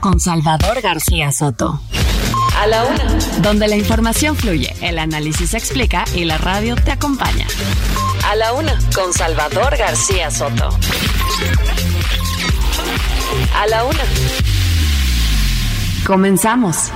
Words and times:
con 0.00 0.20
Salvador 0.20 0.80
García 0.80 1.32
Soto. 1.32 1.80
A 2.56 2.66
la 2.66 2.84
una. 2.84 3.04
Donde 3.42 3.68
la 3.68 3.76
información 3.76 4.36
fluye, 4.36 4.74
el 4.80 4.98
análisis 4.98 5.50
se 5.50 5.58
explica 5.58 6.04
y 6.14 6.24
la 6.24 6.38
radio 6.38 6.76
te 6.76 6.90
acompaña. 6.90 7.46
A 8.24 8.34
la 8.34 8.52
una 8.52 8.78
con 8.94 9.12
Salvador 9.12 9.76
García 9.76 10.30
Soto. 10.30 10.68
A 13.54 13.66
la 13.66 13.84
una. 13.84 14.04
Comenzamos. 16.06 16.90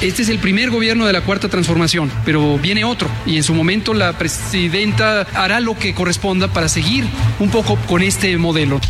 Este 0.00 0.22
es 0.22 0.28
el 0.30 0.38
primer 0.38 0.70
gobierno 0.70 1.06
de 1.06 1.12
la 1.12 1.20
cuarta 1.20 1.48
transformación, 1.48 2.10
pero 2.24 2.58
viene 2.58 2.84
otro 2.84 3.08
y 3.26 3.36
en 3.36 3.42
su 3.42 3.54
momento 3.54 3.92
la 3.92 4.14
presidenta 4.14 5.26
hará 5.34 5.60
lo 5.60 5.76
que 5.78 5.94
corresponda 5.94 6.48
para 6.48 6.68
seguir 6.68 7.06
un 7.38 7.50
poco 7.50 7.76
con 7.86 8.02
este 8.02 8.36
modelo. 8.38 8.80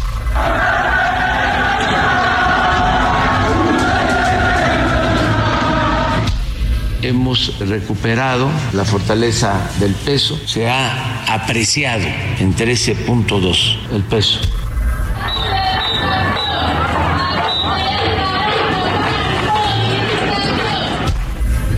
Hemos 7.02 7.58
recuperado 7.58 8.48
la 8.72 8.84
fortaleza 8.84 9.70
del 9.78 9.94
peso, 9.94 10.38
se 10.46 10.68
ha 10.68 11.24
apreciado 11.32 12.04
en 12.38 12.54
13.2 12.54 13.78
el 13.92 14.02
peso. 14.04 14.40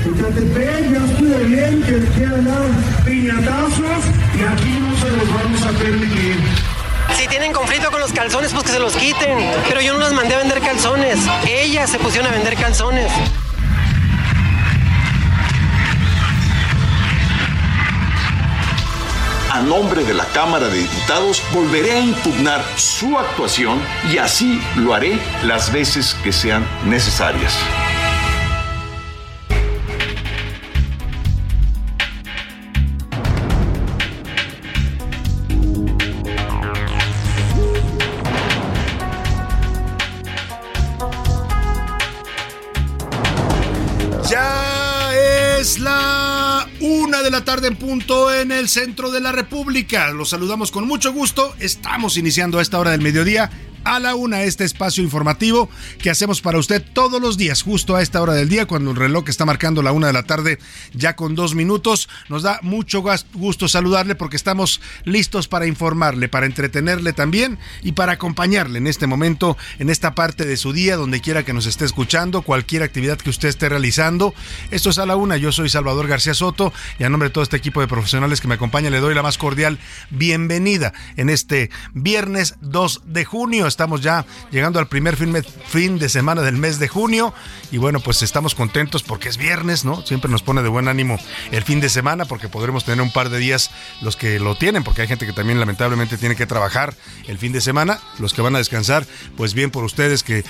Ecatepec 0.05 0.93
ya 0.93 1.05
estuvo 1.05 1.39
bien 1.45 1.83
que 1.83 1.99
quieran 2.15 2.45
dar 2.45 3.05
piñatazos 3.05 4.05
y 4.35 4.43
aquí 4.43 4.79
no 4.81 4.97
se 4.97 5.11
los 5.11 5.35
vamos 5.35 5.63
a 5.63 5.71
permitir. 5.79 6.37
Si 7.17 7.29
tienen 7.29 7.53
conflicto 7.53 7.91
con 7.91 8.01
los 8.01 8.13
calzones, 8.13 8.53
pues 8.53 8.65
que 8.65 8.73
se 8.73 8.79
los 8.79 8.97
quiten. 8.97 9.39
Pero 9.69 9.81
yo 9.81 9.93
no 9.93 10.01
las 10.01 10.13
mandé 10.13 10.35
a 10.35 10.39
vender 10.39 10.61
calzones. 10.61 11.19
Ellas 11.49 11.91
se 11.91 11.99
pusieron 11.99 12.31
a 12.31 12.35
vender 12.35 12.57
calzones. 12.57 13.13
A 19.53 19.61
nombre 19.61 20.03
de 20.03 20.15
la 20.15 20.25
Cámara 20.27 20.69
de 20.69 20.79
Diputados, 20.79 21.43
volveré 21.53 21.93
a 21.93 22.01
impugnar 22.01 22.65
su 22.77 23.19
actuación 23.19 23.83
y 24.11 24.17
así 24.17 24.59
lo 24.77 24.95
haré 24.95 25.21
las 25.45 25.71
veces 25.71 26.15
que 26.25 26.33
sean 26.33 26.67
necesarias. 26.87 27.55
Tarde 47.45 47.69
en 47.69 47.77
punto 47.77 48.33
en 48.33 48.53
el 48.53 48.69
centro 48.69 49.11
de 49.11 49.21
la 49.21 49.33
República. 49.33 50.11
Los 50.11 50.31
saludamos 50.31 50.71
con 50.71 50.87
mucho 50.87 51.13
gusto. 51.13 51.55
Estamos 51.59 52.17
iniciando 52.17 52.59
a 52.59 52.63
esta 52.63 52.79
hora 52.79 52.93
del 52.93 53.01
mediodía 53.01 53.51
a 53.85 53.99
la 54.01 54.15
una 54.15 54.43
este 54.43 54.65
espacio 54.65 55.03
informativo 55.03 55.69
que 55.99 56.11
hacemos 56.11 56.41
para 56.41 56.59
usted 56.59 56.83
todos 56.93 57.21
los 57.21 57.37
días, 57.37 57.63
justo 57.63 57.97
a 57.97 58.03
esta 58.03 58.21
hora 58.23 58.35
del 58.35 58.49
día, 58.49 58.67
cuando 58.67 58.91
el 58.91 58.97
reloj 58.97 59.25
está 59.29 59.45
marcando 59.45 59.83
la 59.83 59.93
una 59.93 60.07
de 60.09 60.13
la 60.13 60.23
tarde, 60.25 60.59
ya 60.95 61.17
con 61.17 61.35
dos 61.35 61.55
minutos. 61.55 62.09
Nos 62.29 62.43
da 62.43 62.59
mucho 62.63 63.03
gusto 63.35 63.69
saludarle 63.69 64.15
porque 64.15 64.37
estamos 64.37 64.81
listos 65.05 65.49
para 65.49 65.67
informarle, 65.67 66.29
para 66.29 66.47
entretenerle 66.47 67.13
también 67.13 67.59
y 67.83 67.93
para 67.93 68.13
acompañarle 68.13 68.79
en 68.79 68.87
este 68.87 69.07
momento, 69.07 69.57
en 69.79 69.91
esta 69.91 70.15
parte 70.15 70.45
de 70.45 70.57
su 70.57 70.73
día, 70.73 70.97
donde 70.97 71.21
quiera 71.21 71.45
que 71.45 71.53
nos 71.53 71.67
esté 71.67 71.85
escuchando, 71.85 72.43
cualquier 72.43 72.83
actividad 72.83 73.19
que 73.19 73.31
usted 73.31 73.49
esté 73.49 73.69
realizando. 73.69 74.35
Esto 74.71 74.91
es 74.91 74.99
a 74.99 75.07
la 75.07 75.17
una. 75.17 75.37
Yo 75.37 75.53
soy 75.53 75.69
Salvador 75.69 76.09
García 76.09 76.35
Soto 76.35 76.73
y 76.99 77.05
a 77.05 77.09
nombre 77.09 77.29
de 77.29 77.33
todo 77.33 77.45
este 77.45 77.57
equipo 77.57 77.81
de 77.81 77.89
profesionales 77.89 78.41
que 78.41 78.49
me 78.49 78.55
acompaña, 78.55 78.91
le 78.91 79.01
doy 79.01 79.15
la 79.15 79.23
más 79.23 79.39
cordial 79.39 79.79
bienvenida 80.11 80.93
en 81.17 81.31
este 81.31 81.71
viernes 81.95 82.57
2 82.61 83.03
de 83.07 83.25
junio 83.25 83.67
estamos 83.73 84.01
ya 84.01 84.25
llegando 84.51 84.79
al 84.79 84.87
primer 84.87 85.17
fin, 85.17 85.37
fin, 85.67 85.99
de 85.99 86.09
semana 86.09 86.43
del 86.43 86.57
mes 86.57 86.79
de 86.79 86.89
junio 86.89 87.35
y 87.71 87.79
bueno, 87.79 88.01
pues 88.01 88.23
estamos 88.23 88.55
contentos 88.55 89.03
porque 89.03 89.29
es 89.29 89.37
viernes, 89.37 89.85
¿no? 89.85 90.05
Siempre 90.07 90.31
nos 90.31 90.43
pone 90.43 90.63
de 90.63 90.69
buen 90.69 90.89
ánimo 90.89 91.19
el 91.51 91.65
fin 91.65 91.81
de 91.81 91.89
semana 91.89 92.27
porque 92.27 92.49
podremos 92.49 92.85
tener 92.85 93.01
un 93.01 93.13
par 93.13 93.31
de 93.31 93.39
días 93.39 93.71
los 94.01 94.17
que 94.17 94.39
lo 94.39 94.55
tienen, 94.55 94.85
porque 94.85 95.03
hay 95.03 95.09
gente 95.09 95.27
que 95.27 95.33
también 95.33 95.59
lamentablemente 95.59 96.19
tiene 96.19 96.37
que 96.37 96.47
trabajar 96.47 96.95
el 97.27 97.39
fin 97.39 97.53
de 97.53 97.61
semana, 97.61 97.99
los 98.19 98.35
que 98.35 98.43
van 98.43 98.55
a 98.55 98.59
descansar, 98.59 99.07
pues 99.37 99.55
bien 99.55 99.71
por 99.71 99.85
ustedes 99.85 100.23
que 100.23 100.45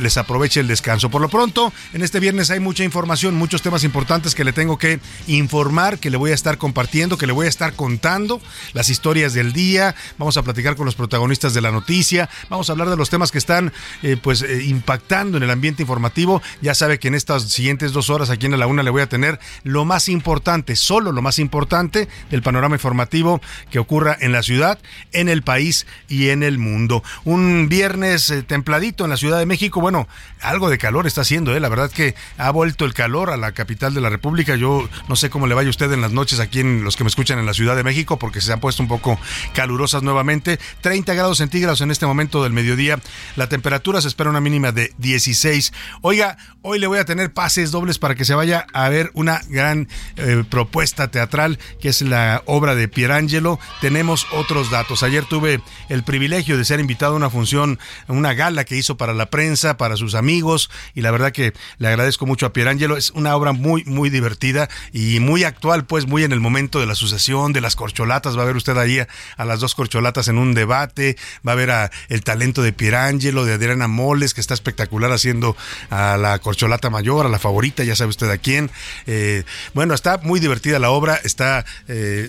les 0.00 0.16
aproveche 0.16 0.60
el 0.60 0.68
descanso. 0.68 1.10
Por 1.10 1.20
lo 1.20 1.28
pronto, 1.28 1.72
en 1.92 2.02
este 2.02 2.20
viernes 2.20 2.50
hay 2.50 2.60
mucha 2.60 2.84
información, 2.84 3.34
muchos 3.34 3.62
temas 3.62 3.84
importantes 3.84 4.34
que 4.34 4.44
le 4.44 4.52
tengo 4.52 4.78
que 4.78 5.00
informar, 5.26 5.98
que 5.98 6.10
le 6.10 6.16
voy 6.16 6.30
a 6.30 6.34
estar 6.34 6.58
compartiendo, 6.58 7.18
que 7.18 7.26
le 7.26 7.32
voy 7.32 7.46
a 7.46 7.48
estar 7.48 7.74
contando, 7.74 8.40
las 8.72 8.88
historias 8.88 9.34
del 9.34 9.52
día, 9.52 9.94
vamos 10.18 10.36
a 10.36 10.42
platicar 10.42 10.76
con 10.76 10.86
los 10.86 10.94
protagonistas 10.94 11.54
de 11.54 11.60
la 11.60 11.70
noticia, 11.70 12.28
Vamos 12.54 12.70
a 12.70 12.72
hablar 12.74 12.88
de 12.88 12.96
los 12.96 13.10
temas 13.10 13.32
que 13.32 13.38
están 13.38 13.72
eh, 14.04 14.16
pues 14.16 14.42
eh, 14.42 14.62
impactando 14.62 15.38
en 15.38 15.42
el 15.42 15.50
ambiente 15.50 15.82
informativo. 15.82 16.40
Ya 16.62 16.72
sabe 16.76 17.00
que 17.00 17.08
en 17.08 17.16
estas 17.16 17.50
siguientes 17.50 17.90
dos 17.90 18.10
horas 18.10 18.30
aquí 18.30 18.46
en 18.46 18.56
la 18.56 18.68
una 18.68 18.84
le 18.84 18.90
voy 18.90 19.02
a 19.02 19.08
tener 19.08 19.40
lo 19.64 19.84
más 19.84 20.08
importante, 20.08 20.76
solo 20.76 21.10
lo 21.10 21.20
más 21.20 21.40
importante 21.40 22.08
del 22.30 22.42
panorama 22.42 22.76
informativo 22.76 23.40
que 23.72 23.80
ocurra 23.80 24.16
en 24.20 24.30
la 24.30 24.44
ciudad, 24.44 24.78
en 25.10 25.28
el 25.28 25.42
país 25.42 25.84
y 26.08 26.28
en 26.28 26.44
el 26.44 26.58
mundo. 26.58 27.02
Un 27.24 27.68
viernes 27.68 28.30
eh, 28.30 28.44
templadito 28.44 29.02
en 29.02 29.10
la 29.10 29.16
Ciudad 29.16 29.40
de 29.40 29.46
México. 29.46 29.80
Bueno, 29.80 30.06
algo 30.40 30.70
de 30.70 30.78
calor 30.78 31.08
está 31.08 31.22
haciendo, 31.22 31.56
¿eh? 31.56 31.58
La 31.58 31.68
verdad 31.68 31.90
que 31.90 32.14
ha 32.38 32.52
vuelto 32.52 32.84
el 32.84 32.94
calor 32.94 33.30
a 33.30 33.36
la 33.36 33.50
capital 33.50 33.94
de 33.94 34.00
la 34.00 34.10
República. 34.10 34.54
Yo 34.54 34.88
no 35.08 35.16
sé 35.16 35.28
cómo 35.28 35.48
le 35.48 35.56
vaya 35.56 35.66
a 35.66 35.70
usted 35.70 35.90
en 35.90 36.02
las 36.02 36.12
noches 36.12 36.38
aquí 36.38 36.60
en 36.60 36.84
los 36.84 36.94
que 36.94 37.02
me 37.02 37.08
escuchan 37.08 37.40
en 37.40 37.46
la 37.46 37.54
Ciudad 37.54 37.74
de 37.74 37.82
México 37.82 38.16
porque 38.16 38.40
se 38.40 38.52
han 38.52 38.60
puesto 38.60 38.80
un 38.80 38.88
poco 38.88 39.18
calurosas 39.54 40.04
nuevamente. 40.04 40.60
30 40.82 41.14
grados 41.14 41.38
centígrados 41.38 41.80
en 41.80 41.90
este 41.90 42.06
momento 42.06 42.43
del 42.44 42.52
mediodía. 42.52 42.98
La 43.36 43.48
temperatura 43.48 44.00
se 44.00 44.08
espera 44.08 44.30
una 44.30 44.40
mínima 44.40 44.72
de 44.72 44.92
16. 44.98 45.72
Oiga, 46.02 46.36
hoy 46.62 46.78
le 46.78 46.86
voy 46.86 46.98
a 46.98 47.04
tener 47.04 47.32
pases 47.32 47.70
dobles 47.70 47.98
para 47.98 48.14
que 48.14 48.24
se 48.24 48.34
vaya 48.34 48.66
a 48.72 48.88
ver 48.88 49.10
una 49.14 49.40
gran 49.48 49.88
eh, 50.16 50.44
propuesta 50.48 51.08
teatral 51.08 51.58
que 51.80 51.88
es 51.88 52.02
la 52.02 52.42
obra 52.46 52.74
de 52.74 52.88
Pierangelo. 52.88 53.58
Tenemos 53.80 54.26
otros 54.32 54.70
datos. 54.70 55.02
Ayer 55.02 55.24
tuve 55.24 55.60
el 55.88 56.04
privilegio 56.04 56.56
de 56.56 56.64
ser 56.64 56.80
invitado 56.80 57.14
a 57.14 57.16
una 57.16 57.30
función, 57.30 57.78
una 58.08 58.34
gala 58.34 58.64
que 58.64 58.76
hizo 58.76 58.96
para 58.96 59.14
la 59.14 59.30
prensa, 59.30 59.76
para 59.76 59.96
sus 59.96 60.14
amigos 60.14 60.70
y 60.94 61.00
la 61.00 61.10
verdad 61.10 61.32
que 61.32 61.52
le 61.78 61.88
agradezco 61.88 62.26
mucho 62.26 62.46
a 62.46 62.52
Pierangelo. 62.52 62.96
Es 62.96 63.10
una 63.10 63.34
obra 63.36 63.52
muy, 63.52 63.84
muy 63.84 64.10
divertida 64.10 64.68
y 64.92 65.20
muy 65.20 65.44
actual, 65.44 65.86
pues 65.86 66.06
muy 66.06 66.24
en 66.24 66.32
el 66.32 66.40
momento 66.40 66.80
de 66.80 66.86
la 66.86 66.94
sucesión, 66.94 67.52
de 67.52 67.60
las 67.60 67.76
corcholatas. 67.76 68.38
Va 68.38 68.42
a 68.42 68.46
ver 68.46 68.56
usted 68.56 68.76
ahí 68.76 69.00
a, 69.00 69.08
a 69.36 69.44
las 69.44 69.60
dos 69.60 69.74
corcholatas 69.74 70.28
en 70.28 70.38
un 70.38 70.54
debate, 70.54 71.16
va 71.46 71.52
a 71.52 71.56
ver 71.56 71.70
a 71.70 71.90
el 72.08 72.22
talento 72.34 72.62
de 72.62 72.72
Pierangelo, 72.72 73.44
de 73.44 73.52
Adriana 73.52 73.86
Moles, 73.86 74.34
que 74.34 74.40
está 74.40 74.54
espectacular 74.54 75.12
haciendo 75.12 75.56
a 75.88 76.16
la 76.16 76.36
corcholata 76.40 76.90
mayor, 76.90 77.26
a 77.26 77.28
la 77.28 77.38
favorita, 77.38 77.84
ya 77.84 77.94
sabe 77.94 78.10
usted 78.10 78.28
a 78.28 78.38
quién. 78.38 78.72
Eh, 79.06 79.44
bueno, 79.72 79.94
está 79.94 80.18
muy 80.18 80.40
divertida 80.40 80.80
la 80.80 80.90
obra, 80.90 81.14
está 81.22 81.64
eh, 81.86 82.28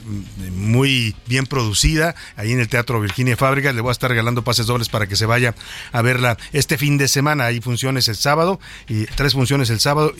muy 0.52 1.16
bien 1.26 1.48
producida 1.48 2.14
ahí 2.36 2.52
en 2.52 2.60
el 2.60 2.68
Teatro 2.68 3.02
Virginia 3.02 3.36
Fábrica. 3.36 3.74
Le 3.74 3.82
voy 3.82 3.90
a 3.90 3.94
estar 3.94 4.12
regalando 4.12 4.44
pases 4.44 4.68
dobles 4.68 4.90
para 4.90 5.08
que 5.08 5.16
se 5.16 5.26
vaya 5.26 5.56
a 5.92 6.04
verla 6.04 6.38
este 6.54 6.78
fin 6.78 7.00
de 7.00 7.08
semana. 7.08 7.46
Hay 7.46 7.60
funciones 7.60 8.08
el 8.08 8.16
sábado 8.16 8.60
y 8.88 9.06
tres 9.06 9.34
funciones 9.34 9.72
el 9.72 9.80
sábado, 9.80 10.14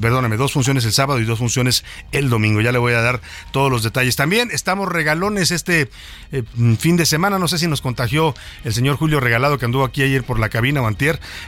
perdóname, 0.00 0.36
dos 0.36 0.52
funciones 0.52 0.84
el 0.84 0.92
sábado 0.92 1.20
y 1.20 1.26
dos 1.26 1.38
funciones 1.38 1.84
el 2.10 2.28
domingo. 2.28 2.60
Ya 2.60 2.72
le 2.72 2.78
voy 2.78 2.94
a 2.94 3.02
dar 3.02 3.20
todos 3.52 3.70
los 3.70 3.84
detalles. 3.84 4.16
También 4.16 4.48
estamos 4.50 4.88
regalones 4.88 5.52
este 5.52 5.88
eh, 6.32 6.42
fin 6.80 6.96
de 6.96 7.06
semana. 7.06 7.38
No 7.38 7.46
sé 7.46 7.58
si 7.58 7.68
nos 7.68 7.82
contagió 7.82 8.34
el 8.64 8.74
señor 8.74 8.96
Julio 8.96 9.20
regalado 9.28 9.58
que 9.58 9.66
anduvo 9.66 9.84
aquí 9.84 10.02
ayer 10.02 10.24
por 10.24 10.38
la 10.38 10.48
cabina 10.48 10.80
o 10.80 10.90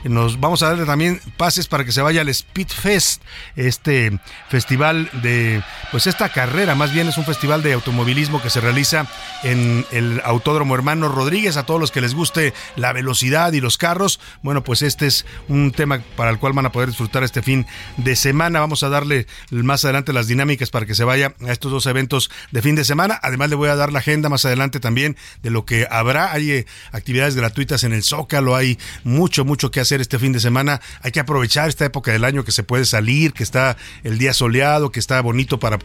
Nos 0.05 0.39
vamos 0.39 0.63
a 0.63 0.69
darle 0.69 0.85
también 0.85 1.19
pases 1.39 1.67
para 1.67 1.83
que 1.83 1.93
se 1.93 2.03
vaya 2.03 2.21
al 2.21 2.29
Speed 2.29 2.69
Fest, 2.69 3.23
este 3.57 4.21
festival 4.51 5.09
de, 5.23 5.63
pues 5.91 6.07
esta 6.07 6.29
carrera, 6.29 6.75
más 6.75 6.93
bien 6.93 7.09
es 7.09 7.17
un 7.17 7.25
festival 7.25 7.63
de 7.63 7.73
automovilismo 7.73 8.43
que 8.43 8.51
se 8.51 8.61
realiza 8.61 9.07
en 9.43 9.87
el 9.93 10.21
Autódromo 10.25 10.75
Hermano 10.75 11.09
Rodríguez. 11.09 11.57
A 11.57 11.65
todos 11.65 11.81
los 11.81 11.91
que 11.91 12.03
les 12.03 12.15
guste 12.15 12.53
la 12.77 12.93
velocidad 12.93 13.51
y 13.55 13.63
los 13.63 13.79
carros, 13.79 14.21
bueno, 14.43 14.63
pues 14.63 14.83
este 14.83 15.07
es 15.07 15.25
un 15.49 15.73
tema 15.73 16.03
para 16.17 16.31
el 16.31 16.39
cual 16.39 16.53
van 16.53 16.67
a 16.67 16.73
poder 16.73 16.91
disfrutar 16.91 17.25
este 17.25 17.41
fin 17.41 17.67
de 17.97 18.15
semana. 18.15 18.61
Vamos 18.61 18.83
a 18.83 18.91
darle 18.91 19.27
más 19.51 19.87
adelante 19.87 20.13
las 20.13 20.27
dinámicas 20.27 20.69
para 20.69 20.85
que 20.85 20.95
se 20.95 21.05
vaya 21.05 21.35
a 21.47 21.51
estos 21.53 21.73
dos 21.73 21.87
eventos 21.87 22.31
de 22.51 22.61
fin 22.61 22.75
de 22.75 22.85
semana. 22.85 23.19
Además 23.23 23.49
le 23.49 23.57
voy 23.57 23.71
a 23.71 23.75
dar 23.77 23.91
la 23.91 24.01
agenda 24.01 24.29
más 24.29 24.45
adelante 24.45 24.81
también 24.81 25.17
de 25.43 25.49
lo 25.49 25.65
que 25.65 25.87
habrá. 25.91 26.33
Hay 26.33 26.51
eh, 26.51 26.67
actividades 26.93 27.37
gratuitas 27.37 27.70
en 27.71 27.93
el 27.93 28.03
Zócalo, 28.03 28.57
hay 28.57 28.79
mucho, 29.05 29.45
mucho 29.45 29.71
que 29.71 29.81
hacer 29.81 30.01
este 30.01 30.19
fin 30.19 30.33
de 30.33 30.41
semana. 30.41 30.81
Hay 31.03 31.13
que 31.13 31.21
aprovechar 31.21 31.69
esta 31.69 31.85
época 31.85 32.11
del 32.11 32.25
año 32.25 32.45
que 32.45 32.53
se 32.53 32.63
puede 32.63 32.85
salir, 32.85 33.33
que 33.33 33.43
está 33.43 33.77
el 34.03 34.19
día 34.19 34.35
soleado, 34.35 34.91
que 34.91 34.99
está 34.99 35.21
bonito 35.21 35.61
para 35.61 35.79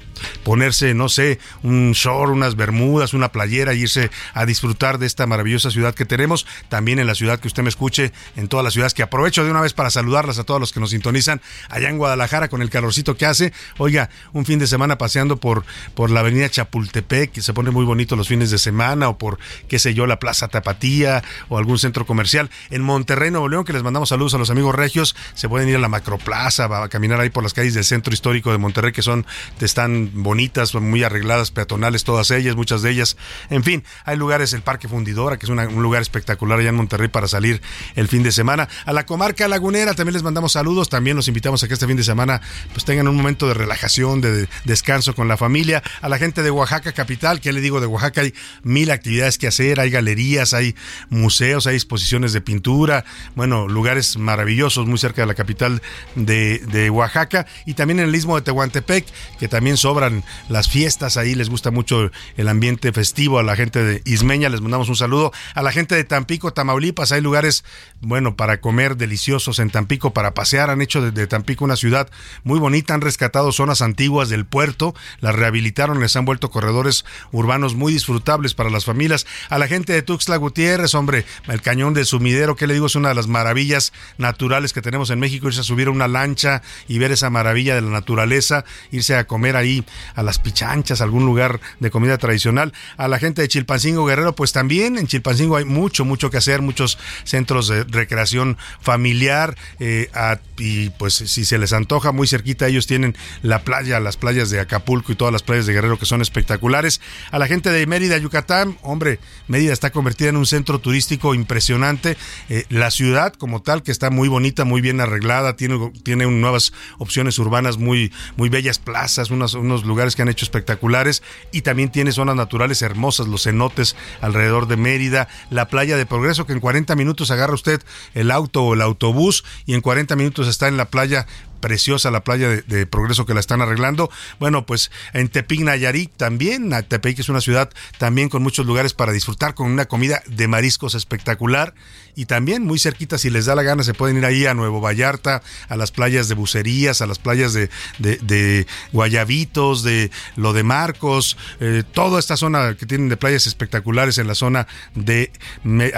ponerse, 0.43 0.93
no 0.93 1.09
sé, 1.09 1.39
un 1.63 1.91
short, 1.91 2.31
unas 2.31 2.55
bermudas, 2.55 3.13
una 3.13 3.31
playera 3.31 3.73
e 3.73 3.77
irse 3.77 4.09
a 4.33 4.45
disfrutar 4.45 4.97
de 4.97 5.05
esta 5.05 5.27
maravillosa 5.27 5.69
ciudad 5.69 5.93
que 5.93 6.05
tenemos. 6.05 6.47
También 6.69 6.99
en 6.99 7.07
la 7.07 7.15
ciudad 7.15 7.39
que 7.39 7.47
usted 7.47 7.63
me 7.63 7.69
escuche, 7.69 8.11
en 8.35 8.47
todas 8.47 8.63
las 8.63 8.73
ciudades 8.73 8.93
que 8.93 9.03
aprovecho 9.03 9.43
de 9.43 9.51
una 9.51 9.61
vez 9.61 9.73
para 9.73 9.89
saludarlas 9.89 10.39
a 10.39 10.43
todos 10.43 10.59
los 10.59 10.73
que 10.73 10.79
nos 10.79 10.89
sintonizan 10.89 11.41
allá 11.69 11.89
en 11.89 11.97
Guadalajara 11.97 12.47
con 12.49 12.61
el 12.61 12.69
calorcito 12.69 13.15
que 13.15 13.25
hace. 13.25 13.53
Oiga, 13.77 14.09
un 14.33 14.45
fin 14.45 14.59
de 14.59 14.67
semana 14.67 14.97
paseando 14.97 15.37
por, 15.37 15.63
por 15.93 16.09
la 16.09 16.21
avenida 16.21 16.49
Chapultepec, 16.49 17.31
que 17.31 17.41
se 17.41 17.53
pone 17.53 17.71
muy 17.71 17.85
bonito 17.85 18.15
los 18.15 18.27
fines 18.27 18.51
de 18.51 18.57
semana, 18.57 19.09
o 19.09 19.17
por, 19.17 19.37
qué 19.67 19.79
sé 19.79 19.93
yo, 19.93 20.07
la 20.07 20.19
Plaza 20.19 20.47
Tapatía, 20.47 21.23
o 21.49 21.57
algún 21.57 21.74
centro 21.79 22.05
comercial. 22.05 22.49
En 22.69 22.81
Monterrey, 22.81 23.31
Nuevo 23.31 23.49
León, 23.49 23.65
que 23.65 23.73
les 23.73 23.83
mandamos 23.83 24.09
saludos 24.09 24.33
a 24.33 24.37
los 24.37 24.49
amigos 24.49 24.75
regios, 24.75 25.15
se 25.33 25.49
pueden 25.49 25.69
ir 25.69 25.75
a 25.75 25.79
la 25.79 25.89
Macroplaza, 25.89 26.65
a 26.65 26.89
caminar 26.89 27.19
ahí 27.19 27.29
por 27.29 27.43
las 27.43 27.53
calles 27.53 27.73
del 27.73 27.83
centro 27.83 28.13
histórico 28.13 28.51
de 28.51 28.57
Monterrey, 28.57 28.91
que 28.91 29.01
son, 29.01 29.25
están 29.59 30.11
bonitas, 30.13 30.73
muy 30.75 31.03
arregladas, 31.03 31.51
peatonales, 31.51 32.03
todas 32.03 32.31
ellas, 32.31 32.55
muchas 32.55 32.81
de 32.81 32.91
ellas. 32.91 33.17
En 33.49 33.63
fin, 33.63 33.83
hay 34.03 34.17
lugares, 34.17 34.53
el 34.53 34.61
Parque 34.61 34.87
Fundidora, 34.87 35.37
que 35.37 35.45
es 35.45 35.49
un 35.49 35.57
lugar 35.81 36.01
espectacular 36.01 36.59
allá 36.59 36.69
en 36.69 36.75
Monterrey 36.75 37.07
para 37.07 37.27
salir 37.27 37.61
el 37.95 38.07
fin 38.07 38.23
de 38.23 38.31
semana. 38.31 38.67
A 38.85 38.93
la 38.93 39.05
comarca 39.05 39.47
lagunera 39.47 39.93
también 39.93 40.13
les 40.13 40.23
mandamos 40.23 40.53
saludos, 40.53 40.89
también 40.89 41.15
los 41.15 41.27
invitamos 41.27 41.63
a 41.63 41.67
que 41.67 41.73
este 41.73 41.87
fin 41.87 41.97
de 41.97 42.03
semana 42.03 42.41
pues 42.73 42.85
tengan 42.85 43.07
un 43.07 43.15
momento 43.15 43.47
de 43.47 43.53
relajación, 43.53 44.21
de, 44.21 44.47
descanso 44.65 45.15
con 45.15 45.27
la 45.27 45.37
familia. 45.37 45.83
A 46.01 46.09
la 46.09 46.17
gente 46.17 46.43
de 46.43 46.51
Oaxaca 46.51 46.91
capital, 46.91 47.39
que 47.39 47.53
le 47.53 47.61
digo 47.61 47.79
de 47.79 47.87
Oaxaca, 47.87 48.21
hay 48.21 48.33
mil 48.63 48.91
actividades 48.91 49.37
que 49.37 49.47
hacer, 49.47 49.79
hay 49.79 49.89
galerías, 49.89 50.53
hay 50.53 50.75
museos, 51.09 51.64
hay 51.67 51.75
exposiciones 51.75 52.33
de 52.33 52.41
pintura, 52.41 53.05
bueno, 53.35 53.67
lugares 53.67 54.17
maravillosos 54.17 54.87
muy 54.87 54.97
cerca 54.97 55.21
de 55.21 55.27
la 55.27 55.35
capital 55.35 55.81
de, 56.15 56.59
de 56.59 56.89
Oaxaca 56.89 57.45
y 57.65 57.73
también 57.73 57.99
en 57.99 58.09
el 58.09 58.15
istmo 58.15 58.35
de 58.35 58.41
Tehuantepec, 58.41 59.05
que 59.39 59.47
también 59.47 59.77
sobran 59.77 60.23
las 60.49 60.69
fiestas 60.69 61.17
ahí, 61.17 61.35
les 61.35 61.49
gusta 61.49 61.71
mucho 61.71 62.11
el 62.37 62.47
ambiente 62.47 62.91
festivo 62.91 63.39
a 63.39 63.43
la 63.43 63.55
gente 63.55 63.83
de 63.83 64.01
Ismeña, 64.05 64.49
les 64.49 64.61
mandamos 64.61 64.89
un 64.89 64.95
saludo. 64.95 65.31
A 65.53 65.61
la 65.61 65.71
gente 65.71 65.95
de 65.95 66.03
Tampico, 66.03 66.53
Tamaulipas, 66.53 67.11
hay 67.11 67.21
lugares, 67.21 67.63
bueno, 68.01 68.35
para 68.35 68.61
comer 68.61 68.97
deliciosos 68.97 69.59
en 69.59 69.69
Tampico, 69.69 70.13
para 70.13 70.33
pasear, 70.33 70.69
han 70.69 70.81
hecho 70.81 71.01
de, 71.01 71.27
Tampico 71.27 71.65
una 71.65 71.75
ciudad 71.75 72.09
muy 72.43 72.59
bonita, 72.59 72.93
han 72.93 73.01
rescatado 73.01 73.51
zonas 73.51 73.81
antiguas 73.81 74.29
del 74.29 74.45
puerto, 74.45 74.95
las 75.19 75.35
rehabilitaron, 75.35 75.99
les 75.99 76.15
han 76.15 76.25
vuelto 76.25 76.49
corredores 76.49 77.05
urbanos 77.31 77.75
muy 77.75 77.93
disfrutables 77.93 78.53
para 78.53 78.69
las 78.69 78.85
familias. 78.85 79.25
A 79.49 79.57
la 79.57 79.67
gente 79.67 79.93
de 79.93 80.01
Tuxtla 80.01 80.37
Gutiérrez, 80.37 80.95
hombre, 80.95 81.25
el 81.47 81.61
cañón 81.61 81.93
de 81.93 82.05
Sumidero, 82.05 82.55
que 82.55 82.67
le 82.67 82.73
digo, 82.73 82.87
es 82.87 82.95
una 82.95 83.09
de 83.09 83.15
las 83.15 83.27
maravillas 83.27 83.93
naturales 84.17 84.73
que 84.73 84.81
tenemos 84.81 85.09
en 85.09 85.19
México, 85.19 85.47
irse 85.47 85.61
a 85.61 85.63
subir 85.63 85.87
a 85.87 85.91
una 85.91 86.07
lancha 86.07 86.61
y 86.87 86.97
ver 86.97 87.11
esa 87.11 87.29
maravilla 87.29 87.75
de 87.75 87.81
la 87.81 87.89
naturaleza, 87.89 88.65
irse 88.91 89.15
a 89.15 89.25
comer 89.25 89.55
ahí 89.55 89.85
a 90.15 90.23
las 90.23 90.39
pichanchas, 90.39 91.01
algún 91.01 91.25
lugar 91.25 91.59
de 91.79 91.91
comida 91.91 92.17
tradicional. 92.17 92.73
A 92.97 93.07
la 93.07 93.19
gente 93.19 93.41
de 93.41 93.47
Chilpancingo 93.47 94.05
Guerrero, 94.05 94.35
pues 94.35 94.51
también 94.51 94.97
en 94.97 95.07
Chilpancingo 95.07 95.57
hay 95.57 95.65
mucho, 95.65 96.05
mucho 96.05 96.29
que 96.29 96.37
hacer, 96.37 96.61
muchos 96.61 96.97
centros 97.23 97.67
de 97.67 97.83
recreación 97.83 98.57
familiar 98.81 99.55
eh, 99.79 100.09
y 100.57 100.89
pues 100.91 101.13
si 101.13 101.45
se 101.45 101.57
les 101.57 101.73
antoja 101.73 102.11
muy 102.11 102.27
cerquita 102.27 102.67
ellos 102.67 102.87
tienen 102.87 103.15
la 103.41 103.63
playa, 103.63 103.99
las 103.99 104.17
playas 104.17 104.49
de 104.49 104.59
Acapulco 104.59 105.11
y 105.11 105.15
todas 105.15 105.31
las 105.31 105.43
playas 105.43 105.65
de 105.65 105.73
Guerrero 105.73 105.99
que 105.99 106.05
son 106.05 106.21
espectaculares. 106.21 107.01
A 107.31 107.39
la 107.39 107.47
gente 107.47 107.69
de 107.69 107.85
Mérida, 107.85 108.17
Yucatán, 108.17 108.77
hombre, 108.81 109.19
Mérida 109.47 109.73
está 109.73 109.91
convertida 109.91 110.29
en 110.29 110.37
un 110.37 110.45
centro 110.45 110.79
turístico 110.79 111.34
impresionante. 111.35 112.17
Eh, 112.49 112.65
la 112.69 112.91
ciudad 112.91 113.33
como 113.33 113.61
tal 113.61 113.83
que 113.83 113.91
está 113.91 114.09
muy 114.09 114.27
bonita, 114.27 114.65
muy 114.65 114.81
bien 114.81 115.01
arreglada, 115.01 115.55
tiene, 115.55 115.91
tiene 116.03 116.25
nuevas 116.25 116.73
opciones 116.97 117.37
urbanas 117.39 117.77
muy, 117.77 118.11
muy 118.35 118.49
bellas 118.49 118.79
plazas, 118.79 119.29
unos, 119.29 119.53
unos 119.53 119.85
lugares 119.85 120.15
que 120.15 120.21
han 120.21 120.29
hecho 120.29 120.45
espectaculares 120.45 121.21
y 121.51 121.61
también 121.61 121.89
tiene 121.89 122.11
zonas 122.11 122.35
naturales 122.35 122.81
hermosas, 122.81 123.27
los 123.27 123.43
cenotes 123.43 123.95
alrededor 124.21 124.67
de 124.67 124.77
Mérida, 124.77 125.27
la 125.49 125.67
playa 125.67 125.97
de 125.97 126.05
Progreso 126.05 126.45
que 126.45 126.53
en 126.53 126.59
40 126.59 126.95
minutos 126.95 127.31
agarra 127.31 127.53
usted 127.53 127.81
el 128.13 128.31
auto 128.31 128.63
o 128.63 128.73
el 128.73 128.81
autobús 128.81 129.43
y 129.65 129.73
en 129.73 129.81
40 129.81 130.15
minutos 130.15 130.47
está 130.47 130.67
en 130.67 130.77
la 130.77 130.85
playa 130.85 131.27
preciosa 131.59 132.11
la 132.11 132.23
playa 132.23 132.49
de, 132.49 132.85
Progreso 132.85 133.25
que 133.25 133.33
la 133.33 133.39
están 133.39 133.61
arreglando. 133.61 134.09
Bueno, 134.39 134.65
pues 134.65 134.91
en 135.13 135.29
Tepic, 135.29 135.61
Nayarit 135.61 136.11
también. 136.15 136.71
Tepic 136.87 137.19
es 137.19 137.29
una 137.29 137.41
ciudad 137.41 137.69
también 137.97 138.29
con 138.29 138.43
muchos 138.43 138.65
lugares 138.65 138.93
para 138.93 139.11
disfrutar 139.11 139.55
con 139.55 139.71
una 139.71 139.85
comida 139.85 140.21
de 140.27 140.47
mariscos 140.47 140.95
espectacular. 140.95 141.73
Y 142.15 142.25
también 142.25 142.63
muy 142.63 142.79
cerquita, 142.79 143.17
si 143.17 143.29
les 143.29 143.45
da 143.45 143.55
la 143.55 143.63
gana, 143.63 143.83
se 143.83 143.93
pueden 143.93 144.17
ir 144.17 144.25
ahí 144.25 144.45
a 144.45 144.53
Nuevo 144.53 144.79
Vallarta, 144.79 145.43
a 145.67 145.75
las 145.75 145.91
playas 145.91 146.29
de 146.29 146.35
Bucerías, 146.35 147.01
a 147.01 147.07
las 147.07 147.19
playas 147.19 147.53
de, 147.53 147.69
de, 147.99 148.65
Guayabitos, 148.93 149.83
de 149.83 150.11
lo 150.37 150.53
de 150.53 150.63
Marcos, 150.63 151.37
eh, 151.59 151.83
toda 151.91 152.19
esta 152.19 152.37
zona 152.37 152.75
que 152.75 152.85
tienen 152.85 153.09
de 153.09 153.17
playas 153.17 153.47
espectaculares 153.47 154.17
en 154.17 154.27
la 154.27 154.35
zona 154.35 154.67
de 154.93 155.31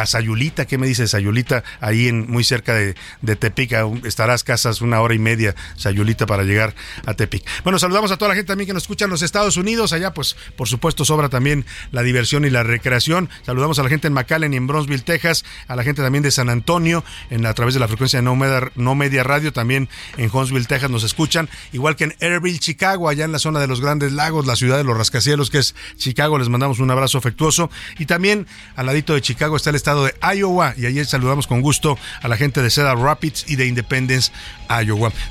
Sayulita. 0.06 0.66
¿Qué 0.66 0.78
me 0.78 0.88
dice 0.88 1.08
Sayulita? 1.08 1.64
Ahí 1.80 2.08
en, 2.08 2.30
muy 2.30 2.44
cerca 2.44 2.74
de, 2.74 2.96
de 3.22 3.36
Tepic, 3.36 3.74
estarás 4.04 4.44
casas 4.44 4.82
una 4.82 5.02
hora 5.02 5.14
y 5.14 5.20
media 5.20 5.56
Sayulita 5.76 6.26
para 6.26 6.44
llegar 6.44 6.74
a 7.06 7.14
Tepic. 7.14 7.46
Bueno, 7.64 7.78
saludamos 7.78 8.12
a 8.12 8.18
toda 8.18 8.30
la 8.30 8.36
gente 8.36 8.48
también 8.48 8.68
que 8.68 8.74
nos 8.74 8.84
escucha 8.84 9.06
en 9.06 9.12
los 9.12 9.22
Estados 9.22 9.58
Unidos. 9.58 9.94
Allá, 9.94 10.14
pues, 10.14 10.36
por 10.56 10.68
supuesto, 10.68 11.06
sobra 11.06 11.30
también 11.30 11.66
la 11.92 12.02
diversión 12.02 12.46
y 12.46 12.50
la 12.50 12.64
recreación. 12.64 13.30
Saludamos 13.46 13.78
a 13.78 13.84
la 13.84 13.90
gente 13.90 14.08
en 14.08 14.14
McAllen 14.14 14.54
y 14.54 14.58
en 14.58 14.66
Bronzeville, 14.66 15.04
Texas, 15.04 15.46
a 15.68 15.76
la 15.76 15.84
gente 15.84 16.02
también 16.08 16.24
de 16.24 16.32
San 16.32 16.50
Antonio, 16.50 17.04
en, 17.30 17.46
a 17.46 17.54
través 17.54 17.74
de 17.74 17.82
la 17.82 17.88
frecuencia 17.90 18.20
de 18.20 18.24
no 18.24 18.38
Media, 18.38 18.72
no 18.76 18.96
Media 18.96 19.24
Radio, 19.24 19.52
también 19.52 19.90
en 20.16 20.30
Huntsville, 20.32 20.66
Texas, 20.66 20.90
nos 20.90 21.04
escuchan. 21.04 21.50
Igual 21.74 21.98
que 21.98 22.06
en 22.06 22.16
Airville, 22.22 22.60
Chicago, 22.60 23.10
allá 23.10 23.26
en 23.26 23.34
la 23.34 23.40
zona 23.40 23.60
de 23.60 23.68
los 23.68 23.82
Grandes 23.82 24.14
Lagos, 24.14 24.48
la 24.48 24.56
ciudad 24.56 24.78
de 24.78 24.86
los 24.86 24.98
rascacielos, 24.98 25.50
que 25.50 25.58
es 25.58 25.76
Chicago. 25.98 26.40
Les 26.40 26.48
mandamos 26.48 26.80
un 26.80 26.90
abrazo 26.90 27.18
afectuoso. 27.18 27.70
Y 28.00 28.06
también 28.06 28.48
al 28.78 28.86
ladito 28.86 29.16
de 29.16 29.22
Chicago 29.22 29.58
está 29.58 29.70
el 29.70 29.76
estado 29.76 30.06
de 30.06 30.16
Iowa, 30.34 30.76
y 30.78 30.86
allí 30.86 31.04
saludamos 31.04 31.46
con 31.46 31.62
gusto 31.62 32.00
a 32.22 32.30
la 32.30 32.38
gente 32.38 32.62
de 32.62 32.70
Cedar 32.70 32.98
Rapids 32.98 33.44
y 33.50 33.58
de 33.58 33.66
Independence, 33.66 34.32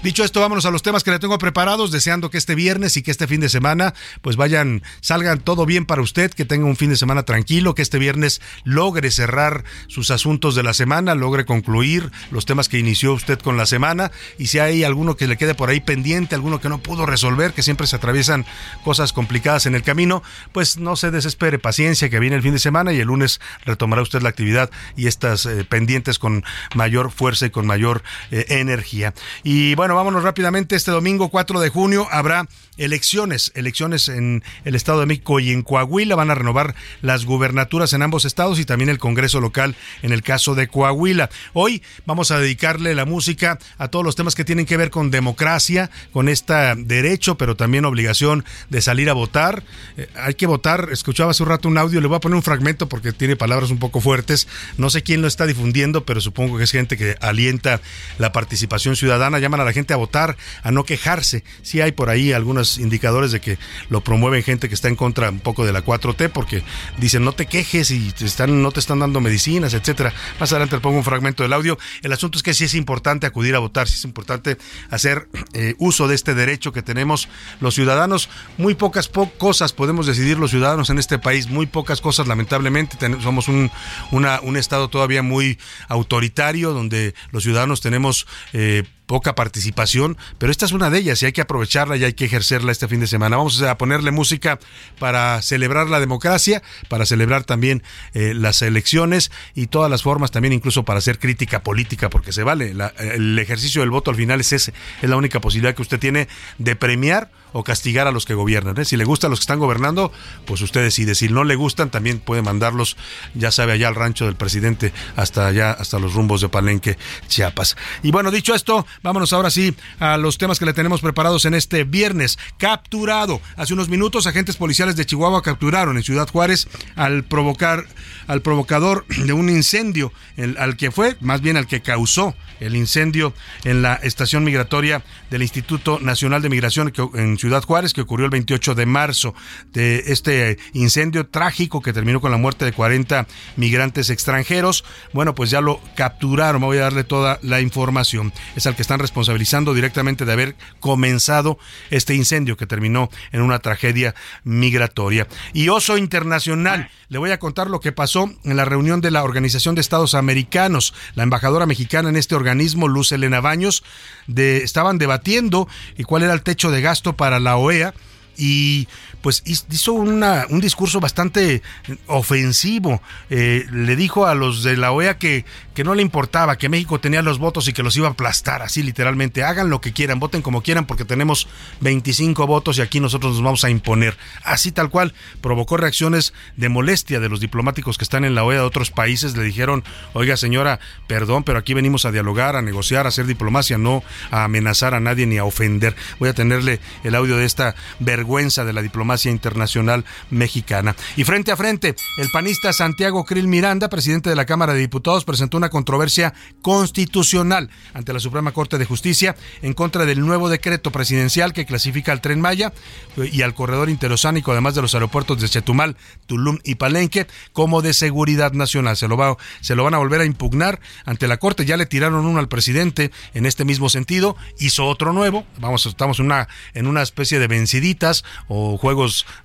Dicho 0.03 0.25
esto, 0.25 0.41
vámonos 0.41 0.67
a 0.67 0.71
los 0.71 0.83
temas 0.83 1.05
que 1.05 1.11
le 1.11 1.19
tengo 1.19 1.39
preparados, 1.39 1.91
deseando 1.91 2.31
que 2.31 2.39
este 2.39 2.55
viernes 2.55 2.97
y 2.97 3.03
que 3.03 3.11
este 3.11 3.27
fin 3.27 3.41
de 3.41 3.49
semana 3.49 3.95
pues 4.23 4.37
vayan, 4.37 4.83
salgan 5.01 5.41
todo 5.41 5.67
bien 5.67 5.87
para 5.87 6.03
usted, 6.03 6.31
que 6.33 6.45
tenga 6.45 6.67
un 6.67 6.77
fin 6.77 6.91
de 6.91 6.97
semana 6.97 7.25
tranquilo, 7.25 7.75
que 7.75 7.83
este 7.83 7.99
viernes 7.99 8.41
logre 8.65 9.11
cerrar 9.11 9.65
sus 9.89 10.11
asuntos 10.11 10.55
de 10.55 10.63
la 10.63 10.75
semana, 10.75 11.15
logre 11.15 11.45
concluir 11.45 12.11
los 12.31 12.47
temas 12.47 12.69
que 12.69 12.79
inició 12.79 13.13
usted 13.13 13.39
con 13.39 13.57
la 13.57 13.67
semana 13.67 14.11
y 14.39 14.49
si 14.49 14.59
hay 14.59 14.85
alguno 14.85 15.17
que 15.17 15.27
le 15.27 15.37
quede 15.37 15.55
por 15.55 15.69
ahí 15.69 15.81
pendiente, 15.81 16.35
alguno 16.35 16.61
que 16.61 16.69
no 16.69 16.79
pudo 16.79 17.07
resolver, 17.07 17.53
que 17.53 17.63
siempre 17.63 17.87
se 17.87 17.97
atraviesan 17.97 18.47
cosas 18.85 19.13
complicadas 19.13 19.67
en 19.67 19.75
el 19.75 19.83
camino, 19.83 20.23
pues 20.53 20.79
no 20.79 20.97
se 20.97 21.11
desespere, 21.11 21.59
paciencia, 21.59 22.09
que 22.09 22.21
viene 22.21 22.37
el 22.37 22.43
fin 22.43 22.53
de 22.53 22.59
semana 22.59 22.93
y 22.93 23.01
el 23.01 23.07
lunes 23.07 23.41
retomará 23.65 24.03
usted 24.03 24.23
la 24.23 24.29
actividad 24.29 24.71
y 24.97 25.07
estas 25.07 25.47
eh, 25.47 25.65
pendientes 25.65 26.19
con 26.19 26.45
mayor 26.75 27.11
fuerza 27.11 27.47
y 27.47 27.51
con 27.51 27.67
mayor 27.67 28.03
eh, 28.31 28.47
energía. 28.49 29.15
Y 29.43 29.75
bueno, 29.75 29.95
vámonos 29.95 30.23
rápidamente. 30.23 30.77
Este 30.77 30.91
domingo 30.91 31.29
4 31.29 31.61
de 31.61 31.69
junio 31.69 32.07
habrá 32.11 32.49
elecciones, 32.77 33.53
elecciones 33.55 34.09
en 34.09 34.43
el 34.65 34.75
Estado 34.75 35.01
de 35.01 35.07
México 35.07 35.41
y 35.41 35.51
en 35.51 35.63
Coahuila. 35.63 36.15
Van 36.15 36.31
a 36.31 36.35
renovar 36.35 36.75
las 37.03 37.25
gubernaturas 37.25 37.93
en 37.93 38.03
ambos 38.03 38.25
estados 38.25 38.59
y 38.59 38.65
también 38.65 38.91
el 38.91 38.99
Congreso 38.99 39.41
local 39.41 39.77
en 40.03 40.13
el 40.13 40.23
caso 40.23 40.55
de 40.55 40.69
Coahuila. 40.69 41.31
Hoy 41.53 41.83
vamos 42.05 42.31
a 42.31 42.39
dedicarle 42.39 42.95
la 42.95 43.05
música 43.05 43.59
a 43.79 43.89
todos 43.89 44.05
los 44.05 44.17
temas 44.17 44.35
que 44.35 44.45
tienen 44.45 44.67
que 44.67 44.77
ver 44.77 44.91
con 44.91 45.11
democracia, 45.11 45.91
con 46.13 46.29
este 46.29 46.55
derecho, 46.77 47.37
pero 47.37 47.57
también 47.57 47.85
obligación 47.85 48.45
de 48.71 48.81
salir 48.81 49.11
a 49.11 49.15
votar. 49.15 49.63
Eh, 49.97 50.09
hay 50.17 50.35
que 50.35 50.47
votar. 50.47 50.89
Escuchaba 50.93 51.31
hace 51.31 51.43
un 51.43 51.49
rato 51.49 51.69
un 51.69 51.79
audio, 51.79 52.01
le 52.01 52.09
voy 52.09 52.17
a 52.17 52.21
poner 52.21 52.37
un 52.37 52.43
fragmento 52.43 52.89
porque 52.89 53.13
tiene 53.13 53.37
palabras 53.37 53.71
un 53.71 53.79
poco 53.79 54.01
fuertes. 54.01 54.49
No 54.77 54.91
sé 54.91 55.03
quién 55.03 55.23
lo 55.23 55.29
está 55.29 55.47
difundiendo, 55.47 56.05
pero 56.05 56.21
supongo 56.21 56.59
que 56.59 56.65
es 56.65 56.73
gente 56.73 56.97
que 56.97 57.17
alienta 57.21 57.81
la 58.19 58.33
participación 58.33 58.97
ciudadana. 58.97 59.16
Llaman 59.17 59.61
a 59.61 59.65
la 59.65 59.73
gente 59.73 59.95
a 59.95 59.97
votar, 59.97 60.37
a 60.63 60.71
no 60.71 60.85
quejarse. 60.85 61.45
Sí 61.63 61.81
hay 61.81 61.93
por 61.93 62.11
ahí 62.11 62.33
algunos 62.33 62.79
indicadores 62.79 63.33
de 63.33 63.41
que 63.41 63.59
lo 63.89 64.03
promueven 64.03 64.43
gente 64.43 64.69
que 64.69 64.75
está 64.75 64.89
en 64.89 64.97
contra 64.97 65.31
un 65.31 65.41
poco 65.41 65.65
de 65.65 65.73
la 65.73 65.85
4T 65.85 66.31
porque 66.31 66.63
dicen 66.99 67.25
no 67.25 67.33
te 67.33 67.47
quejes 67.47 67.91
y 67.91 68.13
están, 68.21 68.63
no 68.63 68.71
te 68.73 68.81
están 68.81 68.99
dando 68.99 69.21
medicinas, 69.21 69.75
etcétera. 69.75 70.13
Más 70.41 70.53
adelante 70.53 70.77
le 70.77 70.81
pongo 70.81 70.99
un 70.99 71.05
fragmento 71.05 71.43
del 71.43 71.53
audio. 71.53 71.79
El 72.03 72.13
asunto 72.13 72.39
es 72.39 72.43
que 72.43 72.55
sí 72.55 72.65
es 72.65 72.75
importante 72.75 73.27
acudir 73.27 73.55
a 73.55 73.59
votar, 73.59 73.89
sí 73.89 73.95
es 73.95 74.05
importante 74.05 74.59
hacer 74.91 75.29
eh, 75.53 75.75
uso 75.79 76.09
de 76.09 76.15
este 76.15 76.35
derecho 76.35 76.73
que 76.73 76.83
tenemos 76.83 77.29
los 77.61 77.75
ciudadanos. 77.75 78.29
Muy 78.59 78.75
pocas 78.75 79.09
cosas 79.39 79.73
podemos 79.73 80.07
decidir 80.07 80.39
los 80.39 80.51
ciudadanos 80.51 80.91
en 80.91 80.99
este 80.99 81.19
país, 81.19 81.49
muy 81.49 81.67
pocas 81.67 82.01
cosas 82.01 82.27
lamentablemente. 82.29 82.97
somos 83.23 83.49
un, 83.49 83.71
un 84.11 84.57
estado 84.57 84.89
todavía 84.89 85.23
muy 85.23 85.59
autoritario 85.89 86.73
donde 86.73 87.15
los 87.31 87.43
ciudadanos 87.43 87.81
tenemos 87.81 88.27
eh, 88.53 88.85
poca 89.07 89.35
participación, 89.35 90.17
pero 90.39 90.51
esta 90.51 90.67
es 90.67 90.73
una 90.73 90.91
de 90.91 90.99
ellas 90.99 91.23
y 91.23 91.27
hay 91.27 91.33
que 91.33 91.41
aprovecharla 91.41 91.97
y 91.97 92.05
hay 92.05 92.13
que 92.13 92.25
ejercerla 92.27 92.73
este 92.73 92.89
fin 92.89 93.01
de 93.01 93.07
semana. 93.07 93.37
Vamos 93.37 93.63
a 93.63 93.79
ponerle 93.79 94.11
música 94.11 94.59
para 94.99 95.41
celebrar 95.43 95.89
la 95.89 96.01
democracia, 96.01 96.63
para 96.89 97.07
celebrar 97.07 97.45
también 97.45 97.83
eh, 98.15 98.35
las 98.35 98.63
elecciones 98.63 99.31
y 99.55 99.69
todas 99.69 99.91
las 99.91 100.03
formas, 100.03 100.31
también 100.31 100.53
incluso 100.53 100.85
para 100.85 100.99
hacer 100.99 101.19
crítica 101.19 101.63
política, 101.63 102.11
porque 102.11 102.33
se 102.33 102.43
vale. 102.43 102.75
el 102.99 103.39
ejercicio 103.39 103.81
del 103.81 103.91
voto 103.91 104.11
al 104.11 104.17
final 104.17 104.41
es 104.41 104.53
ese, 104.53 104.75
es 105.01 105.09
la 105.09 105.17
única 105.17 105.41
posibilidad 105.41 105.75
que 105.75 105.83
usted 105.83 105.99
tiene 105.99 106.29
de 106.59 106.77
premiar 106.77 107.31
o 107.53 107.65
castigar 107.65 108.07
a 108.07 108.11
los 108.11 108.25
que 108.25 108.35
gobiernan. 108.35 108.79
¿eh? 108.79 108.85
Si 108.85 108.97
le 108.97 109.05
gustan 109.05 109.31
los 109.31 109.41
que 109.41 109.45
están 109.45 109.59
gobernando, 109.59 110.13
pues 110.45 110.61
usted 110.61 110.83
decide. 110.83 111.15
Si 111.15 111.29
no 111.29 111.45
le 111.45 111.57
gustan, 111.57 111.91
también 111.91 112.19
puede 112.19 112.43
mandarlos, 112.43 112.97
ya 113.35 113.51
sabe, 113.51 113.73
allá 113.73 113.89
al 113.89 113.95
rancho 113.95 114.27
del 114.27 114.37
presidente, 114.37 114.93
hasta 115.17 115.47
allá, 115.47 115.73
hasta 115.73 115.99
los 115.99 116.15
rumbos 116.15 116.41
de 116.41 116.49
Palenque, 116.49 116.99
Chiapas. 117.29 117.77
Y 118.03 118.11
bueno, 118.11 118.31
dicho 118.31 118.55
esto, 118.55 118.87
vámonos 119.03 119.33
ahora 119.33 119.51
sí 119.51 119.75
a 119.99 120.17
los 120.17 120.39
temas 120.39 120.59
que 120.59 120.67
le 120.67 120.73
tenemos 120.73 121.01
preparados 121.01 121.45
en 121.45 121.55
este 121.55 121.85
viernes. 121.85 122.39
Capturado. 122.59 123.41
Hace 123.57 123.75
unos 123.75 123.89
minutos, 123.89 124.27
agentes 124.27 124.57
policiales 124.57 124.97
de 124.97 125.07
Chihuahua 125.07 125.43
capturaron 125.43 125.97
en 125.97 126.03
Ciudad 126.03 126.29
Juárez 126.29 126.69
al 126.95 127.25
provocar, 127.25 127.87
al 128.27 128.43
provocador 128.43 129.07
de 129.09 129.33
un 129.33 129.49
incendio, 129.49 130.13
al 130.59 130.77
que 130.77 130.91
fue, 130.91 131.17
más 131.21 131.41
bien 131.41 131.57
al 131.57 131.67
que 131.67 131.83
causó 131.83 132.35
el 132.61 132.77
incendio 132.77 133.35
en 133.65 133.83
la 133.83 133.95
estación 133.95 134.45
migratoria 134.45 135.03
del 135.31 135.43
Instituto 135.43 135.99
Nacional 136.01 136.43
de 136.43 136.49
Migración 136.49 136.93
en 137.15 137.36
Ciudad 137.39 137.63
Juárez, 137.63 137.93
que 137.93 138.01
ocurrió 138.01 138.27
el 138.27 138.31
28 138.31 138.75
de 138.75 138.87
marzo, 138.87 139.35
de 139.73 140.05
este 140.07 140.59
incendio 140.73 141.27
trágico 141.27 141.81
que 141.81 141.93
terminó 141.93 142.21
con 142.21 142.31
la 142.31 142.37
muerte 142.37 142.65
de 142.65 142.73
40 142.73 143.27
migrantes 143.57 144.11
extranjeros. 144.11 144.85
Bueno, 145.13 145.35
pues 145.35 145.51
ya 145.51 145.61
lo 145.61 145.81
capturaron, 145.95 146.63
voy 146.63 146.79
a 146.79 146.83
darle 146.83 147.05
toda 147.05 147.39
la 147.43 147.61
información. 147.61 148.33
Es 148.55 148.67
al 148.67 148.77
que 148.77 148.83
están 148.83 149.01
responsabilizando 149.01 149.75
directamente 149.75 150.25
de 150.25 150.33
haber 150.33 150.57
comenzado 150.81 151.59
este 151.91 152.15
incendio 152.15 152.57
que 152.57 152.67
terminó 152.67 153.11
en 153.33 153.43
una 153.43 153.59
tragedia 153.59 154.15
migratoria. 154.45 155.27
Y 155.53 155.69
Oso 155.69 155.97
Internacional, 155.97 156.91
le 157.09 157.19
voy 157.19 157.31
a 157.31 157.39
contar 157.39 157.69
lo 157.71 157.81
que 157.81 157.93
pasó 157.93 158.31
en 158.45 158.57
la 158.57 158.65
reunión 158.65 159.01
de 159.01 159.11
la 159.11 159.23
Organización 159.23 159.75
de 159.75 159.81
Estados 159.81 160.15
Americanos. 160.15 160.95
La 161.15 161.23
embajadora 161.23 161.67
mexicana 161.67 162.09
en 162.09 162.17
este 162.17 162.35
organismo, 162.35 162.89
Luz 162.89 163.13
Elena 163.13 163.41
Baños, 163.41 163.85
de, 164.27 164.59
estaban 164.59 164.99
debatiendo 164.99 165.69
y 165.97 166.05
cuál 166.05 166.23
era 166.23 166.33
el 166.33 166.43
techo 166.43 166.71
de 166.71 166.81
gasto 166.81 167.15
para 167.15 167.41
la 167.41 167.57
OEA 167.57 167.95
y 168.37 168.89
pues 169.27 169.43
hizo 169.45 169.93
un 169.93 170.61
discurso 170.61 171.01
bastante 171.01 171.61
ofensivo. 172.07 173.03
Eh, 173.29 173.67
le 173.73 173.97
dijo 173.97 174.25
a 174.25 174.37
los 174.37 174.63
de 174.63 174.77
la 174.77 174.93
OEA 174.93 175.19
que, 175.19 175.45
que 175.75 175.83
no 175.83 175.97
le 175.97 176.03
importaba, 176.03 176.57
que 176.59 176.69
México 176.69 177.01
tenía 177.01 177.23
los 177.23 177.41
votos 177.41 177.67
y 177.67 177.73
que 177.73 177.83
los 177.83 177.97
iba 177.97 178.07
a 178.07 178.13
aplastar, 178.13 178.63
así 178.63 178.85
literalmente. 178.85 179.43
Hagan 179.43 179.69
lo 179.69 179.81
que 179.81 179.93
quieran, 179.93 180.21
voten 180.21 180.43
como 180.43 180.63
quieran, 180.63 180.87
porque 180.87 181.05
tenemos 181.05 181.49
25 181.81 182.47
votos 182.47 182.79
y 182.79 182.83
aquí 182.83 183.01
nosotros 183.01 183.33
nos 183.33 183.43
vamos 183.43 183.65
a 183.65 183.71
imponer. 183.71 184.17
Así 184.45 184.71
tal 184.71 184.91
cual, 184.91 185.13
provocó 185.41 185.77
reacciones 185.77 186.33
de 186.57 186.69
molestia 186.69 187.19
de 187.19 187.29
los 187.29 187.41
diplomáticos 187.41 187.99
que 187.99 188.05
están 188.05 188.25
en 188.25 188.37
la 188.37 188.45
OEA 188.45 188.61
de 188.61 188.67
otros 188.67 188.93
países. 188.93 189.37
Le 189.37 189.43
dijeron, 189.43 189.83
oiga 190.13 190.37
señora, 190.37 190.79
perdón, 191.09 191.43
pero 191.43 191.59
aquí 191.59 191.75
venimos 191.75 192.05
a 192.05 192.13
dialogar, 192.13 192.55
a 192.55 192.63
negociar, 192.63 193.07
a 193.07 193.09
hacer 193.09 193.27
diplomacia, 193.27 193.77
no 193.77 194.05
a 194.31 194.45
amenazar 194.45 194.95
a 194.95 195.01
nadie 195.01 195.27
ni 195.27 195.39
a 195.39 195.45
ofender. 195.45 195.97
Voy 196.21 196.29
a 196.29 196.33
tenerle 196.33 196.79
el 197.03 197.17
audio 197.17 197.37
de 197.37 197.45
esta 197.45 197.75
vergüenza 197.99 198.65
de 198.65 198.73
la 198.73 198.83
diplomacia 198.83 199.16
internacional 199.25 200.05
mexicana. 200.31 200.95
Y 201.17 201.25
frente 201.25 201.53
a 201.53 201.57
frente, 201.57 201.95
el 202.19 202.31
panista 202.31 202.73
Santiago 202.73 203.25
Krill 203.25 203.49
Miranda, 203.49 203.89
presidente 203.89 204.29
de 204.29 204.37
la 204.37 204.45
Cámara 204.45 204.75
de 204.75 204.81
Diputados, 204.81 205.25
presentó 205.25 205.57
una 205.57 205.71
controversia 205.71 206.35
constitucional 206.61 207.71
ante 207.95 208.13
la 208.13 208.21
Suprema 208.21 208.53
Corte 208.53 208.79
de 208.79 208.85
Justicia 208.85 209.37
en 209.63 209.73
contra 209.73 210.05
del 210.05 210.21
nuevo 210.21 210.49
decreto 210.49 210.91
presidencial 210.91 211.53
que 211.53 211.65
clasifica 211.67 212.13
al 212.13 212.21
tren 212.21 212.41
Maya 212.41 212.73
y 213.17 213.43
al 213.43 213.55
corredor 213.55 213.89
interoceánico, 213.89 214.53
además 214.53 214.75
de 214.75 214.83
los 214.83 214.95
aeropuertos 214.95 215.41
de 215.41 215.49
Chetumal, 215.49 215.97
Tulum 216.27 216.59
y 216.65 216.75
Palenque, 216.75 217.27
como 217.53 217.83
de 217.83 217.95
seguridad 217.95 218.53
nacional. 218.53 218.97
Se 218.97 219.09
lo, 219.09 219.17
va, 219.17 219.37
se 219.61 219.75
lo 219.75 219.85
van 219.85 219.95
a 219.95 219.99
volver 219.99 220.21
a 220.21 220.25
impugnar 220.25 220.81
ante 221.05 221.29
la 221.29 221.39
Corte. 221.39 221.65
Ya 221.65 221.77
le 221.77 221.87
tiraron 221.87 222.27
uno 222.27 222.39
al 222.39 222.49
presidente 222.49 223.11
en 223.35 223.47
este 223.47 223.65
mismo 223.65 223.89
sentido, 223.89 224.37
hizo 224.59 224.87
otro 224.87 225.13
nuevo. 225.13 225.47
Vamos, 225.59 225.87
estamos 225.87 226.19
en 226.19 226.27
una, 226.27 226.49
en 226.75 226.87
una 226.87 227.03
especie 227.03 227.39
de 227.39 227.47
venciditas 227.47 228.25
o 228.49 228.79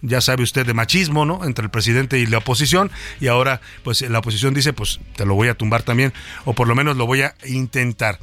ya 0.02 0.22
sabe 0.22 0.44
usted, 0.44 0.66
de 0.66 0.74
machismo, 0.74 1.26
¿no? 1.26 1.44
Entre 1.46 1.64
el 1.64 1.72
presidente 1.72 2.20
y 2.20 2.26
la 2.26 2.40
oposición. 2.40 2.92
Y 3.20 3.28
ahora, 3.28 3.62
pues 3.84 4.02
la 4.02 4.20
oposición 4.20 4.54
dice, 4.54 4.74
pues 4.74 5.00
te 5.16 5.26
lo 5.26 5.36
voy 5.36 5.48
a 5.48 5.56
tumbar 5.56 5.84
también, 5.84 6.14
o 6.46 6.54
por 6.54 6.68
lo 6.68 6.76
menos 6.76 6.98
lo 6.98 7.06
voy 7.06 7.22
a 7.22 7.36
intentar. 7.46 8.20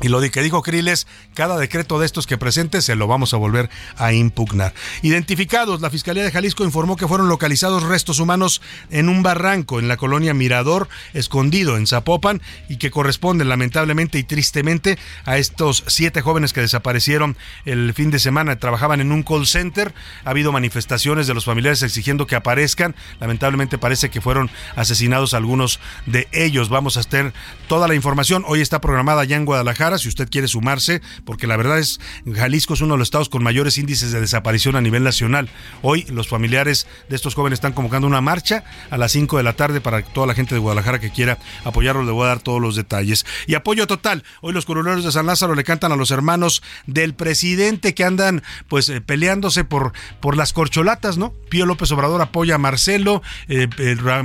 Y 0.00 0.08
lo 0.08 0.20
que 0.30 0.42
dijo 0.42 0.62
Kriles, 0.62 1.08
cada 1.34 1.58
decreto 1.58 1.98
de 1.98 2.06
estos 2.06 2.26
que 2.26 2.38
presente 2.38 2.82
se 2.82 2.94
lo 2.94 3.08
vamos 3.08 3.34
a 3.34 3.36
volver 3.36 3.68
a 3.96 4.12
impugnar. 4.12 4.72
Identificados, 5.02 5.80
la 5.80 5.90
Fiscalía 5.90 6.22
de 6.22 6.30
Jalisco 6.30 6.62
informó 6.62 6.96
que 6.96 7.08
fueron 7.08 7.28
localizados 7.28 7.82
restos 7.82 8.20
humanos 8.20 8.62
en 8.90 9.08
un 9.08 9.24
barranco 9.24 9.80
en 9.80 9.88
la 9.88 9.96
colonia 9.96 10.34
Mirador, 10.34 10.88
escondido 11.14 11.76
en 11.76 11.86
Zapopan, 11.88 12.42
y 12.68 12.76
que 12.76 12.92
corresponden 12.92 13.48
lamentablemente 13.48 14.18
y 14.18 14.22
tristemente 14.22 14.98
a 15.24 15.38
estos 15.38 15.82
siete 15.88 16.20
jóvenes 16.20 16.52
que 16.52 16.60
desaparecieron 16.60 17.36
el 17.64 17.92
fin 17.92 18.10
de 18.12 18.20
semana. 18.20 18.56
Trabajaban 18.56 19.00
en 19.00 19.10
un 19.10 19.24
call 19.24 19.46
center. 19.46 19.94
Ha 20.24 20.30
habido 20.30 20.52
manifestaciones 20.52 21.26
de 21.26 21.34
los 21.34 21.44
familiares 21.44 21.82
exigiendo 21.82 22.26
que 22.26 22.36
aparezcan. 22.36 22.94
Lamentablemente 23.18 23.78
parece 23.78 24.10
que 24.10 24.20
fueron 24.20 24.48
asesinados 24.76 25.34
algunos 25.34 25.80
de 26.06 26.28
ellos. 26.30 26.68
Vamos 26.68 26.96
a 26.96 27.02
tener 27.02 27.32
toda 27.66 27.88
la 27.88 27.94
información. 27.94 28.44
Hoy 28.46 28.60
está 28.60 28.80
programada 28.80 29.24
ya 29.24 29.36
en 29.36 29.44
Guadalajara 29.44 29.87
si 29.96 30.08
usted 30.08 30.28
quiere 30.28 30.48
sumarse, 30.48 31.00
porque 31.24 31.46
la 31.46 31.56
verdad 31.56 31.78
es 31.78 32.00
Jalisco 32.30 32.74
es 32.74 32.80
uno 32.82 32.94
de 32.94 32.98
los 32.98 33.06
estados 33.06 33.28
con 33.28 33.42
mayores 33.42 33.78
índices 33.78 34.12
de 34.12 34.20
desaparición 34.20 34.76
a 34.76 34.80
nivel 34.80 35.04
nacional. 35.04 35.48
Hoy 35.82 36.04
los 36.10 36.28
familiares 36.28 36.86
de 37.08 37.16
estos 37.16 37.34
jóvenes 37.34 37.58
están 37.58 37.72
convocando 37.72 38.06
una 38.06 38.20
marcha 38.20 38.64
a 38.90 38.98
las 38.98 39.12
5 39.12 39.36
de 39.36 39.42
la 39.42 39.54
tarde 39.54 39.80
para 39.80 40.02
toda 40.02 40.26
la 40.26 40.34
gente 40.34 40.54
de 40.54 40.60
Guadalajara 40.60 40.98
que 40.98 41.10
quiera 41.10 41.38
apoyarlo, 41.64 42.04
le 42.04 42.12
voy 42.12 42.24
a 42.24 42.28
dar 42.28 42.40
todos 42.40 42.60
los 42.60 42.76
detalles. 42.76 43.24
Y 43.46 43.54
apoyo 43.54 43.86
total, 43.86 44.24
hoy 44.40 44.52
los 44.52 44.66
curuleros 44.66 45.04
de 45.04 45.12
San 45.12 45.26
Lázaro 45.26 45.54
le 45.54 45.64
cantan 45.64 45.92
a 45.92 45.96
los 45.96 46.10
hermanos 46.10 46.62
del 46.86 47.14
presidente 47.14 47.94
que 47.94 48.04
andan 48.04 48.42
pues 48.68 48.88
eh, 48.88 49.00
peleándose 49.00 49.64
por, 49.64 49.92
por 50.20 50.36
las 50.36 50.52
corcholatas, 50.52 51.18
¿no? 51.18 51.32
Pío 51.48 51.66
López 51.66 51.90
Obrador 51.92 52.20
apoya 52.20 52.56
a 52.56 52.58
Marcelo, 52.58 53.22
eh, 53.48 53.68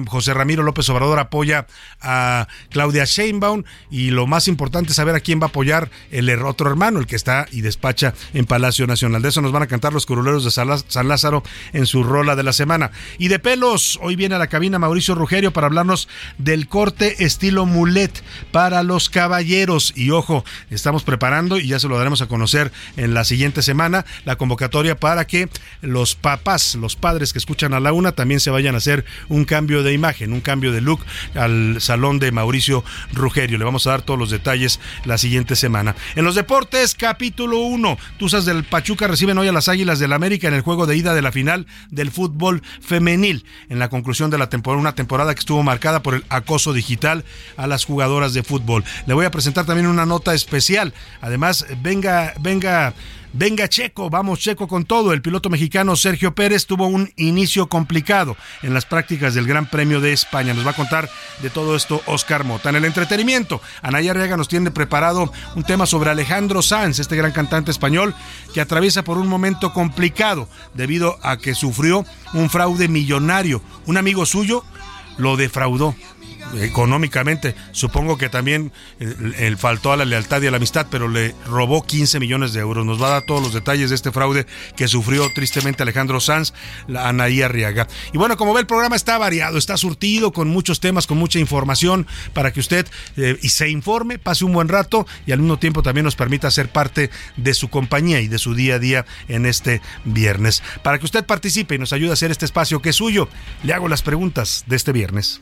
José 0.07 0.33
Ramiro 0.33 0.63
López 0.63 0.89
Obrador 0.89 1.19
apoya 1.19 1.67
a 2.01 2.47
Claudia 2.69 3.05
Sheinbaum 3.05 3.63
y 3.91 4.11
lo 4.11 4.27
más 4.27 4.47
importante 4.47 4.91
es 4.91 4.95
saber 4.95 5.15
a 5.15 5.19
quién 5.19 5.41
va 5.41 5.47
a 5.47 5.49
apoyar 5.53 5.91
el 6.09 6.29
otro 6.41 6.67
hermano, 6.67 6.99
el 6.99 7.05
que 7.05 7.15
está 7.15 7.45
y 7.51 7.61
despacha 7.61 8.15
en 8.33 8.45
Palacio 8.45 8.87
Nacional. 8.87 9.21
De 9.21 9.29
eso 9.29 9.41
nos 9.41 9.51
van 9.51 9.61
a 9.61 9.67
cantar 9.67 9.93
los 9.93 10.07
curuleros 10.07 10.43
de 10.43 10.49
San 10.49 11.07
Lázaro 11.07 11.43
en 11.73 11.85
su 11.85 12.03
rola 12.03 12.35
de 12.35 12.41
la 12.41 12.53
semana. 12.53 12.89
Y 13.19 13.27
de 13.27 13.37
pelos, 13.37 13.99
hoy 14.01 14.15
viene 14.15 14.33
a 14.33 14.39
la 14.39 14.47
cabina 14.47 14.79
Mauricio 14.79 15.13
Rugerio 15.13 15.53
para 15.53 15.67
hablarnos 15.67 16.09
del 16.39 16.67
corte 16.67 17.23
estilo 17.23 17.67
mulet 17.67 18.23
para 18.51 18.81
los 18.81 19.09
caballeros. 19.09 19.93
Y 19.95 20.09
ojo, 20.09 20.43
estamos 20.71 21.03
preparando 21.03 21.59
y 21.59 21.67
ya 21.67 21.77
se 21.77 21.87
lo 21.87 21.99
daremos 21.99 22.23
a 22.23 22.27
conocer 22.27 22.71
en 22.97 23.13
la 23.13 23.23
siguiente 23.23 23.61
semana 23.61 24.05
la 24.25 24.37
convocatoria 24.37 24.95
para 24.95 25.27
que 25.27 25.49
los 25.81 26.15
papás, 26.15 26.73
los 26.73 26.95
padres 26.95 27.31
que 27.31 27.39
escuchan 27.39 27.75
a 27.75 27.79
la 27.79 27.93
una 27.93 28.13
también 28.13 28.39
se 28.39 28.49
vayan 28.49 28.73
a 28.73 28.79
hacer 28.79 29.05
un 29.29 29.45
cambio 29.45 29.83
de 29.83 29.93
imagen, 29.93 30.33
un 30.33 30.41
cambio 30.41 30.71
de 30.71 30.81
look 30.81 31.01
al 31.35 31.79
salón 31.79 32.17
de 32.17 32.31
Mauricio 32.31 32.83
Rugerio. 33.13 33.59
Le 33.59 33.65
vamos 33.65 33.85
a 33.85 33.91
dar 33.91 34.01
todos 34.01 34.19
los 34.19 34.31
detalles 34.31 34.79
la 35.05 35.19
siguiente 35.19 35.42
En 36.15 36.23
los 36.23 36.35
deportes, 36.35 36.95
capítulo 36.95 37.59
1. 37.59 37.97
Tuzas 38.17 38.45
del 38.45 38.63
Pachuca 38.63 39.07
reciben 39.07 39.37
hoy 39.37 39.47
a 39.47 39.51
las 39.51 39.67
Águilas 39.67 39.99
del 39.99 40.13
América 40.13 40.47
en 40.47 40.53
el 40.53 40.61
juego 40.61 40.85
de 40.85 40.95
ida 40.95 41.13
de 41.13 41.21
la 41.21 41.31
final 41.31 41.67
del 41.89 42.11
fútbol 42.11 42.61
femenil. 42.81 43.45
En 43.69 43.79
la 43.79 43.89
conclusión 43.89 44.29
de 44.29 44.37
la 44.37 44.49
temporada, 44.49 44.79
una 44.79 44.95
temporada 44.95 45.33
que 45.33 45.39
estuvo 45.39 45.61
marcada 45.63 46.01
por 46.01 46.15
el 46.15 46.25
acoso 46.29 46.73
digital 46.73 47.25
a 47.57 47.67
las 47.67 47.85
jugadoras 47.85 48.33
de 48.33 48.43
fútbol. 48.43 48.83
Le 49.05 49.13
voy 49.13 49.25
a 49.25 49.31
presentar 49.31 49.65
también 49.65 49.87
una 49.87 50.05
nota 50.05 50.33
especial. 50.33 50.93
Además, 51.21 51.65
venga, 51.81 52.33
venga 52.39 52.93
Venga 53.35 53.67
Checo, 53.67 54.11
vamos 54.11 54.37
Checo 54.37 54.67
con 54.67 54.85
todo. 54.85 55.11
El 55.11 55.23
piloto 55.23 55.49
mexicano 55.49 55.95
Sergio 55.95 56.35
Pérez 56.35 56.67
tuvo 56.67 56.85
un 56.85 57.11
inicio 57.15 57.67
complicado 57.67 58.37
en 58.61 58.75
las 58.75 58.85
prácticas 58.85 59.33
del 59.33 59.47
Gran 59.47 59.65
Premio 59.65 59.99
de 60.01 60.13
España. 60.13 60.53
Nos 60.53 60.67
va 60.67 60.69
a 60.69 60.75
contar 60.75 61.09
de 61.41 61.49
todo 61.49 61.75
esto 61.75 61.99
Oscar 62.05 62.43
Mota. 62.43 62.69
En 62.69 62.75
el 62.75 62.85
entretenimiento, 62.85 63.59
Anaya 63.81 64.11
Arriaga 64.11 64.37
nos 64.37 64.49
tiene 64.49 64.69
preparado 64.69 65.33
un 65.55 65.63
tema 65.63 65.87
sobre 65.87 66.11
Alejandro 66.11 66.61
Sanz, 66.61 66.99
este 66.99 67.15
gran 67.15 67.31
cantante 67.31 67.71
español 67.71 68.13
que 68.53 68.61
atraviesa 68.61 69.03
por 69.03 69.17
un 69.17 69.27
momento 69.27 69.73
complicado 69.73 70.47
debido 70.75 71.17
a 71.23 71.37
que 71.37 71.55
sufrió 71.55 72.05
un 72.33 72.51
fraude 72.51 72.87
millonario. 72.87 73.63
Un 73.87 73.97
amigo 73.97 74.27
suyo 74.27 74.63
lo 75.17 75.37
defraudó 75.37 75.95
económicamente. 76.59 77.55
Supongo 77.71 78.17
que 78.17 78.29
también 78.29 78.71
él, 78.99 79.57
faltó 79.57 79.91
a 79.91 79.97
la 79.97 80.05
lealtad 80.05 80.41
y 80.41 80.47
a 80.47 80.51
la 80.51 80.57
amistad, 80.57 80.87
pero 80.89 81.07
le 81.07 81.35
robó 81.45 81.85
15 81.85 82.19
millones 82.19 82.53
de 82.53 82.59
euros. 82.59 82.85
Nos 82.85 83.01
va 83.01 83.07
a 83.07 83.11
dar 83.11 83.25
todos 83.25 83.41
los 83.41 83.53
detalles 83.53 83.89
de 83.89 83.95
este 83.95 84.11
fraude 84.11 84.45
que 84.75 84.87
sufrió 84.87 85.27
tristemente 85.33 85.83
Alejandro 85.83 86.19
Sanz, 86.19 86.53
la 86.87 87.07
Anaí 87.07 87.41
Arriaga. 87.41 87.87
Y 88.13 88.17
bueno, 88.17 88.37
como 88.37 88.53
ve, 88.53 88.61
el 88.61 88.67
programa 88.67 88.95
está 88.95 89.17
variado, 89.17 89.57
está 89.57 89.77
surtido 89.77 90.31
con 90.31 90.49
muchos 90.49 90.79
temas, 90.79 91.07
con 91.07 91.17
mucha 91.17 91.39
información 91.39 92.07
para 92.33 92.51
que 92.51 92.59
usted 92.59 92.87
eh, 93.17 93.37
y 93.41 93.49
se 93.49 93.69
informe, 93.69 94.19
pase 94.19 94.45
un 94.45 94.53
buen 94.53 94.67
rato 94.67 95.05
y 95.25 95.31
al 95.31 95.39
mismo 95.39 95.57
tiempo 95.57 95.83
también 95.83 96.05
nos 96.05 96.15
permita 96.15 96.49
ser 96.51 96.69
parte 96.69 97.09
de 97.37 97.53
su 97.53 97.69
compañía 97.69 98.21
y 98.21 98.27
de 98.27 98.37
su 98.37 98.55
día 98.55 98.75
a 98.75 98.79
día 98.79 99.05
en 99.27 99.45
este 99.45 99.81
viernes. 100.05 100.63
Para 100.81 100.99
que 100.99 101.05
usted 101.05 101.25
participe 101.25 101.75
y 101.75 101.79
nos 101.79 101.93
ayude 101.93 102.11
a 102.11 102.13
hacer 102.13 102.31
este 102.31 102.45
espacio 102.45 102.81
que 102.81 102.89
es 102.89 102.95
suyo, 102.95 103.29
le 103.63 103.73
hago 103.73 103.87
las 103.87 104.01
preguntas 104.01 104.63
de 104.67 104.75
este 104.75 104.91
viernes. 104.91 105.41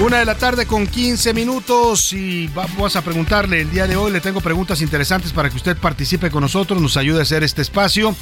Una 0.00 0.18
de 0.18 0.24
la 0.24 0.34
tarde 0.34 0.66
con 0.66 0.88
15 0.88 1.32
minutos 1.34 2.12
y 2.12 2.48
vamos 2.48 2.96
a 2.96 3.02
preguntarle 3.02 3.60
el 3.60 3.70
día 3.70 3.86
de 3.86 3.94
hoy. 3.94 4.10
Le 4.10 4.20
tengo 4.20 4.40
preguntas 4.40 4.80
interesantes 4.82 5.32
para 5.32 5.48
que 5.48 5.56
usted 5.56 5.76
participe 5.76 6.32
con 6.32 6.40
nosotros, 6.40 6.82
nos 6.82 6.96
ayude 6.96 7.20
a 7.20 7.22
hacer 7.22 7.44
este 7.44 7.62
espacio. 7.62 8.14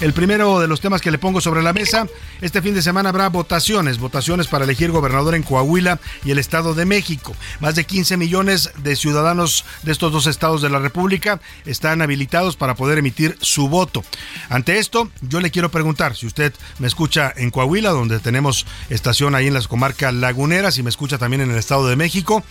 El 0.00 0.12
primero 0.12 0.60
de 0.60 0.68
los 0.68 0.82
temas 0.82 1.00
que 1.00 1.10
le 1.10 1.18
pongo 1.18 1.40
sobre 1.40 1.62
la 1.62 1.72
mesa, 1.72 2.06
este 2.42 2.60
fin 2.60 2.74
de 2.74 2.82
semana 2.82 3.08
habrá 3.08 3.28
votaciones, 3.30 3.98
votaciones 3.98 4.48
para 4.48 4.64
elegir 4.64 4.90
gobernador 4.90 5.34
en 5.34 5.44
Coahuila 5.44 5.98
y 6.24 6.30
el 6.30 6.38
Estado 6.38 6.74
de 6.74 6.84
México. 6.84 7.34
Más 7.58 7.74
de 7.74 7.84
15 7.84 8.18
millones 8.18 8.72
de 8.76 8.94
ciudadanos 8.94 9.64
de 9.82 9.92
estos 9.92 10.12
dos 10.12 10.26
estados 10.26 10.60
de 10.60 10.68
la 10.68 10.78
República 10.78 11.40
están 11.64 12.02
habilitados 12.02 12.56
para 12.56 12.74
poder 12.74 12.98
emitir 12.98 13.38
su 13.40 13.68
voto. 13.68 14.04
Ante 14.50 14.78
esto, 14.78 15.08
yo 15.22 15.40
le 15.40 15.50
quiero 15.50 15.70
preguntar, 15.70 16.16
si 16.16 16.26
usted 16.26 16.52
me 16.80 16.86
escucha 16.86 17.32
en 17.34 17.50
Coahuila, 17.50 17.90
donde 17.90 18.18
tenemos 18.18 18.66
estación 18.90 19.34
ahí 19.34 19.46
en 19.46 19.54
las 19.54 19.68
comarcas 19.68 20.12
laguneras, 20.12 20.76
y 20.76 20.82
me 20.82 20.90
escucha 20.90 21.13
también 21.18 21.42
en 21.42 21.50
el 21.50 21.58
Estado 21.58 21.88
de 21.88 21.96
México. 21.96 22.42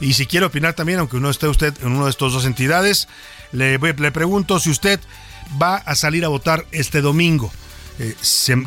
Y 0.00 0.14
si 0.14 0.26
quiere 0.26 0.46
opinar 0.46 0.74
también, 0.74 0.98
aunque 0.98 1.20
no 1.20 1.30
esté 1.30 1.48
usted 1.48 1.74
en 1.82 1.92
una 1.92 2.04
de 2.04 2.10
estas 2.10 2.32
dos 2.32 2.44
entidades, 2.44 3.08
le, 3.52 3.78
pregunto 3.78 4.58
si 4.58 4.70
usted 4.70 5.00
va 5.60 5.76
a 5.76 5.94
salir 5.94 6.24
a 6.24 6.28
votar 6.28 6.66
este 6.72 7.00
domingo. 7.00 7.52
Eh, 7.98 8.16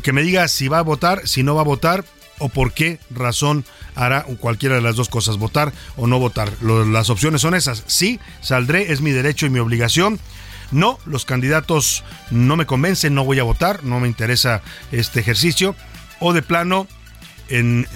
que 0.03 0.13
me 0.13 0.21
diga 0.21 0.47
si 0.47 0.67
va 0.67 0.79
a 0.79 0.83
votar, 0.83 1.27
si 1.27 1.41
no 1.43 1.55
va 1.55 1.61
a 1.61 1.65
votar 1.65 2.05
o 2.39 2.49
por 2.49 2.73
qué 2.73 2.99
razón 3.09 3.65
hará 3.95 4.23
cualquiera 4.39 4.75
de 4.75 4.81
las 4.81 4.95
dos 4.95 5.09
cosas, 5.09 5.37
votar 5.37 5.71
o 5.95 6.07
no 6.07 6.19
votar. 6.19 6.51
las 6.61 7.09
opciones 7.09 7.41
son 7.41 7.55
esas. 7.55 7.83
Sí, 7.87 8.19
saldré, 8.41 8.91
es 8.91 9.01
mi 9.01 9.11
derecho 9.11 9.45
y 9.45 9.49
mi 9.49 9.59
obligación. 9.59 10.19
No, 10.71 10.99
los 11.05 11.25
candidatos 11.25 12.03
no 12.31 12.55
me 12.55 12.65
convencen, 12.65 13.13
no 13.13 13.23
voy 13.23 13.39
a 13.39 13.43
votar, 13.43 13.83
no 13.83 13.99
me 13.99 14.07
interesa 14.07 14.61
este 14.91 15.19
ejercicio. 15.19 15.75
O 16.19 16.33
de 16.33 16.41
plano, 16.41 16.87
en 17.49 17.87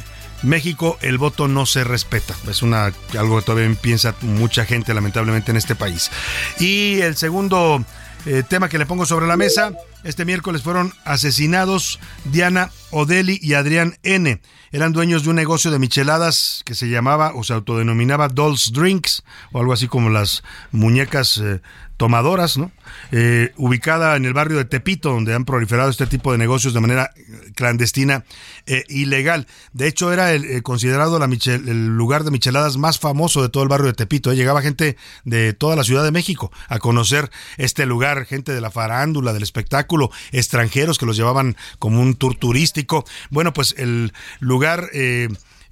México 0.43 0.97
el 1.01 1.17
voto 1.17 1.47
no 1.47 1.65
se 1.65 1.83
respeta. 1.83 2.35
Es 2.49 2.61
una 2.61 2.93
algo 3.17 3.39
que 3.39 3.45
todavía 3.45 3.75
piensa 3.81 4.15
mucha 4.21 4.65
gente 4.65 4.93
lamentablemente 4.93 5.51
en 5.51 5.57
este 5.57 5.75
país. 5.75 6.11
Y 6.59 7.01
el 7.01 7.15
segundo 7.15 7.83
eh, 8.25 8.43
tema 8.47 8.69
que 8.69 8.77
le 8.77 8.85
pongo 8.85 9.05
sobre 9.05 9.27
la 9.27 9.37
mesa, 9.37 9.71
este 10.03 10.25
miércoles 10.25 10.61
fueron 10.61 10.93
asesinados 11.05 11.99
Diana 12.25 12.71
Odeli 12.91 13.39
y 13.41 13.53
Adrián 13.53 13.97
N. 14.03 14.41
Eran 14.71 14.91
dueños 14.91 15.23
de 15.23 15.29
un 15.29 15.37
negocio 15.37 15.71
de 15.71 15.79
micheladas 15.79 16.61
que 16.65 16.75
se 16.75 16.89
llamaba 16.89 17.31
o 17.35 17.43
se 17.43 17.53
autodenominaba 17.53 18.27
Dolls 18.27 18.73
Drinks 18.73 19.23
o 19.53 19.59
algo 19.59 19.71
así 19.71 19.87
como 19.87 20.09
las 20.09 20.43
muñecas 20.71 21.37
eh, 21.37 21.61
tomadoras, 21.97 22.57
¿no? 22.57 22.71
Eh, 23.11 23.51
ubicada 23.57 24.15
en 24.15 24.25
el 24.25 24.33
barrio 24.33 24.57
de 24.57 24.65
Tepito, 24.65 25.09
donde 25.09 25.33
han 25.33 25.45
proliferado 25.45 25.89
este 25.89 26.05
tipo 26.05 26.31
de 26.31 26.37
negocios 26.37 26.73
de 26.73 26.79
manera 26.79 27.11
clandestina 27.55 28.23
e 28.67 28.83
ilegal. 28.87 29.47
De 29.73 29.87
hecho, 29.87 30.13
era 30.13 30.31
el, 30.33 30.45
eh, 30.45 30.61
considerado 30.61 31.17
el 31.17 31.97
lugar 31.97 32.23
de 32.23 32.31
micheladas 32.31 32.77
más 32.77 32.99
famoso 32.99 33.41
de 33.41 33.49
todo 33.49 33.63
el 33.63 33.69
barrio 33.69 33.87
de 33.87 33.93
Tepito. 33.93 34.31
Llegaba 34.33 34.61
gente 34.61 34.95
de 35.25 35.53
toda 35.53 35.75
la 35.75 35.83
Ciudad 35.83 36.03
de 36.03 36.11
México 36.11 36.51
a 36.69 36.79
conocer 36.79 37.31
este 37.57 37.85
lugar, 37.87 38.25
gente 38.25 38.53
de 38.53 38.61
la 38.61 38.71
farándula, 38.71 39.33
del 39.33 39.43
espectáculo, 39.43 40.11
extranjeros 40.31 40.99
que 40.99 41.07
los 41.07 41.17
llevaban 41.17 41.57
como 41.79 42.01
un 42.01 42.15
tour 42.15 42.35
turístico. 42.35 43.05
Bueno, 43.31 43.53
pues 43.53 43.75
el 43.77 44.13
lugar... 44.39 44.89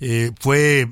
Eh, 0.02 0.32
fue 0.40 0.90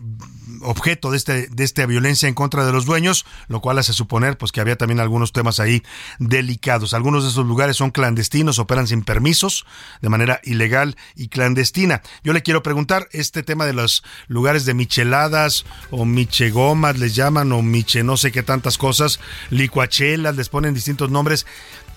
objeto 0.62 1.12
de, 1.12 1.18
este, 1.18 1.48
de 1.48 1.64
esta 1.64 1.86
violencia 1.86 2.28
en 2.28 2.36
contra 2.36 2.66
de 2.66 2.72
los 2.72 2.86
dueños, 2.86 3.26
lo 3.48 3.62
cual 3.62 3.80
hace 3.80 3.94
suponer 3.94 4.38
pues, 4.38 4.52
que 4.52 4.62
había 4.62 4.78
también 4.78 5.00
algunos 5.00 5.32
temas 5.32 5.60
ahí 5.60 5.84
delicados. 6.20 6.94
Algunos 6.94 7.24
de 7.24 7.30
esos 7.30 7.46
lugares 7.46 7.78
son 7.78 7.92
clandestinos, 7.92 8.60
operan 8.60 8.88
sin 8.88 9.04
permisos, 9.04 9.66
de 10.02 10.10
manera 10.10 10.40
ilegal 10.44 10.96
y 11.16 11.28
clandestina. 11.28 12.02
Yo 12.24 12.34
le 12.34 12.42
quiero 12.42 12.64
preguntar, 12.64 13.08
este 13.12 13.44
tema 13.44 13.66
de 13.66 13.74
los 13.74 14.04
lugares 14.28 14.66
de 14.66 14.74
micheladas 14.74 15.66
o 15.92 16.06
michegomas 16.06 16.98
les 17.00 17.16
llaman, 17.16 17.52
o 17.52 17.62
miche 17.62 18.04
no 18.04 18.18
sé 18.18 18.32
qué 18.32 18.44
tantas 18.44 18.78
cosas, 18.78 19.20
licuachelas, 19.50 20.36
les 20.36 20.50
ponen 20.50 20.74
distintos 20.74 21.10
nombres 21.10 21.46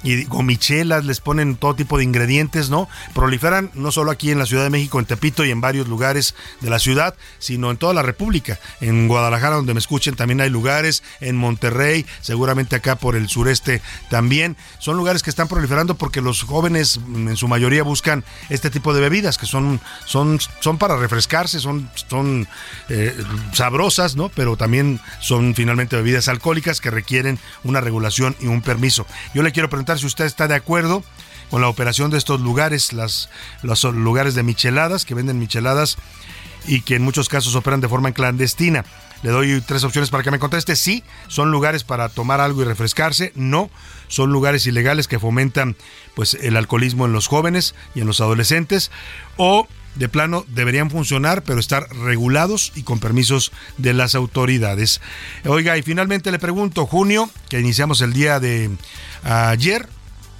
y 0.06 0.24
gomichelas, 0.24 1.04
les 1.04 1.20
ponen 1.20 1.56
todo 1.56 1.74
tipo 1.74 1.98
de 1.98 2.04
ingredientes, 2.04 2.70
¿no? 2.70 2.88
Proliferan 3.12 3.72
no 3.74 3.90
solo 3.90 4.12
aquí 4.12 4.30
en 4.30 4.38
la 4.38 4.46
Ciudad 4.46 4.62
de 4.62 4.70
México, 4.70 5.00
en 5.00 5.04
Tepito 5.04 5.44
y 5.44 5.50
en 5.50 5.60
varios 5.60 5.88
lugares 5.88 6.36
de 6.60 6.70
la 6.70 6.78
ciudad, 6.78 7.16
sino 7.40 7.72
en 7.72 7.76
toda 7.76 7.92
la 7.92 8.02
República. 8.02 8.60
En 8.80 9.08
Guadalajara, 9.08 9.56
donde 9.56 9.74
me 9.74 9.80
escuchen, 9.80 10.14
también 10.14 10.40
hay 10.40 10.48
lugares, 10.48 11.02
en 11.20 11.36
Monterrey, 11.36 12.06
seguramente 12.20 12.76
acá 12.76 12.94
por 12.94 13.16
el 13.16 13.28
sureste 13.28 13.82
también. 14.08 14.56
Son 14.78 14.96
lugares 14.96 15.24
que 15.24 15.30
están 15.30 15.48
proliferando 15.48 15.96
porque 15.96 16.20
los 16.20 16.44
jóvenes 16.44 17.00
en 17.12 17.36
su 17.36 17.48
mayoría 17.48 17.82
buscan 17.82 18.22
este 18.48 18.70
tipo 18.70 18.94
de 18.94 19.00
bebidas 19.00 19.38
que 19.38 19.46
son, 19.46 19.80
son, 20.04 20.38
son 20.60 20.78
para 20.78 20.96
refrescarse, 20.96 21.58
son, 21.58 21.90
son 22.08 22.46
eh, 22.90 23.12
sabrosas, 23.52 24.14
¿no? 24.14 24.28
Pero 24.28 24.56
también 24.56 25.00
son 25.18 25.56
finalmente 25.56 25.96
bebidas 25.96 26.28
alcohólicas 26.28 26.80
que 26.80 26.92
requieren 26.92 27.40
una 27.64 27.80
regulación 27.80 28.36
y 28.38 28.46
un 28.46 28.62
permiso. 28.62 29.04
Yo 29.34 29.42
le 29.42 29.50
quiero 29.50 29.68
preguntar 29.68 29.95
si 29.98 30.06
usted 30.06 30.24
está 30.24 30.48
de 30.48 30.54
acuerdo 30.54 31.02
con 31.50 31.60
la 31.60 31.68
operación 31.68 32.10
de 32.10 32.18
estos 32.18 32.40
lugares, 32.40 32.92
las, 32.92 33.28
los 33.62 33.84
lugares 33.84 34.34
de 34.34 34.42
micheladas, 34.42 35.04
que 35.04 35.14
venden 35.14 35.38
micheladas 35.38 35.96
y 36.66 36.80
que 36.80 36.96
en 36.96 37.02
muchos 37.02 37.28
casos 37.28 37.54
operan 37.54 37.80
de 37.80 37.88
forma 37.88 38.12
clandestina. 38.12 38.84
Le 39.22 39.30
doy 39.30 39.60
tres 39.60 39.84
opciones 39.84 40.10
para 40.10 40.22
que 40.22 40.30
me 40.30 40.38
conteste. 40.38 40.76
Sí, 40.76 41.02
son 41.28 41.50
lugares 41.50 41.84
para 41.84 42.08
tomar 42.08 42.40
algo 42.40 42.62
y 42.62 42.64
refrescarse. 42.64 43.32
No, 43.34 43.70
son 44.08 44.30
lugares 44.30 44.66
ilegales 44.66 45.08
que 45.08 45.18
fomentan 45.18 45.76
pues 46.14 46.34
el 46.34 46.56
alcoholismo 46.56 47.06
en 47.06 47.12
los 47.12 47.26
jóvenes 47.26 47.74
y 47.94 48.00
en 48.00 48.06
los 48.06 48.20
adolescentes. 48.20 48.90
O 49.36 49.68
de 49.96 50.08
plano 50.08 50.44
deberían 50.48 50.90
funcionar, 50.90 51.42
pero 51.42 51.58
estar 51.58 51.88
regulados 51.94 52.72
y 52.74 52.82
con 52.82 53.00
permisos 53.00 53.52
de 53.78 53.94
las 53.94 54.14
autoridades. 54.14 55.00
Oiga, 55.44 55.76
y 55.76 55.82
finalmente 55.82 56.30
le 56.30 56.38
pregunto, 56.38 56.86
junio, 56.86 57.30
que 57.48 57.60
iniciamos 57.60 58.00
el 58.00 58.12
día 58.12 58.40
de 58.40 58.70
ayer, 59.24 59.88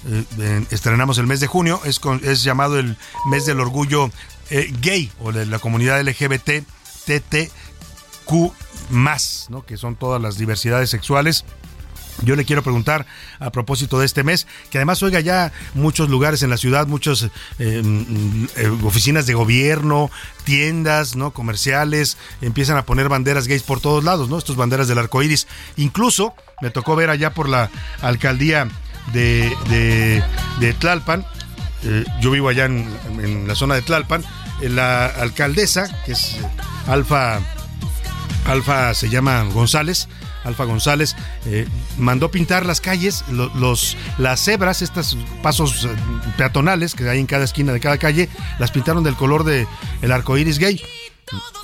eh, 0.09 0.65
estrenamos 0.71 1.19
el 1.19 1.27
mes 1.27 1.41
de 1.41 1.47
junio, 1.47 1.81
es, 1.85 2.01
es 2.23 2.43
llamado 2.43 2.79
el 2.79 2.97
mes 3.31 3.47
del 3.47 3.61
orgullo 3.61 4.11
eh, 4.51 4.73
gay 4.81 5.11
o 5.21 5.33
de 5.33 5.47
la 5.47 5.59
comunidad 5.59 6.01
LGBT, 6.01 6.65
TTQ, 7.07 8.53
¿no? 9.49 9.65
que 9.67 9.77
son 9.77 9.97
todas 9.97 10.23
las 10.23 10.39
diversidades 10.39 10.91
sexuales. 10.91 11.45
Yo 12.23 12.35
le 12.37 12.45
quiero 12.45 12.63
preguntar 12.63 13.07
a 13.39 13.51
propósito 13.51 13.99
de 13.99 14.07
este 14.07 14.25
mes, 14.25 14.47
que 14.71 14.79
además 14.79 15.03
oiga 15.03 15.21
ya 15.21 15.53
muchos 15.75 16.09
lugares 16.09 16.43
en 16.43 16.51
la 16.51 16.57
ciudad, 16.57 16.87
muchas 16.87 17.29
eh, 17.59 17.83
mm, 17.83 18.85
oficinas 18.85 19.27
de 19.27 19.35
gobierno, 19.35 20.11
tiendas, 20.45 21.17
¿no? 21.17 21.33
Comerciales, 21.33 22.17
empiezan 22.41 22.79
a 22.79 22.85
poner 22.87 23.09
banderas 23.09 23.47
gays 23.47 23.63
por 23.63 23.81
todos 23.81 24.03
lados, 24.03 24.29
¿no? 24.29 24.39
Estas 24.39 24.57
banderas 24.57 24.89
del 24.89 24.99
arco 24.99 25.23
iris. 25.23 25.47
Incluso 25.77 26.35
me 26.63 26.71
tocó 26.71 26.97
ver 26.97 27.11
allá 27.11 27.35
por 27.35 27.49
la 27.49 27.71
alcaldía 28.01 28.69
de, 29.13 30.23
de, 30.61 30.73
Tlalpan, 30.75 31.25
eh, 31.85 32.05
yo 32.21 32.31
vivo 32.31 32.49
allá 32.49 32.65
en, 32.65 33.47
la 33.47 33.55
zona 33.55 33.75
de 33.75 33.83
Tlalpan, 33.83 34.25
eh, 34.63 34.69
la 34.69 35.07
alcaldesa, 35.07 36.03
que 36.05 36.13
es 36.13 36.39
Alfa, 36.87 37.41
Alfa 38.47 38.95
se 38.95 39.09
llama 39.09 39.43
González, 39.53 40.09
Alfa 40.47 40.65
González, 40.65 41.17
eh, 41.47 41.67
mandó 41.99 42.31
pintar 42.31 42.65
las 42.65 42.81
calles, 42.81 43.25
los, 43.29 43.97
las 44.19 44.41
cebras, 44.41 44.81
estos 44.81 45.17
pasos 45.43 45.85
eh, 45.85 45.89
peatonales 46.37 46.95
que 46.95 47.09
hay 47.09 47.19
en 47.19 47.27
cada 47.27 47.45
esquina 47.45 47.73
de 47.73 47.81
cada 47.81 47.99
calle, 47.99 48.29
las 48.59 48.71
pintaron 48.71 49.05
del 49.05 49.17
color 49.17 49.45
de 49.45 49.67
el 50.03 50.13
arco 50.13 50.39
iris 50.39 50.59
gay 50.59 50.81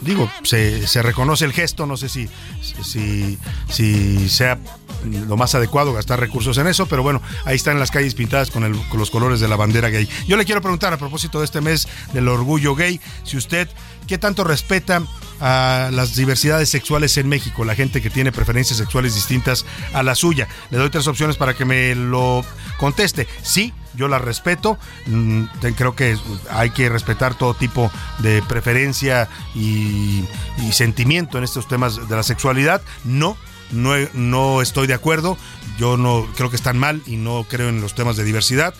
digo, 0.01 0.29
se, 0.43 0.87
se, 0.87 1.03
reconoce 1.03 1.45
el 1.45 1.53
gesto, 1.53 1.87
no 1.87 1.97
sé 1.97 2.09
si, 2.09 2.29
si, 2.83 3.39
si 3.69 4.29
sea 4.29 4.59
lo 5.27 5.37
más 5.37 5.55
adecuado 5.55 5.93
gastar 5.93 6.19
recursos 6.21 6.59
en 6.59 6.67
eso, 6.67 6.87
pero 6.87 7.03
bueno, 7.03 7.23
ahí 7.45 7.57
están 7.57 7.79
las 7.79 7.91
calles 7.91 8.15
pintadas 8.15 8.51
con, 8.51 8.65
el, 8.65 8.77
con 8.89 8.99
los 8.99 9.11
colores 9.11 9.41
de 9.41 9.49
la 9.49 9.57
bandera 9.57 9.89
gay. 9.89 10.09
Yo 10.27 10.37
le 10.37 10.45
quiero 10.45 10.61
preguntar 10.61 10.93
a 10.93 10.97
propósito 10.97 11.39
de 11.39 11.45
este 11.45 11.61
mes 11.61 11.87
del 12.13 12.29
orgullo 12.29 12.75
gay, 12.75 13.01
si 13.25 13.37
usted, 13.37 13.69
¿qué 14.07 14.19
tanto 14.19 14.45
respeta 14.45 15.03
a 15.41 15.91
las 15.93 16.15
diversidades 16.15 16.69
sexuales 16.69 17.17
en 17.17 17.29
México, 17.29 17.65
la 17.65 17.75
gente 17.75 18.01
que 18.01 18.11
tiene 18.11 18.31
preferencias 18.33 18.79
sexuales 18.79 19.15
distintas 19.15 19.65
a 19.93 20.03
la 20.03 20.15
suya? 20.15 20.49
Le 20.71 20.79
doy 20.79 20.91
tres 20.91 21.07
opciones 21.07 21.37
para 21.37 21.55
que 21.55 21.65
me 21.65 21.95
lo 21.95 22.45
conteste. 22.79 23.27
Sí, 23.43 23.73
yo 23.95 24.09
la 24.09 24.19
respeto. 24.19 24.79
Mm, 25.07 25.45
creo 25.77 25.95
que 25.95 26.17
hay 26.51 26.71
que 26.71 26.89
respetar 26.89 27.35
todo 27.35 27.55
tipo 27.55 27.91
de 28.19 28.43
preferencia 28.43 29.29
y, 29.55 30.25
sentimiento 30.73 31.37
en 31.39 31.45
estos 31.45 31.69
temas 31.69 32.09
de 32.09 32.17
la 32.17 32.23
sexualidad. 32.23 32.83
No, 33.05 33.37
no, 33.73 33.95
no 34.15 34.63
estoy 34.63 34.87
de 34.87 34.95
acuerdo, 34.95 35.37
yo 35.79 35.97
no 35.97 36.27
creo 36.35 36.51
que 36.51 36.57
están 36.57 36.79
mal 36.79 37.03
y 37.07 37.17
no 37.17 37.45
creo 37.49 37.69
en 37.69 37.81
los 37.81 37.95
temas 37.95 38.17
de 38.17 38.25
diversidad, 38.25 38.75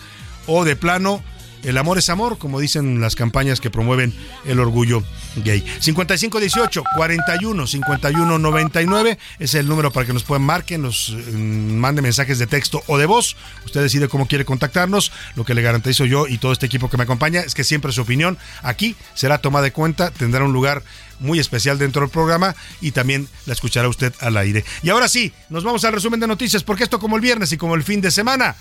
o 0.47 0.65
de 0.65 0.75
plano, 0.75 1.23
el 1.63 1.77
amor 1.77 1.97
es 1.97 2.09
amor, 2.09 2.37
como 2.37 2.59
dicen 2.59 2.99
las 2.99 3.15
campañas 3.15 3.59
que 3.59 3.69
promueven 3.69 4.13
el 4.45 4.59
orgullo 4.59 5.03
gay. 5.37 5.63
5518 5.79 6.83
41 6.95 7.67
51 7.67 8.39
99 8.39 9.17
es 9.39 9.55
el 9.55 9.67
número 9.67 9.91
para 9.91 10.05
que 10.05 10.13
nos 10.13 10.23
puedan 10.23 10.43
marquen, 10.43 10.81
nos 10.81 11.09
mm, 11.11 11.75
mande 11.75 12.01
mensajes 12.01 12.39
de 12.39 12.47
texto 12.47 12.83
o 12.87 12.97
de 12.97 13.05
voz. 13.05 13.35
Usted 13.65 13.81
decide 13.81 14.07
cómo 14.07 14.27
quiere 14.27 14.45
contactarnos. 14.45 15.11
Lo 15.35 15.45
que 15.45 15.53
le 15.53 15.61
garantizo 15.61 16.05
yo 16.05 16.27
y 16.27 16.37
todo 16.37 16.51
este 16.51 16.65
equipo 16.65 16.89
que 16.89 16.97
me 16.97 17.03
acompaña 17.03 17.41
es 17.41 17.55
que 17.55 17.63
siempre 17.63 17.91
su 17.91 18.01
opinión 18.01 18.37
aquí 18.61 18.95
será 19.13 19.37
tomada 19.37 19.63
de 19.63 19.71
cuenta, 19.71 20.11
tendrá 20.11 20.43
un 20.43 20.53
lugar 20.53 20.83
muy 21.19 21.39
especial 21.39 21.79
dentro 21.79 22.01
del 22.01 22.09
programa 22.09 22.55
y 22.81 22.91
también 22.91 23.27
la 23.45 23.53
escuchará 23.53 23.87
usted 23.87 24.13
al 24.19 24.37
aire. 24.37 24.65
Y 24.81 24.89
ahora 24.89 25.07
sí, 25.07 25.31
nos 25.49 25.63
vamos 25.63 25.85
al 25.85 25.93
resumen 25.93 26.19
de 26.19 26.27
noticias 26.27 26.63
porque 26.63 26.83
esto 26.83 26.99
como 26.99 27.15
el 27.15 27.21
viernes 27.21 27.51
y 27.51 27.57
como 27.57 27.75
el 27.75 27.83
fin 27.83 28.01
de 28.01 28.11
semana 28.11 28.55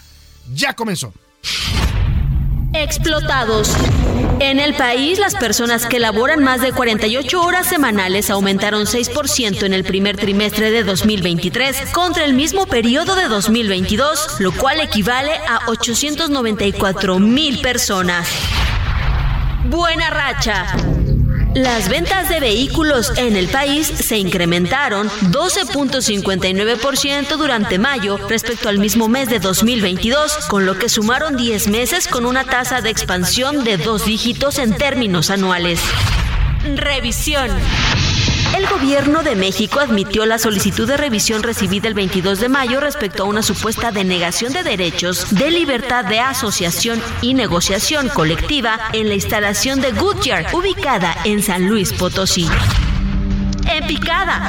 ya 0.54 0.74
comenzó. 0.74 1.12
Explotados. 2.74 3.70
En 4.40 4.58
el 4.58 4.74
país, 4.74 5.18
las 5.18 5.34
personas 5.34 5.86
que 5.86 5.98
laboran 5.98 6.42
más 6.42 6.60
de 6.60 6.72
48 6.72 7.40
horas 7.40 7.66
semanales 7.66 8.30
aumentaron 8.30 8.86
6% 8.86 9.62
en 9.64 9.74
el 9.74 9.84
primer 9.84 10.16
trimestre 10.16 10.70
de 10.70 10.82
2023 10.82 11.92
contra 11.92 12.24
el 12.24 12.32
mismo 12.32 12.66
periodo 12.66 13.14
de 13.14 13.28
2022, 13.28 14.40
lo 14.40 14.52
cual 14.52 14.80
equivale 14.80 15.32
a 15.46 15.68
894 15.68 17.18
mil 17.18 17.60
personas. 17.60 18.28
Buena 19.64 20.10
racha. 20.10 21.01
Las 21.54 21.88
ventas 21.90 22.30
de 22.30 22.40
vehículos 22.40 23.12
en 23.18 23.36
el 23.36 23.46
país 23.48 23.86
se 23.86 24.16
incrementaron 24.16 25.08
12.59% 25.08 27.36
durante 27.36 27.78
mayo 27.78 28.16
respecto 28.26 28.70
al 28.70 28.78
mismo 28.78 29.08
mes 29.08 29.28
de 29.28 29.38
2022, 29.38 30.46
con 30.48 30.64
lo 30.64 30.78
que 30.78 30.88
sumaron 30.88 31.36
10 31.36 31.68
meses 31.68 32.08
con 32.08 32.24
una 32.24 32.44
tasa 32.44 32.80
de 32.80 32.88
expansión 32.88 33.64
de 33.64 33.76
dos 33.76 34.06
dígitos 34.06 34.58
en 34.58 34.74
términos 34.74 35.28
anuales. 35.28 35.78
Revisión. 36.74 37.50
El 38.54 38.66
gobierno 38.66 39.22
de 39.22 39.34
México 39.34 39.80
admitió 39.80 40.26
la 40.26 40.38
solicitud 40.38 40.86
de 40.86 40.98
revisión 40.98 41.42
recibida 41.42 41.88
el 41.88 41.94
22 41.94 42.38
de 42.38 42.48
mayo 42.50 42.80
respecto 42.80 43.22
a 43.22 43.26
una 43.26 43.42
supuesta 43.42 43.90
denegación 43.90 44.52
de 44.52 44.62
derechos 44.62 45.34
de 45.34 45.50
libertad 45.50 46.04
de 46.04 46.20
asociación 46.20 47.02
y 47.22 47.32
negociación 47.32 48.08
colectiva 48.10 48.78
en 48.92 49.08
la 49.08 49.14
instalación 49.14 49.80
de 49.80 49.92
Goodyear, 49.92 50.54
ubicada 50.54 51.16
en 51.24 51.42
San 51.42 51.66
Luis 51.66 51.94
Potosí. 51.94 52.46
En 53.70 53.86
picada. 53.86 54.46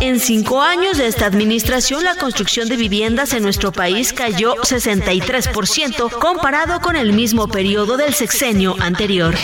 En 0.00 0.18
cinco 0.18 0.62
años 0.62 0.98
de 0.98 1.06
esta 1.06 1.26
administración, 1.26 2.02
la 2.02 2.16
construcción 2.16 2.68
de 2.68 2.76
viviendas 2.76 3.32
en 3.32 3.44
nuestro 3.44 3.70
país 3.70 4.12
cayó 4.12 4.56
63% 4.56 6.10
comparado 6.18 6.80
con 6.80 6.96
el 6.96 7.12
mismo 7.12 7.46
periodo 7.46 7.96
del 7.96 8.14
sexenio 8.14 8.74
anterior. 8.80 9.36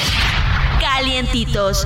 Calientitos. 0.81 1.85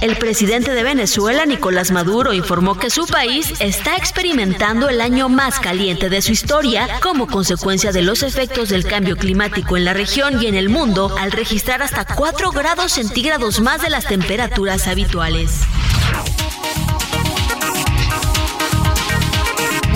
El 0.00 0.16
presidente 0.16 0.72
de 0.72 0.82
Venezuela, 0.82 1.44
Nicolás 1.44 1.90
Maduro, 1.90 2.32
informó 2.32 2.78
que 2.78 2.88
su 2.88 3.06
país 3.06 3.52
está 3.60 3.96
experimentando 3.96 4.88
el 4.88 5.02
año 5.02 5.28
más 5.28 5.60
caliente 5.60 6.08
de 6.08 6.22
su 6.22 6.32
historia 6.32 6.88
como 7.02 7.26
consecuencia 7.26 7.92
de 7.92 8.00
los 8.00 8.22
efectos 8.22 8.70
del 8.70 8.86
cambio 8.86 9.16
climático 9.16 9.76
en 9.76 9.84
la 9.84 9.92
región 9.92 10.42
y 10.42 10.46
en 10.46 10.54
el 10.54 10.70
mundo 10.70 11.14
al 11.18 11.32
registrar 11.32 11.82
hasta 11.82 12.06
4 12.06 12.50
grados 12.50 12.92
centígrados 12.92 13.60
más 13.60 13.82
de 13.82 13.90
las 13.90 14.06
temperaturas 14.06 14.86
habituales. 14.86 15.60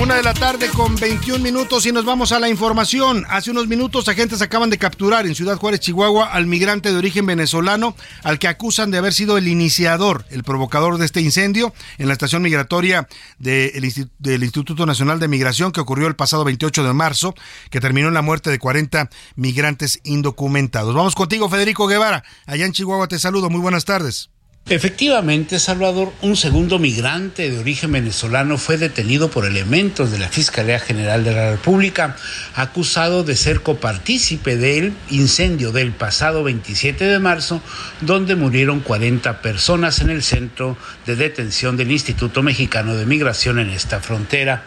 Una 0.02 0.16
de 0.16 0.24
la 0.24 0.34
tarde 0.34 0.68
con 0.70 0.96
21 0.96 1.42
minutos 1.42 1.86
y 1.86 1.92
nos 1.92 2.04
vamos 2.04 2.32
a 2.32 2.40
la 2.40 2.48
información. 2.48 3.24
Hace 3.30 3.52
unos 3.52 3.68
minutos 3.68 4.08
agentes 4.08 4.42
acaban 4.42 4.68
de 4.68 4.76
capturar 4.76 5.24
en 5.24 5.34
Ciudad 5.34 5.56
Juárez, 5.56 5.80
Chihuahua, 5.80 6.26
al 6.26 6.46
migrante 6.46 6.90
de 6.90 6.98
origen 6.98 7.24
venezolano 7.24 7.94
al 8.22 8.38
que 8.38 8.48
acusan 8.48 8.90
de 8.90 8.98
haber 8.98 9.14
sido 9.14 9.38
el 9.38 9.46
iniciador, 9.46 10.26
el 10.30 10.42
provocador 10.42 10.98
de 10.98 11.06
este 11.06 11.20
incendio 11.20 11.72
en 11.98 12.08
la 12.08 12.12
estación 12.12 12.42
migratoria 12.42 13.08
del 13.38 14.42
Instituto 14.42 14.84
Nacional 14.84 15.20
de 15.20 15.28
Migración 15.28 15.70
que 15.70 15.80
ocurrió 15.80 16.08
el 16.08 16.16
pasado 16.16 16.44
28 16.44 16.82
de 16.82 16.92
marzo, 16.92 17.34
que 17.70 17.80
terminó 17.80 18.08
en 18.08 18.14
la 18.14 18.22
muerte 18.22 18.50
de 18.50 18.58
40 18.58 19.08
migrantes 19.36 20.00
indocumentados. 20.02 20.94
Vamos 20.94 21.14
contigo, 21.14 21.48
Federico 21.48 21.86
Guevara. 21.86 22.24
Allá 22.46 22.66
en 22.66 22.72
Chihuahua 22.72 23.06
te 23.06 23.18
saludo. 23.18 23.48
Muy 23.48 23.60
buenas 23.60 23.84
tardes. 23.84 24.33
Efectivamente, 24.70 25.58
Salvador, 25.58 26.14
un 26.22 26.36
segundo 26.36 26.78
migrante 26.78 27.50
de 27.50 27.58
origen 27.58 27.92
venezolano 27.92 28.56
fue 28.56 28.78
detenido 28.78 29.28
por 29.28 29.44
elementos 29.44 30.10
de 30.10 30.18
la 30.18 30.30
Fiscalía 30.30 30.80
General 30.80 31.22
de 31.22 31.32
la 31.34 31.50
República, 31.50 32.16
acusado 32.54 33.24
de 33.24 33.36
ser 33.36 33.60
copartícipe 33.60 34.56
del 34.56 34.94
incendio 35.10 35.70
del 35.70 35.92
pasado 35.92 36.42
27 36.44 37.04
de 37.04 37.18
marzo, 37.18 37.60
donde 38.00 38.36
murieron 38.36 38.80
40 38.80 39.42
personas 39.42 40.00
en 40.00 40.08
el 40.08 40.22
centro 40.22 40.78
de 41.04 41.16
detención 41.16 41.76
del 41.76 41.92
Instituto 41.92 42.42
Mexicano 42.42 42.94
de 42.94 43.04
Migración 43.04 43.58
en 43.58 43.68
esta 43.68 44.00
frontera. 44.00 44.64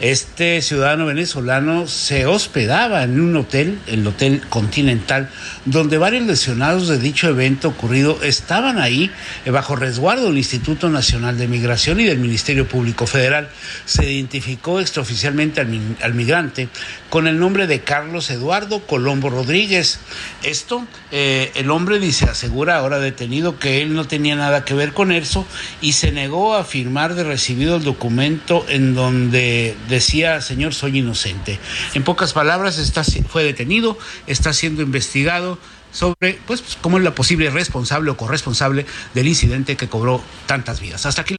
Este 0.00 0.60
ciudadano 0.60 1.06
venezolano 1.06 1.86
se 1.86 2.26
hospedaba 2.26 3.04
en 3.04 3.20
un 3.20 3.36
hotel, 3.36 3.78
el 3.86 4.04
Hotel 4.04 4.42
Continental, 4.48 5.30
donde 5.66 5.98
varios 5.98 6.26
lesionados 6.26 6.88
de 6.88 6.98
dicho 6.98 7.28
evento 7.28 7.68
ocurrido 7.68 8.18
estaban 8.24 8.80
ahí 8.80 9.12
eh, 9.44 9.50
bajo 9.50 9.76
resguardo 9.76 10.26
del 10.26 10.38
Instituto 10.38 10.90
Nacional 10.90 11.38
de 11.38 11.46
Migración 11.46 12.00
y 12.00 12.04
del 12.04 12.18
Ministerio 12.18 12.66
Público 12.66 13.06
Federal. 13.06 13.48
Se 13.84 14.10
identificó 14.10 14.80
extraoficialmente 14.80 15.60
al, 15.60 16.14
migrante 16.14 16.68
con 17.08 17.28
el 17.28 17.38
nombre 17.38 17.68
de 17.68 17.82
Carlos 17.82 18.30
Eduardo 18.30 18.80
Colombo 18.80 19.30
Rodríguez. 19.30 20.00
Esto, 20.42 20.84
eh, 21.12 21.52
el 21.54 21.70
hombre 21.70 22.00
dice, 22.00 22.24
asegura 22.24 22.78
ahora 22.78 22.98
detenido 22.98 23.60
que 23.60 23.80
él 23.80 23.94
no 23.94 24.06
tenía 24.06 24.34
nada 24.34 24.64
que 24.64 24.74
ver 24.74 24.92
con 24.92 25.12
eso 25.12 25.46
y 25.80 25.92
se 25.92 26.10
negó 26.10 26.56
a 26.56 26.64
firmar 26.64 27.14
de 27.14 27.22
recibido 27.22 27.76
el 27.76 27.84
documento 27.84 28.66
en 28.68 28.96
donde 28.96 29.76
decía, 29.88 30.40
señor, 30.40 30.74
soy 30.74 30.98
inocente. 30.98 31.58
En 31.94 32.04
pocas 32.04 32.32
palabras, 32.32 32.78
está, 32.78 33.04
fue 33.04 33.44
detenido, 33.44 33.98
está 34.26 34.52
siendo 34.52 34.82
investigado 34.82 35.58
sobre 35.92 36.38
pues, 36.46 36.62
cómo 36.80 36.98
es 36.98 37.04
la 37.04 37.14
posible 37.14 37.50
responsable 37.50 38.10
o 38.10 38.16
corresponsable 38.16 38.86
del 39.14 39.28
incidente 39.28 39.76
que 39.76 39.88
cobró 39.88 40.22
tantas 40.46 40.80
vidas. 40.80 41.06
Hasta 41.06 41.22
aquí. 41.22 41.36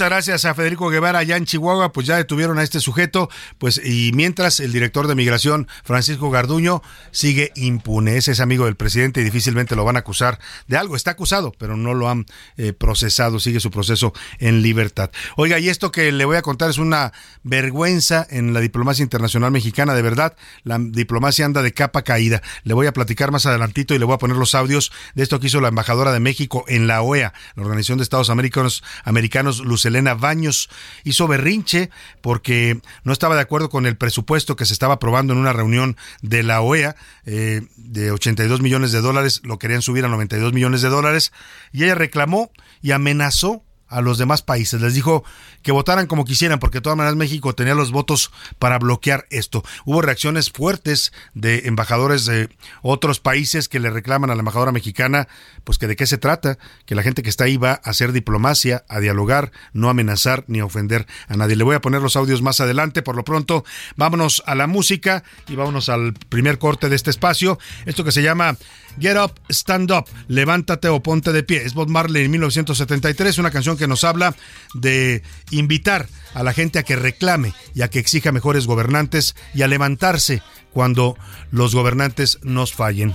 Muchas 0.00 0.12
gracias 0.12 0.44
a 0.46 0.54
Federico 0.54 0.88
Guevara 0.88 1.18
allá 1.18 1.36
en 1.36 1.44
Chihuahua, 1.44 1.92
pues 1.92 2.06
ya 2.06 2.16
detuvieron 2.16 2.58
a 2.58 2.62
este 2.62 2.80
sujeto, 2.80 3.28
pues 3.58 3.78
y 3.84 4.12
mientras 4.14 4.58
el 4.60 4.72
director 4.72 5.06
de 5.06 5.14
migración, 5.14 5.68
Francisco 5.84 6.30
Garduño, 6.30 6.82
sigue 7.10 7.52
impune. 7.54 8.16
Ese 8.16 8.32
es 8.32 8.40
amigo 8.40 8.64
del 8.64 8.76
presidente 8.76 9.20
y 9.20 9.24
difícilmente 9.24 9.76
lo 9.76 9.84
van 9.84 9.96
a 9.96 9.98
acusar 9.98 10.38
de 10.68 10.78
algo. 10.78 10.96
Está 10.96 11.10
acusado, 11.10 11.52
pero 11.58 11.76
no 11.76 11.92
lo 11.92 12.08
han 12.08 12.24
eh, 12.56 12.72
procesado, 12.72 13.40
sigue 13.40 13.60
su 13.60 13.70
proceso 13.70 14.14
en 14.38 14.62
libertad. 14.62 15.10
Oiga, 15.36 15.58
y 15.58 15.68
esto 15.68 15.92
que 15.92 16.10
le 16.12 16.24
voy 16.24 16.38
a 16.38 16.42
contar 16.42 16.70
es 16.70 16.78
una 16.78 17.12
vergüenza 17.42 18.26
en 18.30 18.54
la 18.54 18.60
diplomacia 18.60 19.02
internacional 19.02 19.50
mexicana, 19.50 19.92
de 19.92 20.00
verdad, 20.00 20.34
la 20.64 20.78
diplomacia 20.78 21.44
anda 21.44 21.60
de 21.60 21.74
capa 21.74 22.04
caída. 22.04 22.40
Le 22.64 22.72
voy 22.72 22.86
a 22.86 22.94
platicar 22.94 23.32
más 23.32 23.44
adelantito 23.44 23.94
y 23.94 23.98
le 23.98 24.06
voy 24.06 24.14
a 24.14 24.18
poner 24.18 24.38
los 24.38 24.54
audios 24.54 24.92
de 25.14 25.24
esto 25.24 25.40
que 25.40 25.48
hizo 25.48 25.60
la 25.60 25.68
embajadora 25.68 26.10
de 26.10 26.20
México 26.20 26.64
en 26.68 26.86
la 26.86 27.02
OEA, 27.02 27.34
la 27.54 27.64
Organización 27.64 27.98
de 27.98 28.04
Estados 28.04 28.30
Americanos, 28.30 28.82
Americanos, 29.04 29.60
Elena 29.90 30.14
Baños 30.14 30.70
hizo 31.04 31.28
berrinche 31.28 31.90
porque 32.20 32.80
no 33.04 33.12
estaba 33.12 33.34
de 33.34 33.42
acuerdo 33.42 33.68
con 33.68 33.86
el 33.86 33.96
presupuesto 33.96 34.56
que 34.56 34.64
se 34.64 34.72
estaba 34.72 34.94
aprobando 34.94 35.32
en 35.32 35.38
una 35.38 35.52
reunión 35.52 35.96
de 36.22 36.42
la 36.42 36.60
OEA 36.60 36.96
eh, 37.26 37.62
de 37.76 38.10
82 38.10 38.60
millones 38.60 38.92
de 38.92 39.00
dólares, 39.00 39.40
lo 39.44 39.58
querían 39.58 39.82
subir 39.82 40.04
a 40.04 40.08
92 40.08 40.52
millones 40.52 40.82
de 40.82 40.88
dólares, 40.88 41.32
y 41.72 41.84
ella 41.84 41.94
reclamó 41.94 42.50
y 42.82 42.92
amenazó 42.92 43.62
a 43.90 44.00
los 44.00 44.18
demás 44.18 44.42
países. 44.42 44.80
Les 44.80 44.94
dijo 44.94 45.24
que 45.62 45.72
votaran 45.72 46.06
como 46.06 46.24
quisieran, 46.24 46.58
porque 46.58 46.78
de 46.78 46.82
todas 46.82 46.96
maneras 46.96 47.16
México 47.16 47.54
tenía 47.54 47.74
los 47.74 47.90
votos 47.90 48.30
para 48.58 48.78
bloquear 48.78 49.26
esto. 49.30 49.62
Hubo 49.84 50.00
reacciones 50.00 50.50
fuertes 50.50 51.12
de 51.34 51.66
embajadores 51.66 52.24
de 52.24 52.48
otros 52.82 53.20
países 53.20 53.68
que 53.68 53.80
le 53.80 53.90
reclaman 53.90 54.30
a 54.30 54.34
la 54.34 54.40
embajadora 54.40 54.72
mexicana, 54.72 55.28
pues 55.64 55.78
que 55.78 55.86
de 55.86 55.96
qué 55.96 56.06
se 56.06 56.18
trata, 56.18 56.58
que 56.86 56.94
la 56.94 57.02
gente 57.02 57.22
que 57.22 57.28
está 57.28 57.44
ahí 57.44 57.56
va 57.56 57.72
a 57.72 57.90
hacer 57.90 58.12
diplomacia, 58.12 58.84
a 58.88 59.00
dialogar, 59.00 59.52
no 59.72 59.90
amenazar 59.90 60.44
ni 60.46 60.62
ofender 60.62 61.06
a 61.28 61.36
nadie. 61.36 61.56
Le 61.56 61.64
voy 61.64 61.74
a 61.74 61.80
poner 61.80 62.00
los 62.00 62.16
audios 62.16 62.42
más 62.42 62.60
adelante. 62.60 63.02
Por 63.02 63.16
lo 63.16 63.24
pronto, 63.24 63.64
vámonos 63.96 64.42
a 64.46 64.54
la 64.54 64.66
música 64.66 65.24
y 65.48 65.56
vámonos 65.56 65.88
al 65.88 66.14
primer 66.14 66.58
corte 66.58 66.88
de 66.88 66.96
este 66.96 67.10
espacio. 67.10 67.58
Esto 67.86 68.04
que 68.04 68.12
se 68.12 68.22
llama 68.22 68.56
Get 68.98 69.16
Up, 69.16 69.32
Stand 69.48 69.90
Up, 69.92 70.06
levántate 70.28 70.88
o 70.88 71.02
ponte 71.02 71.32
de 71.32 71.42
pie. 71.42 71.64
Es 71.64 71.74
Bob 71.74 71.88
Marley 71.88 72.24
en 72.24 72.30
1973, 72.30 73.38
una 73.38 73.50
canción 73.50 73.76
que 73.76 73.86
nos 73.86 74.04
habla 74.04 74.34
de 74.74 75.22
invitar 75.50 76.08
a 76.34 76.42
la 76.42 76.52
gente 76.52 76.78
a 76.78 76.82
que 76.82 76.96
reclame 76.96 77.54
y 77.74 77.82
a 77.82 77.88
que 77.88 77.98
exija 77.98 78.32
mejores 78.32 78.66
gobernantes 78.66 79.34
y 79.54 79.62
a 79.62 79.68
levantarse 79.68 80.42
cuando 80.72 81.16
los 81.50 81.74
gobernantes 81.74 82.38
nos 82.42 82.72
fallen. 82.72 83.14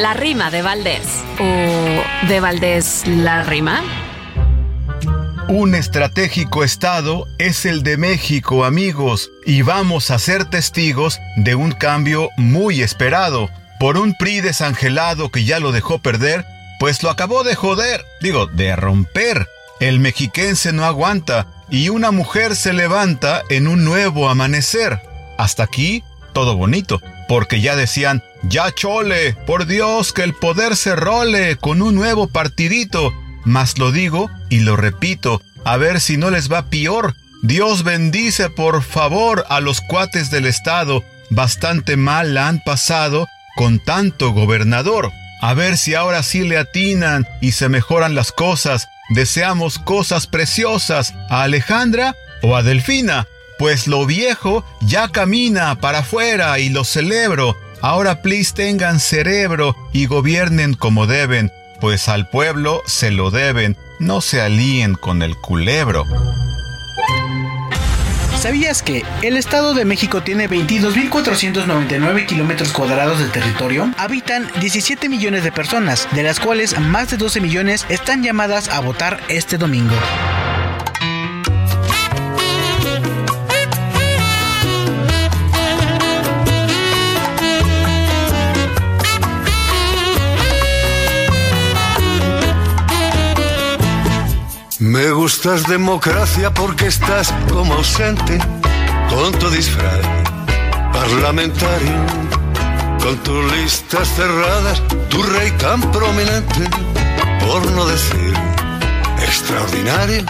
La 0.00 0.14
rima 0.14 0.50
de 0.50 0.62
Valdés. 0.62 1.22
¿O 1.38 2.26
de 2.26 2.40
Valdés 2.40 3.06
la 3.06 3.42
rima? 3.42 3.82
Un 5.48 5.74
estratégico 5.74 6.64
estado 6.64 7.26
es 7.36 7.66
el 7.66 7.82
de 7.82 7.98
México, 7.98 8.64
amigos, 8.64 9.30
y 9.44 9.60
vamos 9.60 10.10
a 10.10 10.18
ser 10.18 10.46
testigos 10.46 11.20
de 11.36 11.54
un 11.54 11.72
cambio 11.72 12.30
muy 12.38 12.80
esperado. 12.80 13.50
Por 13.78 13.98
un 13.98 14.14
PRI 14.14 14.40
desangelado 14.40 15.30
que 15.30 15.44
ya 15.44 15.60
lo 15.60 15.70
dejó 15.70 15.98
perder, 15.98 16.46
pues 16.78 17.02
lo 17.02 17.10
acabó 17.10 17.44
de 17.44 17.54
joder, 17.54 18.02
digo, 18.22 18.46
de 18.46 18.74
romper. 18.76 19.48
El 19.80 20.00
mexiquense 20.00 20.72
no 20.72 20.86
aguanta 20.86 21.46
y 21.68 21.90
una 21.90 22.10
mujer 22.10 22.56
se 22.56 22.72
levanta 22.72 23.42
en 23.50 23.68
un 23.68 23.84
nuevo 23.84 24.30
amanecer. 24.30 24.98
Hasta 25.36 25.62
aquí, 25.62 26.02
todo 26.32 26.56
bonito, 26.56 27.02
porque 27.28 27.60
ya 27.60 27.76
decían, 27.76 28.22
ya 28.42 28.72
chole, 28.72 29.34
por 29.46 29.66
Dios 29.66 30.12
que 30.12 30.22
el 30.22 30.34
poder 30.34 30.76
se 30.76 30.96
role 30.96 31.56
con 31.56 31.82
un 31.82 31.94
nuevo 31.94 32.28
partidito. 32.28 33.12
Mas 33.44 33.78
lo 33.78 33.92
digo 33.92 34.30
y 34.48 34.60
lo 34.60 34.76
repito, 34.76 35.42
a 35.64 35.76
ver 35.76 36.00
si 36.00 36.16
no 36.16 36.30
les 36.30 36.50
va 36.50 36.66
peor. 36.66 37.14
Dios 37.42 37.84
bendice 37.84 38.50
por 38.50 38.82
favor 38.82 39.46
a 39.48 39.60
los 39.60 39.80
cuates 39.80 40.30
del 40.30 40.46
Estado. 40.46 41.02
Bastante 41.30 41.96
mal 41.96 42.34
la 42.34 42.48
han 42.48 42.60
pasado 42.60 43.26
con 43.56 43.78
tanto 43.78 44.32
gobernador. 44.32 45.10
A 45.40 45.54
ver 45.54 45.78
si 45.78 45.94
ahora 45.94 46.22
sí 46.22 46.46
le 46.46 46.58
atinan 46.58 47.26
y 47.40 47.52
se 47.52 47.68
mejoran 47.68 48.14
las 48.14 48.32
cosas. 48.32 48.88
Deseamos 49.10 49.78
cosas 49.78 50.26
preciosas 50.26 51.14
a 51.30 51.42
Alejandra 51.42 52.14
o 52.42 52.56
a 52.56 52.62
Delfina, 52.62 53.26
pues 53.58 53.86
lo 53.86 54.06
viejo 54.06 54.64
ya 54.82 55.08
camina 55.08 55.80
para 55.80 56.00
afuera 56.00 56.58
y 56.58 56.68
lo 56.68 56.84
celebro. 56.84 57.56
Ahora 57.82 58.20
please 58.22 58.52
tengan 58.54 59.00
cerebro 59.00 59.74
y 59.92 60.06
gobiernen 60.06 60.74
como 60.74 61.06
deben, 61.06 61.50
pues 61.80 62.08
al 62.08 62.28
pueblo 62.28 62.82
se 62.86 63.10
lo 63.10 63.30
deben, 63.30 63.76
no 63.98 64.20
se 64.20 64.42
alíen 64.42 64.94
con 64.94 65.22
el 65.22 65.36
culebro. 65.36 66.04
¿Sabías 68.36 68.82
que 68.82 69.04
el 69.20 69.36
Estado 69.36 69.74
de 69.74 69.84
México 69.84 70.22
tiene 70.22 70.48
22.499 70.48 72.26
kilómetros 72.26 72.72
cuadrados 72.72 73.18
de 73.18 73.26
territorio? 73.26 73.90
Habitan 73.98 74.50
17 74.60 75.10
millones 75.10 75.44
de 75.44 75.52
personas, 75.52 76.08
de 76.12 76.22
las 76.22 76.40
cuales 76.40 76.78
más 76.80 77.10
de 77.10 77.18
12 77.18 77.40
millones 77.42 77.84
están 77.90 78.22
llamadas 78.22 78.68
a 78.68 78.80
votar 78.80 79.20
este 79.28 79.58
domingo. 79.58 79.94
Me 94.90 95.12
gustas 95.12 95.68
democracia 95.68 96.52
porque 96.52 96.88
estás 96.88 97.32
como 97.48 97.74
ausente 97.74 98.40
con 99.08 99.30
tu 99.38 99.48
disfraz 99.50 100.00
parlamentario, 100.92 101.94
con 103.00 103.16
tus 103.18 103.52
listas 103.52 104.08
cerradas, 104.08 104.82
tu 105.08 105.22
rey 105.22 105.52
tan 105.52 105.80
prominente, 105.92 106.68
por 107.38 107.70
no 107.70 107.86
decir 107.86 108.34
extraordinario. 109.22 110.24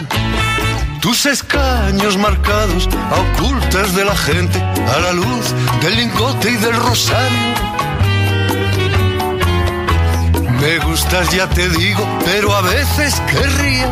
Tus 1.01 1.25
escaños 1.25 2.15
marcados 2.19 2.87
a 3.09 3.19
ocultas 3.19 3.95
de 3.95 4.05
la 4.05 4.15
gente 4.15 4.61
a 4.61 4.99
la 4.99 5.13
luz 5.13 5.55
del 5.81 5.95
lingote 5.95 6.51
y 6.51 6.57
del 6.57 6.75
rosario. 6.75 7.39
Me 10.61 10.77
gustas, 10.85 11.31
ya 11.31 11.49
te 11.49 11.67
digo, 11.67 12.07
pero 12.25 12.55
a 12.55 12.61
veces 12.61 13.19
querría 13.21 13.91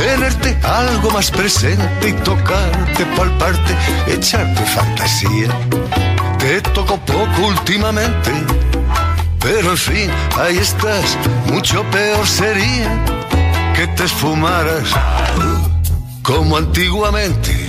tenerte 0.00 0.56
algo 0.66 1.10
más 1.10 1.30
presente 1.30 2.08
y 2.08 2.12
tocarte, 2.12 3.04
palparte, 3.16 3.74
echarte 4.08 4.64
fantasía. 4.64 5.48
Te 6.38 6.60
toco 6.62 6.98
poco 7.00 7.46
últimamente, 7.46 8.32
pero 9.38 9.72
en 9.72 9.76
fin, 9.76 10.10
ahí 10.38 10.56
estás. 10.56 11.18
Mucho 11.46 11.84
peor 11.90 12.26
sería 12.26 12.90
que 13.74 13.86
te 13.88 14.04
esfumaras 14.04 14.88
como 16.22 16.56
antiguamente. 16.56 17.68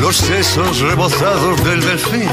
Los 0.00 0.16
sesos 0.16 0.80
rebozados 0.80 1.64
del 1.64 1.80
delfín, 1.80 2.28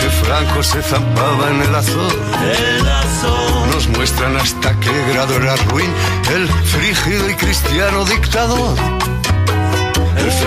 que 0.00 0.10
Franco 0.24 0.62
se 0.62 0.82
zampaba 0.82 1.50
en 1.50 1.62
el 1.62 1.74
azul 1.74 3.67
nos 3.78 3.88
muestran 3.90 4.36
hasta 4.36 4.74
qué 4.80 4.90
grado 5.12 5.36
era 5.36 5.54
ruin 5.54 5.88
el 6.34 6.48
frígido 6.48 7.30
y 7.30 7.34
cristiano 7.34 8.04
dictador. 8.04 8.76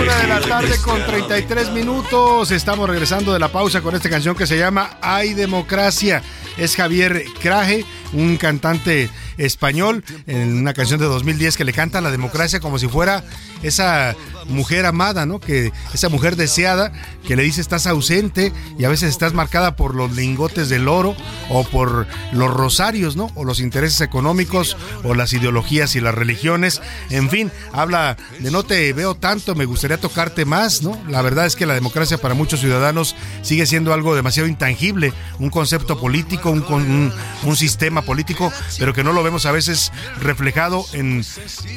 Una 0.02 0.16
de 0.18 0.26
la 0.26 0.40
tarde 0.40 0.78
con 0.82 1.02
33 1.02 1.70
minutos. 1.70 2.50
Estamos 2.50 2.86
regresando 2.90 3.32
de 3.32 3.38
la 3.38 3.48
pausa 3.48 3.80
con 3.80 3.94
esta 3.94 4.10
canción 4.10 4.36
que 4.36 4.46
se 4.46 4.58
llama 4.58 4.98
Hay 5.00 5.32
Democracia. 5.32 6.22
Es 6.56 6.76
Javier 6.76 7.24
Craje, 7.40 7.84
un 8.12 8.36
cantante 8.36 9.10
español, 9.38 10.04
en 10.26 10.58
una 10.58 10.74
canción 10.74 11.00
de 11.00 11.06
2010 11.06 11.56
que 11.56 11.64
le 11.64 11.72
canta 11.72 12.00
la 12.00 12.10
democracia 12.10 12.60
como 12.60 12.78
si 12.78 12.88
fuera 12.88 13.24
esa 13.62 14.14
mujer 14.48 14.86
amada, 14.86 15.24
¿no? 15.24 15.40
Que 15.40 15.72
esa 15.94 16.08
mujer 16.08 16.36
deseada 16.36 16.92
que 17.26 17.36
le 17.36 17.42
dice 17.44 17.60
estás 17.60 17.86
ausente 17.86 18.52
y 18.78 18.84
a 18.84 18.88
veces 18.88 19.10
estás 19.10 19.34
marcada 19.34 19.76
por 19.76 19.94
los 19.94 20.14
lingotes 20.16 20.68
del 20.68 20.88
oro 20.88 21.14
o 21.48 21.64
por 21.64 22.06
los 22.32 22.50
rosarios, 22.52 23.16
¿no? 23.16 23.30
O 23.34 23.44
los 23.44 23.60
intereses 23.60 24.00
económicos 24.00 24.76
o 25.04 25.14
las 25.14 25.32
ideologías 25.32 25.94
y 25.96 26.00
las 26.00 26.14
religiones. 26.14 26.82
En 27.10 27.30
fin, 27.30 27.52
habla 27.72 28.16
de 28.40 28.50
no 28.50 28.64
te 28.64 28.92
veo 28.92 29.14
tanto, 29.14 29.54
me 29.54 29.64
gustaría 29.64 29.98
tocarte 29.98 30.44
más, 30.44 30.82
¿no? 30.82 31.00
La 31.08 31.22
verdad 31.22 31.46
es 31.46 31.56
que 31.56 31.66
la 31.66 31.74
democracia 31.74 32.18
para 32.18 32.34
muchos 32.34 32.60
ciudadanos 32.60 33.14
sigue 33.42 33.66
siendo 33.66 33.92
algo 33.92 34.14
demasiado 34.14 34.48
intangible, 34.48 35.12
un 35.38 35.50
concepto 35.50 35.98
político, 35.98 36.41
un, 36.50 36.64
un, 36.68 37.12
un 37.44 37.56
sistema 37.56 38.02
político, 38.02 38.52
pero 38.78 38.92
que 38.92 39.04
no 39.04 39.12
lo 39.12 39.22
vemos 39.22 39.46
a 39.46 39.52
veces 39.52 39.92
reflejado 40.20 40.84
en, 40.92 41.24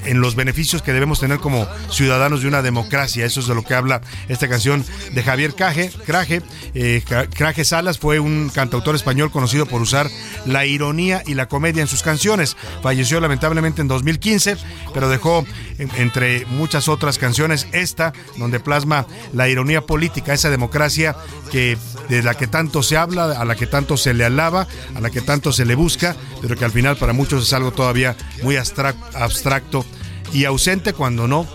en 0.06 0.22
los 0.22 0.36
beneficios 0.36 0.82
que 0.82 0.94
debemos 0.94 1.20
tener 1.20 1.40
como 1.40 1.68
ciudadanos 1.90 2.42
de 2.42 2.48
una 2.48 2.62
democracia. 2.62 3.26
Eso 3.26 3.40
es 3.40 3.48
de 3.48 3.56
lo 3.56 3.64
que 3.64 3.74
habla 3.74 4.02
esta 4.28 4.48
canción 4.48 4.86
de 5.14 5.24
Javier 5.24 5.56
Caje. 5.56 5.92
Craje, 6.06 6.42
eh, 6.74 7.04
Craje 7.34 7.66
Salas 7.66 8.00
fue 8.00 8.20
un 8.20 8.50
cantautor 8.54 8.96
español 8.96 9.32
conocido 9.32 9.66
por 9.66 9.82
usar 9.82 10.10
la 10.46 10.66
ironía 10.66 11.24
y 11.26 11.34
la 11.34 11.48
comedia 11.48 11.82
en 11.82 11.88
sus 11.88 12.04
canciones. 12.04 12.56
Falleció 12.82 13.20
lamentablemente 13.20 13.82
en 13.82 13.88
2015, 13.88 14.58
pero 14.94 15.10
dejó 15.10 15.46
entre 15.78 16.46
muchas 16.46 16.88
otras 16.88 17.18
canciones 17.18 17.68
esta, 17.72 18.14
donde 18.38 18.60
plasma 18.60 19.06
la 19.34 19.50
ironía 19.50 19.82
política, 19.82 20.34
esa 20.34 20.50
democracia 20.50 21.16
que 21.52 21.78
de 22.10 22.24
la 22.24 22.36
que 22.36 22.48
tanto 22.48 22.84
se 22.84 22.98
habla, 22.98 23.26
a 23.26 23.46
la 23.46 23.56
que 23.56 23.68
tanto 23.68 23.98
se 23.98 24.14
le 24.14 24.26
alaba, 24.26 24.55
a 24.62 25.02
la 25.02 25.10
que 25.10 25.22
tanto 25.22 25.52
se 25.52 25.66
le 25.66 25.76
busca, 25.76 26.16
pero 26.42 26.56
que 26.56 26.66
al 26.66 26.72
final 26.72 26.98
para 26.98 27.14
muchos 27.14 27.44
es 27.44 27.54
algo 27.54 27.72
todavía 27.72 28.16
muy 28.44 28.56
abstracto 28.58 29.86
y 30.34 30.46
ausente 30.46 30.94
cuando 30.94 31.28
no 31.28 31.48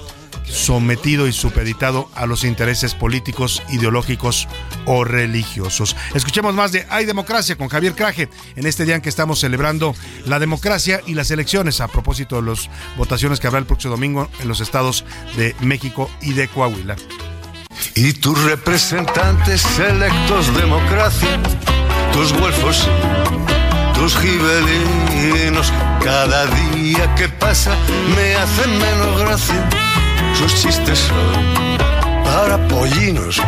sometido 0.51 1.27
y 1.27 1.33
supeditado 1.33 2.11
a 2.15 2.27
los 2.27 2.45
intereses 2.45 2.95
políticos, 2.95 3.63
ideológicos 3.71 4.49
o 4.85 5.05
religiosos. 5.05 5.97
Escuchemos 6.15 6.55
más 6.55 6.73
de 6.73 6.87
Hay 6.91 7.05
Democracia 7.07 7.57
con 7.57 7.69
Javier 7.69 7.95
Craje 7.95 8.29
en 8.57 8.67
este 8.67 8.85
día 8.85 8.97
en 8.97 9.01
que 9.01 9.09
estamos 9.09 9.41
celebrando 9.41 9.95
la 10.27 10.39
democracia 10.39 11.01
y 11.07 11.15
las 11.15 11.31
elecciones 11.31 11.81
a 11.81 11.89
propósito 11.89 12.37
de 12.37 12.49
las 12.51 12.69
votaciones 12.97 13.41
que 13.41 13.47
habrá 13.47 13.61
el 13.61 13.67
próximo 13.67 13.93
domingo 13.93 14.29
en 14.41 14.49
los 14.49 14.61
estados 14.61 15.05
de 15.37 15.55
México 15.61 16.11
y 16.21 16.33
de 16.33 16.49
Coahuila. 16.49 16.97
Y 17.95 18.13
tus 18.15 18.43
representantes 18.45 19.65
electos 19.79 20.55
democracia, 20.55 21.41
tus 22.12 22.33
güelfos, 22.33 22.88
tus 23.94 24.16
gibelinos, 24.16 25.73
cada 26.03 26.46
día 26.46 27.14
que 27.14 27.29
pasa 27.29 27.73
me 28.16 28.35
hacen 28.35 28.79
menos 28.79 29.20
gracia 29.20 29.68
sus 30.35 30.55
chistes 30.55 30.99
son 30.99 31.79
para 32.25 32.57
pollinos. 32.68 33.40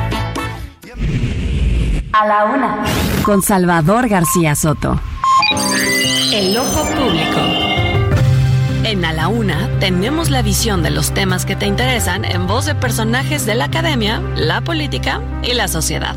A 2.13 2.27
la 2.27 2.45
una. 2.45 2.85
Con 3.25 3.41
Salvador 3.41 4.09
García 4.09 4.55
Soto. 4.55 5.01
El 6.33 6.57
ojo 6.59 6.85
público. 6.85 7.62
En 8.85 9.05
A 9.05 9.13
la 9.13 9.29
Una 9.29 9.71
tenemos 9.79 10.29
la 10.29 10.43
visión 10.43 10.83
de 10.83 10.91
los 10.91 11.15
temas 11.15 11.47
que 11.47 11.55
te 11.55 11.67
interesan 11.67 12.25
en 12.25 12.49
voz 12.49 12.67
de 12.67 12.75
personajes 12.75 13.47
de 13.47 13.55
la 13.55 13.67
academia, 13.67 14.21
la 14.35 14.61
política 14.61 15.23
y 15.45 15.55
la 15.55 15.69
sociedad. 15.69 16.17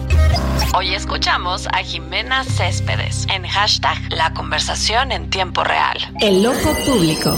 Hoy 0.73 0.95
escuchamos 0.95 1.67
a 1.67 1.83
Jimena 1.83 2.43
Céspedes 2.43 3.27
en 3.31 3.45
hashtag 3.45 3.97
La 4.09 4.33
conversación 4.33 5.11
en 5.11 5.29
tiempo 5.29 5.63
real. 5.63 5.97
El 6.19 6.43
ojo 6.43 6.75
público. 6.87 7.37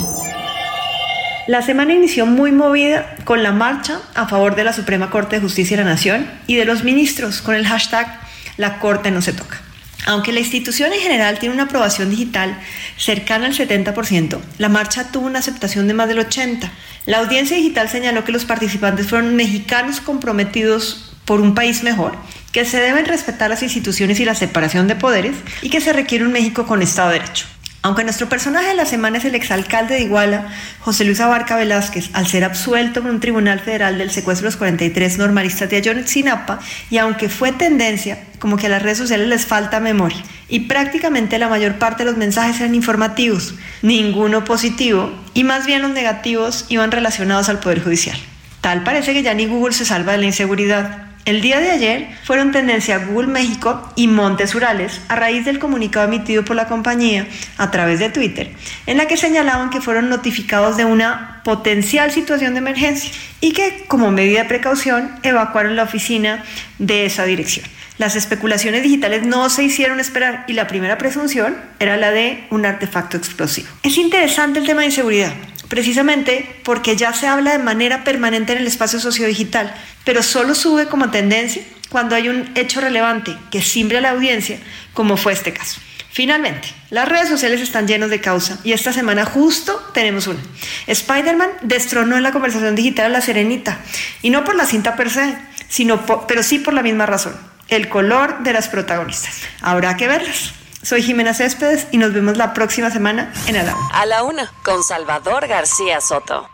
La 1.45 1.61
semana 1.61 1.93
inició 1.93 2.25
muy 2.25 2.53
movida 2.53 3.17
con 3.25 3.43
la 3.43 3.51
marcha 3.51 3.99
a 4.15 4.27
favor 4.27 4.55
de 4.55 4.63
la 4.63 4.71
Suprema 4.71 5.09
Corte 5.09 5.35
de 5.35 5.41
Justicia 5.41 5.75
de 5.75 5.83
la 5.83 5.89
Nación 5.89 6.25
y 6.47 6.55
de 6.55 6.63
los 6.63 6.85
ministros 6.85 7.41
con 7.41 7.53
el 7.53 7.67
hashtag 7.67 8.21
La 8.55 8.79
Corte 8.79 9.11
no 9.11 9.21
se 9.21 9.33
toca. 9.33 9.66
Aunque 10.05 10.31
la 10.31 10.39
institución 10.39 10.93
en 10.93 10.99
general 10.99 11.39
tiene 11.39 11.55
una 11.55 11.63
aprobación 11.63 12.09
digital 12.09 12.57
cercana 12.97 13.47
al 13.47 13.53
70%, 13.53 14.39
la 14.57 14.69
marcha 14.69 15.11
tuvo 15.11 15.25
una 15.25 15.39
aceptación 15.39 15.87
de 15.87 15.93
más 15.93 16.07
del 16.07 16.19
80%. 16.19 16.69
La 17.05 17.19
audiencia 17.19 17.57
digital 17.57 17.89
señaló 17.89 18.23
que 18.23 18.31
los 18.31 18.45
participantes 18.45 19.07
fueron 19.07 19.35
mexicanos 19.35 20.01
comprometidos 20.01 21.13
por 21.25 21.41
un 21.41 21.55
país 21.55 21.83
mejor, 21.83 22.15
que 22.51 22.65
se 22.65 22.79
deben 22.79 23.05
respetar 23.05 23.49
las 23.49 23.63
instituciones 23.63 24.19
y 24.19 24.25
la 24.25 24.35
separación 24.35 24.87
de 24.87 24.95
poderes 24.95 25.35
y 25.61 25.69
que 25.69 25.81
se 25.81 25.93
requiere 25.93 26.25
un 26.25 26.31
México 26.31 26.65
con 26.65 26.81
Estado 26.81 27.09
de 27.09 27.19
Derecho. 27.19 27.47
Aunque 27.81 28.03
nuestro 28.03 28.27
personaje 28.27 28.67
de 28.67 28.73
la 28.73 28.85
semana 28.85 29.17
es 29.17 29.25
el 29.25 29.35
exalcalde 29.35 29.95
de 29.95 30.01
Iguala, 30.01 30.47
José 30.79 31.05
Luis 31.05 31.21
Abarca 31.21 31.55
Velázquez, 31.55 32.09
al 32.13 32.27
ser 32.27 32.43
absuelto 32.43 33.01
por 33.01 33.11
un 33.11 33.21
tribunal 33.21 33.59
federal 33.59 33.97
del 33.97 34.11
secuestro 34.11 34.45
de 34.45 34.49
los 34.49 34.57
43 34.57 35.17
normalistas 35.17 35.69
de 35.69 35.77
Ayotzinapa, 35.77 36.59
y 36.89 36.97
aunque 36.97 37.29
fue 37.29 37.53
tendencia, 37.53 38.17
como 38.47 38.55
que 38.55 38.67
a 38.67 38.69
las 38.69 38.81
redes 38.81 38.97
sociales 38.97 39.27
les 39.27 39.45
falta 39.45 39.81
memoria, 39.81 40.23
y 40.47 40.61
prácticamente 40.61 41.37
la 41.37 41.49
mayor 41.49 41.79
parte 41.79 42.05
de 42.05 42.09
los 42.09 42.17
mensajes 42.17 42.61
eran 42.61 42.75
informativos, 42.75 43.55
ninguno 43.81 44.45
positivo, 44.45 45.11
y 45.33 45.43
más 45.43 45.65
bien 45.65 45.81
los 45.81 45.91
negativos 45.91 46.63
iban 46.69 46.91
relacionados 46.91 47.49
al 47.49 47.59
Poder 47.59 47.83
Judicial. 47.83 48.17
Tal 48.61 48.83
parece 48.83 49.11
que 49.11 49.21
ya 49.21 49.33
ni 49.33 49.47
Google 49.47 49.73
se 49.73 49.83
salva 49.83 50.13
de 50.13 50.19
la 50.19 50.27
inseguridad. 50.27 51.06
El 51.27 51.41
día 51.41 51.59
de 51.59 51.71
ayer 51.71 52.07
fueron 52.23 52.53
tendencia 52.53 52.99
Google 52.99 53.27
México 53.27 53.91
y 53.97 54.07
Montes 54.07 54.55
Urales 54.55 55.01
a 55.09 55.17
raíz 55.17 55.43
del 55.43 55.59
comunicado 55.59 56.07
emitido 56.07 56.45
por 56.45 56.55
la 56.55 56.69
compañía 56.69 57.27
a 57.57 57.69
través 57.69 57.99
de 57.99 58.09
Twitter, 58.09 58.49
en 58.85 58.95
la 58.95 59.07
que 59.07 59.17
señalaban 59.17 59.69
que 59.69 59.81
fueron 59.81 60.07
notificados 60.07 60.77
de 60.77 60.85
una 60.85 61.41
potencial 61.43 62.13
situación 62.13 62.53
de 62.53 62.59
emergencia 62.59 63.11
y 63.41 63.51
que 63.51 63.83
como 63.89 64.09
medida 64.09 64.43
de 64.43 64.47
precaución 64.47 65.19
evacuaron 65.21 65.75
la 65.75 65.83
oficina 65.83 66.45
de 66.79 67.05
esa 67.05 67.25
dirección. 67.25 67.65
Las 67.97 68.15
especulaciones 68.15 68.83
digitales 68.83 69.25
no 69.25 69.49
se 69.49 69.63
hicieron 69.63 69.99
esperar 69.99 70.45
y 70.47 70.53
la 70.53 70.67
primera 70.67 70.97
presunción 70.97 71.57
era 71.79 71.97
la 71.97 72.11
de 72.11 72.45
un 72.51 72.65
artefacto 72.65 73.17
explosivo. 73.17 73.67
Es 73.83 73.97
interesante 73.97 74.59
el 74.59 74.65
tema 74.65 74.79
de 74.79 74.87
inseguridad 74.87 75.33
precisamente 75.69 76.59
porque 76.63 76.95
ya 76.95 77.13
se 77.13 77.27
habla 77.27 77.51
de 77.51 77.63
manera 77.63 78.03
permanente 78.03 78.53
en 78.53 78.59
el 78.59 78.67
espacio 78.67 78.99
sociodigital, 78.99 79.73
pero 80.03 80.23
solo 80.23 80.55
sube 80.55 80.87
como 80.87 81.11
tendencia 81.11 81.63
cuando 81.89 82.15
hay 82.15 82.29
un 82.29 82.51
hecho 82.55 82.81
relevante 82.81 83.35
que 83.51 83.61
simbre 83.61 83.97
a 83.97 84.01
la 84.01 84.11
audiencia, 84.11 84.59
como 84.93 85.17
fue 85.17 85.33
este 85.33 85.53
caso. 85.53 85.79
Finalmente, 86.17 86.69
las 86.89 87.07
redes 87.07 87.29
sociales 87.29 87.61
están 87.61 87.87
llenas 87.87 88.09
de 88.09 88.19
causa 88.19 88.57
y 88.63 88.71
esta 88.71 88.91
semana 88.91 89.23
justo 89.23 89.91
tenemos 89.93 90.25
una. 90.25 90.39
Spider-Man 90.87 91.49
destronó 91.61 92.17
en 92.17 92.23
la 92.23 92.31
conversación 92.31 92.75
digital 92.75 93.05
a 93.05 93.09
la 93.09 93.21
Serenita 93.21 93.79
y 94.23 94.31
no 94.31 94.43
por 94.43 94.55
la 94.55 94.65
cinta 94.65 94.95
per 94.95 95.11
se, 95.11 95.37
sino 95.69 96.05
pero 96.27 96.41
sí 96.41 96.57
por 96.57 96.73
la 96.73 96.81
misma 96.81 97.05
razón, 97.05 97.35
el 97.69 97.87
color 97.87 98.41
de 98.43 98.53
las 98.53 98.67
protagonistas. 98.67 99.41
Habrá 99.61 99.95
que 99.95 100.07
verlas. 100.07 100.53
Soy 100.83 101.01
Jimena 101.01 101.33
Céspedes 101.33 101.87
y 101.91 101.97
nos 101.97 102.13
vemos 102.13 102.37
la 102.37 102.53
próxima 102.53 102.91
semana 102.91 103.33
en 103.47 103.57
A 103.57 103.63
la 103.63 103.75
Una. 103.75 103.89
A 103.93 104.05
la 104.05 104.23
Una, 104.23 104.53
con 104.63 104.83
Salvador 104.83 105.47
García 105.47 105.99
Soto. 106.01 106.49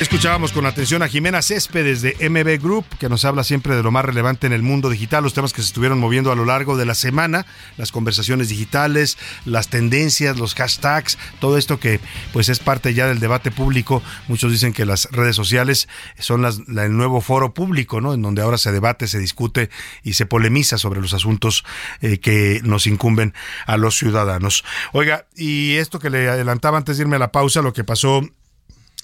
Escuchábamos 0.00 0.52
con 0.52 0.64
atención 0.64 1.02
a 1.02 1.08
Jimena 1.08 1.42
Céspedes 1.42 2.00
de 2.00 2.16
MB 2.30 2.62
Group, 2.62 2.86
que 2.98 3.10
nos 3.10 3.26
habla 3.26 3.44
siempre 3.44 3.76
de 3.76 3.82
lo 3.82 3.90
más 3.90 4.02
relevante 4.02 4.46
en 4.46 4.54
el 4.54 4.62
mundo 4.62 4.88
digital, 4.88 5.22
los 5.22 5.34
temas 5.34 5.52
que 5.52 5.60
se 5.60 5.66
estuvieron 5.66 5.98
moviendo 5.98 6.32
a 6.32 6.34
lo 6.34 6.46
largo 6.46 6.78
de 6.78 6.86
la 6.86 6.94
semana, 6.94 7.44
las 7.76 7.92
conversaciones 7.92 8.48
digitales, 8.48 9.18
las 9.44 9.68
tendencias, 9.68 10.38
los 10.38 10.54
hashtags, 10.54 11.18
todo 11.38 11.58
esto 11.58 11.78
que 11.78 12.00
pues 12.32 12.48
es 12.48 12.60
parte 12.60 12.94
ya 12.94 13.08
del 13.08 13.20
debate 13.20 13.50
público. 13.50 14.02
Muchos 14.26 14.50
dicen 14.50 14.72
que 14.72 14.86
las 14.86 15.06
redes 15.12 15.36
sociales 15.36 15.86
son 16.18 16.40
las, 16.40 16.60
el 16.66 16.96
nuevo 16.96 17.20
foro 17.20 17.52
público, 17.52 18.00
¿no? 18.00 18.14
En 18.14 18.22
donde 18.22 18.40
ahora 18.40 18.56
se 18.56 18.72
debate, 18.72 19.06
se 19.06 19.18
discute 19.18 19.68
y 20.02 20.14
se 20.14 20.24
polemiza 20.24 20.78
sobre 20.78 21.02
los 21.02 21.12
asuntos 21.12 21.62
eh, 22.00 22.20
que 22.20 22.62
nos 22.64 22.86
incumben 22.86 23.34
a 23.66 23.76
los 23.76 23.98
ciudadanos. 23.98 24.64
Oiga, 24.94 25.26
y 25.36 25.74
esto 25.74 25.98
que 25.98 26.08
le 26.08 26.30
adelantaba 26.30 26.78
antes 26.78 26.96
de 26.96 27.02
irme 27.02 27.16
a 27.16 27.18
la 27.18 27.32
pausa, 27.32 27.60
lo 27.60 27.74
que 27.74 27.84
pasó 27.84 28.22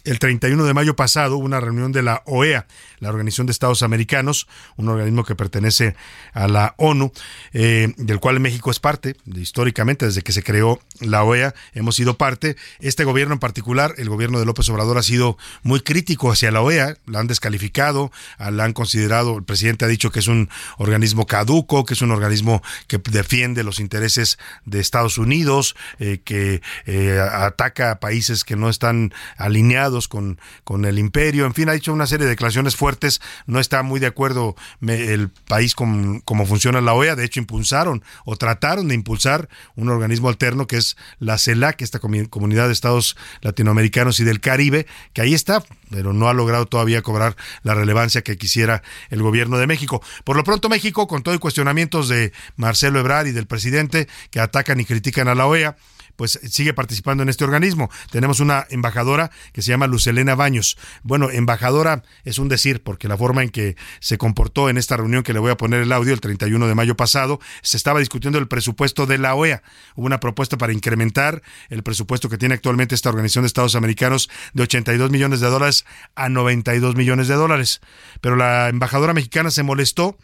el 0.06 0.20
31 0.20 0.64
de 0.64 0.72
mayo 0.72 0.94
pasado 0.94 1.36
hubo 1.36 1.44
una 1.44 1.60
reunión 1.60 1.90
de 1.90 2.02
la 2.02 2.22
OEA, 2.26 2.66
la 3.00 3.08
Organización 3.08 3.46
de 3.46 3.50
Estados 3.50 3.82
Americanos, 3.82 4.46
un 4.76 4.88
organismo 4.88 5.24
que 5.24 5.34
pertenece 5.34 5.96
a 6.32 6.46
la 6.46 6.74
ONU, 6.78 7.12
eh, 7.52 7.92
del 7.96 8.20
cual 8.20 8.38
México 8.38 8.70
es 8.70 8.78
parte, 8.78 9.16
históricamente, 9.34 10.06
desde 10.06 10.22
que 10.22 10.32
se 10.32 10.44
creó 10.44 10.80
la 11.00 11.24
OEA, 11.24 11.54
hemos 11.74 11.96
sido 11.96 12.16
parte. 12.16 12.56
Este 12.78 13.04
gobierno 13.04 13.34
en 13.34 13.40
particular, 13.40 13.94
el 13.98 14.08
gobierno 14.08 14.38
de 14.38 14.46
López 14.46 14.68
Obrador, 14.68 14.96
ha 14.96 15.02
sido 15.02 15.36
muy 15.64 15.80
crítico 15.80 16.30
hacia 16.30 16.52
la 16.52 16.62
OEA, 16.62 16.96
la 17.06 17.18
han 17.18 17.26
descalificado, 17.26 18.12
la 18.38 18.64
han 18.64 18.72
considerado, 18.72 19.36
el 19.36 19.44
presidente 19.44 19.84
ha 19.84 19.88
dicho 19.88 20.12
que 20.12 20.20
es 20.20 20.28
un 20.28 20.48
organismo 20.78 21.26
caduco, 21.26 21.84
que 21.84 21.94
es 21.94 22.02
un 22.02 22.12
organismo 22.12 22.62
que 22.86 22.98
defiende 22.98 23.64
los 23.64 23.80
intereses 23.80 24.38
de 24.64 24.78
Estados 24.78 25.18
Unidos, 25.18 25.74
eh, 25.98 26.20
que 26.24 26.62
eh, 26.86 27.18
ataca 27.20 27.90
a 27.90 28.00
países 28.00 28.44
que 28.44 28.54
no 28.54 28.68
están 28.68 29.12
alineados 29.36 29.95
con, 30.08 30.38
con 30.64 30.84
el 30.84 30.98
imperio, 30.98 31.46
en 31.46 31.54
fin, 31.54 31.68
ha 31.68 31.74
hecho 31.74 31.92
una 31.92 32.06
serie 32.06 32.26
de 32.26 32.30
declaraciones 32.30 32.76
fuertes, 32.76 33.20
no 33.46 33.58
está 33.58 33.82
muy 33.82 33.98
de 34.00 34.06
acuerdo 34.06 34.54
el 34.86 35.30
país 35.48 35.74
con 35.74 36.20
cómo 36.20 36.46
funciona 36.46 36.80
la 36.80 36.92
OEA, 36.92 37.16
de 37.16 37.24
hecho 37.24 37.40
impulsaron 37.40 38.04
o 38.24 38.36
trataron 38.36 38.88
de 38.88 38.94
impulsar 38.94 39.48
un 39.74 39.88
organismo 39.88 40.28
alterno 40.28 40.66
que 40.66 40.76
es 40.76 40.96
la 41.18 41.38
CELAC, 41.38 41.82
esta 41.82 41.98
comunidad 41.98 42.66
de 42.66 42.72
estados 42.72 43.16
latinoamericanos 43.40 44.20
y 44.20 44.24
del 44.24 44.40
Caribe, 44.40 44.86
que 45.12 45.22
ahí 45.22 45.34
está, 45.34 45.62
pero 45.90 46.12
no 46.12 46.28
ha 46.28 46.34
logrado 46.34 46.66
todavía 46.66 47.02
cobrar 47.02 47.36
la 47.62 47.74
relevancia 47.74 48.22
que 48.22 48.36
quisiera 48.36 48.82
el 49.10 49.22
gobierno 49.22 49.58
de 49.58 49.66
México. 49.66 50.02
Por 50.24 50.36
lo 50.36 50.44
pronto 50.44 50.68
México, 50.68 51.06
con 51.06 51.22
todo 51.22 51.34
y 51.34 51.38
cuestionamientos 51.38 52.08
de 52.08 52.32
Marcelo 52.56 53.00
Ebrard 53.00 53.26
y 53.26 53.32
del 53.32 53.46
presidente 53.46 54.08
que 54.30 54.40
atacan 54.40 54.80
y 54.80 54.84
critican 54.84 55.28
a 55.28 55.34
la 55.34 55.46
OEA, 55.46 55.76
pues 56.16 56.40
sigue 56.50 56.74
participando 56.74 57.22
en 57.22 57.28
este 57.28 57.44
organismo. 57.44 57.90
Tenemos 58.10 58.40
una 58.40 58.66
embajadora 58.70 59.30
que 59.52 59.62
se 59.62 59.70
llama 59.70 59.86
Lucelena 59.86 60.34
Baños. 60.34 60.76
Bueno, 61.02 61.30
embajadora 61.30 62.02
es 62.24 62.38
un 62.38 62.48
decir, 62.48 62.82
porque 62.82 63.08
la 63.08 63.16
forma 63.16 63.42
en 63.42 63.50
que 63.50 63.76
se 64.00 64.18
comportó 64.18 64.68
en 64.68 64.78
esta 64.78 64.96
reunión 64.96 65.22
que 65.22 65.32
le 65.32 65.38
voy 65.38 65.50
a 65.50 65.56
poner 65.56 65.82
el 65.82 65.92
audio 65.92 66.12
el 66.12 66.20
31 66.20 66.66
de 66.66 66.74
mayo 66.74 66.96
pasado, 66.96 67.40
se 67.62 67.76
estaba 67.76 68.00
discutiendo 68.00 68.38
el 68.38 68.48
presupuesto 68.48 69.06
de 69.06 69.18
la 69.18 69.34
OEA. 69.34 69.62
Hubo 69.94 70.06
una 70.06 70.20
propuesta 70.20 70.56
para 70.58 70.72
incrementar 70.72 71.42
el 71.68 71.82
presupuesto 71.82 72.28
que 72.28 72.38
tiene 72.38 72.54
actualmente 72.54 72.94
esta 72.94 73.10
Organización 73.10 73.42
de 73.42 73.46
Estados 73.46 73.74
Americanos 73.74 74.30
de 74.54 74.62
82 74.62 75.10
millones 75.10 75.40
de 75.40 75.48
dólares 75.48 75.84
a 76.14 76.28
92 76.28 76.96
millones 76.96 77.28
de 77.28 77.34
dólares. 77.34 77.80
Pero 78.20 78.36
la 78.36 78.68
embajadora 78.68 79.12
mexicana 79.12 79.50
se 79.50 79.62
molestó 79.62 80.16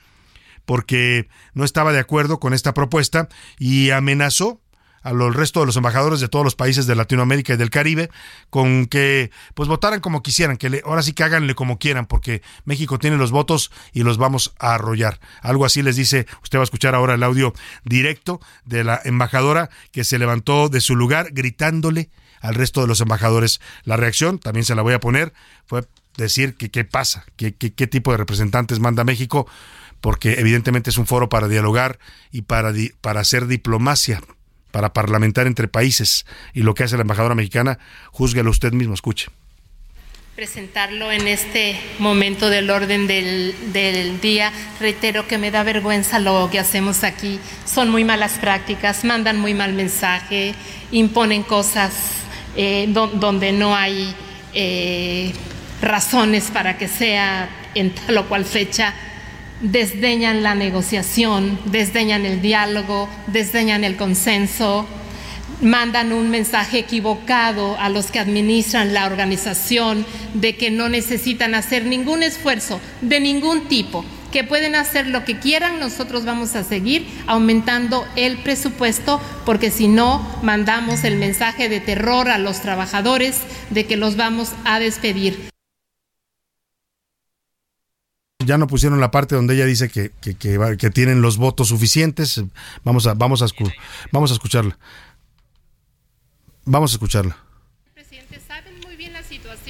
porque 0.64 1.28
no 1.54 1.64
estaba 1.64 1.92
de 1.92 1.98
acuerdo 1.98 2.38
con 2.38 2.54
esta 2.54 2.74
propuesta 2.74 3.28
y 3.58 3.90
amenazó 3.90 4.61
a 5.02 5.12
los 5.12 5.34
resto 5.34 5.60
de 5.60 5.66
los 5.66 5.76
embajadores 5.76 6.20
de 6.20 6.28
todos 6.28 6.44
los 6.44 6.54
países 6.54 6.86
de 6.86 6.94
Latinoamérica 6.94 7.54
y 7.54 7.56
del 7.56 7.70
Caribe 7.70 8.10
con 8.50 8.86
que 8.86 9.30
pues 9.54 9.68
votaran 9.68 10.00
como 10.00 10.22
quisieran, 10.22 10.56
que 10.56 10.70
le, 10.70 10.82
ahora 10.84 11.02
sí 11.02 11.12
que 11.12 11.24
háganle 11.24 11.54
como 11.54 11.78
quieran, 11.78 12.06
porque 12.06 12.42
México 12.64 12.98
tiene 12.98 13.16
los 13.16 13.30
votos 13.30 13.70
y 13.92 14.02
los 14.02 14.18
vamos 14.18 14.54
a 14.58 14.74
arrollar. 14.74 15.20
Algo 15.40 15.64
así 15.64 15.82
les 15.82 15.96
dice, 15.96 16.26
usted 16.42 16.58
va 16.58 16.62
a 16.62 16.64
escuchar 16.64 16.94
ahora 16.94 17.14
el 17.14 17.22
audio 17.22 17.52
directo 17.84 18.40
de 18.64 18.84
la 18.84 19.00
embajadora 19.04 19.70
que 19.90 20.04
se 20.04 20.18
levantó 20.18 20.68
de 20.68 20.80
su 20.80 20.96
lugar 20.96 21.28
gritándole 21.32 22.10
al 22.40 22.54
resto 22.54 22.80
de 22.80 22.88
los 22.88 23.00
embajadores. 23.00 23.60
La 23.84 23.96
reacción, 23.96 24.38
también 24.38 24.64
se 24.64 24.74
la 24.74 24.82
voy 24.82 24.94
a 24.94 25.00
poner, 25.00 25.32
fue 25.66 25.86
decir 26.16 26.56
que 26.56 26.70
qué 26.70 26.84
pasa, 26.84 27.24
qué, 27.36 27.54
qué, 27.54 27.72
qué 27.72 27.86
tipo 27.86 28.10
de 28.10 28.18
representantes 28.18 28.80
manda 28.80 29.04
México, 29.04 29.46
porque 30.00 30.34
evidentemente 30.40 30.90
es 30.90 30.98
un 30.98 31.06
foro 31.06 31.28
para 31.28 31.48
dialogar 31.48 31.98
y 32.30 32.42
para, 32.42 32.72
para 33.00 33.20
hacer 33.20 33.46
diplomacia, 33.46 34.20
para 34.72 34.92
parlamentar 34.92 35.46
entre 35.46 35.68
países. 35.68 36.26
Y 36.52 36.62
lo 36.62 36.74
que 36.74 36.82
hace 36.82 36.96
la 36.96 37.02
embajadora 37.02 37.36
mexicana, 37.36 37.78
júzguelo 38.10 38.50
usted 38.50 38.72
mismo, 38.72 38.94
escuche. 38.94 39.28
Presentarlo 40.34 41.12
en 41.12 41.28
este 41.28 41.78
momento 41.98 42.48
del 42.48 42.70
orden 42.70 43.06
del, 43.06 44.18
día. 44.20 44.50
Reitero 44.80 45.28
que 45.28 45.36
me 45.36 45.50
da 45.50 45.62
vergüenza 45.62 46.18
lo 46.18 46.48
que 46.50 46.58
hacemos 46.58 47.04
aquí. 47.04 47.38
Son 47.66 47.90
muy 47.90 48.02
malas 48.02 48.32
prácticas, 48.40 49.04
mandan 49.04 49.38
muy 49.38 49.52
mal 49.52 49.74
mensaje, 49.74 50.54
imponen 50.90 51.42
cosas 51.42 51.92
eh, 52.56 52.86
do, 52.88 53.08
donde 53.08 53.52
no 53.52 53.76
hay 53.76 54.14
eh, 54.54 55.32
razones 55.82 56.50
para 56.50 56.78
que 56.78 56.88
sea 56.88 57.48
en 57.74 57.94
tal 57.94 58.16
o 58.18 58.28
cual 58.28 58.46
fecha 58.46 58.94
desdeñan 59.62 60.42
la 60.42 60.54
negociación, 60.54 61.58
desdeñan 61.66 62.26
el 62.26 62.42
diálogo, 62.42 63.08
desdeñan 63.28 63.84
el 63.84 63.96
consenso, 63.96 64.86
mandan 65.62 66.12
un 66.12 66.30
mensaje 66.30 66.80
equivocado 66.80 67.78
a 67.78 67.88
los 67.88 68.10
que 68.10 68.18
administran 68.18 68.92
la 68.92 69.06
organización 69.06 70.04
de 70.34 70.56
que 70.56 70.70
no 70.70 70.88
necesitan 70.88 71.54
hacer 71.54 71.86
ningún 71.86 72.22
esfuerzo 72.22 72.80
de 73.00 73.20
ningún 73.20 73.68
tipo, 73.68 74.04
que 74.32 74.44
pueden 74.44 74.74
hacer 74.74 75.06
lo 75.06 75.24
que 75.24 75.38
quieran, 75.38 75.78
nosotros 75.78 76.24
vamos 76.24 76.56
a 76.56 76.64
seguir 76.64 77.06
aumentando 77.26 78.04
el 78.16 78.38
presupuesto 78.38 79.20
porque 79.44 79.70
si 79.70 79.86
no 79.86 80.26
mandamos 80.42 81.04
el 81.04 81.16
mensaje 81.16 81.68
de 81.68 81.80
terror 81.80 82.28
a 82.28 82.38
los 82.38 82.60
trabajadores 82.60 83.40
de 83.70 83.86
que 83.86 83.96
los 83.96 84.16
vamos 84.16 84.52
a 84.64 84.80
despedir 84.80 85.51
ya 88.44 88.58
no 88.58 88.66
pusieron 88.66 89.00
la 89.00 89.10
parte 89.10 89.34
donde 89.34 89.54
ella 89.54 89.66
dice 89.66 89.88
que, 89.88 90.10
que, 90.20 90.34
que, 90.34 90.90
tienen 90.90 91.22
los 91.22 91.36
votos 91.36 91.68
suficientes. 91.68 92.42
Vamos 92.84 93.06
a, 93.06 93.14
vamos 93.14 93.42
a, 93.42 93.46
vamos 94.10 94.30
a 94.30 94.34
escucharla. 94.34 94.78
Vamos 96.64 96.92
a 96.92 96.94
escucharla. 96.94 97.36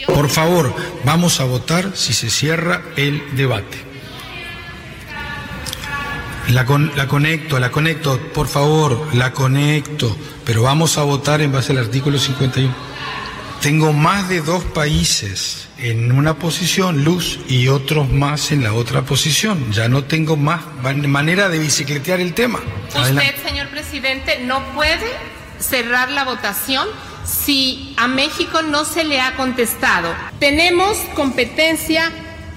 Por 0.07 0.29
favor, 0.29 0.75
vamos 1.05 1.41
a 1.41 1.45
votar 1.45 1.97
si 1.97 2.13
se 2.13 2.29
cierra 2.29 2.83
el 2.97 3.37
debate. 3.37 3.79
La, 6.49 6.67
con, 6.67 6.91
la 6.97 7.07
conecto, 7.07 7.59
la 7.59 7.71
conecto, 7.71 8.21
por 8.35 8.49
favor, 8.49 9.15
la 9.15 9.33
conecto, 9.33 10.17
pero 10.45 10.63
vamos 10.63 10.99
a 10.99 11.03
votar 11.05 11.41
en 11.41 11.53
base 11.53 11.73
al 11.73 11.79
artículo 11.79 12.19
51. 12.19 12.92
Tengo 13.63 13.93
más 13.93 14.29
de 14.29 14.41
dos 14.41 14.65
países 14.65 15.69
en 15.79 16.11
una 16.11 16.35
posición, 16.35 17.05
Luz, 17.05 17.39
y 17.47 17.69
otros 17.69 18.11
más 18.11 18.51
en 18.51 18.65
la 18.65 18.73
otra 18.73 19.03
posición. 19.03 19.71
Ya 19.71 19.89
no 19.89 20.03
tengo 20.03 20.37
más 20.37 20.63
manera 20.83 21.49
de 21.49 21.61
bicicletear 21.61 22.19
el 22.19 22.35
tema. 22.35 22.59
Usted, 22.89 23.37
señor 23.47 23.69
presidente, 23.69 24.41
no 24.43 24.65
puede 24.75 25.07
cerrar 25.61 26.11
la 26.11 26.25
votación 26.25 26.89
si 27.25 27.95
a 27.99 28.09
México 28.09 28.63
no 28.63 28.85
se 28.85 29.05
le 29.05 29.21
ha 29.21 29.37
contestado. 29.37 30.13
Tenemos 30.41 30.99
competencia 31.15 32.11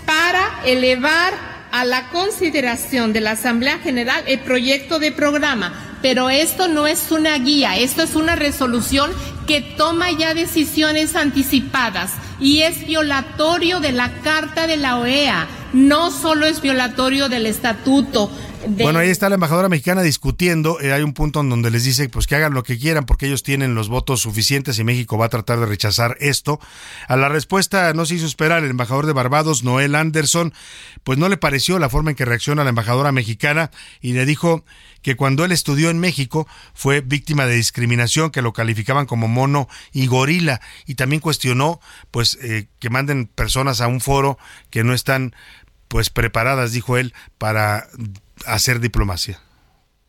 para 0.08 0.64
elevar 0.66 1.34
a 1.72 1.86
la 1.86 2.10
consideración 2.10 3.14
de 3.14 3.22
la 3.22 3.32
Asamblea 3.32 3.78
General 3.78 4.24
el 4.26 4.40
proyecto 4.40 4.98
de 4.98 5.12
programa, 5.12 5.98
pero 6.02 6.32
esto 6.32 6.68
no 6.68 6.88
es 6.88 7.12
una 7.12 7.38
guía, 7.38 7.78
esto 7.78 8.02
es 8.02 8.16
una 8.16 8.36
resolución 8.36 9.12
que 9.48 9.62
toma 9.62 10.12
ya 10.12 10.34
decisiones 10.34 11.16
anticipadas 11.16 12.12
y 12.40 12.62
es 12.62 12.86
violatorio 12.86 13.80
de 13.80 13.92
la 13.92 14.12
Carta 14.22 14.68
de 14.68 14.78
la 14.78 14.98
OEA, 14.98 15.48
no 15.74 16.12
solo 16.12 16.46
es 16.46 16.62
violatorio 16.62 17.30
del 17.30 17.46
Estatuto. 17.46 18.30
Bueno, 18.68 19.00
ahí 19.00 19.10
está 19.10 19.30
la 19.30 19.36
embajadora 19.36 19.70
mexicana 19.70 20.02
discutiendo. 20.02 20.80
Eh, 20.82 20.92
hay 20.92 21.04
un 21.04 21.14
punto 21.14 21.42
en 21.42 21.50
donde 21.50 21.70
les 21.70 21.84
dice 21.84 22.10
pues 22.10 22.26
que 22.26 22.36
hagan 22.36 22.54
lo 22.54 22.64
que 22.64 22.80
quieran 22.80 23.06
porque 23.06 23.28
ellos 23.28 23.44
tienen 23.44 23.76
los 23.76 23.90
votos 23.90 24.22
suficientes 24.22 24.80
y 24.80 24.84
México 24.84 25.18
va 25.18 25.28
a 25.28 25.30
tratar 25.30 25.60
de 25.60 25.68
rechazar 25.68 26.18
esto. 26.20 26.60
A 27.08 27.16
la 27.16 27.30
respuesta 27.30 27.94
no 27.94 28.06
se 28.06 28.16
hizo 28.16 28.26
esperar. 28.26 28.64
El 28.64 28.72
embajador 28.72 29.06
de 29.06 29.14
Barbados, 29.14 29.64
Noel 29.64 29.94
Anderson, 29.94 30.54
pues 31.04 31.20
no 31.20 31.30
le 31.30 31.38
pareció 31.38 31.78
la 31.78 31.90
forma 31.90 32.12
en 32.12 32.16
que 32.16 32.26
reacciona 32.26 32.64
la 32.64 32.70
embajadora 32.70 33.12
mexicana 33.12 33.70
y 34.02 34.14
le 34.14 34.26
dijo 34.26 34.64
que 35.06 35.16
cuando 35.16 35.46
él 35.46 35.52
estudió 35.52 35.92
en 35.92 36.00
México 36.00 36.48
fue 36.74 37.02
víctima 37.02 37.46
de 37.46 37.54
discriminación, 37.54 38.32
que 38.32 38.42
lo 38.42 38.54
calificaban 38.54 39.06
como 39.06 39.28
mono 39.28 39.70
y 39.94 40.08
gorila, 40.08 40.62
y 40.88 40.96
también 40.96 41.20
cuestionó 41.20 41.80
pues 42.10 42.40
eh, 42.42 42.70
que 42.80 42.90
manden 42.90 43.28
personas 43.28 43.82
a 43.82 43.88
un 43.88 44.02
foro 44.02 44.40
que 44.72 44.84
no 44.84 44.96
están 44.96 45.36
pues 45.90 46.10
preparadas, 46.10 46.72
dijo 46.72 46.98
él, 46.98 47.14
para 47.38 47.88
hacer 48.48 48.80
diplomacia. 48.80 49.40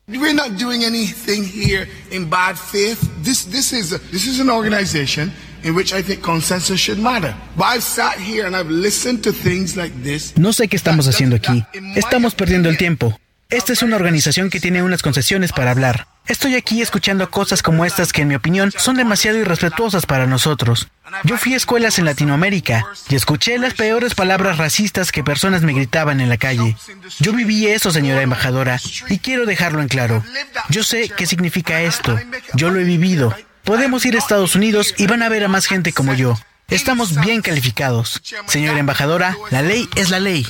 We're 0.08 0.32
not 0.32 0.58
doing 0.58 0.82
anything 0.82 1.44
here 1.44 1.86
in 2.10 2.30
bad 2.30 2.56
faith. 2.56 2.98
This, 3.22 3.44
this, 3.50 3.74
is, 3.74 3.92
a, 3.92 3.98
this 3.98 4.26
is 4.26 4.40
an 4.40 4.48
organization 4.48 5.30
in 5.62 5.74
which 5.74 5.92
I 5.92 6.02
think 6.02 6.22
consensus 6.22 6.80
should 6.80 7.02
matter. 7.02 7.36
But 7.54 7.64
I've 7.64 7.82
sat 7.82 8.16
here 8.16 8.46
and 8.46 8.56
I've 8.56 8.70
listened 8.70 9.24
to 9.24 9.32
things 9.32 9.76
like 9.76 9.92
this. 10.02 10.32
No 10.38 10.54
sé 10.54 10.68
qué 10.68 10.76
estamos 10.76 11.06
haciendo 11.06 11.36
aquí. 11.36 11.66
Estamos 11.96 12.34
perdiendo 12.34 12.70
el 12.70 12.78
tiempo. 12.78 13.14
Esta 13.48 13.72
es 13.72 13.82
una 13.82 13.94
organización 13.94 14.50
que 14.50 14.58
tiene 14.58 14.82
unas 14.82 15.02
concesiones 15.02 15.52
para 15.52 15.70
hablar. 15.70 16.08
Estoy 16.26 16.56
aquí 16.56 16.82
escuchando 16.82 17.30
cosas 17.30 17.62
como 17.62 17.84
estas 17.84 18.12
que 18.12 18.22
en 18.22 18.28
mi 18.28 18.34
opinión 18.34 18.72
son 18.76 18.96
demasiado 18.96 19.38
irrespetuosas 19.38 20.04
para 20.04 20.26
nosotros. 20.26 20.88
Yo 21.22 21.38
fui 21.38 21.54
a 21.54 21.56
escuelas 21.56 22.00
en 22.00 22.06
Latinoamérica 22.06 22.84
y 23.08 23.14
escuché 23.14 23.56
las 23.58 23.74
peores 23.74 24.16
palabras 24.16 24.58
racistas 24.58 25.12
que 25.12 25.22
personas 25.22 25.62
me 25.62 25.74
gritaban 25.74 26.20
en 26.20 26.28
la 26.28 26.38
calle. 26.38 26.76
Yo 27.20 27.32
viví 27.32 27.68
eso, 27.68 27.92
señora 27.92 28.22
embajadora, 28.22 28.80
y 29.08 29.18
quiero 29.20 29.46
dejarlo 29.46 29.80
en 29.80 29.88
claro. 29.88 30.24
Yo 30.68 30.82
sé 30.82 31.08
qué 31.16 31.26
significa 31.26 31.82
esto. 31.82 32.18
Yo 32.54 32.70
lo 32.70 32.80
he 32.80 32.84
vivido. 32.84 33.32
Podemos 33.62 34.04
ir 34.06 34.16
a 34.16 34.18
Estados 34.18 34.56
Unidos 34.56 34.92
y 34.98 35.06
van 35.06 35.22
a 35.22 35.28
ver 35.28 35.44
a 35.44 35.48
más 35.48 35.66
gente 35.66 35.92
como 35.92 36.14
yo. 36.14 36.36
Estamos 36.68 37.20
bien 37.20 37.42
calificados. 37.42 38.20
Señora 38.48 38.80
embajadora, 38.80 39.36
la 39.50 39.62
ley 39.62 39.88
es 39.94 40.10
la 40.10 40.18
ley. 40.18 40.44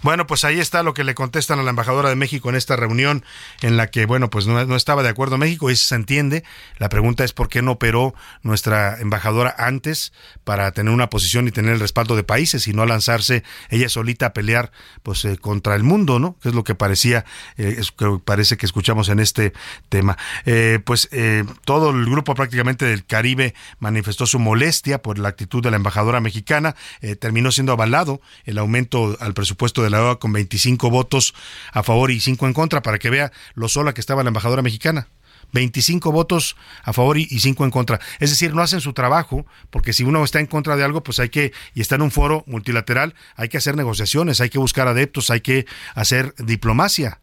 Bueno, 0.00 0.28
pues 0.28 0.44
ahí 0.44 0.60
está 0.60 0.84
lo 0.84 0.94
que 0.94 1.02
le 1.02 1.16
contestan 1.16 1.58
a 1.58 1.64
la 1.64 1.70
embajadora 1.70 2.08
de 2.08 2.14
México 2.14 2.48
en 2.48 2.54
esta 2.54 2.76
reunión 2.76 3.24
en 3.62 3.76
la 3.76 3.88
que, 3.88 4.06
bueno, 4.06 4.30
pues 4.30 4.46
no, 4.46 4.76
estaba 4.76 5.02
de 5.02 5.08
acuerdo 5.08 5.38
México 5.38 5.72
y 5.72 5.76
se 5.76 5.92
entiende. 5.92 6.44
La 6.78 6.88
pregunta 6.88 7.24
es 7.24 7.32
por 7.32 7.48
qué 7.48 7.62
no 7.62 7.72
operó 7.72 8.14
nuestra 8.42 9.00
embajadora 9.00 9.52
antes 9.58 10.12
para 10.44 10.70
tener 10.70 10.94
una 10.94 11.10
posición 11.10 11.48
y 11.48 11.50
tener 11.50 11.72
el 11.72 11.80
respaldo 11.80 12.14
de 12.14 12.22
países 12.22 12.68
y 12.68 12.72
no 12.72 12.86
lanzarse 12.86 13.42
ella 13.70 13.88
solita 13.88 14.26
a 14.26 14.32
pelear 14.32 14.70
pues 15.02 15.24
eh, 15.24 15.36
contra 15.36 15.74
el 15.74 15.82
mundo, 15.82 16.20
¿no? 16.20 16.36
Que 16.40 16.50
es 16.50 16.54
lo 16.54 16.62
que 16.62 16.76
parecía, 16.76 17.24
eh, 17.56 17.74
es, 17.78 17.90
que 17.90 18.20
parece 18.24 18.56
que 18.56 18.66
escuchamos 18.66 19.08
en 19.08 19.18
este 19.18 19.52
tema. 19.88 20.16
Eh, 20.46 20.78
pues 20.84 21.08
todo 21.64 21.90
el 21.90 22.04
grupo 22.04 22.36
prácticamente 22.36 22.84
del 22.84 23.04
Caribe 23.04 23.54
manifestó 23.80 24.26
su 24.26 24.38
molestia 24.38 25.02
por 25.02 25.18
la 25.18 25.30
actitud 25.30 25.60
de 25.60 25.70
la 25.70 25.76
embajadora 25.76 26.20
mexicana. 26.20 26.76
terminó 27.18 27.50
siendo 27.50 27.72
avalado 27.72 28.20
el 28.44 28.58
aumento 28.58 29.16
al 29.20 29.34
presupuesto 29.34 29.82
de 29.82 29.87
la 29.90 30.02
OEA 30.02 30.16
con 30.16 30.32
25 30.32 30.90
votos 30.90 31.34
a 31.72 31.82
favor 31.82 32.10
y 32.10 32.20
5 32.20 32.46
en 32.46 32.52
contra, 32.52 32.82
para 32.82 32.98
que 32.98 33.10
vea 33.10 33.32
lo 33.54 33.68
sola 33.68 33.94
que 33.94 34.00
estaba 34.00 34.22
la 34.22 34.28
embajadora 34.28 34.62
mexicana. 34.62 35.08
25 35.52 36.12
votos 36.12 36.56
a 36.82 36.92
favor 36.92 37.18
y 37.18 37.26
5 37.26 37.64
en 37.64 37.70
contra. 37.70 38.00
Es 38.20 38.30
decir, 38.30 38.54
no 38.54 38.62
hacen 38.62 38.80
su 38.80 38.92
trabajo, 38.92 39.46
porque 39.70 39.92
si 39.92 40.04
uno 40.04 40.22
está 40.24 40.40
en 40.40 40.46
contra 40.46 40.76
de 40.76 40.84
algo, 40.84 41.02
pues 41.02 41.18
hay 41.18 41.30
que, 41.30 41.52
y 41.74 41.80
está 41.80 41.94
en 41.94 42.02
un 42.02 42.10
foro 42.10 42.44
multilateral, 42.46 43.14
hay 43.36 43.48
que 43.48 43.58
hacer 43.58 43.76
negociaciones, 43.76 44.40
hay 44.40 44.50
que 44.50 44.58
buscar 44.58 44.88
adeptos, 44.88 45.30
hay 45.30 45.40
que 45.40 45.66
hacer 45.94 46.34
diplomacia. 46.38 47.20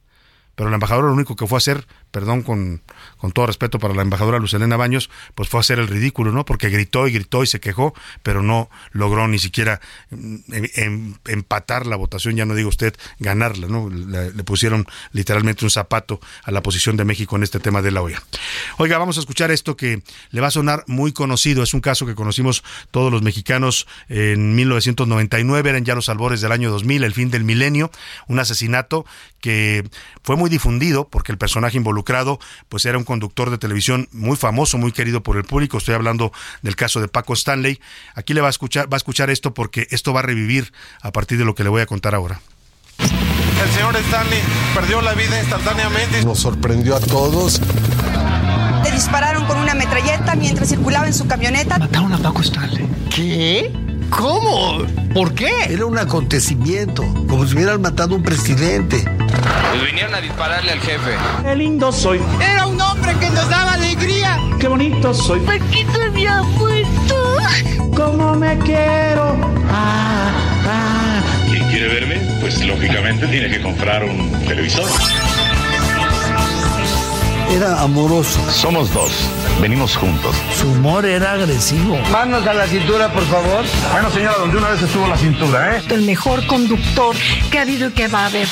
Pero 0.55 0.69
la 0.69 0.75
embajadora 0.75 1.07
lo 1.07 1.13
único 1.13 1.35
que 1.35 1.47
fue 1.47 1.57
a 1.57 1.59
hacer 1.59 1.85
perdón 2.15 2.43
con, 2.43 2.81
con 3.17 3.33
todo 3.33 3.45
respeto 3.45 3.77
para 3.77 3.93
la 3.93 4.01
embajadora 4.01 4.39
Lucelena 4.39 4.77
Baños, 4.77 5.09
pues 5.35 5.49
fue 5.49 5.59
a 5.59 5.59
hacer 5.59 5.79
el 5.79 5.89
ridículo, 5.89 6.31
¿no? 6.31 6.45
Porque 6.45 6.69
gritó 6.69 7.09
y 7.09 7.11
gritó 7.11 7.43
y 7.43 7.47
se 7.47 7.59
quejó, 7.59 7.93
pero 8.23 8.41
no 8.41 8.69
logró 8.93 9.27
ni 9.27 9.37
siquiera 9.37 9.81
mm, 10.11 10.35
em, 10.53 10.69
em, 10.75 11.15
empatar 11.25 11.85
la 11.85 11.97
votación, 11.97 12.37
ya 12.37 12.45
no 12.45 12.55
digo 12.55 12.69
usted 12.69 12.95
ganarla, 13.19 13.67
¿no? 13.67 13.89
Le, 13.89 14.31
pusieron 14.45 14.85
literalmente 15.11 15.65
un 15.65 15.71
zapato 15.71 16.21
a 16.45 16.51
la 16.51 16.63
posición 16.63 16.95
de 16.95 17.03
México 17.03 17.35
en 17.35 17.43
este 17.43 17.59
tema 17.59 17.81
de 17.81 17.91
la 17.91 18.01
OEA. 18.01 18.23
Oiga, 18.77 18.97
vamos 18.97 19.17
a 19.17 19.19
escuchar 19.19 19.51
esto 19.51 19.75
que 19.75 20.01
le 20.29 20.39
va 20.39 20.47
a 20.47 20.51
sonar 20.51 20.85
muy 20.87 21.11
conocido, 21.11 21.63
es 21.63 21.73
un 21.73 21.81
caso 21.81 22.05
que 22.05 22.15
conocimos 22.15 22.63
todos 22.91 23.11
los 23.11 23.23
mexicanos 23.23 23.87
en 24.07 24.55
1999, 24.55 25.69
eran 25.69 25.83
ya 25.83 25.95
los 25.95 26.07
albores 26.07 26.39
del 26.39 26.53
año 26.53 26.71
2000, 26.71 27.03
el 27.03 27.13
fin 27.13 27.29
del 27.29 27.43
milenio, 27.43 27.91
un 28.29 28.39
asesinato 28.39 29.05
que 29.41 29.83
fue 30.23 30.37
muy 30.37 30.49
difundido 30.49 31.09
porque 31.09 31.33
el 31.33 31.37
personaje 31.37 31.75
involucrado 31.75 32.04
pues 32.69 32.85
era 32.85 32.97
un 32.97 33.03
conductor 33.03 33.49
de 33.49 33.57
televisión 33.57 34.07
muy 34.11 34.37
famoso, 34.37 34.77
muy 34.77 34.91
querido 34.91 35.21
por 35.21 35.37
el 35.37 35.43
público. 35.43 35.77
Estoy 35.77 35.95
hablando 35.95 36.31
del 36.61 36.75
caso 36.75 37.01
de 37.01 37.07
Paco 37.07 37.33
Stanley. 37.33 37.79
Aquí 38.13 38.33
le 38.33 38.41
va 38.41 38.47
a 38.47 38.51
escuchar, 38.51 38.91
va 38.91 38.95
a 38.95 38.97
escuchar 38.97 39.29
esto 39.29 39.53
porque 39.53 39.87
esto 39.91 40.13
va 40.13 40.21
a 40.21 40.23
revivir 40.23 40.71
a 41.01 41.11
partir 41.11 41.37
de 41.37 41.45
lo 41.45 41.55
que 41.55 41.63
le 41.63 41.69
voy 41.69 41.81
a 41.81 41.85
contar 41.85 42.15
ahora. 42.15 42.39
El 42.99 43.71
señor 43.71 43.95
Stanley 43.97 44.39
perdió 44.73 45.01
la 45.01 45.13
vida 45.13 45.39
instantáneamente. 45.39 46.23
Nos 46.23 46.39
sorprendió 46.39 46.95
a 46.95 46.99
todos. 46.99 47.61
Le 48.83 48.91
dispararon 48.91 49.45
con 49.45 49.57
una 49.57 49.73
metralleta 49.73 50.35
mientras 50.35 50.69
circulaba 50.69 51.07
en 51.07 51.13
su 51.13 51.27
camioneta. 51.27 51.77
Mataron 51.79 52.13
a 52.13 52.17
Paco 52.17 52.41
Stanley. 52.41 52.87
¿Qué? 53.13 53.84
¿Cómo? 54.09 54.85
¿Por 55.13 55.33
qué? 55.33 55.51
Era 55.69 55.85
un 55.85 55.97
acontecimiento, 55.97 57.03
como 57.27 57.45
si 57.45 57.55
hubieran 57.55 57.81
matado 57.81 58.13
a 58.15 58.17
un 58.17 58.23
presidente. 58.23 59.03
Pues 59.71 59.85
vinieron 59.85 60.15
a 60.15 60.21
dispararle 60.21 60.71
al 60.71 60.79
jefe. 60.79 61.11
Qué 61.43 61.55
lindo 61.55 61.91
soy. 61.91 62.21
Era 62.41 62.67
un 62.67 62.79
hombre 62.79 63.13
que 63.19 63.29
nos 63.29 63.49
daba 63.49 63.73
alegría. 63.73 64.39
Qué 64.59 64.67
bonito 64.67 65.13
soy. 65.13 65.39
Paquito 65.41 66.01
había 66.01 66.41
muerto. 66.43 67.15
¿Cómo 67.95 68.35
me 68.35 68.57
quiero? 68.59 69.37
Ah, 69.71 70.31
ah. 70.67 71.21
¿Quién 71.49 71.63
quiere 71.69 71.87
verme? 71.87 72.15
Pues 72.41 72.65
lógicamente 72.65 73.27
tiene 73.27 73.49
que 73.49 73.61
comprar 73.61 74.03
un 74.03 74.31
televisor. 74.45 74.85
Era 77.51 77.81
amoroso. 77.81 78.39
Somos 78.51 78.93
dos. 78.93 79.11
Venimos 79.61 79.95
juntos. 79.95 80.35
Su 80.59 80.67
humor 80.71 81.05
era 81.05 81.33
agresivo. 81.33 81.97
Manos 82.11 82.45
a 82.45 82.53
la 82.53 82.67
cintura, 82.67 83.11
por 83.11 83.23
favor. 83.25 83.63
Bueno, 83.91 84.09
señora, 84.11 84.35
donde 84.39 84.57
una 84.57 84.69
vez 84.69 84.81
estuvo 84.81 85.07
la 85.07 85.17
cintura, 85.17 85.77
¿eh? 85.77 85.83
El 85.89 86.01
mejor 86.03 86.45
conductor 86.47 87.15
que 87.51 87.59
ha 87.59 87.61
habido 87.61 87.89
y 87.89 87.91
que 87.91 88.07
va 88.07 88.23
a 88.23 88.25
haber. 88.27 88.47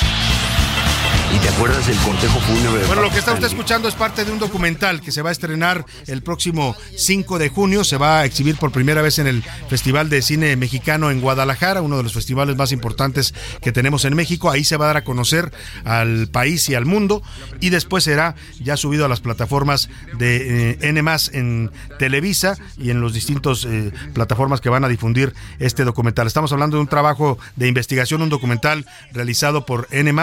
¿Y 1.34 1.38
te 1.38 1.48
acuerdas 1.48 1.84
del 1.88 1.96
cortejo 1.96 2.38
fúnebre? 2.38 2.86
Bueno, 2.86 3.02
lo 3.02 3.10
que 3.10 3.18
está 3.18 3.32
usted 3.32 3.48
escuchando 3.48 3.88
es 3.88 3.96
parte 3.96 4.24
de 4.24 4.30
un 4.30 4.38
documental 4.38 5.00
que 5.00 5.10
se 5.10 5.20
va 5.20 5.30
a 5.30 5.32
estrenar 5.32 5.84
el 6.06 6.22
próximo 6.22 6.76
5 6.96 7.40
de 7.40 7.48
junio. 7.48 7.82
Se 7.82 7.96
va 7.96 8.20
a 8.20 8.24
exhibir 8.24 8.54
por 8.54 8.70
primera 8.70 9.02
vez 9.02 9.18
en 9.18 9.26
el 9.26 9.42
Festival 9.68 10.08
de 10.10 10.22
Cine 10.22 10.54
Mexicano 10.54 11.10
en 11.10 11.20
Guadalajara, 11.20 11.82
uno 11.82 11.96
de 11.96 12.04
los 12.04 12.12
festivales 12.12 12.54
más 12.54 12.70
importantes 12.70 13.34
que 13.60 13.72
tenemos 13.72 14.04
en 14.04 14.14
México. 14.14 14.48
Ahí 14.48 14.62
se 14.62 14.76
va 14.76 14.84
a 14.84 14.88
dar 14.88 14.96
a 14.98 15.04
conocer 15.04 15.52
al 15.84 16.28
país 16.28 16.68
y 16.68 16.76
al 16.76 16.86
mundo. 16.86 17.20
Y 17.58 17.70
después 17.70 18.04
será 18.04 18.36
ya 18.60 18.76
subido 18.76 19.04
a 19.04 19.08
las 19.08 19.20
plataformas 19.20 19.88
de 20.16 20.70
eh, 20.70 20.78
N 20.82 21.02
en 21.32 21.72
Televisa 21.98 22.56
y 22.78 22.90
en 22.90 23.00
los 23.00 23.12
distintos 23.12 23.66
eh, 23.68 23.90
plataformas 24.12 24.60
que 24.60 24.68
van 24.68 24.84
a 24.84 24.88
difundir 24.88 25.34
este 25.58 25.82
documental. 25.82 26.28
Estamos 26.28 26.52
hablando 26.52 26.76
de 26.76 26.82
un 26.82 26.88
trabajo 26.88 27.38
de 27.56 27.66
investigación, 27.66 28.22
un 28.22 28.28
documental 28.28 28.86
realizado 29.12 29.66
por 29.66 29.88
N, 29.90 30.14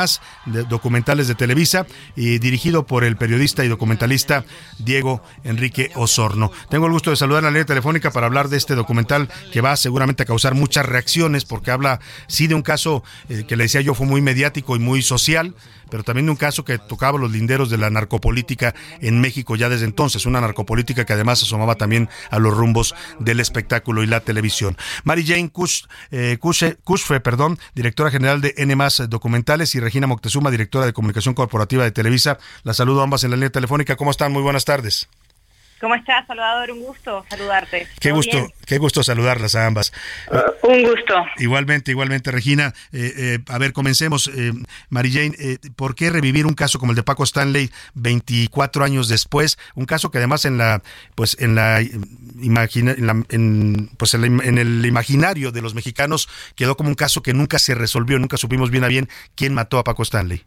de 0.46 0.64
documental 0.64 1.01
de 1.02 1.36
Televisa 1.36 1.88
y 2.16 2.38
dirigido 2.38 2.86
por 2.86 3.04
el 3.04 3.18
periodista 3.18 3.66
y 3.66 3.68
documentalista 3.68 4.46
Diego 4.78 5.22
Enrique 5.44 5.92
Osorno. 5.96 6.52
Tengo 6.70 6.86
el 6.86 6.92
gusto 6.92 7.10
de 7.10 7.16
saludar 7.16 7.40
a 7.40 7.48
la 7.48 7.52
línea 7.52 7.66
telefónica 7.66 8.12
para 8.12 8.28
hablar 8.28 8.50
de 8.50 8.58
este 8.58 8.76
documental 8.76 9.28
que 9.52 9.62
va 9.62 9.76
seguramente 9.78 10.24
a 10.24 10.26
causar 10.28 10.54
muchas 10.54 10.86
reacciones 10.86 11.44
porque 11.44 11.72
habla 11.72 12.00
sí 12.28 12.46
de 12.46 12.54
un 12.54 12.62
caso 12.62 13.04
eh, 13.30 13.46
que 13.48 13.56
le 13.56 13.64
decía 13.64 13.82
yo 13.82 13.96
fue 13.96 14.06
muy 14.06 14.22
mediático 14.22 14.76
y 14.76 14.80
muy 14.80 15.02
social 15.02 15.56
pero 15.92 16.04
también 16.04 16.30
un 16.30 16.36
caso 16.36 16.66
que 16.66 16.80
tocaba 16.80 17.20
los 17.20 17.32
linderos 17.32 17.70
de 17.70 17.78
la 17.78 17.90
narcopolítica 17.92 18.74
en 19.02 19.22
México 19.22 19.56
ya 19.56 19.70
desde 19.70 19.86
entonces, 19.86 20.26
una 20.26 20.42
narcopolítica 20.42 21.06
que 21.06 21.14
además 21.14 21.44
asomaba 21.44 21.76
también 21.76 22.10
a 22.32 22.40
los 22.40 22.56
rumbos 22.56 22.96
del 23.20 23.40
espectáculo 23.40 24.02
y 24.02 24.08
la 24.08 24.22
televisión. 24.22 24.78
Mary 25.04 25.26
Jane 25.26 25.52
Kush, 25.52 25.84
eh, 26.10 26.40
perdón, 27.22 27.60
directora 27.76 28.10
general 28.10 28.42
de 28.42 28.56
N 28.58 28.72
Documentales, 29.10 29.76
y 29.76 29.80
Regina 29.80 30.08
Moctezuma, 30.08 30.50
directora 30.50 30.86
de 30.86 30.94
Comunicación 30.94 31.34
Corporativa 31.34 31.84
de 31.84 31.92
Televisa. 31.92 32.38
Las 32.64 32.78
saludo 32.78 33.02
ambas 33.02 33.24
en 33.24 33.32
la 33.32 33.36
línea 33.36 33.50
telefónica. 33.50 33.98
¿Cómo 33.98 34.12
están? 34.12 34.32
Muy 34.32 34.42
buenas 34.42 34.66
tardes. 34.66 35.10
¿Cómo 35.82 35.96
estás, 35.96 36.28
Salvador? 36.28 36.70
Un 36.70 36.82
gusto 36.82 37.26
saludarte. 37.28 37.88
Qué 38.00 38.12
gusto, 38.12 38.48
qué 38.68 38.78
gusto 38.78 39.04
saludarlas 39.04 39.56
a 39.56 39.66
ambas. 39.66 39.92
Uh, 40.30 40.72
un 40.72 40.84
gusto. 40.84 41.16
Igualmente, 41.40 41.90
igualmente, 41.90 42.30
Regina. 42.30 42.72
Eh, 42.94 43.12
eh, 43.18 43.40
a 43.48 43.58
ver, 43.58 43.74
comencemos. 43.74 44.28
Eh, 44.28 44.54
Mary 44.90 45.12
Jane, 45.12 45.36
eh, 45.40 45.58
¿por 45.76 45.96
qué 45.96 46.12
revivir 46.12 46.46
un 46.46 46.54
caso 46.54 46.78
como 46.78 46.92
el 46.92 46.96
de 46.96 47.02
Paco 47.02 47.24
Stanley 47.24 47.72
24 47.96 48.84
años 48.84 49.08
después? 49.08 49.58
Un 49.74 49.86
caso 49.86 50.12
que 50.12 50.20
además 50.20 50.46
en 50.46 50.60
la, 50.60 50.84
pues 51.16 51.36
en 51.40 51.56
la, 51.56 51.82
imagina, 52.40 52.96
en, 53.30 53.90
pues 53.98 54.14
en, 54.14 54.58
el 54.60 54.86
imaginario 54.86 55.52
de 55.52 55.64
los 55.64 55.74
mexicanos 55.74 56.30
quedó 56.56 56.78
como 56.78 56.90
un 56.90 56.96
caso 56.96 57.24
que 57.24 57.34
nunca 57.34 57.58
se 57.58 57.74
resolvió, 57.74 58.20
nunca 58.20 58.38
supimos 58.38 58.70
bien 58.70 58.84
a 58.84 58.88
bien 58.88 59.10
quién 59.34 59.56
mató 59.56 59.80
a 59.80 59.84
Paco 59.84 60.04
Stanley. 60.04 60.44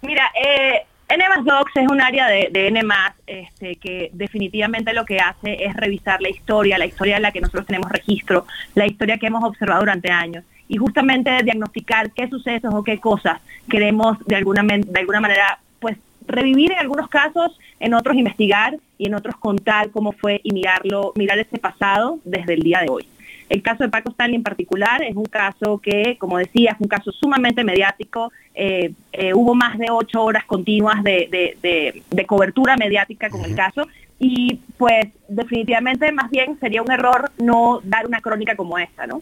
Mira, 0.00 0.32
eh, 0.34 0.86
N 1.12 1.22
Docs 1.44 1.76
es 1.76 1.88
un 1.90 2.00
área 2.00 2.26
de, 2.26 2.48
de 2.50 2.68
N 2.68 2.80
este, 3.26 3.76
que 3.76 4.10
definitivamente 4.14 4.94
lo 4.94 5.04
que 5.04 5.18
hace 5.18 5.62
es 5.64 5.76
revisar 5.76 6.22
la 6.22 6.30
historia, 6.30 6.78
la 6.78 6.86
historia 6.86 7.16
de 7.16 7.20
la 7.20 7.32
que 7.32 7.40
nosotros 7.42 7.66
tenemos 7.66 7.90
registro, 7.90 8.46
la 8.74 8.86
historia 8.86 9.18
que 9.18 9.26
hemos 9.26 9.44
observado 9.44 9.80
durante 9.80 10.10
años 10.10 10.42
y 10.68 10.78
justamente 10.78 11.42
diagnosticar 11.42 12.12
qué 12.12 12.28
sucesos 12.28 12.72
o 12.74 12.82
qué 12.82 12.98
cosas 12.98 13.42
queremos 13.68 14.24
de 14.24 14.36
alguna, 14.36 14.62
de 14.62 15.00
alguna 15.00 15.20
manera 15.20 15.58
pues 15.80 15.98
revivir 16.26 16.72
en 16.72 16.78
algunos 16.78 17.08
casos, 17.08 17.58
en 17.78 17.92
otros 17.92 18.16
investigar 18.16 18.78
y 18.96 19.08
en 19.08 19.14
otros 19.14 19.36
contar 19.36 19.90
cómo 19.90 20.12
fue 20.12 20.40
y 20.42 20.52
mirarlo, 20.52 21.12
mirar 21.14 21.38
ese 21.38 21.58
pasado 21.58 22.20
desde 22.24 22.54
el 22.54 22.60
día 22.60 22.80
de 22.80 22.88
hoy. 22.88 23.06
El 23.52 23.60
caso 23.60 23.84
de 23.84 23.90
Paco 23.90 24.10
Stanley 24.12 24.36
en 24.36 24.42
particular 24.42 25.02
es 25.02 25.14
un 25.14 25.26
caso 25.26 25.78
que, 25.78 26.16
como 26.18 26.38
decía, 26.38 26.70
es 26.70 26.80
un 26.80 26.88
caso 26.88 27.12
sumamente 27.12 27.62
mediático. 27.64 28.32
Eh, 28.54 28.94
eh, 29.12 29.34
hubo 29.34 29.54
más 29.54 29.76
de 29.76 29.88
ocho 29.90 30.22
horas 30.24 30.46
continuas 30.46 31.04
de, 31.04 32.02
cobertura 32.26 32.78
mediática 32.78 33.28
con 33.28 33.44
el 33.44 33.54
caso 33.54 33.86
y 34.18 34.58
pues 34.78 35.08
definitivamente 35.28 36.12
más 36.12 36.30
bien 36.30 36.58
sería 36.60 36.80
un 36.80 36.90
error 36.90 37.30
no 37.36 37.82
dar 37.84 38.06
una 38.06 38.22
crónica 38.22 38.56
como 38.56 38.78
esta, 38.78 39.06
¿no? 39.06 39.20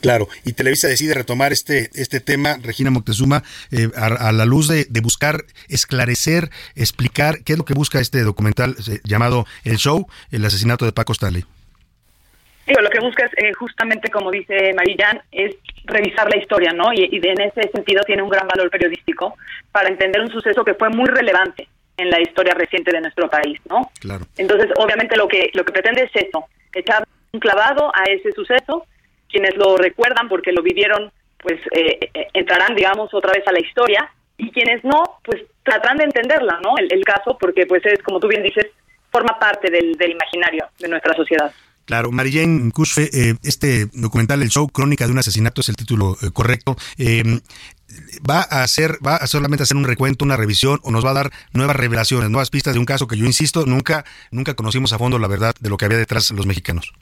Claro, 0.00 0.28
y 0.44 0.52
Televisa 0.52 0.86
decide 0.86 1.14
retomar 1.14 1.52
este, 1.52 1.90
este 1.94 2.20
tema, 2.20 2.58
Regina 2.62 2.92
Moctezuma, 2.92 3.42
eh, 3.72 3.90
a, 3.96 4.30
la 4.30 4.44
luz 4.44 4.68
de, 4.68 4.86
buscar 5.00 5.42
esclarecer, 5.68 6.50
explicar 6.76 7.42
qué 7.42 7.54
es 7.54 7.58
lo 7.58 7.64
que 7.64 7.74
busca 7.74 7.98
este 7.98 8.20
documental 8.20 8.76
llamado 9.02 9.44
El 9.64 9.78
Show, 9.78 10.06
el 10.30 10.44
asesinato 10.44 10.84
de 10.84 10.92
Paco 10.92 11.12
Stanley 11.14 11.44
lo 12.66 12.90
que 12.90 13.00
busca 13.00 13.26
es 13.26 13.32
eh, 13.36 13.52
justamente, 13.54 14.10
como 14.10 14.30
dice 14.30 14.72
Marillán, 14.74 15.20
es 15.32 15.56
revisar 15.84 16.28
la 16.30 16.40
historia, 16.40 16.72
¿no? 16.72 16.92
Y, 16.92 17.20
en 17.22 17.40
ese 17.40 17.70
sentido 17.70 18.02
tiene 18.04 18.22
un 18.22 18.30
gran 18.30 18.46
valor 18.46 18.70
periodístico 18.70 19.36
para 19.72 19.88
entender 19.88 20.20
un 20.20 20.30
suceso 20.30 20.64
que 20.64 20.74
fue 20.74 20.88
muy 20.88 21.06
relevante 21.06 21.68
en 21.96 22.10
la 22.10 22.20
historia 22.20 22.54
reciente 22.54 22.92
de 22.92 23.00
nuestro 23.00 23.28
país, 23.28 23.58
¿no? 23.68 23.90
Claro. 24.00 24.26
Entonces, 24.36 24.70
obviamente 24.76 25.16
lo 25.16 25.28
que 25.28 25.50
lo 25.54 25.64
que 25.64 25.72
pretende 25.72 26.04
es 26.04 26.10
eso, 26.14 26.46
echar 26.74 27.06
un 27.32 27.40
clavado 27.40 27.90
a 27.94 28.04
ese 28.04 28.32
suceso, 28.32 28.86
quienes 29.28 29.56
lo 29.56 29.76
recuerdan 29.76 30.28
porque 30.28 30.52
lo 30.52 30.62
vivieron 30.62 31.10
pues 31.42 31.60
eh, 31.72 31.98
eh, 32.14 32.28
entrarán, 32.32 32.74
digamos, 32.74 33.12
otra 33.12 33.32
vez 33.32 33.46
a 33.46 33.52
la 33.52 33.60
historia 33.60 34.08
y 34.38 34.50
quienes 34.52 34.82
no, 34.84 35.18
pues 35.24 35.42
tratarán 35.62 35.98
de 35.98 36.04
entenderla, 36.04 36.60
¿no? 36.62 36.74
El, 36.78 37.04
caso, 37.04 37.36
porque 37.38 37.66
pues 37.66 37.84
es, 37.84 38.00
como 38.02 38.20
tú 38.20 38.28
bien 38.28 38.42
dices, 38.42 38.66
forma 39.10 39.38
parte 39.38 39.70
del, 39.70 39.96
imaginario 40.00 40.68
de 40.78 40.88
nuestra 40.88 41.14
sociedad. 41.14 41.52
Claro, 41.92 42.10
Marijane 42.10 42.70
Kushfe, 42.70 43.10
eh, 43.12 43.34
este 43.42 43.84
documental, 43.92 44.40
el 44.40 44.48
show 44.48 44.66
Crónica 44.66 45.04
de 45.04 45.12
un 45.12 45.18
asesinato 45.18 45.60
es 45.60 45.68
el 45.68 45.76
título 45.76 46.16
correcto. 46.32 46.74
va 48.26 48.40
a 48.40 48.62
hacer, 48.62 48.96
va 49.06 49.16
a 49.16 49.26
solamente 49.26 49.64
hacer 49.64 49.76
un 49.76 49.84
recuento, 49.84 50.24
una 50.24 50.38
revisión, 50.38 50.80
o 50.84 50.90
nos 50.90 51.04
va 51.04 51.10
a 51.10 51.12
dar 51.12 51.30
nuevas 51.52 51.76
revelaciones, 51.76 52.30
nuevas 52.30 52.48
pistas 52.48 52.72
de 52.72 52.80
un 52.80 52.86
caso 52.86 53.06
que 53.06 53.18
yo 53.18 53.26
insisto, 53.26 53.66
nunca, 53.66 54.06
nunca 54.30 54.54
conocimos 54.54 54.94
a 54.94 54.98
fondo 54.98 55.18
la 55.18 55.28
verdad 55.28 55.54
de 55.60 55.68
lo 55.68 55.76
que 55.76 55.84
había 55.84 55.98
detrás 55.98 56.30
de 56.30 56.34
los 56.34 56.46
mexicanos. 56.46 56.94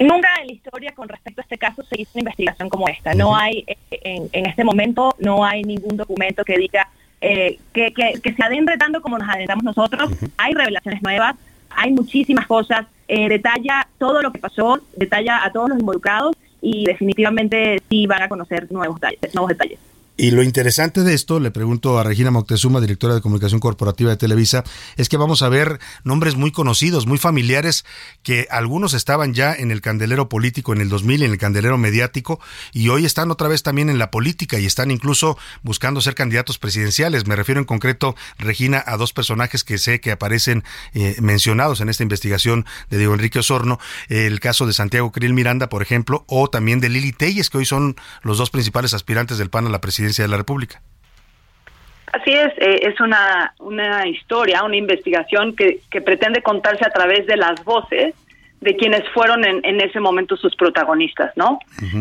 Nunca 0.00 0.30
en 0.40 0.48
la 0.48 0.52
historia 0.52 0.92
con 0.92 1.08
respecto 1.08 1.42
a 1.42 1.44
este 1.44 1.56
caso 1.56 1.84
se 1.84 2.00
hizo 2.00 2.10
una 2.14 2.22
investigación 2.22 2.68
como 2.68 2.88
esta. 2.88 3.14
No 3.14 3.36
hay, 3.36 3.64
eh, 3.92 4.28
en, 4.32 4.46
este 4.46 4.64
momento, 4.64 5.14
no 5.20 5.44
hay 5.44 5.62
ningún 5.62 5.96
documento 5.96 6.44
que 6.44 6.58
diga 6.58 6.88
eh, 7.20 7.60
que, 7.72 7.92
se 8.36 8.42
adentre 8.42 8.78
tanto 8.78 9.00
como 9.00 9.16
nos 9.16 9.28
adentramos 9.28 9.62
nosotros. 9.62 10.10
Hay 10.38 10.54
revelaciones 10.54 11.00
nuevas, 11.02 11.36
hay 11.76 11.92
muchísimas 11.92 12.46
cosas. 12.46 12.86
Eh, 13.08 13.28
detalla 13.28 13.86
todo 13.98 14.20
lo 14.20 14.32
que 14.32 14.40
pasó, 14.40 14.80
detalla 14.96 15.44
a 15.44 15.52
todos 15.52 15.68
los 15.68 15.78
involucrados 15.78 16.34
y 16.60 16.84
definitivamente 16.84 17.80
sí 17.88 18.06
van 18.06 18.22
a 18.22 18.28
conocer 18.28 18.70
nuevos 18.72 19.00
detalles. 19.00 19.34
Nuevos 19.34 19.50
detalles. 19.50 19.78
Y 20.18 20.30
lo 20.30 20.42
interesante 20.42 21.02
de 21.02 21.12
esto, 21.12 21.40
le 21.40 21.50
pregunto 21.50 21.98
a 21.98 22.02
Regina 22.02 22.30
Moctezuma, 22.30 22.80
directora 22.80 23.14
de 23.14 23.20
comunicación 23.20 23.60
corporativa 23.60 24.08
de 24.08 24.16
Televisa, 24.16 24.64
es 24.96 25.10
que 25.10 25.18
vamos 25.18 25.42
a 25.42 25.50
ver 25.50 25.78
nombres 26.04 26.36
muy 26.36 26.52
conocidos, 26.52 27.06
muy 27.06 27.18
familiares, 27.18 27.84
que 28.22 28.46
algunos 28.50 28.94
estaban 28.94 29.34
ya 29.34 29.52
en 29.52 29.70
el 29.70 29.82
candelero 29.82 30.30
político 30.30 30.72
en 30.72 30.80
el 30.80 30.88
2000, 30.88 31.24
en 31.24 31.32
el 31.32 31.36
candelero 31.36 31.76
mediático, 31.76 32.40
y 32.72 32.88
hoy 32.88 33.04
están 33.04 33.30
otra 33.30 33.48
vez 33.48 33.62
también 33.62 33.90
en 33.90 33.98
la 33.98 34.10
política 34.10 34.58
y 34.58 34.64
están 34.64 34.90
incluso 34.90 35.36
buscando 35.62 36.00
ser 36.00 36.14
candidatos 36.14 36.56
presidenciales. 36.56 37.26
Me 37.26 37.36
refiero 37.36 37.60
en 37.60 37.66
concreto, 37.66 38.16
Regina, 38.38 38.82
a 38.86 38.96
dos 38.96 39.12
personajes 39.12 39.64
que 39.64 39.76
sé 39.76 40.00
que 40.00 40.12
aparecen 40.12 40.64
eh, 40.94 41.16
mencionados 41.20 41.82
en 41.82 41.90
esta 41.90 42.04
investigación 42.04 42.64
de 42.88 42.96
Diego 42.96 43.12
Enrique 43.12 43.40
Osorno, 43.40 43.78
el 44.08 44.40
caso 44.40 44.66
de 44.66 44.72
Santiago 44.72 45.12
Krill 45.12 45.34
Miranda, 45.34 45.68
por 45.68 45.82
ejemplo, 45.82 46.24
o 46.26 46.48
también 46.48 46.80
de 46.80 46.88
Lili 46.88 47.12
Telles, 47.12 47.50
que 47.50 47.58
hoy 47.58 47.66
son 47.66 47.96
los 48.22 48.38
dos 48.38 48.48
principales 48.48 48.94
aspirantes 48.94 49.36
del 49.36 49.50
PAN 49.50 49.66
a 49.66 49.68
la 49.68 49.82
presidencia 49.82 50.05
de 50.14 50.28
la 50.28 50.36
República. 50.36 50.80
Así 52.12 52.32
es, 52.32 52.52
eh, 52.58 52.80
es 52.82 53.00
una, 53.00 53.52
una 53.58 54.06
historia, 54.06 54.62
una 54.62 54.76
investigación 54.76 55.54
que, 55.54 55.80
que, 55.90 56.00
pretende 56.00 56.40
contarse 56.40 56.86
a 56.86 56.90
través 56.90 57.26
de 57.26 57.36
las 57.36 57.62
voces 57.64 58.14
de 58.60 58.76
quienes 58.76 59.06
fueron 59.10 59.44
en, 59.44 59.64
en 59.64 59.80
ese 59.80 60.00
momento 60.00 60.36
sus 60.36 60.54
protagonistas, 60.56 61.36
¿no? 61.36 61.58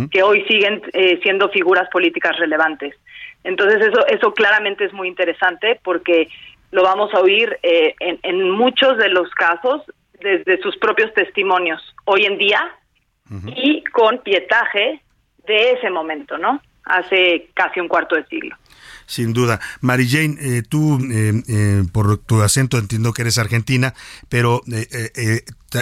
Que 0.09 0.23
hoy 0.23 0.45
siguen 0.47 0.81
eh, 0.93 1.19
siendo 1.21 1.49
figuras 1.49 1.89
políticas 1.89 2.37
relevantes. 2.37 2.95
Entonces 3.43 3.81
eso, 3.81 4.05
eso 4.07 4.33
claramente 4.33 4.85
es 4.85 4.93
muy 4.93 5.07
interesante 5.07 5.79
porque 5.83 6.29
lo 6.71 6.83
vamos 6.83 7.13
a 7.13 7.19
oír 7.19 7.57
eh, 7.61 7.95
en, 7.99 8.19
en, 8.23 8.49
muchos 8.49 8.97
de 8.97 9.09
los 9.09 9.29
casos 9.31 9.81
desde 10.19 10.61
sus 10.61 10.77
propios 10.77 11.13
testimonios 11.13 11.81
hoy 12.05 12.25
en 12.25 12.37
día 12.37 12.61
y 13.55 13.83
con 13.85 14.19
pietaje 14.19 15.01
de 15.47 15.71
ese 15.71 15.89
momento, 15.89 16.37
¿no? 16.37 16.61
Hace 16.85 17.49
casi 17.53 17.79
un 17.79 17.87
cuarto 17.87 18.15
de 18.15 18.25
siglo. 18.27 18.55
Sin 19.07 19.33
duda. 19.33 19.59
Mary 19.81 20.09
Jane, 20.09 20.37
eh, 20.39 20.63
tú 20.67 20.99
eh, 21.11 21.43
eh, 21.47 21.83
por 21.91 22.17
tu 22.17 22.41
acento 22.41 22.77
entiendo 22.79 23.13
que 23.13 23.21
eres 23.21 23.37
argentina, 23.37 23.93
pero 24.29 24.63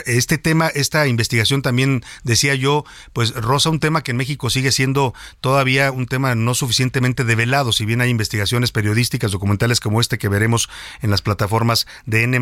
este 0.05 0.37
tema, 0.37 0.67
esta 0.67 1.07
investigación 1.07 1.61
también, 1.61 2.03
decía 2.23 2.55
yo, 2.55 2.83
pues 3.13 3.33
rosa 3.33 3.69
un 3.69 3.79
tema 3.79 4.03
que 4.03 4.11
en 4.11 4.17
México 4.17 4.49
sigue 4.49 4.71
siendo 4.71 5.13
todavía 5.39 5.91
un 5.91 6.07
tema 6.07 6.35
no 6.35 6.53
suficientemente 6.53 7.23
develado, 7.23 7.71
si 7.71 7.85
bien 7.85 8.01
hay 8.01 8.09
investigaciones 8.09 8.71
periodísticas, 8.71 9.31
documentales 9.31 9.79
como 9.79 10.01
este 10.01 10.17
que 10.17 10.29
veremos 10.29 10.69
en 11.01 11.09
las 11.09 11.21
plataformas 11.21 11.87
de 12.05 12.23
N+, 12.23 12.39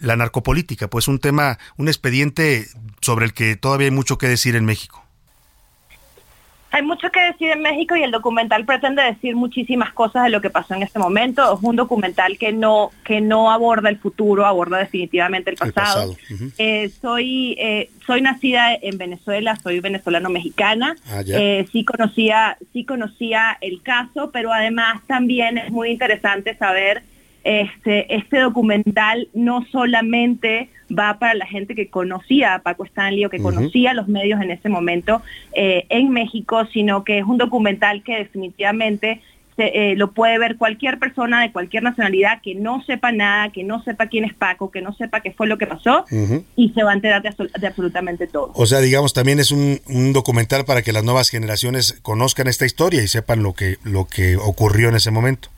la 0.00 0.16
narcopolítica, 0.16 0.90
pues 0.90 1.08
un 1.08 1.20
tema, 1.20 1.58
un 1.76 1.88
expediente 1.88 2.66
sobre 3.00 3.24
el 3.24 3.32
que 3.32 3.56
todavía 3.56 3.86
hay 3.86 3.92
mucho 3.92 4.18
que 4.18 4.28
decir 4.28 4.56
en 4.56 4.66
México. 4.66 5.05
Hay 6.72 6.82
mucho 6.82 7.10
que 7.10 7.20
decir 7.20 7.50
en 7.50 7.62
México 7.62 7.96
y 7.96 8.02
el 8.02 8.10
documental 8.10 8.64
pretende 8.64 9.02
decir 9.02 9.34
muchísimas 9.36 9.92
cosas 9.92 10.24
de 10.24 10.30
lo 10.30 10.40
que 10.40 10.50
pasó 10.50 10.74
en 10.74 10.82
este 10.82 10.98
momento. 10.98 11.54
Es 11.54 11.60
un 11.62 11.76
documental 11.76 12.36
que 12.38 12.52
no, 12.52 12.90
que 13.04 13.20
no 13.20 13.50
aborda 13.50 13.88
el 13.88 13.98
futuro, 13.98 14.44
aborda 14.44 14.78
definitivamente 14.78 15.50
el 15.50 15.56
pasado. 15.56 16.14
Eh, 16.58 16.90
soy, 17.00 17.56
eh, 17.58 17.90
soy 18.04 18.20
nacida 18.20 18.74
en 18.74 18.98
Venezuela, 18.98 19.56
soy 19.56 19.80
venezolano-mexicana. 19.80 20.96
Ah, 21.08 21.22
eh, 21.26 21.66
sí, 21.72 21.84
conocía, 21.84 22.58
sí 22.72 22.84
conocía 22.84 23.56
el 23.60 23.82
caso, 23.82 24.30
pero 24.32 24.52
además 24.52 25.00
también 25.06 25.58
es 25.58 25.70
muy 25.70 25.90
interesante 25.90 26.56
saber 26.56 27.02
este, 27.46 28.12
este 28.12 28.40
documental 28.40 29.28
no 29.32 29.64
solamente 29.70 30.68
va 30.90 31.18
para 31.20 31.34
la 31.34 31.46
gente 31.46 31.76
que 31.76 31.88
conocía 31.88 32.54
a 32.54 32.58
Paco 32.58 32.84
Stanley 32.84 33.24
o 33.24 33.30
que 33.30 33.38
conocía 33.38 33.94
los 33.94 34.08
medios 34.08 34.40
en 34.42 34.50
ese 34.50 34.68
momento 34.68 35.22
eh, 35.52 35.86
en 35.88 36.10
México, 36.10 36.66
sino 36.72 37.04
que 37.04 37.18
es 37.18 37.24
un 37.24 37.38
documental 37.38 38.02
que 38.02 38.16
definitivamente 38.16 39.20
se, 39.54 39.92
eh, 39.92 39.96
lo 39.96 40.10
puede 40.10 40.38
ver 40.40 40.56
cualquier 40.56 40.98
persona 40.98 41.40
de 41.40 41.52
cualquier 41.52 41.84
nacionalidad 41.84 42.42
que 42.42 42.56
no 42.56 42.82
sepa 42.82 43.12
nada, 43.12 43.50
que 43.52 43.62
no 43.62 43.80
sepa 43.84 44.08
quién 44.08 44.24
es 44.24 44.34
Paco, 44.34 44.72
que 44.72 44.82
no 44.82 44.92
sepa 44.94 45.20
qué 45.20 45.30
fue 45.30 45.46
lo 45.46 45.56
que 45.56 45.68
pasó 45.68 46.04
y 46.56 46.70
se 46.70 46.82
va 46.82 46.90
a 46.90 46.94
enterar 46.94 47.22
de, 47.22 47.28
absolutamente 47.66 48.26
todo. 48.26 48.50
O 48.54 48.66
sea, 48.66 48.80
digamos, 48.80 49.12
también 49.12 49.38
es 49.38 49.52
un, 49.52 49.80
un, 49.88 50.12
documental 50.12 50.64
para 50.64 50.82
que 50.82 50.92
las 50.92 51.04
nuevas 51.04 51.30
generaciones 51.30 51.98
conozcan 52.02 52.48
esta 52.48 52.66
historia 52.66 53.04
y 53.04 53.08
sepan 53.08 53.44
lo 53.44 53.54
que, 53.54 53.76
lo 53.84 54.06
que 54.06 54.36
ocurrió 54.36 54.88
en 54.88 54.96
ese 54.96 55.12
momento. 55.12 55.48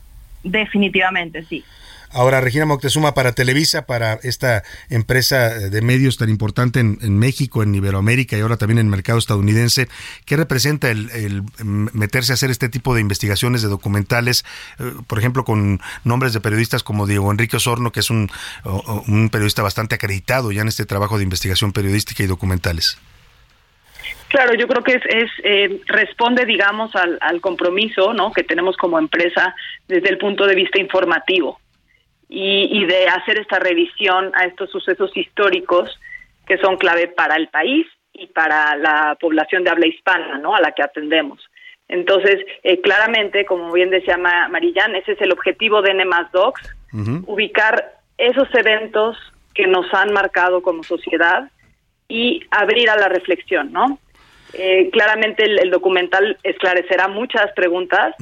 Definitivamente, 0.43 1.45
sí. 1.45 1.64
Ahora, 2.11 2.41
Regina 2.41 2.64
Moctezuma, 2.64 3.12
para 3.12 3.32
Televisa, 3.32 3.84
para 3.84 4.14
esta 4.22 4.62
empresa 4.89 5.51
de 5.51 5.82
medios 5.82 6.16
tan 6.16 6.30
importante 6.30 6.80
en, 6.80 7.18
México, 7.18 7.62
en 7.62 7.74
Iberoamérica 7.74 8.36
y 8.36 8.41
ahora 8.41 8.57
también 8.57 8.78
en 8.78 8.86
el 8.86 8.91
mercado 8.91 9.18
estadounidense, 9.18 9.89
¿qué 10.24 10.36
representa 10.36 10.91
el, 10.91 11.43
meterse 11.62 12.32
a 12.32 12.34
hacer 12.34 12.51
este 12.51 12.70
tipo 12.70 12.95
de 12.95 13.03
investigaciones, 13.03 13.61
de 13.61 13.68
documentales, 13.68 14.45
eh, 14.78 14.93
por 15.07 15.18
ejemplo, 15.18 15.45
con 15.45 15.80
nombres 16.05 16.32
de 16.32 16.41
periodistas 16.41 16.82
como 16.82 17.07
Diego 17.07 17.30
Enrique 17.30 17.59
Osorno, 17.59 17.93
que 17.93 18.01
es 18.01 18.09
un, 18.09 18.30
periodista 19.30 19.62
bastante 19.62 19.97
acreditado 19.97 20.51
ya 20.51 20.62
en 20.62 20.68
este 20.68 20.86
trabajo 20.86 21.18
de 21.18 21.24
investigación 21.24 21.72
periodística 21.72 22.22
y 22.22 22.26
documentales? 22.26 22.97
Claro, 24.29 24.55
yo 24.55 24.68
creo 24.68 24.83
que 24.83 24.93
es, 24.95 25.31
eh, 25.43 25.81
responde, 25.87 26.45
digamos, 26.45 26.95
al, 26.95 27.18
al 27.20 27.41
compromiso, 27.41 28.12
¿no? 28.12 28.31
Que 28.33 28.45
tenemos 28.45 28.76
como 28.76 28.99
empresa 28.99 29.55
desde 29.87 30.11
el 30.11 30.18
punto 30.18 30.47
de 30.47 30.55
vista 30.55 30.81
informativo 30.81 31.59
y, 32.29 32.85
de 32.85 33.09
hacer 33.09 33.39
esta 33.39 33.59
revisión 33.59 34.33
a 34.35 34.45
estos 34.45 34.70
sucesos 34.70 35.16
históricos 35.16 35.99
que 36.47 36.59
son 36.59 36.76
clave 36.76 37.09
para 37.09 37.37
el 37.37 37.49
país 37.49 37.87
y 38.12 38.26
para 38.26 38.76
la 38.76 39.16
población 39.20 39.64
de 39.64 39.70
habla 39.70 39.87
hispana, 39.87 40.39
¿no? 40.39 40.55
A 40.55 40.61
la 40.61 40.72
que 40.72 40.83
atendemos. 40.83 41.43
Entonces, 41.89 42.45
eh, 42.64 42.81
claramente, 42.83 43.47
como 43.47 43.72
bien 43.72 43.89
decía 43.89 44.18
Marillán, 44.18 44.95
ese 44.95 45.12
es 45.12 45.20
el 45.22 45.33
objetivo 45.33 45.81
de 45.81 45.93
N 45.93 46.05
Docs, 46.33 46.76
ubicar 47.26 47.95
esos 48.18 48.49
eventos 48.55 49.16
que 49.55 49.66
nos 49.66 49.93
han 49.95 50.12
marcado 50.12 50.61
como 50.62 50.83
sociedad 50.83 51.51
y 52.09 52.43
abrir 52.51 52.91
a 52.91 52.97
la 52.97 53.09
reflexión, 53.09 53.72
¿no? 53.72 53.99
Eh, 54.55 54.88
claramente 54.90 55.44
el, 55.44 55.70
documental 55.70 56.38
esclarecerá 56.42 57.09
muchas 57.09 57.53
preguntas 57.55 58.14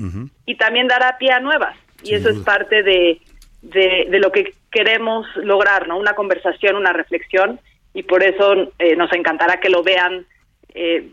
y 0.45 0.57
también 0.57 0.89
dará 0.89 1.17
pie 1.19 1.33
a 1.33 1.41
nuevas. 1.41 1.77
Y 2.03 2.15
eso 2.15 2.29
es 2.29 2.39
parte 2.39 2.83
de, 2.83 3.21
de, 3.63 4.19
lo 4.19 4.31
que 4.33 4.55
queremos 4.71 5.27
lograr, 5.37 5.89
¿no? 5.89 5.99
Una 5.99 6.15
conversación, 6.15 6.77
una 6.77 6.93
reflexión, 6.93 7.61
y 7.95 8.03
por 8.03 8.23
eso 8.23 8.73
eh, 8.79 8.97
nos 8.97 9.13
encantará 9.13 9.59
que 9.59 9.71
lo 9.71 9.83
vean 9.83 10.27
eh, 10.75 11.11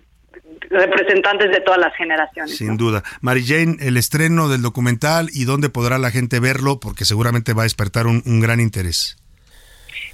representantes 0.69 1.51
de 1.51 1.61
todas 1.61 1.79
las 1.79 1.95
generaciones. 1.95 2.57
Sin 2.57 2.77
duda. 2.77 3.03
Mary 3.21 3.45
Jane, 3.45 3.77
el 3.79 3.97
estreno 3.97 4.49
del 4.49 4.61
documental 4.61 5.29
y 5.31 5.45
dónde 5.45 5.69
podrá 5.69 5.97
la 5.97 6.11
gente 6.11 6.39
verlo, 6.39 6.79
porque 6.79 7.05
seguramente 7.05 7.53
va 7.53 7.61
a 7.61 7.63
despertar 7.63 8.07
un, 8.07 8.21
gran 8.41 8.59
interés. 8.59 9.17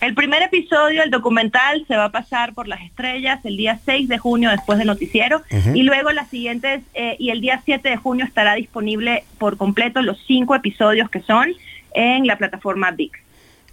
El 0.01 0.15
primer 0.15 0.41
episodio, 0.41 1.03
el 1.03 1.11
documental, 1.11 1.83
se 1.87 1.97
va 1.97 2.05
a 2.05 2.11
pasar 2.11 2.53
por 2.53 2.69
las 2.69 2.81
estrellas 2.81 3.43
el 3.43 3.57
día 3.57 3.79
6 3.83 4.07
de 4.07 4.17
junio 4.17 4.49
después 4.49 4.77
del 4.77 4.87
noticiero 4.87 5.41
y 5.73 5.83
luego 5.83 6.11
las 6.11 6.29
siguientes, 6.29 6.83
eh, 6.93 7.17
y 7.19 7.31
el 7.31 7.41
día 7.41 7.61
7 7.65 7.89
de 7.89 7.97
junio 7.97 8.25
estará 8.25 8.55
disponible 8.55 9.25
por 9.37 9.57
completo 9.57 10.01
los 10.01 10.17
cinco 10.25 10.55
episodios 10.55 11.09
que 11.09 11.21
son 11.21 11.49
en 11.93 12.27
la 12.27 12.37
plataforma 12.37 12.91
VIX. 12.91 13.19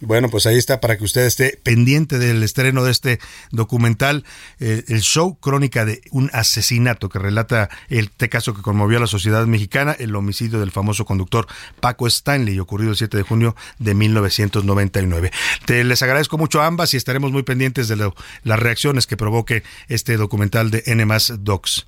Bueno, 0.01 0.28
pues 0.28 0.47
ahí 0.47 0.57
está 0.57 0.80
para 0.80 0.99
que 0.99 1.05
usted 1.05 1.24
esté 1.24 1.59
pendiente 1.62 2.18
del 2.18 2.42
estreno 2.42 2.84
de 2.84 2.90
este 2.90 3.18
documental, 3.51 4.24
eh, 4.61 4.84
el 4.88 5.01
show 5.01 5.38
Crónica 5.38 5.84
de 5.84 6.03
un 6.11 6.30
asesinato 6.32 7.09
que 7.09 7.18
relata 7.18 7.70
este 7.88 8.28
caso 8.28 8.55
que 8.55 8.62
conmovió 8.62 8.99
a 8.99 9.01
la 9.01 9.07
sociedad 9.07 9.47
mexicana, 9.47 9.97
el 9.99 10.14
homicidio 10.14 10.61
del 10.61 10.70
famoso 10.70 11.05
conductor 11.05 11.47
Paco 11.80 12.07
Stanley, 12.07 12.59
ocurrido 12.59 12.90
el 12.90 12.97
7 12.97 13.16
de 13.16 13.22
junio 13.22 13.57
de 13.78 13.94
1999. 13.94 15.30
Te 15.64 15.82
les 15.84 16.03
agradezco 16.03 16.36
mucho 16.36 16.61
a 16.61 16.66
ambas 16.66 16.92
y 16.92 16.97
estaremos 16.97 17.32
muy 17.32 17.42
pendientes 17.42 17.88
de 17.88 17.97
las 17.97 18.59
reacciones 18.59 19.07
que 19.07 19.16
provoque 19.16 19.62
este 19.88 20.16
documental 20.16 20.70
de 20.70 20.82
N 20.86 21.07
Docs. 21.38 21.86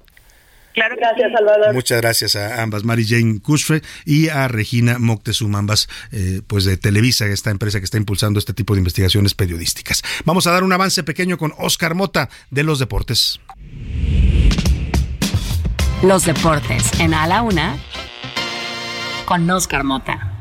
Claro 0.78 0.94
gracias, 0.96 1.32
Salvador. 1.32 1.74
Muchas 1.74 2.00
gracias 2.00 2.36
a 2.36 2.62
ambas, 2.62 2.84
Mary 2.84 3.04
Jane 3.04 3.40
Kushfe 3.40 3.82
y 4.04 4.28
a 4.28 4.46
Regina 4.46 5.00
Moctezuma, 5.00 5.58
ambas 5.58 5.88
eh, 6.12 6.40
pues 6.46 6.64
de 6.64 6.76
Televisa, 6.76 7.26
esta 7.26 7.50
empresa 7.50 7.80
que 7.80 7.84
está 7.84 7.96
impulsando 7.96 8.38
este 8.38 8.52
tipo 8.52 8.74
de 8.74 8.78
investigaciones 8.78 9.34
periodísticas. 9.34 10.04
Vamos 10.24 10.46
a 10.46 10.52
dar 10.52 10.62
un 10.62 10.72
avance 10.72 11.02
pequeño 11.02 11.36
con 11.36 11.52
Oscar 11.58 11.96
Mota 11.96 12.28
de 12.50 12.62
los 12.62 12.78
deportes. 12.78 13.40
Los 16.04 16.24
deportes 16.24 17.00
en 17.00 17.12
A 17.12 17.26
la 17.26 17.42
Una 17.42 17.76
con 19.24 19.50
Oscar 19.50 19.82
Mota. 19.82 20.37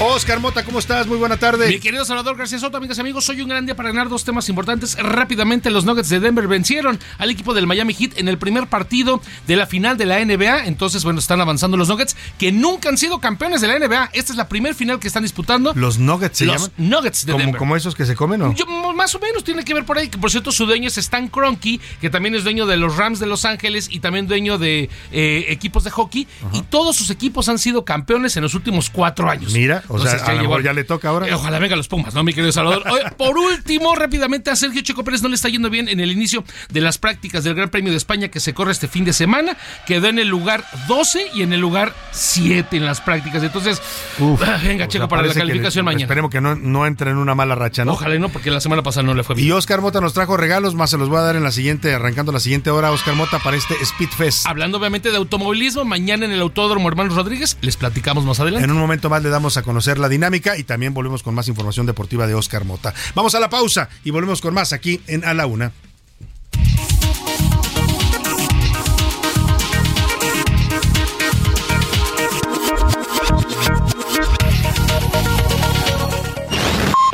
Oscar 0.00 0.40
Mota, 0.40 0.64
¿cómo 0.64 0.78
estás? 0.78 1.06
Muy 1.06 1.16
buena 1.16 1.36
tarde. 1.36 1.68
Mi 1.68 1.78
querido 1.78 2.04
Salvador 2.04 2.36
García 2.36 2.58
Soto, 2.58 2.76
amigas 2.76 2.98
y 2.98 3.00
amigos, 3.00 3.24
soy 3.24 3.40
un 3.40 3.48
gran 3.48 3.66
día 3.66 3.76
para 3.76 3.90
ganar 3.90 4.08
dos 4.08 4.24
temas 4.24 4.48
importantes. 4.48 4.96
Rápidamente, 4.98 5.70
los 5.70 5.84
Nuggets 5.84 6.08
de 6.08 6.18
Denver 6.18 6.48
vencieron 6.48 6.98
al 7.18 7.30
equipo 7.30 7.54
del 7.54 7.66
Miami 7.66 7.94
Heat 7.94 8.18
en 8.18 8.26
el 8.26 8.36
primer 8.36 8.66
partido 8.66 9.20
de 9.46 9.54
la 9.56 9.66
final 9.66 9.96
de 9.96 10.06
la 10.06 10.24
NBA. 10.24 10.66
Entonces, 10.66 11.04
bueno, 11.04 11.20
están 11.20 11.40
avanzando 11.40 11.76
los 11.76 11.88
Nuggets, 11.88 12.16
que 12.36 12.50
nunca 12.50 12.88
han 12.88 12.98
sido 12.98 13.20
campeones 13.20 13.60
de 13.60 13.68
la 13.68 13.78
NBA. 13.78 14.10
Esta 14.12 14.32
es 14.32 14.36
la 14.36 14.48
primer 14.48 14.74
final 14.74 14.98
que 14.98 15.06
están 15.06 15.22
disputando. 15.22 15.72
¿Los 15.76 15.98
Nuggets 15.98 16.38
se 16.38 16.46
los 16.46 16.56
llaman? 16.56 16.72
Nuggets 16.78 17.24
de 17.26 17.32
¿Como, 17.32 17.44
Denver. 17.44 17.58
¿Como 17.58 17.76
esos 17.76 17.94
que 17.94 18.04
se 18.04 18.16
comen 18.16 18.42
o? 18.42 18.54
Yo, 18.54 18.66
más 18.66 19.14
o 19.14 19.20
menos 19.20 19.44
tiene 19.44 19.64
que 19.64 19.72
ver 19.72 19.84
por 19.84 19.98
ahí. 19.98 20.08
Que 20.08 20.18
por 20.18 20.30
cierto, 20.30 20.50
su 20.50 20.66
dueño 20.66 20.88
es 20.88 20.98
Stan 20.98 21.28
Kroenke, 21.28 21.80
que 22.00 22.10
también 22.10 22.34
es 22.34 22.42
dueño 22.42 22.66
de 22.66 22.76
los 22.76 22.96
Rams 22.96 23.20
de 23.20 23.26
Los 23.26 23.44
Ángeles 23.44 23.88
y 23.90 24.00
también 24.00 24.26
dueño 24.26 24.58
de 24.58 24.90
eh, 25.12 25.44
equipos 25.48 25.84
de 25.84 25.90
hockey. 25.90 26.26
Y 26.52 26.62
todos 26.62 26.96
sus 26.96 27.10
equipos 27.10 27.48
han 27.48 27.58
sido 27.58 27.84
campeones 27.84 28.36
en 28.36 28.42
los 28.42 28.54
últimos 28.54 28.90
cuatro 28.90 29.30
años. 29.30 29.52
Mira, 29.52 29.84
o 29.92 29.98
sea, 29.98 30.12
Entonces, 30.12 30.28
a 30.28 30.32
lo 30.32 30.38
llevó- 30.40 30.48
mejor 30.50 30.62
ya 30.64 30.72
le 30.72 30.84
toca 30.84 31.08
ahora. 31.08 31.28
Eh, 31.28 31.34
Ojalá 31.34 31.58
venga 31.58 31.76
los 31.76 31.88
Pumas, 31.88 32.14
¿no, 32.14 32.22
mi 32.24 32.32
querido 32.32 32.52
Salvador? 32.52 32.84
Oye, 32.90 33.02
por 33.16 33.36
último, 33.36 33.94
rápidamente 33.94 34.50
a 34.50 34.56
Sergio 34.56 34.82
Checo 34.82 35.04
Pérez 35.04 35.22
no 35.22 35.28
le 35.28 35.34
está 35.34 35.48
yendo 35.48 35.70
bien 35.70 35.88
en 35.88 36.00
el 36.00 36.10
inicio 36.12 36.44
de 36.70 36.80
las 36.80 36.98
prácticas 36.98 37.44
del 37.44 37.54
Gran 37.54 37.68
Premio 37.70 37.90
de 37.90 37.96
España 37.98 38.28
que 38.28 38.40
se 38.40 38.54
corre 38.54 38.72
este 38.72 38.88
fin 38.88 39.04
de 39.04 39.12
semana. 39.12 39.56
Quedó 39.86 40.08
en 40.08 40.18
el 40.18 40.28
lugar 40.28 40.64
12 40.88 41.26
y 41.34 41.42
en 41.42 41.52
el 41.52 41.60
lugar 41.60 41.92
7 42.12 42.76
en 42.76 42.84
las 42.86 43.00
prácticas. 43.00 43.42
Entonces, 43.42 43.80
Uf, 44.18 44.40
ah, 44.42 44.58
venga, 44.62 44.86
Checo, 44.88 45.02
sea, 45.04 45.08
para 45.08 45.22
la 45.26 45.34
calificación 45.34 45.84
le- 45.84 45.92
mañana. 45.92 46.04
Esperemos 46.04 46.30
que 46.30 46.40
no, 46.40 46.54
no 46.54 46.86
entre 46.86 47.10
en 47.10 47.16
una 47.16 47.34
mala 47.34 47.54
racha, 47.54 47.84
¿no? 47.84 47.92
Ojalá 47.92 48.18
no, 48.18 48.28
porque 48.28 48.50
la 48.50 48.60
semana 48.60 48.82
pasada 48.82 49.04
no 49.06 49.14
le 49.14 49.22
fue 49.24 49.34
bien. 49.34 49.48
Y 49.48 49.52
Oscar 49.52 49.80
Mota 49.80 50.00
nos 50.00 50.12
trajo 50.14 50.36
regalos, 50.36 50.74
más 50.74 50.90
se 50.90 50.98
los 50.98 51.08
voy 51.08 51.18
a 51.18 51.22
dar 51.22 51.36
en 51.36 51.42
la 51.42 51.50
siguiente, 51.52 51.92
arrancando 51.94 52.32
la 52.32 52.40
siguiente 52.40 52.70
hora, 52.70 52.90
Oscar 52.90 53.14
Mota, 53.14 53.38
para 53.38 53.56
este 53.56 53.74
Speed 53.82 54.08
Fest. 54.10 54.46
Hablando 54.46 54.78
obviamente 54.78 55.10
de 55.10 55.16
automovilismo, 55.16 55.84
mañana 55.84 56.24
en 56.26 56.32
el 56.32 56.40
Autódromo 56.40 56.88
Hermanos 56.88 57.14
Rodríguez, 57.14 57.56
les 57.60 57.76
platicamos 57.76 58.24
más 58.24 58.40
adelante. 58.40 58.64
En 58.64 58.70
un 58.70 58.78
momento 58.78 59.08
más 59.10 59.22
le 59.22 59.28
damos 59.30 59.56
a 59.56 59.62
conocer 59.62 59.71
la 59.98 60.08
dinámica 60.08 60.56
y 60.56 60.64
también 60.64 60.94
volvemos 60.94 61.22
con 61.22 61.34
más 61.34 61.48
información 61.48 61.86
deportiva 61.86 62.26
de 62.26 62.34
Oscar 62.34 62.64
Mota. 62.64 62.94
Vamos 63.14 63.34
a 63.34 63.40
la 63.40 63.48
pausa 63.48 63.88
y 64.04 64.10
volvemos 64.10 64.40
con 64.40 64.54
más 64.54 64.72
aquí 64.72 65.00
en 65.06 65.24
A 65.24 65.34
la 65.34 65.46
Una. 65.46 65.72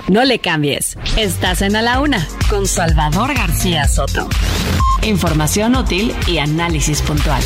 No 0.08 0.24
le 0.24 0.38
cambies. 0.38 0.96
Estás 1.18 1.60
en 1.60 1.76
A 1.76 1.82
la 1.82 2.00
Una 2.00 2.26
con 2.48 2.66
Salvador 2.66 3.34
García 3.34 3.86
Soto. 3.86 4.28
Información 5.02 5.76
útil 5.76 6.14
y 6.26 6.38
análisis 6.38 7.02
puntual. 7.02 7.42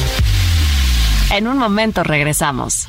En 1.32 1.48
un 1.48 1.58
momento 1.58 2.04
regresamos. 2.04 2.88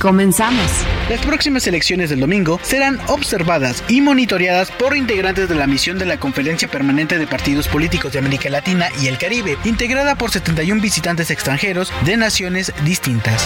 Comenzamos. 0.00 0.64
Las 1.10 1.20
próximas 1.26 1.66
elecciones 1.66 2.08
del 2.08 2.20
domingo 2.20 2.58
serán 2.62 2.98
observadas 3.08 3.84
y 3.86 4.00
monitoreadas 4.00 4.70
por 4.70 4.96
integrantes 4.96 5.50
de 5.50 5.54
la 5.54 5.66
misión 5.66 5.98
de 5.98 6.06
la 6.06 6.18
Conferencia 6.18 6.68
Permanente 6.68 7.18
de 7.18 7.26
Partidos 7.26 7.68
Políticos 7.68 8.14
de 8.14 8.18
América 8.18 8.48
Latina 8.48 8.88
y 9.02 9.08
el 9.08 9.18
Caribe, 9.18 9.58
integrada 9.64 10.14
por 10.14 10.30
71 10.30 10.80
visitantes 10.80 11.30
extranjeros 11.30 11.92
de 12.06 12.16
naciones 12.16 12.72
distintas. 12.82 13.44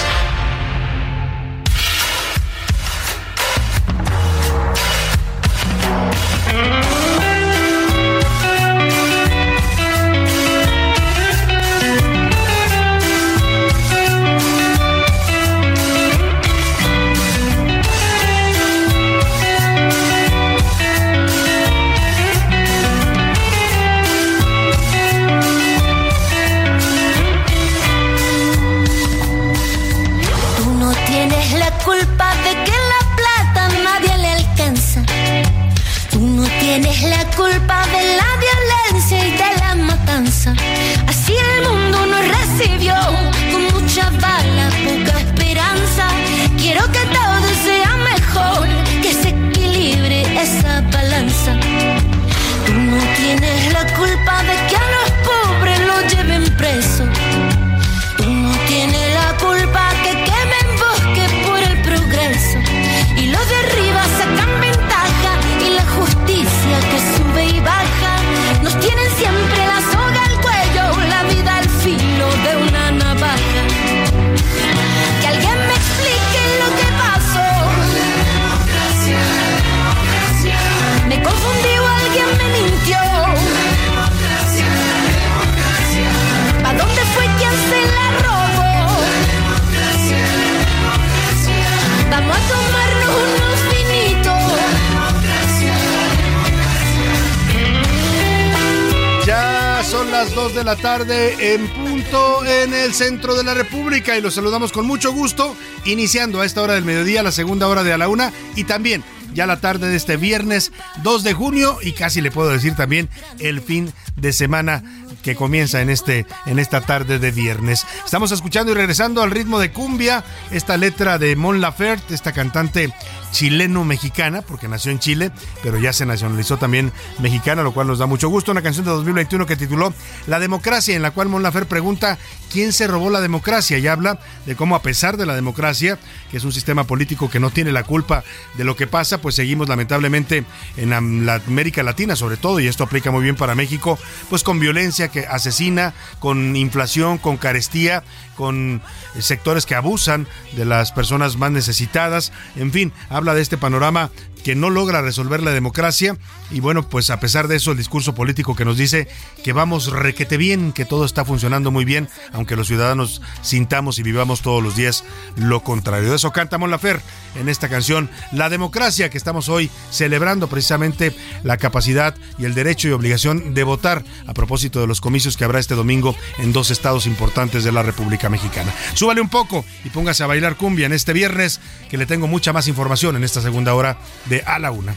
En 101.55 101.69
punto 101.69 102.45
en 102.45 102.75
el 102.75 102.95
centro 102.95 103.37
de 103.37 103.45
la 103.45 103.55
República 103.55 104.17
y 104.17 104.21
los 104.21 104.35
saludamos 104.35 104.73
con 104.73 104.87
mucho 104.87 105.13
gusto, 105.13 105.55
iniciando 105.85 106.41
a 106.41 106.47
esta 106.47 106.61
hora 106.63 106.75
del 106.75 106.85
mediodía 106.85 107.23
la 107.23 107.31
segunda 107.31 107.69
hora 107.69 107.85
de 107.85 107.93
a 107.93 107.99
la 107.99 108.09
una 108.09 108.33
y 108.57 108.65
también 108.65 109.05
ya 109.35 109.47
la 109.47 109.61
tarde 109.61 109.89
de 109.89 109.97
este 109.97 110.17
viernes 110.17 110.73
2 111.03 111.23
de 111.23 111.33
junio 111.33 111.79
y 111.81 111.93
casi 111.93 112.21
le 112.21 112.33
puedo 112.33 112.51
decir 112.51 112.75
también 112.75 113.09
el 113.39 113.61
fin 113.61 113.93
de 114.17 114.33
semana 114.33 114.83
que 115.23 115.37
comienza 115.37 115.81
en 115.81 115.91
este 115.91 116.27
en 116.47 116.59
esta 116.59 116.81
tarde 116.81 117.19
de 117.19 117.31
viernes. 117.31 117.87
Estamos 118.05 118.33
escuchando 118.33 118.73
y 118.73 118.75
regresando 118.75 119.23
al 119.23 119.31
ritmo 119.31 119.59
de 119.59 119.73
cumbia, 119.73 120.25
esta 120.51 120.77
letra 120.77 121.19
de 121.19 121.37
Mon 121.37 121.61
Laferte, 121.61 122.15
esta 122.15 122.33
cantante 122.33 122.93
chileno-mexicana, 123.35 124.43
porque 124.43 124.69
nació 124.69 124.93
en 124.93 125.01
Chile, 125.01 125.33
pero 125.63 125.79
ya 125.79 125.93
se 125.93 126.07
nacionalizó 126.07 126.57
también 126.57 126.93
mexicana, 127.19 127.63
lo 127.63 127.75
cual 127.75 127.89
nos 127.89 127.99
da 127.99 128.07
mucho 128.07 128.29
gusto. 128.29 128.53
Una 128.53 128.63
canción 128.63 128.85
de 128.85 128.93
2021 128.93 129.45
que 129.45 129.57
tituló 129.57 129.93
La 130.29 130.39
democracia, 130.39 130.95
en 130.95 131.03
la 131.03 131.11
cual 131.11 131.29
Mon 131.29 131.43
Laferte 131.43 131.69
pregunta 131.69 132.17
quién 132.53 132.73
se 132.73 132.87
robó 132.87 133.11
la 133.11 133.21
democracia 133.21 133.77
y 133.79 133.89
habla 133.89 134.21
de 134.47 134.55
cómo 134.55 134.77
a 134.77 134.83
pesar 134.83 135.17
de 135.17 135.27
la 135.27 135.35
democracia, 135.35 135.99
que 136.31 136.37
es 136.37 136.45
un 136.45 136.53
sistema 136.53 136.85
político 136.85 137.29
que 137.29 137.41
no 137.41 137.51
tiene 137.51 137.73
la 137.73 137.83
culpa 137.83 138.23
de 138.57 138.63
lo 138.63 138.77
que 138.77 138.87
pasa, 138.87 139.21
pues 139.21 139.35
seguimos 139.35 139.69
lamentablemente 139.69 140.45
en 140.77 141.27
la 141.27 141.35
América 141.35 141.83
Latina 141.83 142.15
sobre 142.15 142.37
todo, 142.37 142.61
y 142.61 142.69
esto 142.69 142.85
aplica 142.85 143.11
muy 143.11 143.25
bien 143.25 143.35
para 143.35 143.57
México, 143.57 143.99
pues 144.31 144.45
con 144.45 144.61
violencia 144.61 145.09
que 145.09 145.27
asesina, 145.27 145.93
con 146.21 146.55
inflación, 146.55 147.19
con 147.19 147.37
carestía, 147.37 148.05
con 148.37 148.83
sectores 149.19 149.67
que 149.67 149.75
abusan 149.75 150.27
de 150.53 150.65
las 150.65 150.93
personas 150.93 151.37
más 151.37 151.51
necesitadas, 151.51 152.33
en 152.57 152.73
fin, 152.73 152.93
habla 153.09 153.35
de 153.35 153.43
este 153.43 153.59
panorama 153.59 154.11
que 154.45 154.55
no 154.55 154.71
logra 154.71 155.03
resolver 155.03 155.43
la 155.43 155.51
democracia 155.51 156.17
y 156.51 156.61
bueno, 156.61 156.89
pues 156.89 157.11
a 157.11 157.19
pesar 157.19 157.49
de 157.49 157.57
eso 157.57 157.73
el 157.73 157.79
discurso 157.79 158.15
político 158.15 158.55
que 158.55 158.65
nos 158.65 158.77
dice 158.77 159.09
que 159.43 159.53
vamos 159.53 159.91
requete 159.91 160.37
bien, 160.37 160.73
que 160.73 160.85
todo 160.85 161.05
está 161.05 161.25
funcionando 161.25 161.71
muy 161.71 161.85
bien, 161.85 162.09
aunque 162.33 162.55
los 162.55 162.69
ciudadanos 162.69 163.23
sintamos 163.43 163.99
y 163.99 164.03
vivamos 164.03 164.43
todos 164.43 164.63
los 164.63 164.77
días 164.77 165.03
lo 165.37 165.65
contrario. 165.65 166.11
De 166.11 166.17
eso 166.17 166.31
canta 166.31 166.59
Mon 166.59 166.71
Lafer 166.71 167.01
en 167.35 167.49
esta 167.49 167.69
canción 167.69 168.11
La 168.33 168.51
democracia 168.51 169.11
que 169.11 169.19
estamos 169.19 169.49
hoy 169.49 169.71
celebrando 169.91 170.47
precisamente 170.47 171.17
la 171.43 171.57
capacidad 171.57 172.15
y 172.39 172.45
el 172.45 172.55
derecho 172.55 172.89
y 172.89 172.93
obligación 172.93 173.55
de 173.55 173.65
votar 173.65 174.05
a 174.27 174.35
propósito 174.35 174.81
de 174.81 174.87
los 174.87 175.01
comicios 175.01 175.37
que 175.37 175.45
habrá 175.45 175.59
este 175.59 175.75
domingo 175.75 176.15
en 176.39 176.53
dos 176.53 176.71
estados 176.71 177.07
importantes 177.07 177.65
de 177.65 177.73
la 177.73 177.83
República 177.83 178.29
Mexicana. 178.29 178.73
Súbale 178.93 179.23
un 179.23 179.31
poco 179.31 179.65
y 179.85 179.89
póngase 179.89 180.23
a 180.23 180.27
bailar 180.27 180.57
cumbia 180.57 180.87
en 180.87 180.93
este 180.93 181.15
viernes 181.15 181.61
que 181.91 181.97
le 181.97 182.07
tengo 182.07 182.27
mucha 182.27 182.53
más 182.53 182.69
información 182.69 183.17
en 183.17 183.25
esta 183.25 183.41
segunda 183.41 183.75
hora 183.75 183.99
de 184.27 184.34
A 184.43 184.59
la 184.59 184.71
Una. 184.71 184.95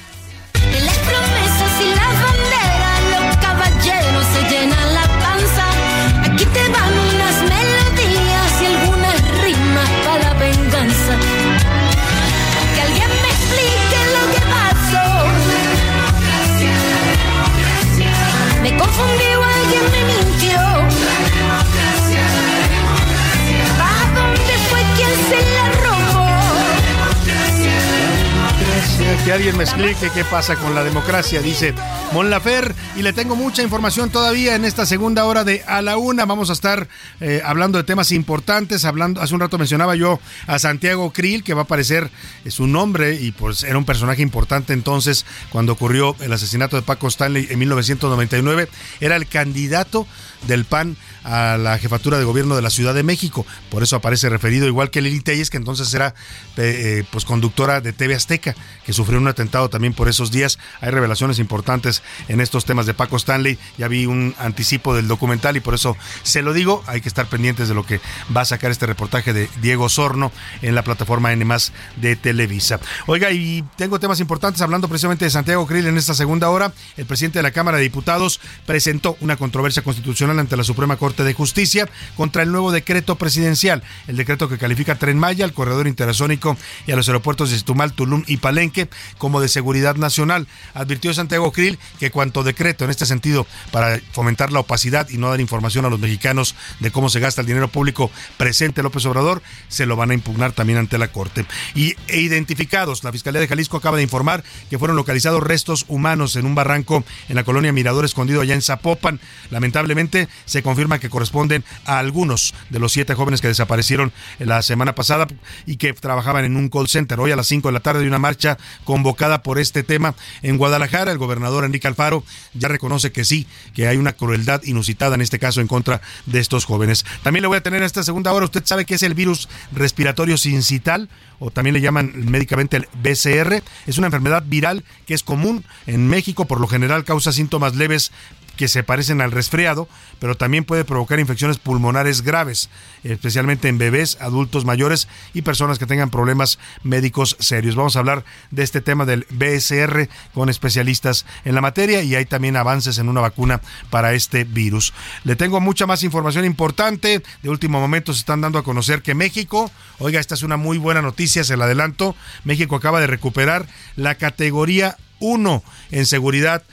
Que 29.28 29.34
alguien 29.34 29.58
me 29.58 29.66
explique 29.66 30.10
qué 30.16 30.24
pasa 30.24 30.56
con 30.56 30.74
la 30.74 30.86
democracia, 30.86 31.42
dice 31.42 31.74
Mon 32.14 32.30
Lafer. 32.30 32.74
Y 32.96 33.02
le 33.04 33.14
tengo 33.14 33.36
mucha 33.36 33.62
información 33.62 34.10
todavía 34.10 34.56
en 34.56 34.66
esta 34.66 34.86
segunda 34.86 35.26
hora 35.26 35.44
de 35.44 35.64
A 35.68 35.82
la 35.82 35.98
Una. 35.98 36.26
Vamos 36.26 36.50
a 36.50 36.54
estar 36.54 36.88
eh, 37.20 37.42
hablando 37.46 37.78
de 37.78 37.84
temas 37.84 38.12
importantes. 38.12 38.86
Hablando, 38.86 39.22
hace 39.22 39.34
un 39.34 39.40
rato 39.40 39.58
mencionaba 39.58 39.96
yo 39.96 40.20
a 40.48 40.58
Santiago 40.58 41.12
Krill, 41.12 41.44
que 41.44 41.54
va 41.54 41.62
a 41.62 41.64
aparecer 41.66 42.10
eh, 42.44 42.52
su 42.52 42.66
nombre 42.66 43.16
y 43.16 43.32
pues 43.32 43.64
era 43.64 43.78
un 43.78 43.86
personaje 43.86 44.22
importante 44.22 44.74
entonces 44.74 45.26
cuando 45.50 45.74
ocurrió 45.74 46.16
el 46.22 46.34
asesinato 46.34 46.76
de 46.76 46.82
Paco 46.82 47.08
Stanley 47.08 47.48
en 47.50 47.60
1999. 47.60 48.68
Era 49.00 49.16
el 49.16 49.28
candidato 49.28 50.08
del 50.48 50.66
PAN 50.66 50.98
a 51.24 51.58
la 51.58 51.78
jefatura 51.78 52.18
de 52.18 52.24
gobierno 52.24 52.56
de 52.56 52.62
la 52.62 52.70
Ciudad 52.70 52.94
de 52.94 53.04
México. 53.04 53.46
Por 53.70 53.84
eso 53.84 53.96
aparece 53.96 54.30
referido, 54.30 54.68
igual 54.68 54.90
que 54.92 55.02
Lili 55.02 55.20
Telles, 55.20 55.50
que 55.50 55.58
entonces 55.58 55.94
era 55.94 56.16
eh, 56.56 57.04
pues 57.12 57.26
conductora 57.26 57.82
de 57.82 57.94
TV 57.94 58.16
Azteca, 58.16 58.56
que 58.86 58.94
sufrió 58.94 59.20
un 59.20 59.28
atentado 59.28 59.70
también 59.70 59.94
por 59.94 60.08
esos 60.08 60.32
días. 60.32 60.58
Hay 60.80 60.92
revelaciones 60.92 61.40
importantes 61.40 61.97
en 62.28 62.42
estos 62.42 62.66
temas 62.66 62.86
de 62.86 62.94
Paco 62.94 63.18
Stanley. 63.18 63.58
Ya 63.78 63.88
vi 63.88 64.06
un 64.06 64.36
anticipo 64.38 64.96
del 64.96 65.08
documental 65.08 65.58
y 65.58 65.60
por 65.60 65.74
eso 65.74 65.98
se 66.24 66.44
lo 66.44 66.54
digo. 66.54 66.84
Hay 66.86 67.02
que 67.02 67.10
estar 67.10 67.28
pendientes 67.28 67.68
de 67.68 67.74
lo 67.74 67.86
que 67.86 68.00
va 68.36 68.42
a 68.42 68.46
sacar 68.46 68.70
este 68.70 68.86
reportaje 68.86 69.34
de 69.34 69.50
Diego 69.62 69.90
Sorno 69.90 70.32
en 70.62 70.76
la 70.76 70.84
plataforma 70.84 71.34
N 71.34 71.48
de 71.96 72.16
Televisa. 72.16 72.80
Oiga, 73.06 73.32
y 73.32 73.64
tengo 73.78 74.00
temas 74.00 74.20
importantes 74.20 74.62
hablando 74.62 74.90
precisamente 74.90 75.26
de 75.26 75.32
Santiago 75.32 75.66
Krill 75.66 75.88
en 75.88 75.98
esta 75.98 76.14
segunda 76.14 76.50
hora. 76.50 76.74
El 76.98 77.06
presidente 77.06 77.40
de 77.40 77.44
la 77.44 77.52
Cámara 77.52 77.78
de 77.78 77.84
Diputados 77.84 78.42
presentó 78.66 79.18
una 79.22 79.38
controversia 79.38 79.82
constitucional 79.82 80.40
ante 80.40 80.58
la 80.58 80.64
Suprema 80.64 80.98
Corte 80.98 81.24
de 81.24 81.34
Justicia 81.34 81.90
contra 82.16 82.44
el 82.44 82.52
nuevo 82.52 82.72
decreto 82.72 83.16
presidencial, 83.16 83.84
el 84.08 84.18
decreto 84.18 84.50
que 84.50 84.58
califica 84.58 84.94
a 84.94 84.96
Tren 84.96 85.18
Maya, 85.18 85.46
al 85.46 85.54
corredor 85.54 85.88
interazónico 85.88 86.58
y 86.86 86.92
a 86.92 86.96
los 86.96 87.08
aeropuertos 87.08 87.50
de 87.50 87.58
Chetumal, 87.58 87.94
Tulum 87.94 88.24
y 88.28 88.38
Palenque 88.38 88.90
como 89.18 89.40
de 89.40 89.48
seguridad 89.48 89.96
nacional. 89.96 90.48
Advirtió 90.74 91.14
Santiago 91.14 91.52
Krill 91.52 91.80
que 92.00 92.12
cuanto 92.12 92.44
decreto 92.44 92.86
en 92.86 92.92
este 92.92 93.06
sentido 93.06 93.48
para 93.72 94.00
fomentar 94.12 94.52
la 94.52 94.60
opacidad 94.60 95.10
y 95.10 95.18
no 95.18 95.30
dar 95.30 95.42
información 95.42 95.86
a 95.86 95.90
los 95.90 96.00
mexicanos 96.00 96.56
de 96.80 96.92
cómo 96.92 97.10
se 97.10 97.20
gasta 97.20 97.42
el 97.42 97.48
dinero 97.48 97.68
público 97.68 98.12
presente 98.38 98.84
López 98.84 99.06
Obrador, 99.06 99.42
se 99.68 99.86
lo 99.86 99.96
van 99.96 100.12
a 100.12 100.14
impugnar 100.14 100.52
también 100.52 100.80
ante 100.80 100.98
la 100.98 101.08
Corte. 101.10 101.46
Y 101.76 101.96
e 102.08 102.20
identificados, 102.20 103.04
la 103.04 103.12
Fiscalía 103.12 103.42
de 103.42 103.48
Jalisco 103.48 103.78
acaba 103.78 103.98
de 103.98 104.04
informar 104.04 104.44
que 104.70 104.78
fueron 104.78 104.98
localizados 104.98 105.44
restos 105.44 105.86
humanos 105.88 106.36
en 106.36 106.46
un 106.46 106.56
barranco 106.56 107.04
en 107.30 107.36
la 107.36 107.44
colonia 107.44 107.72
Mirador 107.72 108.06
Escondido 108.06 108.42
allá 108.42 108.54
en 108.54 108.62
Zapopan. 108.62 109.20
Lamentablemente 109.50 110.28
se 110.46 110.64
confirma 110.64 111.00
que 111.00 111.10
corresponden 111.10 111.64
a 111.86 112.00
algunos 112.00 112.54
de 112.70 112.80
los 112.80 112.92
siete 112.92 113.14
jóvenes 113.14 113.42
que 113.42 113.48
desaparecieron 113.48 114.12
la 114.40 114.62
semana 114.62 114.96
pasada 114.96 115.28
y 115.66 115.78
que 115.78 115.94
trabajaban 115.94 116.46
en 116.46 116.56
un 116.56 116.70
call 116.70 116.88
center. 116.88 117.20
Hoy 117.20 117.32
a 117.32 117.36
las 117.36 117.48
5 117.48 117.68
de 117.68 117.74
la 117.74 117.80
tarde 117.80 118.02
hay 118.02 118.08
una 118.08 118.20
marcha 118.20 118.58
convocada 118.84 119.44
por 119.44 119.60
este 119.60 119.84
tema 119.84 120.16
en 120.42 120.58
Guadalajara. 120.58 121.12
El 121.12 121.18
gobernador 121.18 121.66
Enrique 121.66 121.77
Alfaro 121.86 122.24
ya 122.54 122.68
reconoce 122.68 123.12
que 123.12 123.26
sí, 123.26 123.48
que 123.74 123.88
hay 123.88 123.98
una 123.98 124.14
crueldad 124.14 124.64
inusitada 124.64 125.16
en 125.16 125.22
este 125.22 125.40
caso 125.40 125.62
en 125.62 125.68
contra 125.68 126.02
de 126.26 126.40
estos 126.40 126.66
jóvenes. 126.66 127.06
También 127.24 127.42
le 127.42 127.48
voy 127.48 127.58
a 127.58 127.64
tener 127.64 127.84
esta 127.84 128.04
segunda 128.04 128.34
hora. 128.34 128.46
Usted 128.46 128.66
sabe 128.66 128.86
que 128.86 128.96
es 128.96 129.04
el 129.04 129.14
virus 129.14 129.50
respiratorio 129.72 130.38
sincital 130.38 131.10
o 131.40 131.52
también 131.52 131.74
le 131.74 131.82
llaman 131.82 132.12
médicamente 132.32 132.78
el 132.78 132.88
BCR. 133.02 133.62
Es 133.86 133.98
una 133.98 134.08
enfermedad 134.08 134.44
viral 134.46 134.84
que 135.06 135.14
es 135.14 135.24
común 135.24 135.64
en 135.86 136.08
México, 136.08 136.46
por 136.46 136.60
lo 136.60 136.68
general 136.68 137.04
causa 137.04 137.32
síntomas 137.32 137.76
leves 137.76 138.12
que 138.58 138.68
se 138.68 138.84
parecen 138.84 139.22
al 139.22 139.32
resfriado, 139.32 139.88
pero 140.20 140.36
también 140.36 140.66
puede 140.66 140.84
provocar 140.84 141.20
infecciones 141.20 141.58
pulmonares 141.58 142.22
graves, 142.24 142.70
especialmente 143.04 143.70
en 143.70 143.78
bebés, 143.78 144.18
adultos 144.20 144.66
mayores 144.66 145.08
y 145.34 145.44
personas 145.44 145.80
que 145.80 145.86
tengan 145.86 146.10
problemas 146.10 146.60
médicos 146.84 147.38
serios. 147.40 147.76
Vamos 147.76 147.96
a 147.96 148.00
hablar 148.00 148.26
de 148.52 148.64
este 148.64 148.82
tema 148.82 149.06
del 149.06 149.26
BSR 149.30 150.10
con 150.34 150.50
especialistas 150.50 151.26
en 151.46 151.56
la 151.56 151.62
materia 151.62 152.02
y 152.02 152.16
hay 152.16 152.26
también 152.26 152.58
avances 152.58 152.98
en 152.98 153.08
una 153.08 153.22
vacuna 153.22 153.62
para 153.90 154.14
este 154.14 154.44
virus. 154.44 154.94
Le 155.24 155.36
tengo 155.36 155.62
mucha 155.62 155.86
más 155.86 156.04
información 156.04 156.44
importante. 156.44 157.24
De 157.44 157.50
último 157.50 157.80
momento 157.80 158.14
se 158.14 158.20
están 158.20 158.42
dando 158.42 158.60
a 158.60 158.64
conocer 158.64 159.02
que 159.02 159.14
México, 159.14 159.72
oiga, 160.00 160.20
esta 160.20 160.36
es 160.36 160.44
una 160.44 160.58
muy 160.58 160.78
buena 160.78 161.02
noticia, 161.02 161.44
se 161.44 161.56
la 161.56 161.66
adelanto, 161.66 162.16
México 162.44 162.76
acaba 162.76 163.00
de 163.00 163.08
recuperar 163.08 163.68
la 163.96 164.16
categoría 164.16 164.98
1 165.20 165.64
en 165.92 166.06
seguridad 166.06 166.64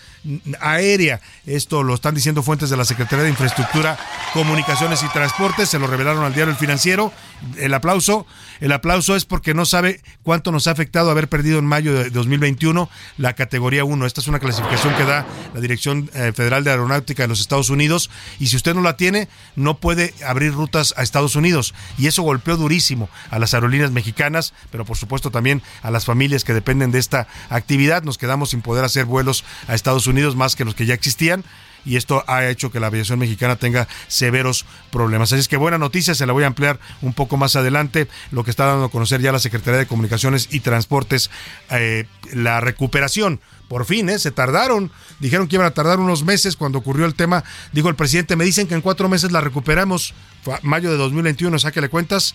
aérea. 0.60 1.20
Esto 1.46 1.82
lo 1.82 1.94
están 1.94 2.14
diciendo 2.14 2.42
fuentes 2.42 2.70
de 2.70 2.76
la 2.76 2.84
Secretaría 2.84 3.24
de 3.24 3.30
Infraestructura, 3.30 3.98
Comunicaciones 4.32 5.02
y 5.02 5.08
Transportes, 5.08 5.68
se 5.68 5.78
lo 5.78 5.86
revelaron 5.86 6.24
al 6.24 6.34
diario 6.34 6.52
El 6.52 6.58
Financiero. 6.58 7.12
El 7.58 7.74
aplauso, 7.74 8.26
el 8.60 8.72
aplauso 8.72 9.16
es 9.16 9.24
porque 9.24 9.52
no 9.52 9.66
sabe 9.66 10.00
cuánto 10.22 10.50
nos 10.50 10.66
ha 10.66 10.70
afectado 10.70 11.10
haber 11.10 11.28
perdido 11.28 11.58
en 11.58 11.66
mayo 11.66 11.94
de 11.94 12.10
2021 12.10 12.88
la 13.18 13.34
categoría 13.34 13.84
1. 13.84 14.06
Esta 14.06 14.20
es 14.20 14.28
una 14.28 14.38
clasificación 14.38 14.94
que 14.94 15.04
da 15.04 15.26
la 15.52 15.60
Dirección 15.60 16.10
eh, 16.14 16.32
Federal 16.34 16.64
de 16.64 16.70
Aeronáutica 16.70 17.24
de 17.24 17.28
los 17.28 17.40
Estados 17.40 17.68
Unidos 17.68 18.10
y 18.40 18.46
si 18.46 18.56
usted 18.56 18.74
no 18.74 18.80
la 18.80 18.96
tiene, 18.96 19.28
no 19.56 19.76
puede 19.76 20.14
abrir 20.26 20.54
rutas 20.54 20.94
a 20.96 21.02
Estados 21.02 21.36
Unidos 21.36 21.74
y 21.98 22.06
eso 22.06 22.22
golpeó 22.22 22.56
durísimo 22.56 23.10
a 23.30 23.38
las 23.38 23.52
aerolíneas 23.52 23.90
mexicanas, 23.90 24.54
pero 24.70 24.84
por 24.84 24.96
supuesto 24.96 25.30
también 25.30 25.62
a 25.82 25.90
las 25.90 26.06
familias 26.06 26.44
que 26.44 26.54
dependen 26.54 26.92
de 26.92 26.98
esta 26.98 27.26
actividad. 27.50 28.02
Nos 28.02 28.16
quedamos 28.16 28.50
sin 28.50 28.62
poder 28.62 28.84
hacer 28.84 29.04
vuelos 29.04 29.44
a 29.68 29.74
Estados 29.74 30.06
Unidos 30.06 30.13
más 30.36 30.56
que 30.56 30.64
los 30.64 30.74
que 30.74 30.86
ya 30.86 30.94
existían 30.94 31.44
y 31.84 31.96
esto 31.96 32.24
ha 32.26 32.46
hecho 32.46 32.70
que 32.70 32.80
la 32.80 32.88
aviación 32.88 33.18
mexicana 33.18 33.56
tenga 33.56 33.88
severos 34.08 34.64
problemas. 34.90 35.32
Así 35.32 35.40
es 35.40 35.48
que 35.48 35.56
buena 35.56 35.78
noticia, 35.78 36.14
se 36.14 36.26
la 36.26 36.32
voy 36.32 36.44
a 36.44 36.46
ampliar 36.46 36.80
un 37.02 37.12
poco 37.12 37.36
más 37.36 37.56
adelante, 37.56 38.08
lo 38.30 38.44
que 38.44 38.50
está 38.50 38.64
dando 38.64 38.86
a 38.86 38.90
conocer 38.90 39.20
ya 39.20 39.32
la 39.32 39.38
Secretaría 39.38 39.78
de 39.78 39.86
Comunicaciones 39.86 40.48
y 40.50 40.60
Transportes, 40.60 41.30
eh, 41.70 42.06
la 42.32 42.60
recuperación. 42.60 43.40
Por 43.68 43.86
fin, 43.86 44.08
¿eh? 44.08 44.18
se 44.18 44.30
tardaron, 44.30 44.90
dijeron 45.20 45.48
que 45.48 45.56
iban 45.56 45.66
a 45.66 45.72
tardar 45.72 45.98
unos 45.98 46.22
meses 46.22 46.56
cuando 46.56 46.78
ocurrió 46.78 47.06
el 47.06 47.14
tema, 47.14 47.44
dijo 47.72 47.88
el 47.88 47.96
presidente, 47.96 48.36
me 48.36 48.44
dicen 48.44 48.66
que 48.66 48.74
en 48.74 48.82
cuatro 48.82 49.08
meses 49.08 49.32
la 49.32 49.40
recuperamos, 49.40 50.14
mayo 50.62 50.90
de 50.90 50.98
2021, 50.98 51.58
sáquele 51.58 51.88
cuentas, 51.88 52.34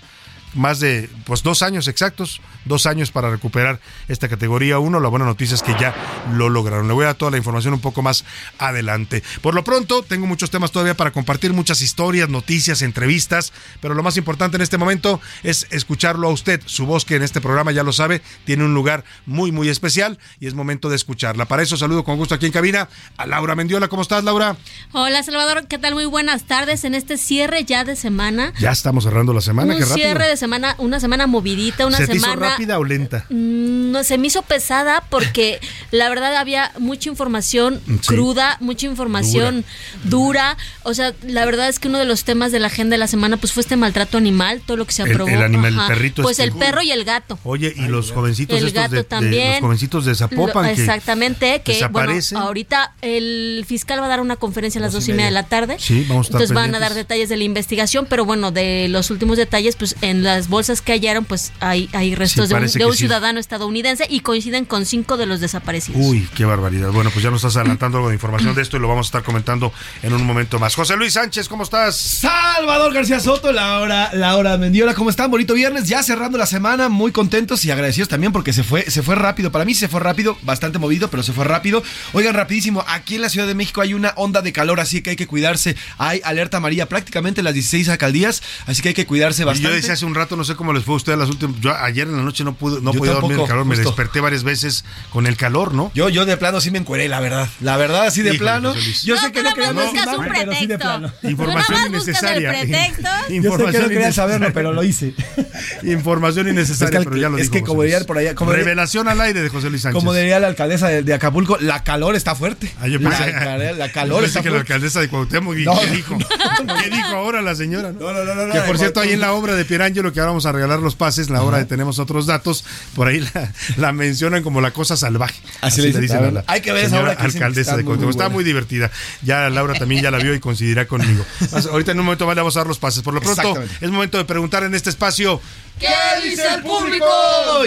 más 0.54 0.80
de 0.80 1.10
pues 1.26 1.44
dos 1.44 1.62
años 1.62 1.88
exactos, 1.88 2.42
dos 2.66 2.86
años 2.86 3.12
para 3.12 3.30
recuperar 3.30 3.80
esta 4.08 4.28
categoría 4.28 4.80
1. 4.80 5.00
La 5.00 5.10
buena 5.10 5.26
noticia 5.26 5.56
es 5.56 5.64
que 5.64 5.76
ya 5.80 5.94
lo 6.34 6.50
lograron. 6.50 6.88
Le 6.88 6.94
voy 6.94 7.04
a 7.04 7.08
dar 7.08 7.16
toda 7.16 7.32
la 7.32 7.38
información 7.38 7.74
un 7.74 7.82
poco 7.82 8.02
más 8.02 8.26
adelante. 8.58 9.24
Por 9.42 9.54
lo 9.56 9.64
pronto, 9.64 10.04
tengo 10.04 10.26
muchos 10.26 10.50
temas 10.50 10.72
todavía 10.72 10.96
para 10.96 11.12
compartir, 11.12 11.54
muchas 11.54 11.82
historias, 11.82 12.30
noticias, 12.30 12.82
entrevistas, 12.82 13.54
pero 13.82 13.94
lo 13.94 14.04
más 14.04 14.18
importante 14.18 14.58
en 14.58 14.62
este 14.62 14.78
momento 14.78 15.22
es 15.44 15.68
escucharlo 15.72 16.28
a 16.28 16.32
usted. 16.32 16.62
Su 16.66 16.86
voz 16.86 17.06
que 17.06 17.16
en 17.16 17.24
este 17.24 17.42
programa 17.42 17.72
ya 17.72 17.84
lo 17.84 17.94
sabe, 17.94 18.22
tiene 18.46 18.64
un 18.64 18.74
lugar 18.74 19.04
muy, 19.26 19.52
muy 19.52 19.70
especial 19.70 20.18
y 20.40 20.48
es 20.48 20.54
momento 20.54 20.90
de 20.90 20.96
escucharla. 20.96 21.46
Para 21.46 21.64
eso 21.64 21.78
saludo 21.78 22.04
con 22.04 22.18
gusto 22.18 22.36
aquí 22.36 22.46
en 22.46 22.52
cabina 22.52 22.90
a 23.18 23.26
Laura 23.26 23.56
Mendiola. 23.56 23.88
¿Cómo 23.88 24.02
estás, 24.02 24.24
Laura? 24.24 24.58
Hola, 24.92 25.24
Salvador. 25.24 25.68
¿Qué 25.68 25.78
tal? 25.78 25.94
Muy 25.94 26.06
buenas 26.06 26.44
tardes 26.44 26.84
en 26.84 26.96
este 26.96 27.18
cierre 27.18 27.64
ya 27.64 27.84
de 27.84 27.96
semana. 27.96 28.54
Ya 28.60 28.72
estamos 28.72 29.04
cerrando 29.04 29.34
la 29.34 29.42
semana, 29.42 29.74
un 29.74 29.80
qué 29.80 29.86
rápido. 29.86 29.98
cierre 30.08 30.28
de 30.28 30.38
semana, 30.40 30.74
una 30.80 31.00
semana 31.00 31.28
movidita, 31.28 31.86
una 31.86 31.98
¿Se 31.98 32.08
te 32.08 32.14
semana. 32.14 32.34
hizo 32.34 32.40
rápida 32.54 32.80
o 32.80 32.84
lenta? 32.84 33.26
Mm, 33.30 33.92
No, 33.92 34.04
se 34.04 34.18
me 34.18 34.28
hizo 34.28 34.42
pesada 34.42 35.04
porque 35.10 35.60
la 35.92 36.10
verdad 36.10 36.36
había 36.36 36.72
mucha 36.80 37.10
información 37.10 37.82
Sí. 37.86 38.00
cruda, 38.08 38.58
mucha 38.60 38.88
información 38.88 39.64
dura. 40.06 40.58
O 40.84 40.94
sea, 40.94 41.14
la 41.24 41.46
verdad 41.46 41.68
es 41.70 41.80
que 41.80 41.88
uno 41.88 41.98
de 42.00 42.06
los 42.06 42.24
temas 42.24 42.52
de 42.52 42.60
la 42.60 42.68
agenda 42.68 42.94
de 42.96 42.98
la 43.00 43.08
semana 43.08 43.38
pues 43.38 43.52
fue 43.54 43.62
este 43.62 43.76
maltrato 43.76 44.18
animal, 44.18 44.62
todo 44.66 44.78
lo 44.78 44.86
que 44.86 44.94
se 44.94 45.04
El- 45.04 45.12
aprobó. 45.12 45.30
el 45.30 45.42
animal, 45.44 45.74
el 45.74 45.88
perrito 45.88 46.22
Pues 46.24 46.40
este. 46.40 46.52
el 46.52 46.58
perro 46.58 46.82
y 46.82 46.92
el 46.92 47.04
gato. 47.04 47.38
Oye, 47.44 47.74
y 47.76 47.82
los 47.88 48.12
jovencitos 48.12 48.58
El 48.58 48.68
estos 48.68 48.82
gato 48.84 48.92
de, 48.96 48.98
de- 48.98 49.04
también. 49.04 49.52
los 49.54 49.62
jovencitos 49.62 50.06
de 50.06 50.16
Zapopan 50.16 50.68
Lo- 50.68 50.76
que 50.76 50.82
exactamente, 50.82 51.62
que 51.64 51.74
bueno, 51.90 52.14
desaparecen. 52.14 52.38
ahorita 52.38 52.94
el 53.02 53.66
fiscal 53.68 54.00
va 54.02 54.06
a 54.06 54.10
dar 54.10 54.22
una 54.22 54.36
conferencia 54.36 54.80
a 54.80 54.84
las 54.84 54.94
Dos 54.94 55.08
y 55.08 55.12
media 55.12 55.26
de 55.26 55.32
la 55.32 55.44
tarde. 55.44 55.78
Sí, 55.80 56.06
vamos 56.08 56.28
a 56.28 56.30
estar 56.30 56.42
Entonces 56.42 56.56
van 56.56 56.74
a 56.76 56.80
dar 56.80 56.94
detalles 56.94 57.30
de 57.30 57.38
la 57.38 57.44
investigación, 57.44 58.06
pero 58.10 58.26
bueno, 58.26 58.52
de 58.52 58.88
los 58.90 59.10
últimos 59.12 59.38
detalles, 59.38 59.76
pues 59.76 59.96
en 60.02 60.24
las 60.36 60.48
bolsas 60.50 60.82
que 60.82 60.94
hallaron, 60.94 61.26
pues 61.26 61.52
hay, 61.60 61.90
hay 61.94 62.16
restos 62.16 62.48
Sí, 62.50 62.54
de 62.56 62.60
un, 62.62 62.68
de 62.72 62.86
un 62.86 62.92
sí. 62.94 62.98
ciudadano 63.00 63.40
estadounidense 63.40 64.06
y 64.10 64.22
coinciden 64.22 64.66
con 64.66 64.86
cinco 64.86 65.18
de 65.18 65.26
los 65.26 65.40
desaparecidos. 65.40 66.02
Uy, 66.04 66.28
qué 66.36 66.46
barbaridad. 66.46 66.90
Bueno, 66.92 67.10
pues 67.12 67.24
ya 67.24 67.32
nos 67.32 67.40
estás 67.44 67.58
adelantando 67.58 67.98
algo 67.98 68.10
de 68.10 68.16
información 68.16 68.56
de 68.56 68.62
esto 68.62 68.78
y 68.78 68.80
lo 68.80 68.88
vamos 68.88 69.08
a 69.08 69.10
estar 69.10 69.24
comentando 69.24 69.72
en 70.04 70.14
un 70.14 70.26
momento 70.26 70.60
más. 70.60 70.76
José 70.76 70.96
Luis 70.98 71.14
Sánchez, 71.14 71.48
¿cómo 71.50 71.64
estás? 71.64 71.96
Salvador 71.98 72.94
García 72.94 73.20
Soto, 73.20 73.52
la 73.52 73.80
hora, 73.80 74.12
la 74.14 74.36
hora 74.38 74.58
Mendiola, 74.58 74.94
¿cómo 74.94 75.10
están? 75.10 75.32
Bonito 75.32 75.54
viernes, 75.54 75.86
ya 75.88 76.04
cerrando 76.04 76.38
la 76.38 76.46
semana, 76.46 76.90
muy 76.90 77.12
contentos 77.12 77.66
y 77.66 77.72
agradecidos 77.72 78.08
también 78.10 78.32
porque 78.32 78.54
se 78.54 78.64
fue, 78.64 78.90
se 78.90 79.02
fue 79.02 79.16
rápido. 79.16 79.52
Para 79.52 79.66
mí 79.66 79.74
se 79.74 79.88
fue 79.88 80.00
rápido, 80.00 80.38
bastante 80.44 80.80
movido, 80.80 81.10
pero 81.10 81.24
se 81.24 81.34
fue 81.34 81.44
rápido. 81.46 81.84
Oigan, 82.14 82.34
rapidísimo, 82.36 82.84
aquí 82.88 83.16
en 83.16 83.22
la 83.22 83.30
Ciudad 83.30 83.48
de 83.48 83.56
México 83.56 83.82
hay 83.82 83.94
una 83.94 84.14
onda 84.16 84.42
de 84.42 84.54
calor, 84.54 84.80
así 84.80 85.02
que 85.02 85.12
hay 85.12 85.16
que 85.16 85.28
cuidarse. 85.28 85.76
Hay 85.98 86.22
alerta 86.24 86.58
amarilla 86.58 86.88
prácticamente 86.88 87.42
en 87.42 87.46
las 87.46 87.54
16 87.54 87.90
alcaldías, 87.90 88.42
así 88.68 88.82
que 88.82 88.90
hay 88.90 88.94
que 88.94 89.06
cuidarse 89.06 89.42
Y 89.42 89.46
bastante. 89.46 89.70
yo 89.70 89.76
decía 89.76 89.94
hace 89.94 90.06
un 90.06 90.16
rato, 90.20 90.36
no 90.38 90.44
sé 90.44 90.56
cómo 90.56 90.72
les 90.74 90.84
fue 90.84 90.94
a 90.94 90.98
ustedes 90.98 91.18
las 91.18 91.30
últimas. 91.30 91.60
Yo 91.60 91.76
ayer 91.76 92.08
en 92.08 92.16
la 92.18 92.24
noche 92.24 92.44
no 92.44 92.54
pude, 92.54 92.82
no 92.82 92.94
Yo 92.94 93.00
podía 93.00 93.14
dormir 93.14 93.32
tampoco, 93.32 93.46
el 93.46 93.50
calor, 93.50 93.66
me 93.66 93.76
desperté 93.78 94.20
varias 94.22 94.44
veces 94.44 94.86
con 95.10 95.26
el 95.28 95.36
calor, 95.38 95.74
¿no? 95.74 95.92
Yo, 95.96 96.10
yo 96.10 96.26
de 96.26 96.38
plano 96.38 96.62
sí 96.62 96.70
me 96.72 96.78
encueré, 96.78 97.08
la 97.10 97.20
verdad. 97.20 97.48
La 97.62 97.78
verdad, 97.78 98.06
así 98.06 98.22
de 98.22 98.30
Híjole, 98.30 98.40
plano. 98.40 98.74
Yo 99.04 99.16
No, 99.16 99.22
sé 99.22 99.32
que 99.32 99.40
no 99.44 99.50
nada 99.50 99.56
quería 99.56 99.74
lastimar, 99.74 100.18
un 100.20 100.26
pero 100.34 100.54
sí 100.54 100.66
de 100.68 100.78
pretexto. 100.78 100.78
plano. 100.78 101.14
Información 101.24 101.78
nada 101.78 101.88
innecesaria. 101.90 102.50
pretexto. 102.52 103.02
Yo 103.04 103.10
sé 103.10 103.28
que 103.28 103.36
Información 103.36 103.84
no 103.84 103.90
quería 103.90 104.12
saberlo, 104.14 104.48
pero 104.54 104.74
lo 104.74 104.84
hice. 104.84 105.14
Información 105.84 106.48
innecesaria, 106.50 107.00
Es 107.00 107.06
que- 107.06 107.10
pero 107.10 107.22
ya 107.22 107.30
lo 107.30 107.38
es 107.38 107.50
que 107.50 107.62
como 107.64 107.82
Luis. 107.82 107.92
dirían 107.92 108.06
por 108.06 108.18
allá, 108.18 108.36
como 108.36 108.52
diría- 108.52 108.66
Revelación 108.66 109.08
al 109.08 109.22
aire 109.22 109.42
de 109.42 109.50
José 109.50 109.70
Luis 109.70 109.82
Sánchez. 109.82 110.00
Como 110.00 110.14
diría 110.14 110.40
la 110.40 110.48
alcaldesa 110.48 110.88
de, 110.88 111.04
de 111.04 111.14
Acapulco, 111.14 111.58
la 111.60 111.84
calor 111.84 112.16
está 112.16 112.36
fuerte. 112.36 112.72
Ah, 112.80 112.88
yo 112.88 113.00
la, 113.00 113.10
pensé- 113.10 113.32
la- 113.34 113.58
la 113.74 113.88
yo 113.88 113.94
calor 113.94 114.24
está 114.24 114.42
que 114.42 114.50
la 114.50 114.58
alcaldesa 114.60 115.00
de 115.00 115.08
Cuauhtémoc 115.10 115.56
¿qué 115.56 115.88
dijo? 115.96 116.18
¿Qué 116.18 116.90
dijo 116.90 117.16
ahora 117.16 117.42
la 117.42 117.56
señora? 117.56 117.92
No, 117.92 118.12
no, 118.14 118.24
no, 118.26 118.36
no, 118.48 118.54
Que 118.54 118.60
por 118.62 118.78
cierto, 118.78 119.00
ahí 119.00 119.12
en 119.14 119.20
la 119.22 119.34
obra 119.34 119.56
de 119.56 119.66
Pierangelo 119.66 120.09
que 120.14 120.20
ahora 120.20 120.32
vamos 120.32 120.46
a 120.46 120.52
regalar 120.52 120.80
los 120.80 120.96
pases, 120.96 121.30
la 121.30 121.42
obra 121.42 121.58
de 121.58 121.66
tenemos 121.66 122.00
otros 122.00 122.26
datos, 122.26 122.66
por 122.96 123.08
ahí 123.08 123.20
la, 123.34 123.54
la 123.78 123.92
mencionan 123.92 124.44
como 124.44 124.62
la 124.62 124.72
cosa 124.72 124.98
salvaje. 124.98 125.42
Así 125.62 125.82
le 125.82 126.00
dicen, 126.00 126.38
a 126.38 126.44
hay 126.48 126.62
que 126.62 126.72
ver 126.72 126.86
esa 126.86 127.00
obra 127.02 127.16
que 127.16 127.24
alcaldesa 127.24 127.78
de 127.78 127.84
Cuauhtémoc. 127.84 128.12
Está 128.12 128.30
muy 128.30 128.44
divertida. 128.44 128.92
Ya 129.22 129.50
Laura 129.50 129.74
también 129.74 130.02
ya 130.02 130.12
la 130.12 130.18
vio 130.18 130.34
y 130.34 130.40
coincidirá 130.40 130.88
conmigo. 130.88 131.26
Ahorita 131.72 131.92
en 131.92 132.00
un 132.00 132.06
momento 132.06 132.26
más 132.26 132.36
le 132.36 132.42
vamos 132.42 132.56
a 132.56 132.62
dar 132.62 132.68
los 132.68 132.80
pases. 132.80 133.04
Por 133.04 133.14
lo 133.14 133.22
pronto, 133.22 133.62
es 133.82 133.92
momento 133.92 134.18
de 134.18 134.26
preguntar 134.26 134.64
en 134.64 134.76
este 134.76 134.90
espacio. 134.90 135.42
¿Qué 135.80 136.30
dice 136.30 136.44
el 136.56 136.62
público? 136.62 137.06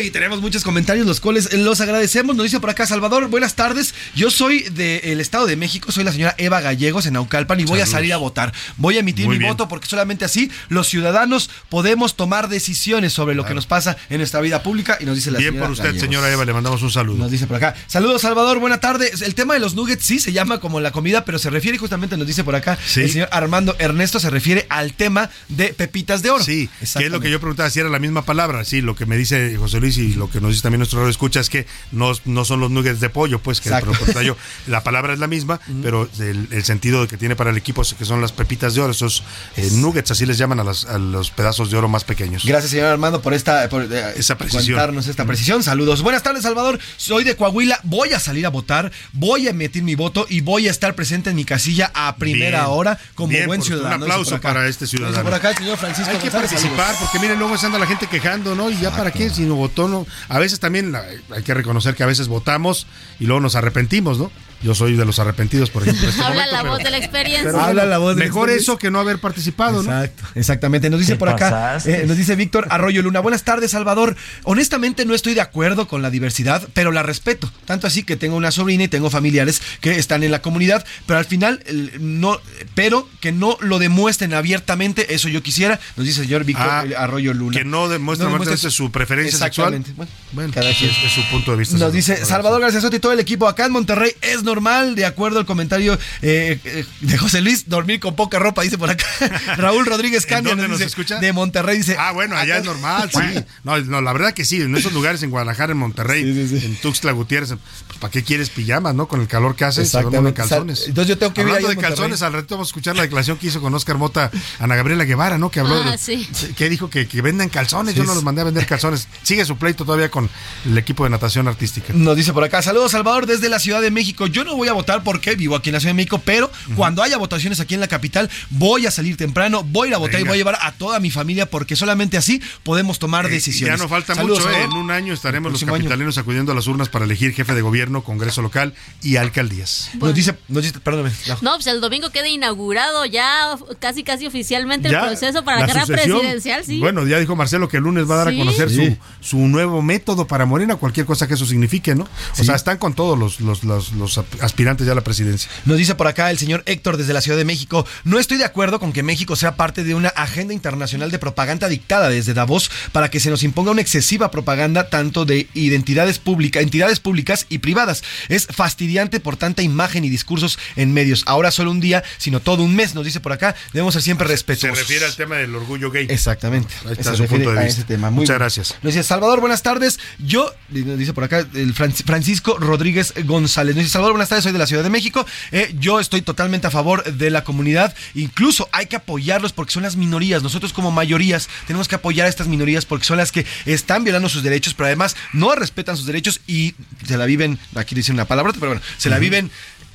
Y 0.02 0.10
tenemos 0.10 0.40
muchos 0.42 0.62
comentarios, 0.64 1.06
los 1.06 1.18
cuales 1.20 1.52
los 1.54 1.80
agradecemos. 1.80 2.36
Nos 2.36 2.44
dice 2.44 2.60
por 2.60 2.68
acá 2.70 2.86
Salvador, 2.86 3.28
buenas 3.28 3.54
tardes. 3.54 3.94
Yo 4.14 4.30
soy 4.30 4.64
del 4.64 5.20
Estado 5.20 5.46
de 5.46 5.56
México, 5.56 5.90
soy 5.90 6.04
la 6.04 6.12
señora 6.12 6.34
Eva 6.36 6.60
Gallegos 6.60 7.06
en 7.06 7.14
Naucalpan 7.14 7.60
y 7.60 7.64
voy 7.64 7.80
a 7.80 7.86
salir 7.86 8.12
a 8.12 8.18
votar. 8.18 8.52
Voy 8.76 8.96
a 8.96 9.00
emitir 9.00 9.26
Muy 9.26 9.36
mi 9.36 9.38
bien. 9.40 9.52
voto 9.52 9.66
porque 9.68 9.86
solamente 9.86 10.24
así 10.26 10.50
los 10.68 10.88
ciudadanos 10.88 11.48
podemos 11.70 12.14
tomar 12.16 12.48
decisiones 12.48 13.12
sobre 13.14 13.34
lo 13.34 13.46
que 13.46 13.54
nos 13.54 13.66
pasa 13.66 13.96
en 14.10 14.18
nuestra 14.18 14.40
vida 14.42 14.62
pública. 14.62 14.98
Y 15.00 15.06
nos 15.06 15.16
dice 15.16 15.30
la 15.30 15.38
Bien 15.38 15.52
señora 15.52 15.66
por 15.66 15.72
usted, 15.72 15.84
Gallegos. 15.86 16.02
señora 16.06 16.30
Eva, 16.30 16.44
le 16.44 16.52
mandamos 16.52 16.82
un 16.82 16.90
saludo. 16.90 17.16
Nos 17.18 17.30
dice 17.30 17.46
por 17.46 17.56
acá. 17.56 17.74
Saludos, 17.86 18.22
Salvador. 18.22 18.58
Buena 18.58 18.78
tarde. 18.80 19.10
El 19.22 19.34
tema 19.34 19.54
de 19.54 19.60
los 19.60 19.74
nuggets 19.74 20.04
sí 20.04 20.18
se 20.20 20.32
llama 20.32 20.58
como 20.60 20.80
la 20.80 20.90
comida, 20.90 21.24
pero 21.24 21.38
se 21.38 21.48
refiere 21.48 21.78
justamente, 21.78 22.16
nos 22.18 22.26
dice 22.26 22.44
por 22.44 22.54
acá, 22.56 22.78
Sí. 22.86 23.00
el 23.02 23.10
señor 23.10 23.28
Armando 23.32 23.74
Ernesto 23.78 24.20
se 24.20 24.28
refiere 24.28 24.66
al 24.68 24.92
tema 24.92 25.30
de 25.48 25.72
pepitas 25.72 26.22
de 26.22 26.30
oro. 26.30 26.44
Sí, 26.44 26.68
que 26.98 27.06
es 27.06 27.10
lo 27.10 27.20
que 27.20 27.30
yo 27.30 27.40
preguntaba, 27.40 27.70
si 27.70 27.80
era 27.80 27.88
la 27.88 28.01
misma 28.02 28.22
palabra. 28.24 28.64
Sí, 28.64 28.82
lo 28.82 28.94
que 28.94 29.06
me 29.06 29.16
dice 29.16 29.56
José 29.56 29.80
Luis 29.80 29.96
y 29.96 30.14
lo 30.14 30.28
que 30.30 30.40
nos 30.40 30.50
dice 30.50 30.62
también 30.62 30.80
nuestro 30.80 30.98
radio 30.98 31.10
escucha 31.10 31.40
es 31.40 31.48
que 31.48 31.66
no, 31.90 32.12
no 32.26 32.44
son 32.44 32.60
los 32.60 32.70
nuggets 32.70 33.00
de 33.00 33.08
pollo, 33.08 33.38
pues 33.38 33.60
que 33.62 33.70
por 33.70 34.22
ello, 34.22 34.36
la 34.66 34.82
palabra 34.84 35.14
es 35.14 35.18
la 35.18 35.26
misma, 35.26 35.60
pero 35.82 36.08
el, 36.18 36.48
el 36.50 36.64
sentido 36.64 37.08
que 37.08 37.16
tiene 37.16 37.36
para 37.36 37.50
el 37.50 37.56
equipo 37.56 37.82
es 37.82 37.94
que 37.94 38.04
son 38.04 38.20
las 38.20 38.32
pepitas 38.32 38.74
de 38.74 38.80
oro, 38.82 38.92
esos 38.92 39.22
eh, 39.56 39.68
nuggets, 39.72 40.10
así 40.10 40.26
les 40.26 40.36
llaman 40.38 40.60
a, 40.60 40.64
las- 40.64 40.84
a 40.84 40.98
los 40.98 41.30
pedazos 41.30 41.70
de 41.70 41.76
oro 41.78 41.88
más 41.88 42.04
pequeños. 42.04 42.44
Gracias, 42.44 42.70
señor 42.72 42.86
Armando, 42.86 43.22
por 43.22 43.32
esta 43.34 43.68
por, 43.68 43.82
eh, 43.90 44.14
Esa 44.16 44.36
precisión. 44.36 44.76
contarnos 44.76 45.06
esta 45.06 45.24
precisión. 45.24 45.62
Saludos. 45.62 46.02
Buenas 46.02 46.22
tardes, 46.22 46.42
Salvador. 46.42 46.78
Soy 46.96 47.24
de 47.24 47.36
Coahuila. 47.36 47.78
Voy 47.84 48.12
a 48.12 48.20
salir 48.20 48.44
a 48.46 48.50
votar, 48.50 48.90
voy 49.12 49.46
a 49.46 49.50
emitir 49.50 49.82
mi 49.82 49.94
voto 49.94 50.26
y 50.28 50.40
voy 50.40 50.68
a 50.68 50.70
estar 50.70 50.94
presente 50.94 51.30
en 51.30 51.36
mi 51.36 51.44
casilla 51.44 51.90
a 51.94 52.16
primera 52.16 52.60
Bien. 52.66 52.70
hora 52.70 52.98
como 53.14 53.28
Bien, 53.28 53.46
buen 53.46 53.62
ciudadano. 53.62 53.96
Un 54.04 54.10
aplauso 54.10 54.40
para 54.40 54.66
este 54.68 54.86
ciudadano. 54.86 55.22
por 55.22 55.34
acá 55.34 55.50
el 55.50 55.56
señor 55.56 55.78
Francisco 55.78 56.10
Hay 56.10 56.16
que 56.18 56.22
González, 56.30 56.50
participar, 56.50 56.86
saludos. 56.86 56.96
porque 57.02 57.18
miren, 57.20 57.38
luego 57.38 57.56
se 57.58 57.66
anda 57.66 57.78
la 57.78 57.86
gente 57.86 57.91
quejando, 57.98 58.54
¿no? 58.54 58.70
Y 58.70 58.78
ya 58.78 58.90
para 58.90 59.10
qué, 59.10 59.30
si 59.30 59.42
no 59.42 59.54
votó, 59.54 59.88
no. 59.88 60.06
A 60.28 60.38
veces 60.38 60.60
también 60.60 60.94
hay 60.94 61.42
que 61.42 61.54
reconocer 61.54 61.94
que 61.94 62.02
a 62.02 62.06
veces 62.06 62.28
votamos 62.28 62.86
y 63.20 63.26
luego 63.26 63.40
nos 63.40 63.54
arrepentimos, 63.54 64.18
¿no? 64.18 64.30
Yo 64.62 64.74
soy 64.74 64.94
de 64.96 65.04
los 65.04 65.18
arrepentidos, 65.18 65.70
por 65.70 65.82
ejemplo. 65.82 66.08
este 66.08 66.20
Habla 66.24 66.34
momento, 66.46 66.52
la 66.52 66.60
pero- 66.62 66.72
voz 66.74 66.84
de 66.84 66.90
la 66.90 66.98
experiencia. 66.98 67.44
pero 67.50 67.60
Habla 67.60 67.84
la 67.86 67.98
voz 67.98 68.14
de 68.16 68.20
la 68.20 68.26
Mejor 68.26 68.50
eso 68.50 68.78
que 68.78 68.90
no 68.90 69.00
haber 69.00 69.18
participado, 69.18 69.82
¿no? 69.82 69.90
Exacto, 69.90 70.24
exactamente. 70.34 70.90
Nos 70.90 71.00
dice 71.00 71.16
por 71.16 71.28
acá, 71.28 71.78
eh, 71.84 72.04
nos 72.06 72.16
dice 72.16 72.36
Víctor 72.36 72.66
Arroyo 72.70 73.02
Luna. 73.02 73.20
Buenas 73.20 73.42
tardes, 73.44 73.72
Salvador. 73.72 74.16
Honestamente 74.44 75.04
no 75.04 75.14
estoy 75.14 75.34
de 75.34 75.40
acuerdo 75.40 75.88
con 75.88 76.02
la 76.02 76.10
diversidad, 76.10 76.66
pero 76.74 76.92
la 76.92 77.02
respeto. 77.02 77.50
Tanto 77.64 77.86
así 77.86 78.02
que 78.04 78.16
tengo 78.16 78.36
una 78.36 78.50
sobrina 78.50 78.84
y 78.84 78.88
tengo 78.88 79.10
familiares 79.10 79.60
que 79.80 79.98
están 79.98 80.22
en 80.22 80.30
la 80.30 80.42
comunidad, 80.42 80.84
pero 81.06 81.18
al 81.18 81.24
final 81.24 81.62
no, 82.00 82.40
pero 82.74 83.08
que 83.20 83.32
no 83.32 83.56
lo 83.60 83.78
demuestren 83.78 84.34
abiertamente. 84.34 85.14
Eso 85.14 85.28
yo 85.28 85.42
quisiera. 85.42 85.80
Nos 85.96 86.06
dice 86.06 86.20
el 86.20 86.26
señor 86.26 86.44
Víctor 86.44 86.66
Ah, 86.68 86.84
Arroyo 86.98 87.34
Luna. 87.34 87.58
Que 87.58 87.64
no 87.64 87.88
demuestra 87.88 88.28
No 88.28 88.34
abiertamente 88.36 88.70
su 88.70 88.90
preferencia 88.92 89.38
sexual. 89.38 89.74
Exactamente. 89.74 89.92
Bueno, 89.96 90.10
Bueno, 90.32 90.52
cada 90.54 90.72
quien. 90.74 90.90
es, 90.90 90.96
es 91.04 91.12
su 91.12 91.22
punto 91.30 91.52
de 91.52 91.58
vista. 91.58 91.72
Nos 91.74 91.80
señor. 91.80 91.92
dice 91.92 92.24
Salvador 92.24 92.60
García 92.60 92.80
Soto 92.80 92.96
y 92.96 93.00
todo 93.00 93.12
el 93.12 93.20
equipo 93.20 93.48
acá 93.48 93.66
en 93.66 93.72
Monterrey 93.72 94.12
es 94.20 94.44
normal, 94.52 94.94
de 94.94 95.06
acuerdo 95.06 95.38
al 95.38 95.46
comentario 95.46 95.98
eh, 96.20 96.58
eh, 96.64 96.84
de 97.00 97.18
José 97.18 97.40
Luis, 97.40 97.68
dormir 97.68 98.00
con 98.00 98.14
poca 98.14 98.38
ropa, 98.38 98.62
dice 98.62 98.76
por 98.78 98.90
acá. 98.90 99.06
Raúl 99.56 99.86
Rodríguez 99.86 100.24
¿En 100.24 100.28
Candia 100.30 100.50
dónde 100.50 100.64
nos 100.64 100.72
nos 100.72 100.78
dice, 100.80 100.88
escucha? 100.88 101.18
de 101.18 101.32
Monterrey 101.32 101.78
dice. 101.78 101.96
Ah, 101.98 102.12
bueno, 102.12 102.36
allá 102.36 102.58
es 102.58 102.64
normal, 102.64 103.10
sí. 103.12 103.44
No, 103.64 103.78
no, 103.78 104.00
la 104.02 104.12
verdad 104.12 104.34
que 104.34 104.44
sí, 104.44 104.60
en 104.60 104.76
esos 104.76 104.92
lugares, 104.92 105.22
en 105.22 105.30
Guadalajara, 105.30 105.72
en 105.72 105.78
Monterrey, 105.78 106.22
en 106.22 106.76
Tuxtla 106.76 107.12
Gutiérrez, 107.12 107.54
¿para 108.02 108.10
qué 108.10 108.24
quieres 108.24 108.50
pijamas, 108.50 108.94
no? 108.96 109.06
Con 109.06 109.20
el 109.20 109.28
calor 109.28 109.54
que 109.54 109.64
hace, 109.64 109.86
se 109.86 109.96
en 109.96 110.04
Exactamente. 110.06 110.34
calzones. 110.40 110.88
Entonces 110.88 111.08
yo 111.08 111.18
tengo 111.18 111.32
que 111.32 111.42
Hablando 111.42 111.68
de 111.68 111.76
calzones, 111.76 112.20
al 112.22 112.32
rato 112.32 112.56
vamos 112.56 112.66
a 112.66 112.70
escuchar 112.70 112.96
la 112.96 113.02
declaración 113.02 113.38
que 113.38 113.46
hizo 113.46 113.60
con 113.60 113.72
Oscar 113.74 113.96
Mota 113.96 114.30
Ana 114.58 114.74
Gabriela 114.74 115.04
Guevara, 115.04 115.38
¿no? 115.38 115.50
Que 115.50 115.60
habló 115.60 115.76
Ah, 115.82 115.92
de, 115.92 115.98
sí. 115.98 116.28
que 116.56 116.68
dijo 116.68 116.90
que, 116.90 117.06
que 117.06 117.22
venden 117.22 117.48
calzones, 117.48 117.94
yo 117.94 118.02
Sí, 118.02 118.08
no 118.08 118.14
los 118.16 118.24
mandé 118.24 118.40
a 118.40 118.44
vender 118.44 118.66
calzones. 118.72 119.06
Sigue 119.22 119.44
su 119.44 119.56
pleito 119.56 119.84
todavía 119.84 120.10
con 120.10 120.28
el 120.66 120.76
equipo 120.76 121.04
de 121.04 121.10
natación 121.10 121.46
artística. 121.46 121.92
Nos 121.94 122.16
dice 122.16 122.32
por 122.32 122.42
acá, 122.42 122.60
saludos 122.60 122.90
Salvador 122.90 123.26
desde 123.26 123.48
la 123.48 123.60
Ciudad 123.60 123.80
de 123.80 123.92
México. 123.92 124.26
Yo 124.26 124.42
no 124.44 124.56
voy 124.56 124.66
a 124.68 124.72
votar 124.72 125.04
porque 125.04 125.36
vivo 125.36 125.54
aquí 125.54 125.70
en 125.70 125.74
la 125.74 125.80
Ciudad 125.80 125.90
de 125.90 125.96
México, 125.96 126.20
pero 126.24 126.50
cuando 126.74 127.02
haya 127.04 127.16
votaciones 127.18 127.60
aquí 127.60 127.74
en 127.74 127.80
la 127.80 127.86
capital, 127.88 128.28
voy 128.50 128.86
a 128.86 128.90
salir 128.90 129.16
temprano, 129.16 129.62
voy 129.62 129.86
a 129.86 129.90
ir 129.90 129.94
a 129.94 129.98
votar 129.98 130.20
y 130.20 130.24
voy 130.24 130.32
a 130.34 130.36
llevar 130.36 130.58
a 130.60 130.72
toda 130.72 130.98
mi 130.98 131.10
familia 131.12 131.46
porque 131.46 131.76
solamente 131.76 132.16
así 132.16 132.42
podemos 132.64 132.98
tomar 132.98 133.26
Eh, 133.26 133.28
decisiones. 133.30 133.78
Ya 133.78 133.82
no 133.82 133.88
falta 133.88 134.14
Saludos, 134.14 134.40
mucho, 134.40 134.50
¿eh? 134.50 134.62
En 134.64 134.72
un 134.72 134.90
año 134.90 135.14
estaremos 135.14 135.52
los 135.52 135.62
año. 135.62 135.72
capitalinos 135.74 136.18
acudiendo 136.18 136.50
a 136.52 136.54
las 136.54 136.66
urnas 136.66 136.88
para 136.88 137.04
elegir 137.04 137.32
jefe 137.34 137.54
de 137.54 137.60
gobierno, 137.62 137.91
congreso 138.00 138.40
local 138.40 138.72
y 139.02 139.16
alcaldías. 139.16 139.90
Nos 140.00 140.14
dice, 140.14 140.34
nos 140.48 140.62
dice, 140.62 140.80
perdóname. 140.80 141.14
no. 141.28 141.38
No, 141.42 141.54
pues 141.56 141.66
el 141.66 141.82
domingo 141.82 142.08
queda 142.10 142.28
inaugurado 142.28 143.04
ya 143.04 143.58
casi 143.78 144.02
casi 144.04 144.26
oficialmente 144.26 144.88
el 144.88 144.98
proceso 144.98 145.44
para 145.44 145.60
la 145.60 145.66
la 145.66 145.72
carrera 145.74 145.86
sucesión. 145.86 146.18
presidencial, 146.20 146.64
sí. 146.64 146.78
Bueno, 146.80 147.06
ya 147.06 147.18
dijo 147.18 147.36
Marcelo 147.36 147.68
que 147.68 147.76
el 147.76 147.82
lunes 147.82 148.08
va 148.10 148.14
a 148.14 148.24
dar 148.24 148.28
Sí. 148.32 148.36
a 148.40 148.44
conocer 148.44 148.70
Sí. 148.70 148.96
su, 149.20 149.28
su 149.28 149.36
nuevo 149.48 149.82
método 149.82 150.26
para 150.26 150.46
Morena, 150.46 150.76
cualquier 150.76 151.04
cosa 151.04 151.28
que 151.28 151.34
eso 151.34 151.44
signifique, 151.46 151.94
¿no? 151.94 152.08
O 152.38 152.44
sea, 152.44 152.54
están 152.54 152.78
con 152.78 152.94
todos 152.94 153.18
los, 153.18 153.40
los, 153.40 153.64
los- 153.64 153.92
los 153.92 154.18
aspirantes 154.40 154.86
ya 154.86 154.92
a 154.92 154.94
la 154.94 155.04
presidencia. 155.04 155.50
Nos 155.66 155.76
dice 155.76 155.94
por 155.94 156.06
acá 156.06 156.30
el 156.30 156.38
señor 156.38 156.62
Héctor 156.66 156.96
desde 156.96 157.12
la 157.12 157.20
Ciudad 157.20 157.36
de 157.36 157.44
México, 157.44 157.84
no 158.04 158.18
estoy 158.18 158.38
de 158.38 158.44
acuerdo 158.44 158.80
con 158.80 158.92
que 158.92 159.02
México 159.02 159.36
sea 159.36 159.56
parte 159.56 159.84
de 159.84 159.94
una 159.94 160.08
agenda 160.08 160.54
internacional 160.54 161.10
de 161.10 161.18
propaganda 161.18 161.68
dictada 161.68 162.08
desde 162.08 162.34
Davos 162.34 162.70
para 162.92 163.10
que 163.10 163.20
se 163.20 163.30
nos 163.30 163.42
imponga 163.42 163.70
una 163.72 163.80
excesiva 163.82 164.30
propaganda 164.30 164.88
tanto 164.88 165.24
de 165.24 165.48
identidades 165.54 166.18
públicas, 166.18 166.62
entidades 166.62 167.00
públicas 167.00 167.46
y 167.48 167.58
privadas. 167.58 167.81
Es 168.28 168.46
fastidiante 168.50 169.20
por 169.20 169.36
tanta 169.36 169.62
imagen 169.62 170.04
y 170.04 170.10
discursos 170.10 170.58
en 170.76 170.92
medios. 170.92 171.22
Ahora 171.26 171.50
solo 171.50 171.70
un 171.70 171.80
día, 171.80 172.02
sino 172.18 172.40
todo 172.40 172.62
un 172.62 172.74
mes, 172.74 172.94
nos 172.94 173.04
dice 173.04 173.20
por 173.20 173.32
acá. 173.32 173.54
Debemos 173.72 173.94
ser 173.94 174.02
siempre 174.02 174.26
respetuosos. 174.28 174.76
Se 174.78 174.82
refiere 174.84 175.06
al 175.06 175.16
tema 175.16 175.36
del 175.36 175.54
orgullo 175.54 175.90
gay. 175.90 176.06
Exactamente. 176.08 176.72
Ahí 176.86 176.92
está 176.98 177.14
su 177.14 177.26
punto 177.26 177.52
de 177.52 177.64
vista. 177.64 177.84
tema. 177.86 178.10
Muchas 178.10 178.28
bien. 178.30 178.38
gracias. 178.38 178.74
Nos 178.82 178.94
dice 178.94 179.02
Salvador, 179.06 179.40
buenas 179.40 179.62
tardes. 179.62 179.98
Yo, 180.18 180.52
nos 180.70 180.98
dice 180.98 181.12
por 181.12 181.24
acá, 181.24 181.46
el 181.54 181.74
Fran- 181.74 181.92
Francisco 182.04 182.56
Rodríguez 182.58 183.14
González. 183.24 183.74
Nos 183.74 183.84
dice 183.84 183.92
Salvador, 183.92 184.12
buenas 184.14 184.28
tardes, 184.28 184.44
soy 184.44 184.52
de 184.52 184.58
la 184.58 184.66
Ciudad 184.66 184.82
de 184.82 184.90
México. 184.90 185.26
Eh, 185.50 185.74
yo 185.78 186.00
estoy 186.00 186.22
totalmente 186.22 186.66
a 186.66 186.70
favor 186.70 187.04
de 187.04 187.30
la 187.30 187.44
comunidad. 187.44 187.94
Incluso 188.14 188.68
hay 188.72 188.86
que 188.86 188.96
apoyarlos 188.96 189.52
porque 189.52 189.72
son 189.72 189.82
las 189.82 189.96
minorías. 189.96 190.42
Nosotros 190.42 190.72
como 190.72 190.90
mayorías 190.90 191.48
tenemos 191.66 191.88
que 191.88 191.94
apoyar 191.96 192.26
a 192.26 192.30
estas 192.30 192.46
minorías 192.48 192.84
porque 192.84 193.04
son 193.06 193.16
las 193.16 193.32
que 193.32 193.46
están 193.66 194.04
violando 194.04 194.28
sus 194.28 194.42
derechos, 194.42 194.74
pero 194.74 194.86
además 194.86 195.16
no 195.32 195.54
respetan 195.54 195.96
sus 195.96 196.06
derechos 196.06 196.40
y 196.46 196.74
se 197.06 197.16
la 197.16 197.26
viven, 197.26 197.58
aquí 197.74 197.94
dice 197.94 198.12
una 198.12 198.24
palabra, 198.26 198.52
pero 198.54 198.68
bueno, 198.68 198.82
se 198.98 199.08
la 199.10 199.18
viven 199.18 199.50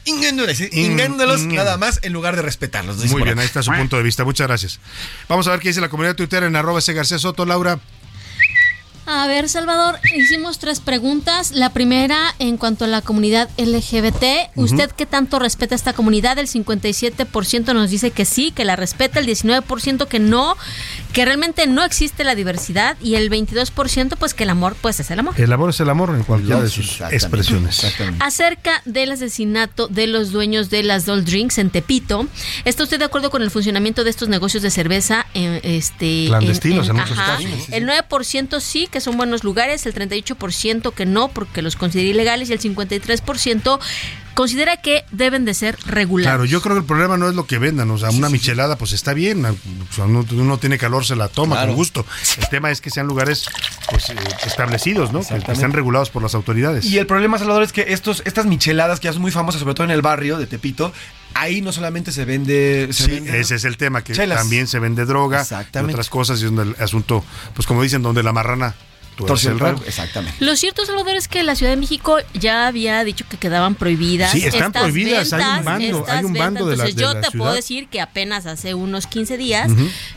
ingándolos 0.06 1.42
in- 1.42 1.56
nada 1.56 1.78
más 1.78 2.00
en 2.04 2.14
lugar 2.14 2.36
de 2.36 2.42
respetarlos. 2.42 2.98
Muy 2.98 3.22
bien, 3.24 3.40
ahí 3.40 3.46
está 3.46 3.62
su 3.62 3.72
punto 3.80 3.98
de 3.98 4.04
vista. 4.04 4.24
Muchas 4.24 4.48
gracias. 4.48 4.80
Vamos 5.28 5.48
a 5.48 5.52
ver 5.52 5.60
qué 5.60 5.68
dice 5.70 5.82
la 5.82 5.90
comunidad 5.90 6.16
Twitter 6.16 6.44
en 6.44 6.56
arroba 6.56 6.80
ese 6.80 6.94
García 6.94 7.20
Soto, 7.20 7.46
Laura. 7.46 7.80
A 9.10 9.26
ver, 9.26 9.48
Salvador, 9.48 10.00
hicimos 10.14 10.60
tres 10.60 10.82
preguntas. 10.82 11.52
La 11.52 11.70
primera, 11.70 12.36
en 12.40 12.58
cuanto 12.58 12.84
a 12.84 12.90
la 12.90 13.02
comunidad 13.02 13.50
LGBT. 13.58 14.52
¿usted 14.56 14.92
qué 14.92 15.06
tanto 15.06 15.40
respeta 15.40 15.76
esta 15.76 15.94
comunidad? 15.94 16.38
El 16.40 16.48
57% 16.48 17.74
nos 17.74 17.90
dice 17.90 18.12
que 18.12 18.26
sí, 18.26 18.52
que 18.52 18.66
la 18.66 18.76
respeta, 18.76 19.22
el 19.22 19.26
19% 19.26 20.08
que 20.08 20.20
no, 20.20 20.58
que 21.14 21.24
realmente 21.24 21.68
no 21.68 21.86
existe 21.86 22.26
la 22.26 22.36
diversidad 22.36 22.98
y 23.00 23.16
el 23.16 23.32
22% 23.32 24.18
pues 24.20 24.34
que 24.34 24.44
el 24.44 24.50
amor 24.50 24.76
pues 24.82 25.00
es 25.00 25.10
el 25.10 25.20
amor. 25.20 25.40
El 25.40 25.54
amor 25.54 25.70
es 25.70 25.80
el 25.80 25.90
amor 25.90 26.10
en 26.10 26.24
cualquiera 26.24 26.60
de 26.60 26.70
sus 26.70 27.00
Exactamente. 27.00 27.16
expresiones. 27.16 27.96
Acerca 28.20 28.82
del 28.84 29.14
asesinato 29.14 29.88
de 29.88 30.08
los 30.08 30.32
dueños 30.34 30.70
de 30.70 30.84
las 30.84 31.06
Doll 31.06 31.24
Drinks 31.24 31.60
en 31.60 31.70
Tepito, 31.70 32.28
¿está 32.66 32.84
usted 32.84 33.00
de 33.00 33.06
acuerdo 33.06 33.30
con 33.30 33.42
el 33.42 33.52
funcionamiento 33.52 34.04
de 34.04 34.10
estos 34.10 34.28
negocios 34.28 34.64
de 34.64 34.70
cerveza 34.70 35.26
eh, 35.34 35.62
este, 35.64 36.26
Clandestinos 36.28 36.90
en 36.90 36.98
muchos 36.98 37.18
ajá. 37.18 37.38
casos. 37.38 37.70
El 37.72 37.88
9% 37.88 38.60
sí, 38.60 38.90
que 38.92 38.97
son 39.02 39.18
buenos 39.18 39.44
lugares, 39.44 39.86
el 39.86 39.94
38% 39.94 40.94
que 40.94 41.06
no, 41.06 41.28
porque 41.30 41.62
los 41.62 41.76
considera 41.76 42.10
ilegales, 42.10 42.50
y 42.50 42.54
el 42.54 42.60
53% 42.60 43.80
considera 44.34 44.78
que 44.78 45.04
deben 45.12 45.46
de 45.46 45.56
ser 45.56 45.78
regulados. 45.88 46.32
Claro, 46.32 46.46
yo 46.46 46.62
creo 46.62 46.76
que 46.76 46.82
el 46.82 46.86
problema 46.86 47.18
no 47.18 47.28
es 47.28 47.34
lo 47.34 47.48
que 47.48 47.58
vendan, 47.58 47.90
o 47.90 47.98
sea, 47.98 48.12
una 48.12 48.30
michelada 48.30 48.78
pues 48.78 48.94
está 48.94 49.14
bien, 49.16 49.44
o 49.46 49.56
sea, 49.92 50.06
uno, 50.06 50.24
uno 50.32 50.60
tiene 50.60 50.78
calor, 50.78 51.06
se 51.06 51.16
la 51.16 51.28
toma 51.28 51.56
Claro. 51.56 51.70
con 51.70 51.76
gusto. 51.78 52.06
El 52.40 52.48
tema 52.50 52.70
es 52.70 52.80
que 52.80 52.92
sean 52.92 53.08
lugares 53.08 53.46
pues 53.90 54.12
eh, 54.12 54.16
establecidos, 54.46 55.12
¿no? 55.12 55.22
Que, 55.22 55.38
estén 55.52 55.74
regulados 55.74 56.12
por 56.12 56.22
las 56.22 56.36
autoridades. 56.36 56.86
Y 56.86 57.00
el 57.00 57.08
problema, 57.08 57.40
Salvador, 57.40 57.64
es 57.64 57.74
que 57.74 57.86
estos, 57.90 58.22
estas 58.26 58.46
micheladas 58.46 59.00
que 59.00 59.06
ya 59.06 59.14
son 59.14 59.24
muy 59.24 59.32
famosas, 59.32 59.60
sobre 59.60 59.74
todo 59.74 59.86
en 59.86 59.92
el 59.92 60.04
barrio 60.04 60.38
de 60.38 60.46
Tepito, 60.46 60.94
ahí 61.34 61.62
no 61.62 61.72
solamente 61.72 62.12
se 62.12 62.24
vende. 62.26 62.90
Se 62.92 63.06
Sí, 63.06 63.12
vende 63.12 63.40
ese 63.40 63.56
es 63.56 63.64
el 63.66 63.78
tema, 63.78 64.04
que 64.04 64.14
chelas. 64.14 64.38
también 64.38 64.68
se 64.68 64.78
vende 64.78 65.06
droga 65.06 65.48
y 65.74 65.78
otras 65.80 66.10
cosas, 66.12 66.40
y 66.42 66.46
es 66.46 66.52
donde 66.54 66.76
el 66.76 66.84
asunto, 66.84 67.24
pues 67.56 67.66
como 67.66 67.82
dicen, 67.82 68.04
donde 68.04 68.22
la 68.22 68.34
marrana 68.34 68.76
Torce 69.26 69.50
el 69.50 69.60
rabo. 69.60 69.82
Exactamente. 69.86 70.38
Lo 70.44 70.56
cierto, 70.56 70.86
Salvador, 70.86 71.16
es 71.16 71.28
que 71.28 71.42
la 71.44 71.56
Ciudad 71.56 71.72
de 71.72 71.78
México 71.78 72.18
ya 72.34 72.68
había 72.68 73.04
dicho 73.04 73.26
que 73.30 73.38
quedaban 73.38 73.76
prohibidas. 73.76 74.32
Sí, 74.32 74.44
están 74.44 74.68
estas 74.68 74.84
prohibidas, 74.84 75.34
hay 75.34 75.60
un 75.60 75.66
bando, 75.66 76.06
hay 76.08 76.24
un 76.26 76.34
bando 76.34 76.66
de 76.68 76.78
la- 76.78 76.84
Entonces, 76.84 76.96
de 76.96 77.02
yo 77.02 77.14
la 77.14 77.22
te 77.22 77.38
puedo 77.38 77.54
decir 77.54 77.88
que 77.88 78.02
apenas 78.02 78.46
hace 78.46 78.74
unos 78.74 79.08
15 79.08 79.38
días 79.38 79.72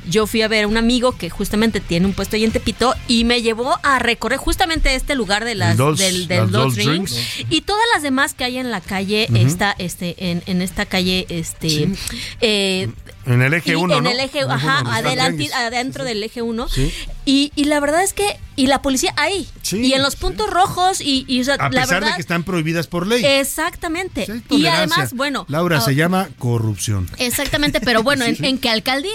yo 0.09 0.27
fui 0.27 0.43
a 0.43 0.49
ver 0.49 0.65
a 0.65 0.69
un 0.69 0.77
amigo 0.77 1.17
que 1.17 1.31
justamente 1.31 1.81
tiene 1.81 2.07
un 2.07 2.13
puesto 2.13 2.37
ahí 2.37 2.45
en 2.45 2.53
Tepito 2.53 2.95
y 3.09 3.25
me 3.25 3.43
llevó 3.43 3.79
a 3.83 3.99
recorrer 3.99 4.39
justamente 4.39 4.95
este 4.95 5.15
lugar 5.15 5.45
de 5.45 5.55
las, 5.55 5.77
Dolls- 5.79 5.97
del, 5.99 6.29
del 6.29 6.39
las 6.41 6.51
Dolls 6.51 6.75
Dolls 6.77 6.87
Drinks 6.89 7.13
Drinks. 7.15 7.53
y 7.53 7.61
todas 7.63 7.85
las 7.95 8.03
demás 8.03 8.35
que 8.35 8.45
hay 8.45 8.59
en 8.59 8.71
la 8.71 8.81
calle, 8.81 9.27
Ujú. 9.31 9.39
esta, 9.39 9.75
este, 9.79 10.15
en, 10.31 10.43
en 10.47 10.63
esta 10.63 10.87
calle, 10.87 11.27
este, 11.29 11.89
eh, 12.41 12.89
En 13.33 13.43
el 13.43 13.55
eje 13.55 13.73
y 13.73 13.75
1, 13.77 13.97
en 13.99 14.05
¿no? 14.05 14.11
el 14.11 14.21
eje, 14.21 14.41
ajá, 14.43 14.81
el 14.81 15.07
adelante, 15.07 15.53
adentro 15.55 16.05
del 16.05 16.23
eje 16.23 16.43
1. 16.43 16.69
Sí. 16.69 16.93
Y, 17.25 17.53
y 17.57 17.65
la 17.65 17.81
verdad 17.81 18.03
es 18.03 18.13
que, 18.13 18.39
y 18.57 18.67
la 18.67 18.83
policía 18.83 19.13
ahí, 19.17 19.49
y 19.73 19.93
en 19.93 20.03
los 20.03 20.17
puntos 20.17 20.51
rojos, 20.51 21.01
y, 21.01 21.25
y, 21.29 21.41
o 21.41 21.45
sea, 21.45 21.55
A 21.55 21.65
la 21.65 21.71
pesar 21.71 21.89
verdad. 21.89 22.09
de 22.09 22.15
que 22.17 22.21
están 22.23 22.43
prohibidas 22.45 22.87
por 22.87 23.07
ley. 23.07 23.25
Exactamente. 23.25 24.27
y 24.51 24.67
además, 24.67 25.15
bueno. 25.15 25.47
Laura, 25.49 25.79
ah, 25.79 25.81
se 25.81 25.95
llama 25.95 26.29
corrupción. 26.39 27.09
Exactamente, 27.19 27.81
pero 27.81 28.03
bueno, 28.03 28.25
¿en, 28.27 28.43
en 28.45 28.59
qué 28.59 28.69
alcaldía? 28.71 29.13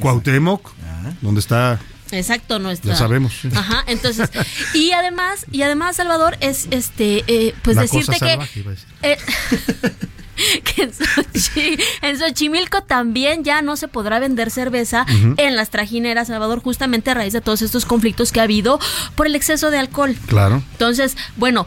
Cuauhtémoc, 0.00 0.72
donde 1.20 1.40
está 1.40 1.78
Exacto, 2.12 2.58
nuestra. 2.58 2.92
Ya 2.92 2.96
sabemos, 2.98 3.32
sí. 3.40 3.48
Ajá, 3.54 3.84
entonces, 3.86 4.28
y 4.74 4.92
además, 4.92 5.46
y 5.50 5.62
además, 5.62 5.96
Salvador, 5.96 6.36
es 6.40 6.68
este, 6.70 7.24
eh, 7.26 7.54
pues 7.62 7.74
la 7.76 7.82
decirte 7.82 8.12
cosa 8.12 8.26
que. 8.26 8.32
iba 8.60 8.70
a 8.70 8.74
decir. 8.74 8.86
eh, 9.02 9.16
que 10.64 10.82
en, 10.84 10.92
Xochi- 10.92 11.82
en 12.02 12.18
Xochimilco 12.18 12.82
también 12.82 13.44
ya 13.44 13.62
no 13.62 13.76
se 13.76 13.88
podrá 13.88 14.18
vender 14.18 14.50
cerveza 14.50 15.06
en 15.36 15.56
las 15.56 15.70
trajineras, 15.70 16.28
Salvador, 16.28 16.60
justamente 16.62 17.10
a 17.10 17.14
raíz 17.14 17.32
de 17.32 17.40
todos 17.40 17.62
estos 17.62 17.84
conflictos 17.84 18.32
que 18.32 18.40
ha 18.40 18.44
habido 18.44 18.78
por 19.14 19.26
el 19.26 19.34
exceso 19.34 19.70
de 19.70 19.78
alcohol. 19.78 20.16
Claro. 20.26 20.62
Entonces, 20.72 21.16
bueno, 21.36 21.66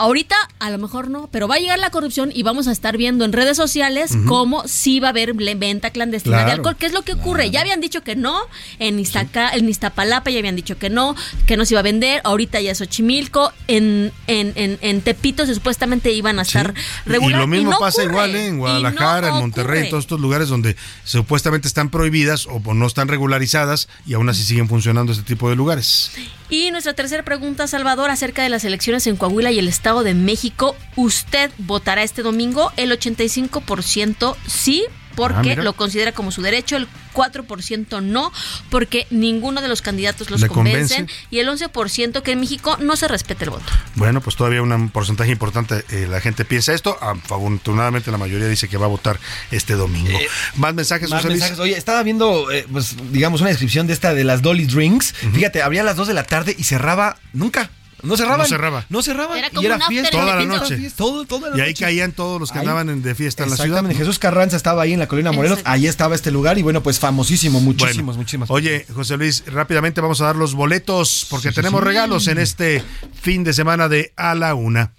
ahorita 0.00 0.36
a 0.58 0.70
lo 0.70 0.78
mejor 0.78 1.10
no, 1.10 1.28
pero 1.30 1.46
va 1.48 1.56
a 1.56 1.58
llegar 1.58 1.78
la 1.78 1.90
corrupción 1.90 2.30
y 2.34 2.42
vamos 2.42 2.66
a 2.68 2.72
estar 2.72 2.96
viendo 2.96 3.24
en 3.24 3.32
redes 3.32 3.56
sociales 3.56 4.12
cómo 4.26 4.66
sí 4.66 5.00
va 5.00 5.08
a 5.08 5.10
haber 5.10 5.34
venta 5.34 5.90
clandestina 5.90 6.44
de 6.44 6.52
alcohol. 6.52 6.76
¿Qué 6.78 6.86
es 6.86 6.92
lo 6.92 7.02
que 7.02 7.12
ocurre? 7.12 7.50
Ya 7.50 7.60
habían 7.60 7.80
dicho 7.80 8.02
que 8.02 8.16
no, 8.16 8.38
en, 8.78 8.98
Iztaca, 8.98 9.50
en 9.50 9.68
Iztapalapa 9.68 10.30
ya 10.30 10.38
habían 10.38 10.56
dicho 10.56 10.78
que 10.78 10.90
no, 10.90 11.14
que 11.46 11.56
no 11.56 11.64
se 11.64 11.74
iba 11.74 11.80
a 11.80 11.82
vender, 11.82 12.20
ahorita 12.24 12.60
ya 12.60 12.72
es 12.72 12.78
Xochimilco, 12.78 13.52
en, 13.68 14.12
en, 14.26 14.52
en, 14.56 14.78
en 14.80 15.00
Tepito 15.02 15.46
se 15.46 15.54
supuestamente 15.54 16.12
iban 16.12 16.38
a 16.38 16.42
estar 16.42 16.74
Y 17.06 17.08
regulados. 17.08 17.40
lo 17.40 17.46
mismo 17.46 17.70
no 17.72 17.78
pasa 17.78 18.02
ocurre. 18.02 18.12
igual 18.14 18.34
¿eh? 18.36 18.46
en 18.46 18.54
Y 18.54 18.58
Guadalajara, 18.58 19.28
no 19.28 19.34
en 19.34 19.40
Monterrey, 19.40 19.84
en 19.84 19.90
todos 19.90 20.04
estos 20.04 20.20
lugares 20.20 20.48
donde 20.48 20.76
supuestamente 21.04 21.68
están 21.68 21.90
prohibidas 21.90 22.46
o 22.46 22.60
no 22.74 22.86
están 22.86 23.08
regularizadas 23.08 23.88
y 24.06 24.14
aún 24.14 24.28
así 24.28 24.42
siguen 24.44 24.68
funcionando 24.68 25.12
este 25.12 25.24
tipo 25.24 25.50
de 25.50 25.56
lugares. 25.56 26.12
Y 26.48 26.70
nuestra 26.72 26.94
tercera 26.94 27.22
pregunta, 27.24 27.66
Salvador, 27.68 28.10
acerca 28.10 28.42
de 28.42 28.48
las 28.48 28.64
elecciones 28.64 29.06
en 29.06 29.16
Coahuila 29.16 29.52
y 29.52 29.58
el 29.60 29.68
Estado 29.68 29.89
de 30.04 30.14
México. 30.14 30.76
¿Usted 30.96 31.50
votará 31.58 32.02
este 32.02 32.22
domingo? 32.22 32.72
El 32.76 32.90
85% 32.92 34.36
sí, 34.46 34.84
porque 35.16 35.52
Ah, 35.52 35.56
lo 35.62 35.72
considera 35.74 36.12
como 36.12 36.30
su 36.30 36.40
derecho, 36.40 36.76
el 36.76 36.86
4% 37.12 38.00
no, 38.00 38.32
porque 38.70 39.06
ninguno 39.10 39.60
de 39.60 39.68
los 39.68 39.82
candidatos 39.82 40.30
los 40.30 40.42
convencen, 40.46 41.06
convence. 41.06 41.26
y 41.30 41.40
el 41.40 41.48
11% 41.48 42.22
que 42.22 42.32
en 42.32 42.40
México 42.40 42.76
no 42.80 42.94
se 42.96 43.08
respete 43.08 43.44
el 43.44 43.50
voto. 43.50 43.64
Bueno, 43.96 44.20
pues 44.20 44.36
todavía 44.36 44.62
un 44.62 44.88
porcentaje 44.88 45.30
importante 45.32 45.84
eh, 45.90 46.06
la 46.08 46.20
gente 46.20 46.44
piensa 46.44 46.72
esto. 46.72 46.96
Afortunadamente 47.02 48.10
la 48.12 48.18
mayoría 48.18 48.46
dice 48.48 48.68
que 48.68 48.76
va 48.78 48.86
a 48.86 48.88
votar 48.88 49.18
este 49.50 49.74
domingo. 49.74 50.16
Más 50.54 50.74
mensajes, 50.74 51.10
Más 51.10 51.18
José 51.18 51.28
Luis? 51.28 51.40
mensajes. 51.40 51.58
Oye, 51.60 51.76
estaba 51.76 52.02
viendo, 52.02 52.50
eh, 52.50 52.64
pues, 52.70 52.94
digamos, 53.10 53.40
una 53.40 53.50
descripción 53.50 53.86
de 53.88 53.92
esta 53.92 54.14
de 54.14 54.24
las 54.24 54.40
Dolly 54.42 54.64
Drinks. 54.66 55.12
Fíjate, 55.34 55.60
abría 55.62 55.82
a 55.82 55.84
las 55.84 55.96
2 55.96 56.08
de 56.08 56.14
la 56.14 56.22
tarde 56.24 56.54
y 56.56 56.64
cerraba 56.64 57.18
nunca. 57.32 57.70
No 58.02 58.16
cerraban. 58.16 58.38
No 58.40 58.44
cerraba. 58.46 58.86
No 58.88 59.02
cerraban. 59.02 59.38
Era 59.38 59.48
y 59.48 59.50
como 59.50 59.66
era 59.66 59.76
un 59.76 59.82
after 59.82 59.96
fiesta. 59.98 60.18
Toda 60.18 60.36
la 60.36 60.44
noche. 60.44 60.76
fiesta, 60.76 60.96
todo, 60.96 61.24
toda 61.24 61.50
la 61.50 61.56
Y 61.56 61.60
ahí 61.60 61.68
noche. 61.70 61.84
caían 61.84 62.12
todos 62.12 62.40
los 62.40 62.50
que 62.52 62.58
Ahí. 62.58 62.64
andaban 62.64 62.88
en- 62.88 63.02
de 63.02 63.14
fiesta 63.14 63.44
en 63.44 63.50
la 63.50 63.56
ciudad. 63.56 63.84
Jesús 63.90 64.18
Carranza 64.18 64.56
estaba 64.56 64.82
ahí 64.82 64.92
en 64.92 64.98
la 64.98 65.06
Colina 65.08 65.32
Morelos. 65.32 65.58
Exacto. 65.58 65.70
Ahí 65.74 65.86
estaba 65.86 66.14
este 66.14 66.30
lugar 66.30 66.58
y 66.58 66.62
bueno, 66.62 66.82
pues 66.82 66.98
famosísimo, 66.98 67.60
muchísimos, 67.60 68.06
Bueno, 68.16 68.18
muchísimas. 68.18 68.50
Oye, 68.50 68.86
José 68.94 69.16
Luis, 69.16 69.44
rápidamente 69.46 70.00
vamos 70.00 70.20
a 70.20 70.24
dar 70.26 70.36
los 70.36 70.54
boletos 70.54 71.26
porque 71.30 71.48
sí, 71.50 71.54
tenemos 71.54 71.80
sí. 71.80 71.86
regalos 71.86 72.26
en 72.28 72.38
este 72.38 72.82
fin 73.20 73.44
de 73.44 73.52
semana 73.52 73.88
de 73.88 74.12
A 74.16 74.34
la 74.34 74.54
Una. 74.54 74.92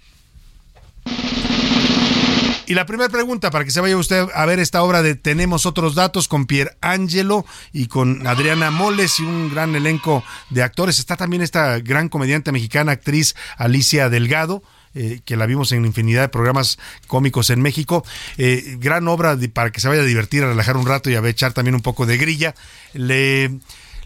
Y 2.72 2.74
la 2.74 2.86
primera 2.86 3.10
pregunta, 3.10 3.50
para 3.50 3.66
que 3.66 3.70
se 3.70 3.82
vaya 3.82 3.98
usted 3.98 4.28
a 4.34 4.46
ver 4.46 4.58
esta 4.58 4.82
obra 4.82 5.02
de 5.02 5.14
Tenemos 5.14 5.66
otros 5.66 5.94
datos 5.94 6.26
con 6.26 6.46
Pier 6.46 6.78
Angelo 6.80 7.44
y 7.70 7.86
con 7.86 8.26
Adriana 8.26 8.70
Moles 8.70 9.20
y 9.20 9.24
un 9.24 9.50
gran 9.50 9.74
elenco 9.74 10.24
de 10.48 10.62
actores. 10.62 10.98
Está 10.98 11.18
también 11.18 11.42
esta 11.42 11.80
gran 11.80 12.08
comediante 12.08 12.50
mexicana, 12.50 12.92
actriz 12.92 13.34
Alicia 13.58 14.08
Delgado. 14.08 14.62
eh, 14.94 15.20
que 15.26 15.36
la 15.36 15.44
vimos 15.44 15.70
en 15.72 15.84
infinidad 15.84 16.22
de 16.22 16.28
programas 16.30 16.78
cómicos 17.08 17.50
en 17.50 17.60
México. 17.60 18.06
Eh, 18.38 18.76
gran 18.78 19.06
obra 19.06 19.36
para 19.52 19.70
que 19.70 19.80
se 19.80 19.88
vaya 19.88 20.00
a 20.00 20.06
divertir, 20.06 20.42
a 20.42 20.46
relajar 20.46 20.78
un 20.78 20.86
rato 20.86 21.10
y 21.10 21.14
a 21.14 21.28
echar 21.28 21.52
también 21.52 21.74
un 21.74 21.82
poco 21.82 22.06
de 22.06 22.16
grilla. 22.16 22.54
Le, 22.94 23.50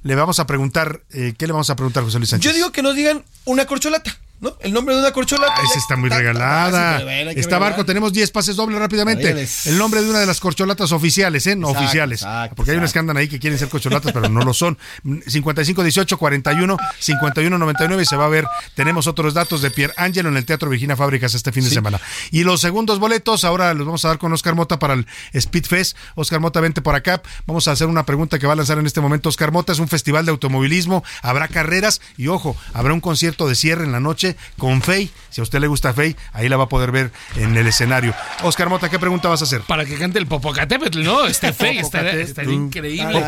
le 0.02 0.14
vamos 0.16 0.40
a 0.40 0.46
preguntar, 0.48 1.02
eh, 1.12 1.34
¿qué 1.38 1.46
le 1.46 1.52
vamos 1.52 1.70
a 1.70 1.76
preguntar, 1.76 2.02
José 2.02 2.18
Luis 2.18 2.30
Sánchez? 2.30 2.50
Yo 2.50 2.56
digo 2.56 2.72
que 2.72 2.82
nos 2.82 2.96
digan 2.96 3.24
una 3.44 3.66
corcholata, 3.66 4.18
¿no? 4.40 4.56
El 4.60 4.72
nombre 4.72 4.94
de 4.94 5.00
una 5.00 5.12
corcholata. 5.12 5.54
Ah, 5.56 5.62
esa 5.64 5.78
está 5.78 5.96
muy 5.96 6.08
regalada. 6.10 7.00
Está 7.32 7.58
Barco, 7.58 7.84
tenemos 7.84 8.12
10 8.12 8.30
pases 8.30 8.56
dobles 8.56 8.78
rápidamente. 8.78 9.46
El 9.66 9.78
nombre 9.78 10.02
de 10.02 10.10
una 10.10 10.18
de 10.20 10.26
las 10.26 10.40
corcholatas 10.40 10.92
oficiales, 10.92 11.46
¿eh? 11.46 11.56
No 11.56 11.68
Exacto, 11.68 11.84
oficiales. 11.84 12.22
exacto, 12.22 12.56
porque 12.56 12.72
hay 12.72 12.76
unas 12.78 12.92
que 12.92 12.98
andan 12.98 13.16
ahí 13.16 13.28
que 13.28 13.38
quieren 13.38 13.58
ser 13.58 13.68
corcholatas, 13.68 14.12
pero 14.12 14.28
no 14.28 14.42
lo 14.42 14.52
son. 14.52 14.78
55 15.26 15.82
18 15.82 16.18
41 16.18 16.76
51 16.98 17.58
99 17.58 18.02
y 18.02 18.06
se 18.06 18.16
va 18.16 18.26
a 18.26 18.28
ver. 18.28 18.46
Tenemos 18.74 19.06
otros 19.06 19.34
datos 19.34 19.62
de 19.62 19.70
Pier 19.70 19.92
Angelo 19.96 20.28
en 20.28 20.36
el 20.36 20.44
Teatro 20.44 20.68
Virginia 20.68 20.96
Fábricas 20.96 21.34
este 21.34 21.52
fin 21.52 21.64
de 21.64 21.70
semana. 21.70 22.00
Y 22.30 22.44
los 22.44 22.60
segundos 22.60 22.98
boletos 22.98 23.44
ahora 23.44 23.72
los 23.74 23.86
vamos 23.86 24.04
a 24.04 24.08
dar 24.08 24.18
con 24.18 24.32
Oscar 24.32 24.54
Mota 24.54 24.78
para 24.78 24.94
el 24.94 25.06
Speed 25.32 25.66
Fest. 25.66 25.96
Oscar 26.14 26.40
Mota, 26.40 26.60
vente 26.60 26.82
por 26.82 26.94
acá. 26.94 27.22
Vamos 27.46 27.68
a 27.68 27.72
hacer 27.72 27.86
una 27.86 28.04
pregunta 28.04 28.38
que 28.38 28.46
va 28.46 28.54
a 28.54 28.56
lanzar 28.56 28.78
en 28.78 28.86
este 28.86 29.00
momento 29.00 29.28
Oscar 29.28 29.52
Mota. 29.52 29.72
Es 29.72 29.78
un 29.78 29.88
festival 29.88 30.24
de 30.24 30.30
automovilismo. 30.32 31.04
Habrá 31.22 31.48
carreras 31.48 32.00
y 32.16 32.28
ojo, 32.28 32.56
habrá 32.72 32.92
un 32.92 33.00
concierto 33.00 33.48
de 33.48 33.54
cierre 33.54 33.84
en 33.84 33.92
la 33.92 34.00
noche 34.00 34.25
noche 34.26 34.36
con 34.58 34.82
Fey. 34.82 35.10
Si 35.30 35.40
a 35.40 35.44
usted 35.44 35.60
le 35.60 35.66
gusta 35.66 35.92
Fey, 35.92 36.16
ahí 36.32 36.48
la 36.48 36.56
va 36.56 36.64
a 36.64 36.68
poder 36.68 36.90
ver 36.92 37.12
en 37.36 37.56
el 37.56 37.66
escenario. 37.66 38.14
Oscar 38.42 38.68
Mota, 38.68 38.88
¿qué 38.88 38.98
pregunta 38.98 39.28
vas 39.28 39.42
a 39.42 39.44
hacer? 39.44 39.60
Para 39.62 39.84
que 39.84 39.96
cante 39.96 40.18
el 40.18 40.26
Popocatépetl, 40.26 41.02
¿no? 41.02 41.26
Este 41.26 41.52
Fey 41.52 41.78
estaría, 41.78 42.12
estaría 42.12 42.54
increíble. 42.54 43.22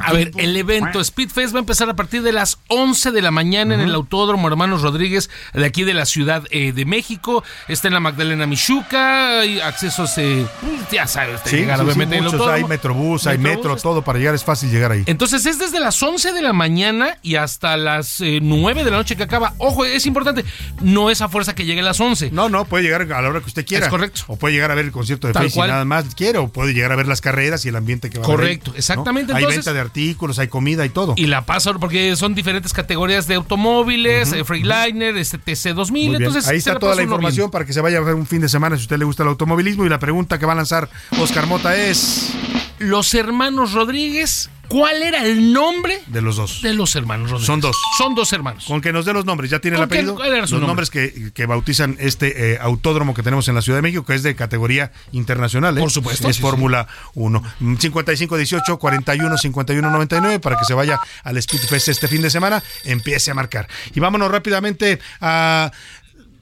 A 0.00 0.12
ver, 0.12 0.32
el 0.36 0.56
evento 0.56 1.02
Speedfest 1.02 1.54
va 1.54 1.58
a 1.58 1.60
empezar 1.60 1.90
a 1.90 1.94
partir 1.94 2.22
de 2.22 2.32
las 2.32 2.58
11 2.68 3.10
de 3.10 3.22
la 3.22 3.30
mañana 3.30 3.74
en 3.74 3.80
el 3.80 3.94
Autódromo 3.94 4.48
Hermanos 4.48 4.82
Rodríguez 4.82 5.30
de 5.52 5.64
aquí 5.64 5.84
de 5.84 5.94
la 5.94 6.06
Ciudad 6.06 6.44
eh, 6.50 6.72
de 6.72 6.84
México. 6.84 7.44
Está 7.68 7.88
en 7.88 7.94
la 7.94 8.00
Magdalena 8.00 8.46
Michuca, 8.46 9.40
hay 9.40 9.60
accesos, 9.60 10.16
eh, 10.18 10.46
ya 10.90 11.06
sabes, 11.06 11.40
Sí, 11.44 11.56
llegar 11.56 11.78
sí, 11.78 11.84
sí, 11.84 11.86
obviamente 11.86 12.22
muchos, 12.22 12.48
hay 12.48 12.64
metrobús, 12.64 13.26
hay 13.26 13.38
Metrobús, 13.38 13.64
metro, 13.64 13.76
todo 13.76 14.02
para 14.02 14.18
llegar 14.18 14.34
es 14.34 14.44
fácil 14.44 14.70
llegar 14.70 14.92
ahí. 14.92 15.04
Entonces 15.06 15.44
es 15.46 15.58
desde 15.58 15.78
las 15.78 16.02
11 16.02 16.32
de 16.32 16.42
la 16.42 16.52
mañana 16.52 17.18
y 17.22 17.36
hasta 17.36 17.76
las 17.76 18.20
eh, 18.20 18.40
9 18.42 18.84
de 18.84 18.90
la 18.90 18.96
noche 18.96 19.16
que 19.16 19.22
acaba. 19.22 19.54
Ojo, 19.58 19.75
es 19.84 20.06
importante, 20.06 20.44
no 20.80 21.10
es 21.10 21.20
a 21.20 21.28
fuerza 21.28 21.54
que 21.54 21.64
llegue 21.64 21.80
a 21.80 21.84
las 21.84 22.00
11. 22.00 22.30
No, 22.30 22.48
no, 22.48 22.64
puede 22.64 22.84
llegar 22.84 23.02
a 23.02 23.22
la 23.22 23.28
hora 23.28 23.40
que 23.40 23.46
usted 23.46 23.66
quiera. 23.66 23.86
Es 23.86 23.90
correcto. 23.90 24.22
O 24.28 24.36
puede 24.36 24.54
llegar 24.54 24.70
a 24.70 24.74
ver 24.74 24.84
el 24.86 24.92
concierto 24.92 25.26
de 25.26 25.32
Tal 25.32 25.44
Face 25.44 25.54
cual. 25.54 25.70
nada 25.70 25.84
más 25.84 26.14
quiere, 26.14 26.38
o 26.38 26.48
puede 26.48 26.72
llegar 26.74 26.92
a 26.92 26.96
ver 26.96 27.06
las 27.08 27.20
carreras 27.20 27.64
y 27.64 27.68
el 27.68 27.76
ambiente 27.76 28.10
que 28.10 28.18
va 28.18 28.24
a 28.24 28.28
haber 28.28 28.40
ahí, 28.40 28.46
Correcto, 28.46 28.70
¿no? 28.72 28.76
exactamente, 28.78 29.32
Hay 29.34 29.44
venta 29.44 29.72
de 29.72 29.80
artículos, 29.80 30.38
hay 30.38 30.48
comida 30.48 30.84
y 30.84 30.88
todo. 30.88 31.14
Y 31.16 31.26
la 31.26 31.44
pasa 31.44 31.72
porque 31.74 32.14
son 32.16 32.34
diferentes 32.34 32.72
categorías 32.72 33.26
de 33.26 33.34
automóviles, 33.34 34.32
eh, 34.32 34.44
Freightliner, 34.44 35.16
este 35.16 35.38
TC2000. 35.38 35.90
Muy 35.90 36.00
bien. 36.08 36.14
Entonces, 36.16 36.46
Ahí 36.48 36.58
está 36.58 36.78
toda 36.78 36.94
la 36.94 37.02
información 37.02 37.46
bien. 37.46 37.50
para 37.50 37.64
que 37.64 37.72
se 37.72 37.80
vaya 37.80 37.98
a 37.98 38.00
ver 38.00 38.14
un 38.14 38.26
fin 38.26 38.40
de 38.40 38.48
semana 38.48 38.76
si 38.76 38.82
a 38.82 38.84
usted 38.84 38.98
le 38.98 39.04
gusta 39.04 39.22
el 39.22 39.28
automovilismo. 39.30 39.84
Y 39.84 39.88
la 39.88 39.98
pregunta 39.98 40.38
que 40.38 40.46
va 40.46 40.52
a 40.52 40.56
lanzar 40.56 40.88
Oscar 41.18 41.46
Mota 41.46 41.76
es... 41.76 42.32
Los 42.78 43.14
hermanos 43.14 43.72
Rodríguez, 43.72 44.50
¿cuál 44.68 45.02
era 45.02 45.24
el 45.24 45.52
nombre 45.52 46.00
De 46.06 46.20
los 46.22 46.36
dos. 46.36 46.62
de 46.62 46.74
los 46.74 46.94
hermanos 46.96 47.30
Rodríguez? 47.30 47.46
Son 47.46 47.60
dos. 47.60 47.76
Son 47.98 48.14
dos 48.14 48.32
hermanos. 48.32 48.64
Con 48.66 48.80
que 48.80 48.92
nos 48.92 49.04
dé 49.04 49.12
los 49.12 49.24
nombres, 49.24 49.50
ya 49.50 49.58
tiene 49.60 49.76
el 49.76 49.82
¿Con 49.82 49.88
qué- 49.90 49.94
apellido. 49.98 50.14
cuál 50.16 50.28
era 50.28 50.40
Los 50.40 50.50
su 50.50 50.56
nombre? 50.56 50.68
nombres 50.68 50.90
que, 50.90 51.32
que 51.32 51.46
bautizan 51.46 51.96
este 51.98 52.52
eh, 52.54 52.58
autódromo 52.60 53.14
que 53.14 53.22
tenemos 53.22 53.48
en 53.48 53.54
la 53.54 53.62
Ciudad 53.62 53.78
de 53.78 53.82
México, 53.82 54.04
que 54.04 54.14
es 54.14 54.22
de 54.22 54.34
categoría 54.36 54.92
internacional. 55.12 55.76
¿eh? 55.76 55.80
Por 55.80 55.90
supuesto. 55.90 56.28
Es 56.28 56.36
Sí, 56.36 56.42
Fórmula 56.42 56.86
1. 57.14 57.42
Mm, 57.60 57.76
55 57.76 58.36
18 58.36 58.78
41 58.78 59.38
51 59.38 59.90
99 59.90 60.40
para 60.40 60.58
que 60.58 60.64
se 60.64 60.74
vaya 60.74 61.00
al 61.24 61.40
Speedfest 61.40 61.88
este 61.88 62.08
fin 62.08 62.22
de 62.22 62.30
semana, 62.30 62.62
empiece 62.84 63.30
a 63.30 63.34
marcar. 63.34 63.68
Y 63.94 64.00
vámonos 64.00 64.30
rápidamente 64.30 64.98
a, 65.20 65.70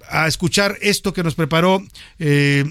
a 0.09 0.27
escuchar 0.27 0.77
esto 0.81 1.13
que 1.13 1.23
nos 1.23 1.35
preparó. 1.35 1.83
Eh, 2.19 2.65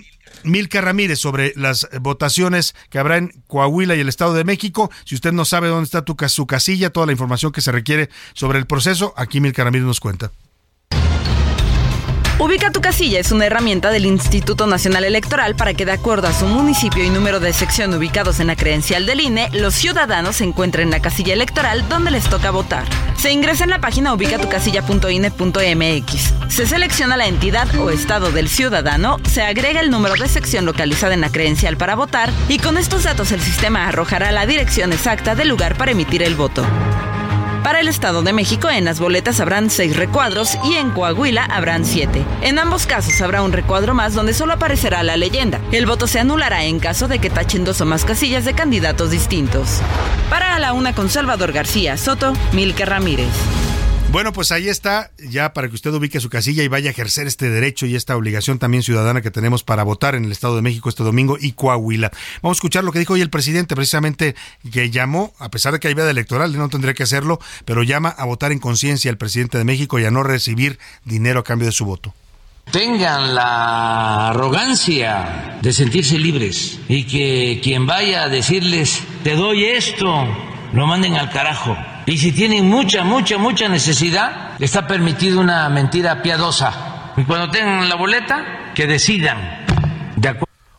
Milka 0.43 0.81
Ramírez 0.81 1.19
sobre 1.19 1.53
las 1.55 1.87
votaciones 2.01 2.75
que 2.89 2.99
habrá 2.99 3.17
en 3.17 3.31
Coahuila 3.47 3.95
y 3.95 3.99
el 3.99 4.09
Estado 4.09 4.33
de 4.33 4.43
México. 4.43 4.91
Si 5.05 5.15
usted 5.15 5.31
no 5.31 5.45
sabe 5.45 5.67
dónde 5.67 5.85
está 5.85 6.03
tu, 6.03 6.15
su 6.27 6.47
casilla, 6.47 6.89
toda 6.91 7.05
la 7.05 7.11
información 7.11 7.51
que 7.51 7.61
se 7.61 7.71
requiere 7.71 8.09
sobre 8.33 8.59
el 8.59 8.65
proceso, 8.65 9.13
aquí 9.17 9.39
Milka 9.39 9.63
Ramírez 9.63 9.85
nos 9.85 9.99
cuenta. 9.99 10.31
Ubica 12.39 12.71
tu 12.71 12.81
casilla 12.81 13.19
es 13.19 13.31
una 13.31 13.45
herramienta 13.45 13.91
del 13.91 14.07
Instituto 14.07 14.65
Nacional 14.65 15.03
Electoral 15.03 15.55
para 15.55 15.75
que 15.75 15.85
de 15.85 15.91
acuerdo 15.91 16.27
a 16.27 16.33
su 16.33 16.47
municipio 16.47 17.03
y 17.03 17.09
número 17.09 17.39
de 17.39 17.53
sección 17.53 17.93
ubicados 17.93 18.39
en 18.39 18.47
la 18.47 18.55
credencial 18.55 19.05
del 19.05 19.21
INE, 19.21 19.49
los 19.53 19.75
ciudadanos 19.75 20.37
se 20.37 20.43
encuentren 20.43 20.87
en 20.87 20.91
la 20.91 20.99
casilla 20.99 21.33
electoral 21.33 21.87
donde 21.87 22.09
les 22.09 22.27
toca 22.27 22.49
votar. 22.49 22.85
Se 23.17 23.31
ingresa 23.31 23.65
en 23.65 23.69
la 23.69 23.79
página 23.79 24.13
ubicatucasilla.ine.mx. 24.13 26.33
Se 26.49 26.65
selecciona 26.65 27.17
la 27.17 27.27
entidad 27.27 27.67
o 27.77 27.91
estado 27.91 28.31
del 28.31 28.49
ciudadano, 28.49 29.19
se 29.29 29.43
agrega 29.43 29.79
el 29.79 29.91
número 29.91 30.15
de 30.15 30.27
sección 30.27 30.65
localizada 30.65 31.13
en 31.13 31.21
la 31.21 31.31
credencial 31.31 31.77
para 31.77 31.93
votar 31.95 32.31
y 32.49 32.57
con 32.57 32.79
estos 32.79 33.03
datos 33.03 33.31
el 33.31 33.41
sistema 33.41 33.87
arrojará 33.87 34.31
la 34.31 34.47
dirección 34.47 34.91
exacta 34.91 35.35
del 35.35 35.49
lugar 35.49 35.77
para 35.77 35.91
emitir 35.91 36.23
el 36.23 36.33
voto. 36.35 36.65
Para 37.63 37.79
el 37.79 37.87
Estado 37.87 38.23
de 38.23 38.33
México, 38.33 38.69
en 38.69 38.83
las 38.83 38.99
boletas 38.99 39.39
habrán 39.39 39.69
seis 39.69 39.95
recuadros 39.95 40.57
y 40.65 40.75
en 40.75 40.91
Coahuila 40.91 41.45
habrán 41.45 41.85
siete. 41.85 42.25
En 42.41 42.59
ambos 42.59 42.85
casos 42.85 43.21
habrá 43.21 43.41
un 43.41 43.53
recuadro 43.53 43.93
más 43.93 44.13
donde 44.13 44.33
solo 44.33 44.53
aparecerá 44.53 45.01
la 45.01 45.15
leyenda. 45.15 45.61
El 45.71 45.85
voto 45.85 46.05
se 46.05 46.19
anulará 46.19 46.65
en 46.65 46.79
caso 46.79 47.07
de 47.07 47.19
que 47.19 47.29
tachen 47.29 47.63
dos 47.63 47.79
o 47.79 47.85
más 47.85 48.03
casillas 48.03 48.43
de 48.43 48.53
candidatos 48.53 49.11
distintos. 49.11 49.79
Para 50.29 50.55
a 50.55 50.59
la 50.59 50.73
una 50.73 50.93
con 50.93 51.09
Salvador 51.09 51.53
García 51.53 51.95
Soto, 51.95 52.33
Milke 52.51 52.85
Ramírez. 52.85 53.29
Bueno, 54.13 54.31
pues 54.31 54.51
ahí 54.51 54.69
está, 54.69 55.09
ya 55.17 55.53
para 55.53 55.69
que 55.69 55.73
usted 55.73 55.91
ubique 55.91 56.19
su 56.19 56.29
casilla 56.29 56.61
y 56.61 56.67
vaya 56.67 56.89
a 56.89 56.91
ejercer 56.91 57.25
este 57.25 57.49
derecho 57.49 57.87
y 57.87 57.95
esta 57.95 58.15
obligación 58.15 58.59
también 58.59 58.83
ciudadana 58.83 59.23
que 59.23 59.31
tenemos 59.31 59.63
para 59.63 59.81
votar 59.81 60.13
en 60.13 60.23
el 60.23 60.31
Estado 60.31 60.55
de 60.55 60.61
México 60.61 60.87
este 60.87 61.01
domingo 61.01 61.35
y 61.41 61.53
Coahuila. 61.53 62.11
Vamos 62.43 62.57
a 62.57 62.59
escuchar 62.59 62.83
lo 62.83 62.91
que 62.91 62.99
dijo 62.99 63.13
hoy 63.13 63.21
el 63.21 63.31
presidente, 63.31 63.75
precisamente 63.75 64.35
que 64.71 64.91
llamó, 64.91 65.33
a 65.39 65.49
pesar 65.49 65.73
de 65.73 65.79
que 65.79 65.87
hay 65.87 65.95
veda 65.95 66.11
electoral, 66.11 66.55
no 66.55 66.69
tendría 66.69 66.93
que 66.93 67.01
hacerlo, 67.01 67.39
pero 67.65 67.81
llama 67.81 68.09
a 68.09 68.25
votar 68.25 68.51
en 68.51 68.59
conciencia 68.59 69.09
el 69.09 69.17
presidente 69.17 69.57
de 69.57 69.63
México 69.63 69.97
y 69.97 70.05
a 70.05 70.11
no 70.11 70.21
recibir 70.21 70.77
dinero 71.05 71.39
a 71.39 71.43
cambio 71.43 71.65
de 71.65 71.71
su 71.71 71.85
voto. 71.85 72.13
tengan 72.71 73.33
la 73.33 74.29
arrogancia 74.29 75.57
de 75.59 75.73
sentirse 75.73 76.19
libres 76.19 76.79
y 76.87 77.05
que 77.05 77.59
quien 77.63 77.87
vaya 77.87 78.25
a 78.25 78.29
decirles 78.29 79.01
te 79.23 79.35
doy 79.35 79.65
esto, 79.65 80.07
lo 80.71 80.85
manden 80.85 81.15
al 81.15 81.31
carajo. 81.31 81.75
Y 82.05 82.17
si 82.17 82.31
tienen 82.31 82.67
mucha, 82.67 83.03
mucha, 83.03 83.37
mucha 83.37 83.69
necesidad, 83.69 84.51
está 84.59 84.87
permitido 84.87 85.39
una 85.39 85.69
mentira 85.69 86.21
piadosa. 86.21 87.13
Y 87.15 87.23
cuando 87.23 87.49
tengan 87.49 87.87
la 87.87 87.95
boleta, 87.95 88.71
que 88.75 88.87
decidan. 88.87 89.63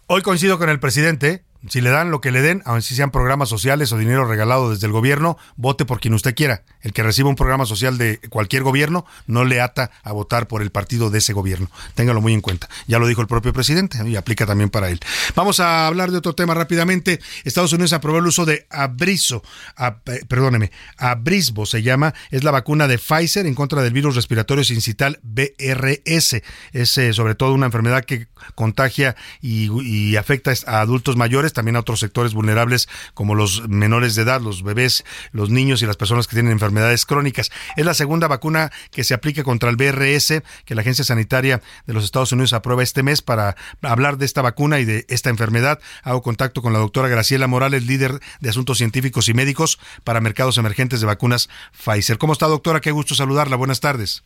Hoy 0.07 0.21
coincido 0.23 0.59
con 0.59 0.69
el 0.69 0.81
presidente. 0.81 1.45
Si 1.69 1.81
le 1.81 1.91
dan 1.91 2.11
lo 2.11 2.21
que 2.21 2.31
le 2.31 2.43
den, 2.43 2.63
aun 2.67 2.83
si 2.83 2.95
sean 2.95 3.11
programas 3.11 3.49
sociales 3.49 3.91
o 3.93 3.99
dinero 3.99 4.27
regalado 4.27 4.71
desde 4.71 4.87
el 4.87 4.93
gobierno, 4.93 5.39
vote 5.57 5.85
por 5.87 5.99
quien 6.01 6.13
usted 6.15 6.35
quiera. 6.35 6.63
El 6.83 6.93
que 6.93 7.03
reciba 7.03 7.31
un 7.31 7.37
programa 7.37 7.65
social 7.65 7.97
de 7.97 8.19
cualquier 8.29 8.63
gobierno 8.63 9.07
no 9.27 9.45
le 9.45 9.61
ata 9.63 9.91
a 10.03 10.13
votar 10.13 10.47
por 10.47 10.61
el 10.61 10.71
partido 10.71 11.09
de 11.09 11.19
ese 11.19 11.33
gobierno. 11.33 11.71
Téngalo 11.95 12.21
muy 12.21 12.35
en 12.35 12.43
cuenta. 12.43 12.69
Ya 12.87 12.99
lo 12.99 13.07
dijo 13.07 13.23
el 13.23 13.29
propio 13.29 13.53
presidente 13.55 13.99
y 14.07 14.17
aplica 14.17 14.45
también 14.45 14.69
para 14.69 14.91
él. 14.91 15.01
Vamos 15.35 15.59
a 15.59 15.87
hablar 15.87 16.11
de 16.11 16.19
otro 16.19 16.35
tema 16.35 16.53
rápidamente. 16.53 17.21
Estados 17.45 17.73
Unidos 17.73 17.95
aprobó 17.95 18.19
el 18.19 18.27
uso 18.27 18.45
de 18.45 18.67
Abriso, 18.69 19.43
a- 19.77 19.97
eh, 20.07 20.21
perdóneme, 20.29 20.71
Abrisbo 20.99 21.65
se 21.65 21.83
llama, 21.83 22.13
es 22.31 22.45
la 22.45 22.51
vacuna 22.51 22.87
de 22.89 22.99
Pfizer 22.99 23.47
en 23.47 23.55
contra 23.55 23.81
del 23.81 23.95
virus 23.95 24.17
respiratorio 24.17 24.65
sincital 24.65 25.19
BRS. 25.23 26.43
Es 26.73 26.99
eh, 26.99 27.13
sobre 27.15 27.35
todo 27.35 27.55
una 27.55 27.67
enfermedad 27.67 28.05
que 28.05 28.27
contagia 28.55 29.17
y 29.41 30.17
afecta 30.17 30.53
a 30.67 30.81
adultos 30.81 31.17
mayores, 31.17 31.54
también 31.55 31.77
a 31.77 31.81
otros 31.81 32.01
sectores 32.01 32.35
vulnerables 32.35 32.89
como 33.15 33.35
los 33.35 33.69
menores 33.69 34.15
de 34.15 34.23
edad, 34.23 34.41
los 34.41 34.63
bebés, 34.63 35.05
los 35.33 35.51
niños 35.51 35.81
y 35.83 35.87
las 35.87 35.97
personas 35.97 36.27
que 36.27 36.35
tienen 36.35 36.53
enfermedades 36.53 37.07
crónicas. 37.07 37.51
Es 37.77 37.87
la 37.87 37.95
segunda 37.95 38.29
vacuna 38.29 38.71
que 38.91 39.05
se 39.05 39.15
aplica 39.15 39.43
contra 39.43 39.71
el 39.71 39.77
BRS 39.77 40.43
que 40.65 40.75
la 40.75 40.83
Agencia 40.83 41.05
Sanitaria 41.05 41.63
de 41.87 41.95
los 41.95 42.05
Estados 42.05 42.33
Unidos 42.33 42.53
aprueba 42.53 42.83
este 42.83 43.03
mes 43.03 43.23
para 43.23 43.57
hablar 43.83 44.19
de 44.19 44.27
esta 44.27 44.43
vacuna 44.43 44.81
y 44.81 44.85
de 44.85 45.07
esta 45.09 45.31
enfermedad. 45.31 45.81
Hago 46.03 46.23
contacto 46.23 46.63
con 46.63 46.73
la 46.73 46.79
doctora 46.79 47.09
Graciela 47.09 47.47
Morales, 47.47 47.87
líder 47.87 48.21
de 48.41 48.51
Asuntos 48.51 48.79
Científicos 48.79 49.29
y 49.29 49.35
Médicos 49.35 49.79
para 50.05 50.21
Mercados 50.21 50.59
Emergentes 50.59 51.01
de 51.01 51.07
Vacunas 51.07 51.49
Pfizer. 51.73 52.19
¿Cómo 52.19 52.33
está, 52.33 52.47
doctora? 52.47 52.81
Qué 52.81 52.91
gusto 52.91 53.15
saludarla. 53.15 53.57
Buenas 53.57 53.81
tardes. 53.81 54.25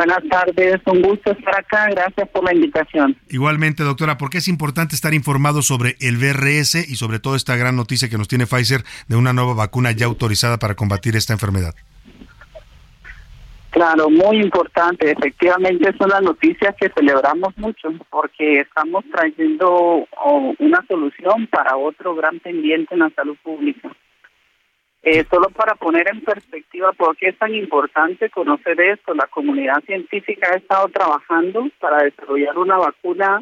Buenas 0.00 0.26
tardes, 0.30 0.80
un 0.86 1.02
gusto 1.02 1.30
estar 1.32 1.58
acá, 1.58 1.86
gracias 1.90 2.26
por 2.30 2.42
la 2.42 2.54
invitación. 2.54 3.18
Igualmente, 3.28 3.82
doctora, 3.82 4.16
¿por 4.16 4.30
qué 4.30 4.38
es 4.38 4.48
importante 4.48 4.94
estar 4.94 5.12
informado 5.12 5.60
sobre 5.60 5.96
el 6.00 6.16
BRS 6.16 6.88
y 6.88 6.96
sobre 6.96 7.18
todo 7.18 7.36
esta 7.36 7.54
gran 7.56 7.76
noticia 7.76 8.08
que 8.08 8.16
nos 8.16 8.26
tiene 8.26 8.46
Pfizer 8.46 8.82
de 9.08 9.16
una 9.16 9.34
nueva 9.34 9.52
vacuna 9.52 9.92
ya 9.92 10.06
autorizada 10.06 10.58
para 10.58 10.74
combatir 10.74 11.16
esta 11.16 11.34
enfermedad? 11.34 11.74
Claro, 13.68 14.08
muy 14.08 14.40
importante, 14.40 15.10
efectivamente 15.10 15.94
son 15.98 16.08
las 16.08 16.22
noticias 16.22 16.74
que 16.80 16.88
celebramos 16.88 17.54
mucho 17.58 17.90
porque 18.08 18.60
estamos 18.60 19.04
trayendo 19.12 19.68
oh, 20.16 20.54
una 20.60 20.82
solución 20.88 21.46
para 21.48 21.76
otro 21.76 22.14
gran 22.14 22.40
pendiente 22.40 22.94
en 22.94 23.00
la 23.00 23.10
salud 23.10 23.36
pública. 23.42 23.90
Eh, 25.02 25.24
solo 25.30 25.48
para 25.48 25.74
poner 25.76 26.08
en 26.08 26.20
perspectiva 26.20 26.92
por 26.92 27.16
qué 27.16 27.28
es 27.28 27.38
tan 27.38 27.54
importante 27.54 28.28
conocer 28.28 28.78
esto, 28.80 29.14
la 29.14 29.26
comunidad 29.28 29.82
científica 29.86 30.50
ha 30.52 30.56
estado 30.56 30.88
trabajando 30.88 31.68
para 31.80 32.02
desarrollar 32.02 32.58
una 32.58 32.76
vacuna 32.76 33.40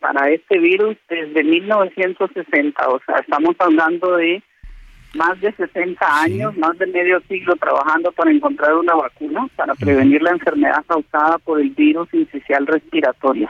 para 0.00 0.30
este 0.30 0.58
virus 0.58 0.96
desde 1.08 1.44
1960, 1.44 2.88
o 2.88 3.00
sea, 3.06 3.18
estamos 3.18 3.54
hablando 3.60 4.16
de 4.16 4.42
más 5.14 5.40
de 5.40 5.52
60 5.52 6.22
años, 6.22 6.56
más 6.56 6.76
de 6.78 6.86
medio 6.86 7.20
siglo 7.28 7.54
trabajando 7.54 8.10
para 8.10 8.32
encontrar 8.32 8.74
una 8.74 8.94
vacuna 8.94 9.48
para 9.54 9.74
prevenir 9.74 10.20
la 10.22 10.30
enfermedad 10.30 10.84
causada 10.88 11.38
por 11.38 11.60
el 11.60 11.70
virus 11.70 12.12
incisional 12.12 12.66
respiratorio. 12.66 13.48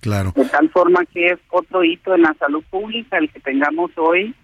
Claro. 0.00 0.32
De 0.34 0.44
tal 0.46 0.70
forma 0.70 1.04
que 1.06 1.26
es 1.26 1.38
otro 1.50 1.84
hito 1.84 2.14
en 2.14 2.22
la 2.22 2.34
salud 2.34 2.64
pública 2.70 3.18
el 3.18 3.30
que 3.30 3.40
tengamos 3.40 3.90
hoy 3.96 4.34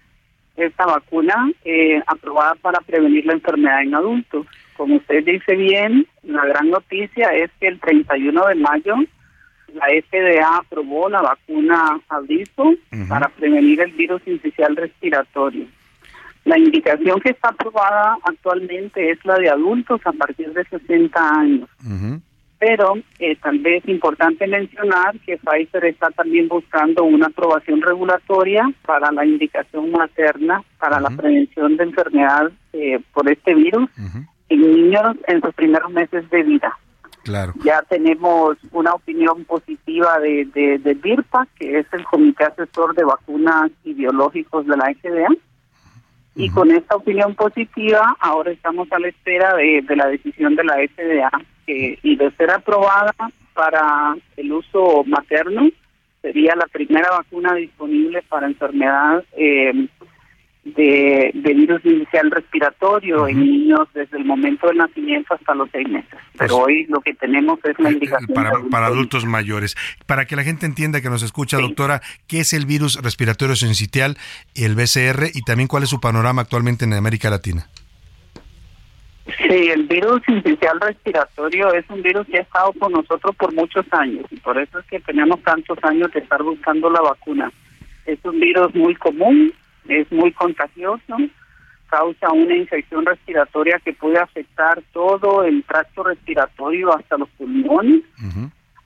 esta 0.56 0.86
vacuna 0.86 1.50
eh, 1.64 2.02
aprobada 2.06 2.54
para 2.56 2.80
prevenir 2.80 3.26
la 3.26 3.34
enfermedad 3.34 3.82
en 3.82 3.94
adultos. 3.94 4.46
Como 4.76 4.96
usted 4.96 5.24
dice 5.24 5.54
bien, 5.54 6.06
la 6.22 6.44
gran 6.46 6.70
noticia 6.70 7.28
es 7.34 7.50
que 7.60 7.68
el 7.68 7.80
31 7.80 8.46
de 8.46 8.54
mayo 8.56 8.94
la 9.74 9.86
FDA 9.86 10.56
aprobó 10.58 11.08
la 11.08 11.22
vacuna 11.22 12.00
Abriso 12.08 12.74
para 13.08 13.28
prevenir 13.28 13.80
el 13.80 13.92
virus 13.92 14.20
incisional 14.26 14.76
respiratorio. 14.76 15.66
La 16.44 16.58
indicación 16.58 17.20
que 17.20 17.30
está 17.30 17.48
aprobada 17.48 18.18
actualmente 18.24 19.10
es 19.10 19.24
la 19.24 19.36
de 19.36 19.48
adultos 19.48 20.00
a 20.04 20.12
partir 20.12 20.52
de 20.52 20.64
60 20.64 21.38
años. 21.38 21.68
Pero 22.64 22.94
eh, 23.18 23.34
tal 23.42 23.58
vez 23.58 23.82
es 23.82 23.88
importante 23.88 24.46
mencionar 24.46 25.18
que 25.26 25.36
Pfizer 25.36 25.84
está 25.84 26.10
también 26.10 26.46
buscando 26.46 27.02
una 27.02 27.26
aprobación 27.26 27.82
regulatoria 27.82 28.72
para 28.86 29.10
la 29.10 29.26
indicación 29.26 29.90
materna 29.90 30.62
para 30.78 31.00
la 31.00 31.10
prevención 31.10 31.76
de 31.76 31.82
enfermedad 31.82 32.52
eh, 32.72 33.00
por 33.12 33.28
este 33.28 33.52
virus 33.56 33.90
en 34.48 34.60
niños 34.60 35.16
en 35.26 35.40
sus 35.40 35.52
primeros 35.54 35.90
meses 35.90 36.30
de 36.30 36.44
vida. 36.44 36.78
Claro. 37.24 37.52
Ya 37.64 37.82
tenemos 37.88 38.56
una 38.70 38.94
opinión 38.94 39.44
positiva 39.44 40.20
de, 40.20 40.44
de, 40.54 40.78
de 40.78 40.94
BIRPA, 40.94 41.48
que 41.58 41.80
es 41.80 41.86
el 41.92 42.04
Comité 42.04 42.44
Asesor 42.44 42.94
de 42.94 43.02
Vacunas 43.02 43.72
y 43.82 43.94
Biológicos 43.94 44.68
de 44.68 44.76
la 44.76 44.84
FDA. 44.94 45.26
Y 46.34 46.48
con 46.50 46.70
esta 46.70 46.96
opinión 46.96 47.34
positiva, 47.34 48.16
ahora 48.20 48.52
estamos 48.52 48.90
a 48.90 48.98
la 48.98 49.08
espera 49.08 49.54
de, 49.54 49.82
de 49.82 49.96
la 49.96 50.06
decisión 50.06 50.56
de 50.56 50.64
la 50.64 50.76
FDA 50.76 51.30
que, 51.66 51.98
y 52.02 52.16
de 52.16 52.30
ser 52.32 52.50
aprobada 52.50 53.14
para 53.52 54.16
el 54.36 54.52
uso 54.52 55.04
materno, 55.04 55.68
sería 56.22 56.54
la 56.56 56.66
primera 56.66 57.10
vacuna 57.10 57.54
disponible 57.54 58.22
para 58.28 58.46
enfermedad 58.46 59.24
eh, 59.36 59.88
de, 60.64 61.32
de 61.34 61.54
virus 61.54 61.84
inicial 61.84 62.30
respiratorio 62.30 63.26
en 63.26 63.40
niños 63.40 63.88
desde 63.94 64.16
el 64.16 64.24
momento 64.24 64.68
del 64.68 64.78
nacimiento 64.78 65.34
hasta 65.34 65.54
los 65.54 65.68
seis 65.72 65.88
meses. 65.88 66.18
Pero 66.38 66.58
hoy 66.58 66.86
lo 66.86 67.00
que 67.00 67.14
tenemos 67.14 67.58
es 67.64 67.78
la 67.78 67.90
indicación 67.90 68.28
Para, 68.70 68.86
adultos 68.86 69.24
mayores. 69.24 69.76
Para 70.06 70.24
que 70.24 70.36
la 70.36 70.44
gente 70.44 70.66
entienda 70.66 71.00
que 71.00 71.10
nos 71.10 71.22
escucha, 71.22 71.58
doctora, 71.58 72.00
¿qué 72.28 72.40
es 72.40 72.52
el 72.52 72.66
virus 72.66 73.02
respiratorio 73.02 73.56
sincitial, 73.56 74.16
el 74.54 74.74
BCR, 74.76 75.30
y 75.34 75.42
también 75.42 75.68
cuál 75.68 75.82
es 75.82 75.88
su 75.88 76.00
panorama 76.00 76.42
actualmente 76.42 76.84
en 76.84 76.92
América 76.94 77.28
Latina? 77.28 77.66
Sí, 79.24 79.68
el 79.70 79.84
virus 79.84 80.20
inicial 80.28 80.80
respiratorio 80.80 81.72
es 81.72 81.84
un 81.88 82.02
virus 82.02 82.26
que 82.26 82.38
ha 82.38 82.42
estado 82.42 82.72
con 82.72 82.92
nosotros 82.92 83.34
por 83.36 83.54
muchos 83.54 83.86
años 83.92 84.26
y 84.30 84.36
por 84.36 84.58
eso 84.58 84.80
es 84.80 84.86
que 84.86 84.98
tenemos 85.00 85.40
tantos 85.42 85.78
años 85.82 86.10
de 86.12 86.20
estar 86.20 86.42
buscando 86.42 86.90
la 86.90 87.00
vacuna. 87.00 87.52
Es 88.04 88.18
un 88.24 88.40
virus 88.40 88.74
muy 88.74 88.96
común, 88.96 89.52
es 89.88 90.10
muy 90.12 90.32
contagioso, 90.32 91.16
causa 91.88 92.32
una 92.32 92.56
infección 92.56 93.04
respiratoria 93.04 93.80
que 93.84 93.92
puede 93.92 94.18
afectar 94.18 94.82
todo 94.92 95.44
el 95.44 95.62
tracto 95.64 96.04
respiratorio 96.04 96.94
hasta 96.94 97.18
los 97.18 97.28
pulmones, 97.30 98.02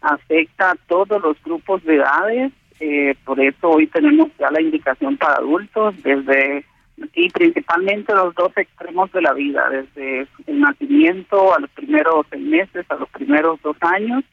afecta 0.01 0.73
a 0.73 0.77
todos 0.89 1.23
los 1.23 1.41
grupos 1.43 1.85
de 1.85 1.97
edades, 1.97 2.53
eh, 2.81 3.15
por 3.25 3.41
eso 3.41 3.71
hoy 3.71 3.87
tenemos 3.87 4.29
ya 4.39 4.51
la 4.51 4.61
indicación 4.61 5.17
para 5.17 5.37
adultos 5.37 5.95
desde 6.03 6.65
y 7.15 7.29
principalmente 7.31 8.15
los 8.15 8.35
dos 8.35 8.53
extremos 8.57 9.13
de 9.13 9.23
la 9.23 9.35
vida, 9.35 9.69
desde 9.69 10.27
el 10.47 10.61
nacimiento 10.61 11.55
a 11.55 11.61
los 11.61 11.71
primeros 11.71 12.27
seis 12.31 12.43
meses, 12.43 12.87
a 12.89 12.95
los 12.97 13.09
primeros 13.11 13.61
dos 13.63 13.77
años 13.81 14.25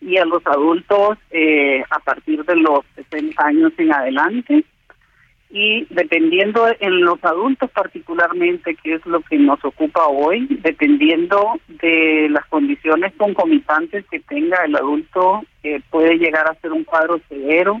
y 0.00 0.16
a 0.16 0.24
los 0.24 0.46
adultos 0.46 1.18
eh, 1.30 1.82
a 1.90 1.98
partir 2.00 2.44
de 2.44 2.56
los 2.56 2.84
60 2.94 3.44
años 3.44 3.72
en 3.76 3.92
adelante. 3.92 4.64
Y 5.50 5.86
dependiendo 5.90 6.66
en 6.80 7.02
los 7.02 7.22
adultos 7.24 7.70
particularmente, 7.70 8.74
que 8.74 8.94
es 8.94 9.06
lo 9.06 9.20
que 9.20 9.38
nos 9.38 9.64
ocupa 9.64 10.06
hoy, 10.06 10.46
dependiendo 10.62 11.60
de 11.68 12.28
las 12.30 12.44
condiciones 12.46 13.12
concomitantes 13.16 14.04
que 14.10 14.20
tenga 14.20 14.64
el 14.64 14.76
adulto, 14.76 15.44
eh, 15.62 15.80
puede 15.90 16.18
llegar 16.18 16.48
a 16.48 16.60
ser 16.60 16.72
un 16.72 16.84
cuadro 16.84 17.20
severo, 17.28 17.80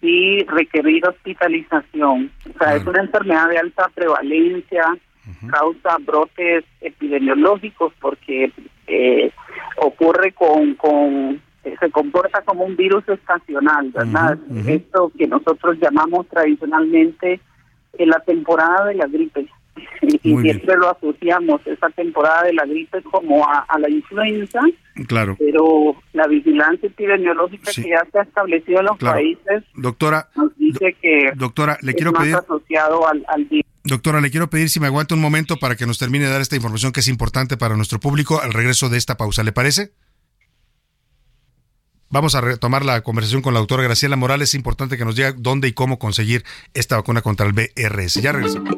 y 0.00 0.44
requerir 0.44 1.06
hospitalización. 1.06 2.30
O 2.54 2.58
sea, 2.58 2.76
es 2.76 2.86
una 2.86 3.00
enfermedad 3.00 3.48
de 3.48 3.58
alta 3.58 3.90
prevalencia, 3.94 4.96
causa 5.50 5.98
brotes 6.00 6.64
epidemiológicos 6.80 7.92
porque 8.00 8.50
eh, 8.86 9.30
ocurre 9.76 10.32
con, 10.32 10.74
con 10.74 11.42
se 11.62 11.90
comporta 11.90 12.42
como 12.42 12.64
un 12.64 12.76
virus 12.76 13.06
estacional, 13.08 13.90
¿verdad? 13.90 14.38
Esto 14.66 15.12
que 15.16 15.26
nosotros 15.26 15.76
llamamos 15.80 16.26
tradicionalmente 16.28 17.40
en 17.98 18.08
la 18.08 18.20
temporada 18.20 18.86
de 18.86 18.94
la 18.94 19.06
gripe. 19.06 19.46
Y 20.00 20.32
Muy 20.32 20.42
bien. 20.42 20.56
siempre 20.56 20.76
lo 20.76 20.90
asociamos, 20.90 21.60
esa 21.66 21.88
temporada 21.90 22.44
de 22.44 22.52
la 22.52 22.64
gripe, 22.64 23.00
como 23.02 23.44
a, 23.46 23.58
a 23.68 23.78
la 23.78 23.88
influenza, 23.88 24.60
Claro. 25.06 25.36
pero 25.38 25.94
la 26.12 26.26
vigilancia 26.26 26.88
epidemiológica 26.88 27.70
que 27.74 27.88
ya 27.90 28.04
se 28.10 28.18
ha 28.18 28.22
establecido 28.22 28.80
en 28.80 28.86
los 28.86 28.96
Claro. 28.96 29.16
países 29.18 29.64
Doctora, 29.74 30.28
nos 30.36 30.56
dice 30.56 30.96
que 31.00 31.30
doctora, 31.36 31.78
le 31.82 31.90
es 31.92 31.96
quiero 31.96 32.10
más 32.12 32.22
pedir, 32.22 32.34
asociado 32.36 33.06
al, 33.08 33.24
al 33.28 33.44
virus. 33.44 33.66
doctora, 33.84 34.20
le 34.20 34.30
quiero 34.30 34.48
pedir 34.50 34.68
si 34.68 34.80
me 34.80 34.86
aguanta 34.86 35.14
un 35.14 35.20
momento 35.20 35.56
para 35.58 35.76
que 35.76 35.86
nos 35.86 35.98
termine 35.98 36.24
de 36.24 36.30
dar 36.32 36.40
esta 36.40 36.56
información 36.56 36.90
que 36.92 37.00
es 37.00 37.08
importante 37.08 37.56
para 37.56 37.76
nuestro 37.76 38.00
público 38.00 38.40
al 38.40 38.52
regreso 38.52 38.88
de 38.88 38.98
esta 38.98 39.16
pausa. 39.16 39.42
¿Le 39.44 39.52
parece? 39.52 39.92
Vamos 42.10 42.34
a 42.34 42.40
retomar 42.40 42.86
la 42.86 43.02
conversación 43.02 43.42
con 43.42 43.52
la 43.52 43.60
doctora 43.60 43.82
Graciela 43.82 44.16
Morales. 44.16 44.50
Es 44.50 44.54
importante 44.54 44.96
que 44.96 45.04
nos 45.04 45.14
diga 45.14 45.34
dónde 45.36 45.68
y 45.68 45.72
cómo 45.72 45.98
conseguir 45.98 46.42
esta 46.72 46.96
vacuna 46.96 47.20
contra 47.20 47.46
el 47.46 47.52
BRS. 47.52 48.14
Ya 48.22 48.32
regresamos. 48.32 48.74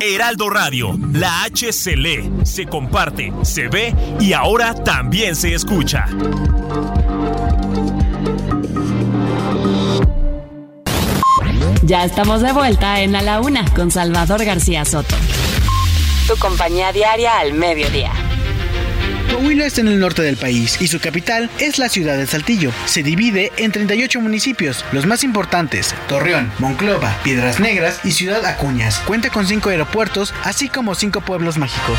Heraldo 0.00 0.50
Radio, 0.50 0.96
la 1.12 1.44
H 1.44 1.72
se 1.72 1.96
lee, 1.96 2.30
se 2.44 2.66
comparte, 2.66 3.32
se 3.42 3.68
ve 3.68 3.94
y 4.20 4.32
ahora 4.34 4.74
también 4.74 5.34
se 5.34 5.54
escucha. 5.54 6.06
Ya 11.82 12.04
estamos 12.04 12.42
de 12.42 12.52
vuelta 12.52 13.00
en 13.00 13.16
A 13.16 13.22
la 13.22 13.40
Una 13.40 13.64
con 13.74 13.90
Salvador 13.90 14.44
García 14.44 14.84
Soto. 14.84 15.16
Tu 16.28 16.36
compañía 16.36 16.92
diaria 16.92 17.38
al 17.38 17.54
mediodía. 17.54 18.27
Coahuila 19.30 19.66
está 19.66 19.80
en 19.82 19.88
el 19.88 20.00
norte 20.00 20.22
del 20.22 20.36
país 20.36 20.80
y 20.80 20.88
su 20.88 21.00
capital 21.00 21.50
es 21.58 21.78
la 21.78 21.88
ciudad 21.88 22.16
de 22.16 22.26
Saltillo. 22.26 22.72
Se 22.86 23.02
divide 23.02 23.52
en 23.56 23.72
38 23.72 24.20
municipios, 24.20 24.84
los 24.92 25.06
más 25.06 25.22
importantes, 25.22 25.94
Torreón, 26.08 26.50
Monclova, 26.58 27.16
Piedras 27.22 27.60
Negras 27.60 28.00
y 28.04 28.12
Ciudad 28.12 28.44
Acuñas. 28.46 28.98
Cuenta 29.00 29.30
con 29.30 29.46
cinco 29.46 29.68
aeropuertos, 29.68 30.34
así 30.44 30.68
como 30.68 30.94
cinco 30.94 31.20
pueblos 31.20 31.58
mágicos. 31.58 31.98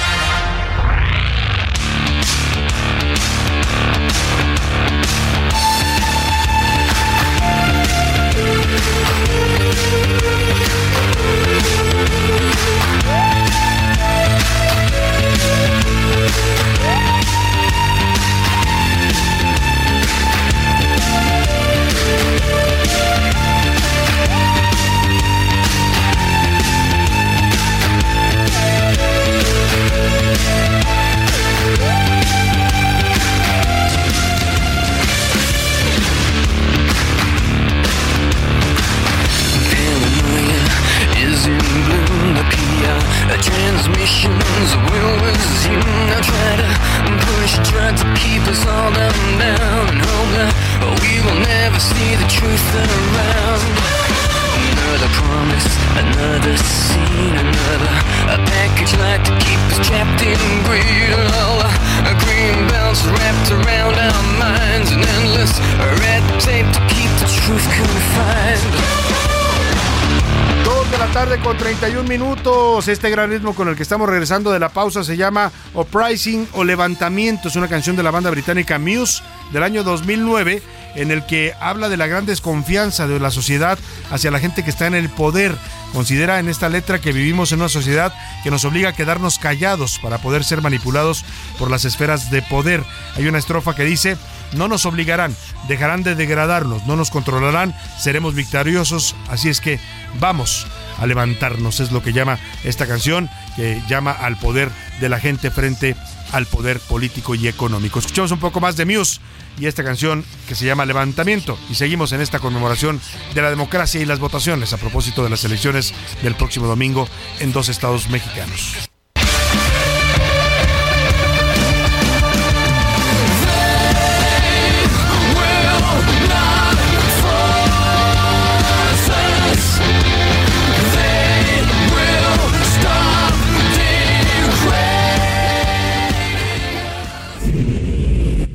Este 72.89 73.11
gran 73.11 73.29
ritmo 73.29 73.53
con 73.53 73.67
el 73.67 73.75
que 73.75 73.83
estamos 73.83 74.09
regresando 74.09 74.51
de 74.51 74.57
la 74.57 74.69
pausa 74.69 75.03
se 75.03 75.15
llama 75.15 75.51
Uprising 75.75 76.47
o 76.53 76.63
Levantamiento. 76.63 77.47
Es 77.47 77.55
una 77.55 77.67
canción 77.67 77.95
de 77.95 78.01
la 78.01 78.09
banda 78.09 78.31
británica 78.31 78.79
Muse 78.79 79.21
del 79.53 79.61
año 79.61 79.83
2009 79.83 80.63
en 80.95 81.11
el 81.11 81.25
que 81.25 81.53
habla 81.59 81.89
de 81.89 81.97
la 81.97 82.07
gran 82.07 82.25
desconfianza 82.25 83.07
de 83.07 83.19
la 83.19 83.31
sociedad 83.31 83.77
hacia 84.11 84.31
la 84.31 84.39
gente 84.39 84.63
que 84.63 84.69
está 84.69 84.87
en 84.87 84.95
el 84.95 85.09
poder. 85.09 85.55
Considera 85.93 86.39
en 86.39 86.49
esta 86.49 86.69
letra 86.69 86.99
que 86.99 87.13
vivimos 87.13 87.51
en 87.51 87.59
una 87.59 87.69
sociedad 87.69 88.13
que 88.43 88.51
nos 88.51 88.65
obliga 88.65 88.89
a 88.89 88.93
quedarnos 88.93 89.39
callados 89.39 89.99
para 89.99 90.19
poder 90.19 90.43
ser 90.43 90.61
manipulados 90.61 91.25
por 91.57 91.71
las 91.71 91.85
esferas 91.85 92.29
de 92.31 92.41
poder. 92.41 92.83
Hay 93.15 93.27
una 93.27 93.39
estrofa 93.39 93.75
que 93.75 93.85
dice, 93.85 94.17
no 94.53 94.67
nos 94.67 94.85
obligarán, 94.85 95.35
dejarán 95.67 96.03
de 96.03 96.15
degradarnos, 96.15 96.85
no 96.85 96.95
nos 96.95 97.09
controlarán, 97.09 97.75
seremos 97.99 98.35
victoriosos, 98.35 99.15
así 99.29 99.49
es 99.49 99.61
que 99.61 99.79
vamos 100.19 100.67
a 100.99 101.07
levantarnos. 101.07 101.79
Es 101.79 101.91
lo 101.91 102.03
que 102.03 102.13
llama 102.13 102.39
esta 102.63 102.85
canción, 102.85 103.29
que 103.55 103.81
llama 103.87 104.11
al 104.11 104.37
poder 104.37 104.69
de 104.99 105.09
la 105.09 105.19
gente 105.19 105.49
frente 105.49 105.95
al 106.31 106.45
poder 106.45 106.79
político 106.79 107.33
y 107.33 107.47
económico. 107.47 107.99
Escuchamos 107.99 108.31
un 108.31 108.39
poco 108.39 108.59
más 108.59 108.75
de 108.75 108.85
Muse 108.85 109.19
y 109.59 109.67
esta 109.67 109.83
canción 109.83 110.23
que 110.47 110.55
se 110.55 110.65
llama 110.65 110.85
Levantamiento. 110.85 111.57
Y 111.69 111.75
seguimos 111.75 112.11
en 112.11 112.21
esta 112.21 112.39
conmemoración 112.39 112.99
de 113.33 113.41
la 113.41 113.49
democracia 113.49 114.01
y 114.01 114.05
las 114.05 114.19
votaciones 114.19 114.73
a 114.73 114.77
propósito 114.77 115.23
de 115.23 115.29
las 115.29 115.43
elecciones 115.43 115.93
del 116.23 116.35
próximo 116.35 116.67
domingo 116.67 117.07
en 117.39 117.51
dos 117.51 117.69
estados 117.69 118.09
mexicanos. 118.09 118.89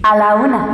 A 0.07 0.17
la 0.17 0.35
una. 0.35 0.74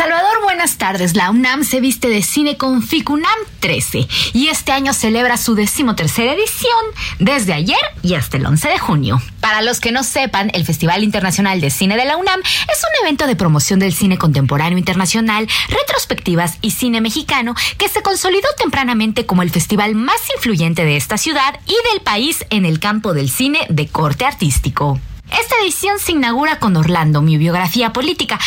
Salvador, 0.00 0.40
buenas 0.44 0.78
tardes. 0.78 1.14
La 1.14 1.28
UNAM 1.28 1.62
se 1.62 1.82
viste 1.82 2.08
de 2.08 2.22
cine 2.22 2.56
con 2.56 2.82
FICUNAM 2.82 3.38
13 3.60 4.08
y 4.32 4.48
este 4.48 4.72
año 4.72 4.94
celebra 4.94 5.36
su 5.36 5.54
decimotercera 5.54 6.32
edición 6.32 6.80
desde 7.18 7.52
ayer 7.52 7.76
y 8.02 8.14
hasta 8.14 8.38
el 8.38 8.46
11 8.46 8.66
de 8.66 8.78
junio. 8.78 9.20
Para 9.42 9.60
los 9.60 9.78
que 9.78 9.92
no 9.92 10.02
sepan, 10.02 10.50
el 10.54 10.64
Festival 10.64 11.04
Internacional 11.04 11.60
de 11.60 11.68
Cine 11.68 11.98
de 11.98 12.06
la 12.06 12.16
UNAM 12.16 12.40
es 12.40 12.82
un 12.82 13.04
evento 13.04 13.26
de 13.26 13.36
promoción 13.36 13.78
del 13.78 13.92
cine 13.92 14.16
contemporáneo 14.16 14.78
internacional, 14.78 15.46
retrospectivas 15.68 16.56
y 16.62 16.70
cine 16.70 17.02
mexicano 17.02 17.54
que 17.76 17.90
se 17.90 18.00
consolidó 18.00 18.48
tempranamente 18.56 19.26
como 19.26 19.42
el 19.42 19.50
festival 19.50 19.96
más 19.96 20.22
influyente 20.34 20.82
de 20.82 20.96
esta 20.96 21.18
ciudad 21.18 21.60
y 21.66 21.76
del 21.92 22.00
país 22.00 22.46
en 22.48 22.64
el 22.64 22.80
campo 22.80 23.12
del 23.12 23.28
cine 23.28 23.66
de 23.68 23.86
corte 23.88 24.24
artístico. 24.24 24.98
Esta 25.38 25.54
edición 25.62 25.98
se 26.00 26.12
inaugura 26.12 26.58
con 26.58 26.76
Orlando, 26.76 27.22
mi 27.22 27.36
biografía 27.36 27.92
política, 27.92 28.38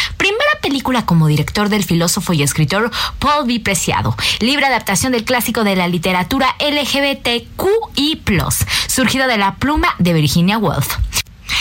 película 0.63 1.05
como 1.05 1.27
director 1.27 1.67
del 1.67 1.83
filósofo 1.83 2.31
y 2.33 2.41
escritor 2.41 2.89
Paul 3.19 3.45
B. 3.45 3.59
Preciado, 3.59 4.15
libre 4.39 4.65
adaptación 4.65 5.11
del 5.11 5.25
clásico 5.25 5.65
de 5.65 5.75
la 5.75 5.89
literatura 5.89 6.55
LGBTQI+, 6.59 8.21
surgido 8.87 9.27
de 9.27 9.37
la 9.37 9.55
pluma 9.55 9.89
de 9.99 10.13
Virginia 10.13 10.57
Woolf. 10.57 10.95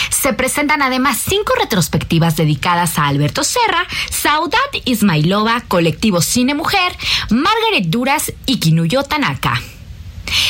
Se 0.09 0.31
presentan 0.31 0.81
además 0.81 1.17
cinco 1.17 1.53
retrospectivas 1.59 2.37
dedicadas 2.37 2.97
a 2.97 3.07
Alberto 3.07 3.43
Serra, 3.43 3.85
Saudat 4.09 4.73
Ismailova, 4.85 5.61
Colectivo 5.67 6.21
Cine 6.21 6.55
Mujer, 6.55 6.97
Margaret 7.29 7.87
Duras 7.87 8.31
y 8.45 8.59
Kinuyo 8.59 9.03
Tanaka. 9.03 9.61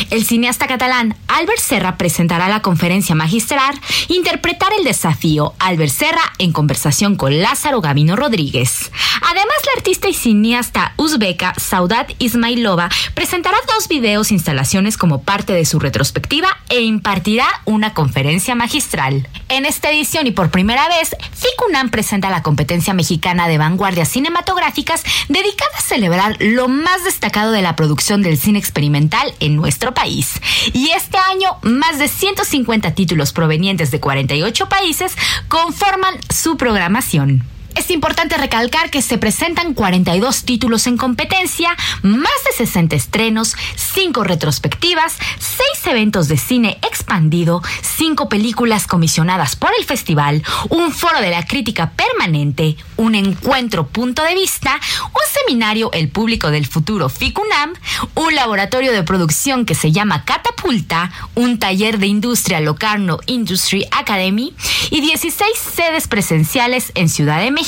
El 0.09 0.25
cineasta 0.25 0.67
catalán 0.67 1.15
Albert 1.27 1.59
Serra 1.59 1.97
presentará 1.97 2.47
la 2.47 2.61
conferencia 2.61 3.15
magistral 3.15 3.79
Interpretar 4.07 4.71
el 4.77 4.83
desafío 4.83 5.53
Albert 5.59 5.91
Serra 5.91 6.33
en 6.37 6.51
conversación 6.51 7.15
con 7.15 7.41
Lázaro 7.41 7.81
Gavino 7.81 8.15
Rodríguez. 8.15 8.91
Además, 9.21 9.55
la 9.65 9.71
artista 9.77 10.09
y 10.09 10.13
cineasta 10.13 10.93
uzbeca 10.97 11.53
Saudat 11.57 12.11
Ismailova 12.19 12.89
presentará 13.13 13.57
dos 13.67 13.87
videos 13.87 14.31
instalaciones 14.31 14.97
como 14.97 15.23
parte 15.23 15.53
de 15.53 15.65
su 15.65 15.79
retrospectiva 15.79 16.49
e 16.69 16.81
impartirá 16.81 17.47
una 17.65 17.93
conferencia 17.93 18.55
magistral. 18.55 19.27
En 19.49 19.65
esta 19.65 19.91
edición 19.91 20.27
y 20.27 20.31
por 20.31 20.49
primera 20.49 20.87
vez, 20.87 21.15
FICUNAM 21.33 21.89
presenta 21.89 22.29
la 22.29 22.43
competencia 22.43 22.93
mexicana 22.93 23.47
de 23.47 23.57
vanguardias 23.57 24.09
cinematográficas 24.09 25.03
dedicada 25.29 25.71
a 25.77 25.81
celebrar 25.81 26.37
lo 26.39 26.67
más 26.67 27.03
destacado 27.03 27.51
de 27.51 27.61
la 27.61 27.75
producción 27.75 28.21
del 28.21 28.37
cine 28.37 28.59
experimental 28.59 29.33
en 29.39 29.55
nuestro 29.73 29.93
país. 29.95 30.39
Y 30.71 30.89
este 30.89 31.17
año, 31.17 31.57
más 31.63 31.97
de 31.97 32.07
150 32.07 32.93
títulos 32.93 33.33
provenientes 33.33 33.89
de 33.89 33.99
48 33.99 34.69
países 34.69 35.15
conforman 35.47 36.13
su 36.29 36.57
programación. 36.57 37.41
Es 37.75 37.89
importante 37.89 38.37
recalcar 38.37 38.91
que 38.91 39.01
se 39.01 39.17
presentan 39.17 39.73
42 39.73 40.43
títulos 40.43 40.85
en 40.85 40.95
competencia, 40.95 41.75
más 42.03 42.31
de 42.45 42.65
60 42.65 42.95
estrenos, 42.95 43.55
5 43.75 44.23
retrospectivas, 44.23 45.17
6 45.39 45.87
eventos 45.87 46.27
de 46.27 46.37
cine 46.37 46.77
expandido, 46.87 47.63
5 47.81 48.29
películas 48.29 48.85
comisionadas 48.85 49.55
por 49.55 49.71
el 49.77 49.85
festival, 49.85 50.43
un 50.69 50.91
foro 50.91 51.19
de 51.19 51.31
la 51.31 51.47
crítica 51.47 51.91
permanente, 51.91 52.77
un 52.95 53.15
encuentro 53.15 53.87
punto 53.87 54.23
de 54.23 54.35
vista, 54.35 54.79
un 55.05 55.47
seminario 55.47 55.91
El 55.93 56.09
público 56.09 56.51
del 56.51 56.67
futuro 56.67 57.09
FICUNAM, 57.09 57.73
un 58.13 58.35
laboratorio 58.35 58.91
de 58.91 59.03
producción 59.03 59.65
que 59.65 59.75
se 59.75 59.91
llama 59.91 60.25
Catapulta, 60.25 61.11
un 61.33 61.57
taller 61.57 61.97
de 61.97 62.07
industria 62.07 62.59
Locarno 62.59 63.19
Industry 63.25 63.87
Academy 63.91 64.53
y 64.91 65.01
16 65.01 65.51
sedes 65.75 66.07
presenciales 66.07 66.91
en 66.93 67.09
Ciudad 67.09 67.39
de 67.41 67.49
México. 67.49 67.62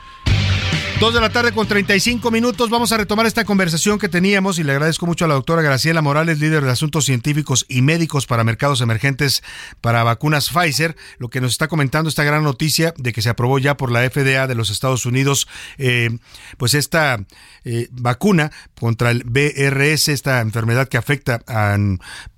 Dos 1.00 1.12
de 1.12 1.20
la 1.20 1.28
tarde 1.28 1.52
con 1.52 1.66
35 1.66 2.30
minutos. 2.30 2.70
Vamos 2.70 2.92
a 2.92 2.96
retomar 2.96 3.26
esta 3.26 3.44
conversación 3.44 3.98
que 3.98 4.08
teníamos 4.08 4.60
y 4.60 4.62
le 4.62 4.72
agradezco 4.72 5.06
mucho 5.06 5.24
a 5.24 5.28
la 5.28 5.34
doctora 5.34 5.60
Graciela 5.60 6.02
Morales, 6.02 6.38
líder 6.38 6.64
de 6.64 6.70
asuntos 6.70 7.04
científicos 7.04 7.66
y 7.68 7.82
médicos 7.82 8.26
para 8.26 8.44
mercados 8.44 8.80
emergentes 8.80 9.42
para 9.80 10.04
vacunas 10.04 10.50
Pfizer, 10.50 10.96
lo 11.18 11.28
que 11.30 11.40
nos 11.40 11.50
está 11.50 11.66
comentando 11.66 12.08
esta 12.08 12.22
gran 12.22 12.44
noticia 12.44 12.94
de 12.96 13.12
que 13.12 13.22
se 13.22 13.28
aprobó 13.28 13.58
ya 13.58 13.76
por 13.76 13.90
la 13.90 14.08
FDA 14.08 14.46
de 14.46 14.54
los 14.54 14.70
Estados 14.70 15.04
Unidos, 15.04 15.48
eh, 15.78 16.16
pues 16.58 16.74
esta 16.74 17.18
eh, 17.64 17.88
vacuna 17.90 18.52
contra 18.78 19.10
el 19.10 19.24
BRS, 19.24 20.08
esta 20.08 20.40
enfermedad 20.40 20.88
que 20.88 20.96
afecta 20.96 21.42
a 21.48 21.76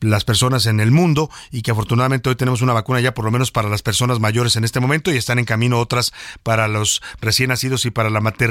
las 0.00 0.24
personas 0.24 0.64
en 0.64 0.80
el 0.80 0.90
mundo 0.90 1.30
y 1.52 1.60
que 1.60 1.72
afortunadamente 1.72 2.30
hoy 2.30 2.36
tenemos 2.36 2.62
una 2.62 2.72
vacuna 2.72 3.00
ya 3.00 3.12
por 3.12 3.26
lo 3.26 3.30
menos 3.30 3.52
para 3.52 3.68
las 3.68 3.82
personas 3.82 4.18
mayores 4.18 4.56
en 4.56 4.64
este 4.64 4.80
momento 4.80 5.12
y 5.12 5.18
están 5.18 5.38
en 5.38 5.44
camino 5.44 5.78
otras 5.78 6.12
para 6.42 6.68
los 6.68 7.02
recién 7.20 7.50
nacidos 7.50 7.84
y 7.84 7.90
para 7.90 8.08
la 8.08 8.20
maternidad. 8.22 8.45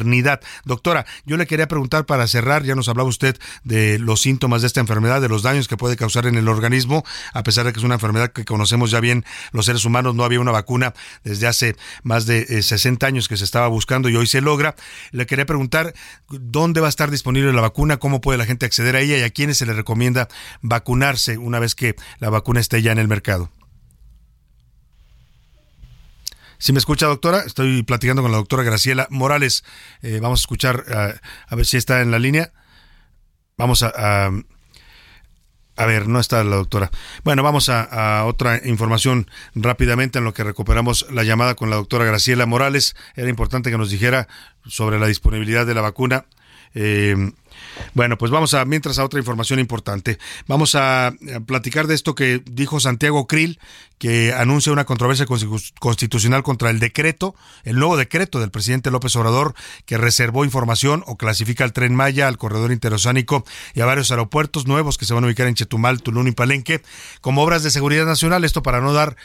Doctora, 0.66 1.06
yo 1.26 1.38
le 1.38 1.48
quería 1.48 1.68
preguntar 1.68 2.06
para 2.06 2.28
cerrar, 2.28 2.64
ya 2.64 2.76
nos 2.76 2.90
hablaba 2.90 3.10
usted 3.10 3.38
de 3.64 4.00
los 4.00 4.22
síntomas 4.22 4.62
de 4.62 4.68
esta 4.68 4.80
enfermedad, 4.80 5.22
de 5.22 5.30
los 5.30 5.44
daños 5.44 5.68
que 5.68 5.78
puede 5.78 5.96
causar 5.96 6.26
en 6.26 6.36
el 6.36 6.48
organismo, 6.48 7.04
a 7.34 7.44
pesar 7.44 7.66
de 7.66 7.74
que 7.74 7.80
es 7.80 7.84
una 7.86 7.96
enfermedad 7.96 8.32
que 8.32 8.46
conocemos 8.46 8.92
ya 8.92 9.00
bien 9.00 9.26
los 9.52 9.66
seres 9.66 9.86
humanos, 9.86 10.16
no 10.16 10.24
había 10.24 10.40
una 10.40 10.52
vacuna 10.52 10.94
desde 11.24 11.48
hace 11.48 11.76
más 12.04 12.26
de 12.26 12.62
60 12.62 13.06
años 13.06 13.28
que 13.28 13.38
se 13.38 13.44
estaba 13.44 13.68
buscando 13.68 14.10
y 14.10 14.16
hoy 14.16 14.28
se 14.28 14.42
logra. 14.42 14.76
Le 15.12 15.26
quería 15.26 15.46
preguntar 15.46 15.94
dónde 16.30 16.82
va 16.82 16.88
a 16.88 16.90
estar 16.90 17.12
disponible 17.12 17.54
la 17.54 17.62
vacuna, 17.62 17.98
cómo 17.98 18.22
puede 18.22 18.38
la 18.38 18.46
gente 18.46 18.66
acceder 18.66 18.96
a 18.96 19.02
ella 19.02 19.18
y 19.18 19.24
a 19.24 19.30
quiénes 19.30 19.58
se 19.58 19.66
le 19.66 19.74
recomienda 19.74 20.28
vacunarse 20.62 21.38
una 21.38 21.60
vez 21.60 21.76
que 21.76 21.96
la 22.20 22.30
vacuna 22.30 22.60
esté 22.60 22.82
ya 22.82 22.92
en 22.92 23.00
el 23.00 23.08
mercado. 23.08 23.50
Si 26.58 26.74
me 26.74 26.80
escucha, 26.80 27.06
doctora, 27.08 27.42
estoy 27.46 27.84
platicando 27.84 28.22
con 28.22 28.32
la 28.32 28.38
doctora 28.38 28.64
Graciela 28.64 29.08
Morales. 29.10 29.64
Eh, 30.02 30.20
vamos 30.22 30.40
a 30.40 30.44
escuchar, 30.44 30.86
a 31.48 31.56
ver 31.56 31.66
si 31.66 31.78
está 31.78 32.02
en 32.02 32.12
la 32.12 32.20
línea. 32.20 32.52
Vamos 33.58 33.84
a, 33.84 34.32
a, 35.76 35.86
ver, 35.86 36.08
no 36.08 36.20
está 36.20 36.44
la 36.44 36.56
doctora. 36.56 36.92
Bueno, 37.24 37.44
vamos 37.44 37.70
a, 37.70 38.26
otra 38.26 38.60
información 38.66 39.30
rápidamente 39.54 40.20
en 40.20 40.26
lo 40.26 40.34
que 40.34 40.44
recuperamos 40.44 41.06
la 41.12 41.24
llamada 41.24 41.56
con 41.56 41.70
la 41.70 41.78
doctora 41.78 42.06
Graciela 42.06 42.46
Morales. 42.46 42.96
Era 43.16 43.30
importante 43.30 43.72
que 43.72 43.78
nos 43.78 43.90
dijera 43.90 44.28
sobre 44.66 45.00
la 45.00 45.08
disponibilidad 45.08 45.66
de 45.66 45.74
la 45.74 45.82
vacuna 45.82 46.26
Eh, 46.78 47.16
bueno, 47.94 48.18
pues 48.18 48.32
vamos 48.32 48.54
a, 48.54 48.66
mientras 48.66 49.00
a 49.00 49.06
otra 49.06 49.20
información 49.20 49.60
importante, 49.60 50.18
vamos 50.48 50.76
a, 50.76 51.14
platicar 51.46 51.88
de 51.88 51.96
esto 51.96 52.16
que 52.16 52.42
dijo 52.46 52.80
Santiago 52.80 53.28
Krill, 53.28 53.60
que 53.98 54.34
anuncia 54.34 54.72
una 54.74 54.86
controversia 54.86 55.26
constitu- 55.26 55.74
constitucional 55.80 56.44
contra 56.44 56.70
el 56.70 56.80
decreto, 56.80 57.36
el 57.64 57.78
nuevo 57.78 57.98
decreto 57.98 58.40
del 58.40 58.52
presidente 58.52 58.92
López 58.92 59.16
Obrador, 59.16 59.56
que 59.86 59.98
reservó 59.98 60.46
información 60.46 61.04
o 61.08 61.18
clasifica 61.18 61.64
al 61.64 61.74
tren 61.74 61.96
Maya, 61.96 62.28
al 62.28 62.38
corredor 62.38 62.72
interoceánico 62.72 63.46
y 63.74 63.82
a 63.82 63.86
varios 63.86 64.12
aeropuertos 64.12 64.68
nuevos 64.68 64.98
que 64.98 65.06
se 65.06 65.14
van 65.14 65.24
a 65.24 65.28
ubicar 65.28 65.48
en 65.48 65.56
Chetumal, 65.56 66.02
Tulum 66.02 66.28
y 66.28 66.32
Palenque, 66.32 66.82
como 67.22 67.44
obras 67.44 67.64
de 67.64 67.72
seguridad 67.72 68.06
nacional, 68.06 68.44
esto 68.44 68.64
para 68.64 68.82
no 68.82 68.94
dar 68.94 69.16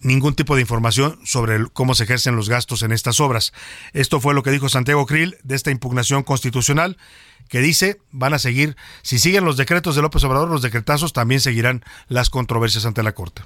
ningún 0.00 0.34
tipo 0.34 0.54
de 0.54 0.60
información 0.60 1.18
sobre 1.24 1.66
cómo 1.72 1.94
se 1.94 2.04
ejercen 2.04 2.36
los 2.36 2.48
gastos 2.48 2.82
en 2.82 2.92
estas 2.92 3.18
obras. 3.20 3.52
Esto 3.92 4.20
fue 4.20 4.34
lo 4.34 4.42
que 4.42 4.50
dijo 4.50 4.68
Santiago 4.68 5.06
Krill 5.06 5.36
de 5.42 5.56
esta 5.56 5.70
impugnación 5.70 6.22
constitucional 6.22 6.96
que 7.48 7.60
dice 7.60 8.00
van 8.10 8.34
a 8.34 8.38
seguir, 8.38 8.76
si 9.02 9.18
siguen 9.18 9.44
los 9.44 9.56
decretos 9.56 9.96
de 9.96 10.02
López 10.02 10.22
Obrador, 10.24 10.48
los 10.48 10.62
decretazos 10.62 11.12
también 11.12 11.40
seguirán 11.40 11.84
las 12.08 12.30
controversias 12.30 12.86
ante 12.86 13.02
la 13.02 13.12
Corte. 13.12 13.42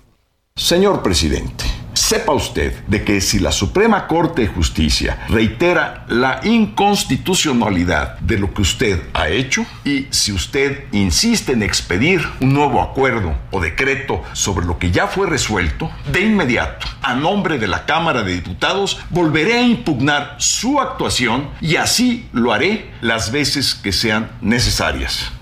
Señor 0.57 1.03
presidente, 1.03 1.65
sepa 1.95 2.33
usted 2.33 2.73
de 2.87 3.05
que 3.05 3.21
si 3.21 3.39
la 3.39 3.53
Suprema 3.53 4.07
Corte 4.07 4.43
de 4.43 4.49
Justicia 4.49 5.25
reitera 5.29 6.05
la 6.09 6.41
inconstitucionalidad 6.45 8.19
de 8.21 8.39
lo 8.39 8.53
que 8.53 8.63
usted 8.63 9.03
ha 9.15 9.29
hecho 9.29 9.65
y 9.85 10.07
si 10.11 10.33
usted 10.33 10.85
insiste 10.93 11.53
en 11.53 11.63
expedir 11.63 12.27
un 12.41 12.53
nuevo 12.53 12.81
acuerdo 12.81 13.35
o 13.51 13.61
decreto 13.61 14.23
sobre 14.33 14.67
lo 14.67 14.79
que 14.79 14.91
ya 14.91 15.07
fue 15.07 15.27
resuelto, 15.27 15.91
de 16.13 16.21
inmediato, 16.21 16.87
a 17.03 17.15
nombre 17.15 17.59
de 17.59 17.69
la 17.69 17.87
Cámara 17.87 18.23
de 18.23 18.35
Diputados, 18.35 19.01
volveré 19.11 19.55
a 19.55 19.63
impugnar 19.63 20.37
su 20.39 20.81
actuación 20.81 21.51
y 21.61 21.77
así 21.77 22.29
lo 22.33 22.53
haré 22.53 22.91
las 23.01 23.33
veces 23.33 23.75
que 23.75 23.93
sean 23.93 24.31
necesarias. 24.41 25.33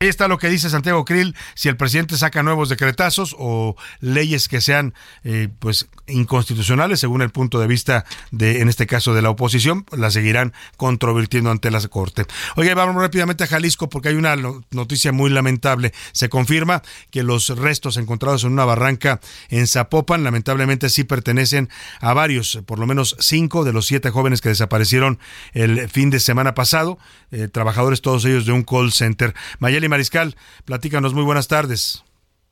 Ahí 0.00 0.06
está 0.08 0.28
lo 0.28 0.38
que 0.38 0.48
dice 0.48 0.70
Santiago 0.70 1.04
Krill, 1.04 1.34
si 1.56 1.68
el 1.68 1.76
presidente 1.76 2.16
saca 2.16 2.44
nuevos 2.44 2.68
decretazos 2.68 3.34
o 3.36 3.74
leyes 3.98 4.46
que 4.46 4.60
sean 4.60 4.94
eh, 5.24 5.48
pues 5.58 5.88
inconstitucionales 6.06 7.00
según 7.00 7.20
el 7.20 7.30
punto 7.30 7.58
de 7.58 7.66
vista 7.66 8.04
de 8.30 8.60
en 8.60 8.68
este 8.68 8.86
caso 8.86 9.12
de 9.12 9.22
la 9.22 9.30
oposición, 9.30 9.86
las 9.90 10.12
seguirán 10.12 10.52
controvirtiendo 10.76 11.50
ante 11.50 11.72
la 11.72 11.80
Corte. 11.88 12.26
Oiga, 12.54 12.76
vamos 12.76 12.94
rápidamente 12.94 13.42
a 13.42 13.48
Jalisco 13.48 13.88
porque 13.88 14.10
hay 14.10 14.14
una 14.14 14.36
no- 14.36 14.62
noticia 14.70 15.10
muy 15.10 15.30
lamentable. 15.30 15.92
Se 16.12 16.28
confirma 16.28 16.82
que 17.10 17.24
los 17.24 17.48
restos 17.48 17.96
encontrados 17.96 18.44
en 18.44 18.52
una 18.52 18.64
barranca 18.64 19.18
en 19.48 19.66
Zapopan 19.66 20.22
lamentablemente 20.22 20.90
sí 20.90 21.02
pertenecen 21.02 21.70
a 22.00 22.14
varios, 22.14 22.60
por 22.66 22.78
lo 22.78 22.86
menos 22.86 23.16
cinco 23.18 23.64
de 23.64 23.72
los 23.72 23.86
siete 23.86 24.10
jóvenes 24.10 24.42
que 24.42 24.50
desaparecieron 24.50 25.18
el 25.54 25.88
fin 25.88 26.10
de 26.10 26.20
semana 26.20 26.54
pasado, 26.54 27.00
eh, 27.32 27.48
trabajadores 27.48 28.00
todos 28.00 28.24
ellos 28.26 28.46
de 28.46 28.52
un 28.52 28.62
call 28.62 28.92
center. 28.92 29.34
Mayeli 29.58 29.87
Mariscal, 29.88 30.36
platícanos, 30.64 31.14
muy 31.14 31.24
buenas 31.24 31.48
tardes. 31.48 32.04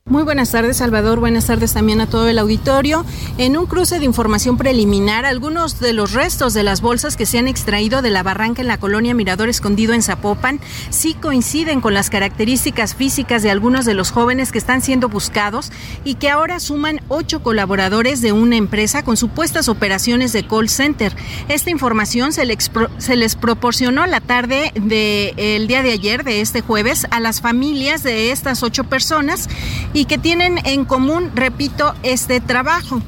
Muy 0.09 0.23
buenas 0.23 0.51
tardes, 0.51 0.77
Salvador. 0.77 1.19
Buenas 1.19 1.47
tardes 1.47 1.73
también 1.73 1.99
a 1.99 2.07
todo 2.07 2.29
el 2.29 2.39
auditorio. 2.39 3.03
En 3.37 3.57
un 3.57 3.65
cruce 3.65 3.99
de 3.99 4.05
información 4.05 4.55
preliminar, 4.55 5.25
algunos 5.25 5.81
de 5.81 5.91
los 5.91 6.13
restos 6.13 6.53
de 6.53 6.63
las 6.63 6.79
bolsas 6.79 7.17
que 7.17 7.25
se 7.25 7.39
han 7.39 7.49
extraído 7.49 8.01
de 8.01 8.09
la 8.09 8.23
barranca 8.23 8.61
en 8.61 8.69
la 8.69 8.77
colonia 8.77 9.13
Mirador 9.13 9.49
Escondido 9.49 9.93
en 9.93 10.01
Zapopan 10.01 10.61
sí 10.91 11.13
coinciden 11.13 11.81
con 11.81 11.93
las 11.93 12.09
características 12.09 12.95
físicas 12.95 13.43
de 13.43 13.51
algunos 13.51 13.83
de 13.83 13.95
los 13.95 14.11
jóvenes 14.11 14.53
que 14.53 14.59
están 14.59 14.81
siendo 14.81 15.09
buscados 15.09 15.73
y 16.05 16.15
que 16.15 16.29
ahora 16.29 16.61
suman 16.61 17.01
ocho 17.09 17.43
colaboradores 17.43 18.21
de 18.21 18.31
una 18.31 18.55
empresa 18.55 19.03
con 19.03 19.17
supuestas 19.17 19.67
operaciones 19.67 20.31
de 20.31 20.47
call 20.47 20.69
center. 20.69 21.13
Esta 21.49 21.69
información 21.69 22.31
se 22.31 22.45
les, 22.45 23.35
proporcionó 23.35 24.05
la 24.05 24.21
tarde 24.21 24.71
del 24.73 25.67
día 25.67 25.83
de 25.83 25.91
ayer, 25.91 26.23
de 26.23 26.39
este 26.39 26.61
jueves, 26.61 27.07
a 27.11 27.19
las 27.19 27.41
familias 27.41 28.03
de 28.03 28.31
estas 28.31 28.63
ocho 28.63 28.85
personas 28.85 29.49
y 29.97 30.05
que 30.05 30.19
tienen 30.19 30.59
en 30.65 30.85
común, 30.85 31.31
repito, 31.33 31.95
este 32.03 32.39
trabajo. 32.39 33.01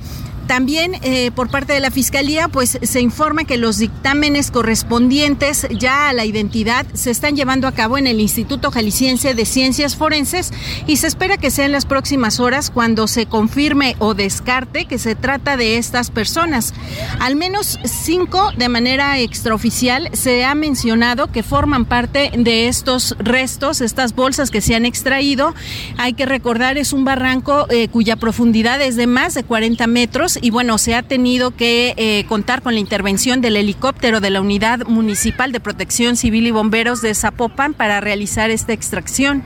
También 0.49 0.95
eh, 1.03 1.30
por 1.30 1.51
parte 1.51 1.73
de 1.73 1.80
la 1.80 1.91
Fiscalía, 1.91 2.47
pues 2.47 2.80
se 2.81 3.01
informa 3.01 3.43
que 3.43 3.59
los 3.59 3.77
dictámenes 3.77 4.49
correspondientes 4.49 5.67
ya 5.69 6.09
a 6.09 6.13
la 6.13 6.26
identidad 6.26 6.88
se 6.93 7.11
están 7.11 7.35
llevando 7.35 7.67
a 7.67 7.71
cabo 7.71 7.99
en 7.99 8.07
el 8.07 8.19
Instituto 8.19 8.71
Jalisciense 8.71 9.35
de 9.35 9.45
Ciencias 9.45 9.95
Forenses 9.95 10.51
y 10.88 10.95
se 10.95 11.05
espera 11.05 11.38
que 11.38 11.51
sea 11.51 11.65
en 11.65 11.71
las 11.71 11.85
próximas 11.85 12.39
horas 12.39 12.71
cuando 12.71 13.05
se 13.05 13.27
confirme 13.27 13.95
o 13.99 14.15
descarte 14.15 14.85
que 14.85 14.97
se 14.97 15.13
trata 15.13 15.55
de 15.55 15.77
estas 15.77 16.09
personas. 16.09 16.73
Al 17.19 17.35
menos 17.35 17.77
cinco 17.84 18.51
de 18.57 18.69
manera 18.69 19.19
extraoficial 19.19 20.09
se 20.13 20.45
ha 20.45 20.55
mencionado 20.55 21.31
que 21.31 21.43
forman 21.43 21.85
parte 21.85 22.31
de 22.35 22.67
estos 22.67 23.15
restos, 23.19 23.81
estas 23.81 24.15
bolsas 24.15 24.49
que 24.49 24.61
se 24.61 24.73
han 24.73 24.88
extraído. 24.88 25.53
Hay 25.97 26.13
que 26.13 26.26
recordar, 26.26 26.80
es 26.80 26.91
un 26.91 27.05
barranco 27.05 27.67
eh, 27.69 27.88
cuya 27.88 28.15
profundidad 28.15 28.81
es 28.81 28.95
de 28.95 29.05
más 29.05 29.35
de 29.35 29.43
40 29.43 29.85
metros 29.85 30.39
y 30.41 30.49
bueno, 30.49 30.78
se 30.78 30.95
ha 30.95 31.03
tenido 31.03 31.52
que 31.52 31.94
eh, 31.98 32.26
contar 32.28 32.61
con 32.61 32.74
la 32.74 32.80
intervención 32.80 33.41
del 33.41 33.57
helicóptero 33.57 34.20
de 34.22 34.30
la 34.30 34.41
Unidad 34.41 34.86
Municipal 34.88 35.52
de 35.52 35.60
Protección 35.60 36.16
Civil 36.16 36.48
y 36.48 36.52
Bomberos 36.52 37.02
de 37.02 37.14
Zapopan 37.14 37.74
para 37.74 38.02
realizar 38.02 38.49
esta 38.49 38.74
extracción. 38.74 39.44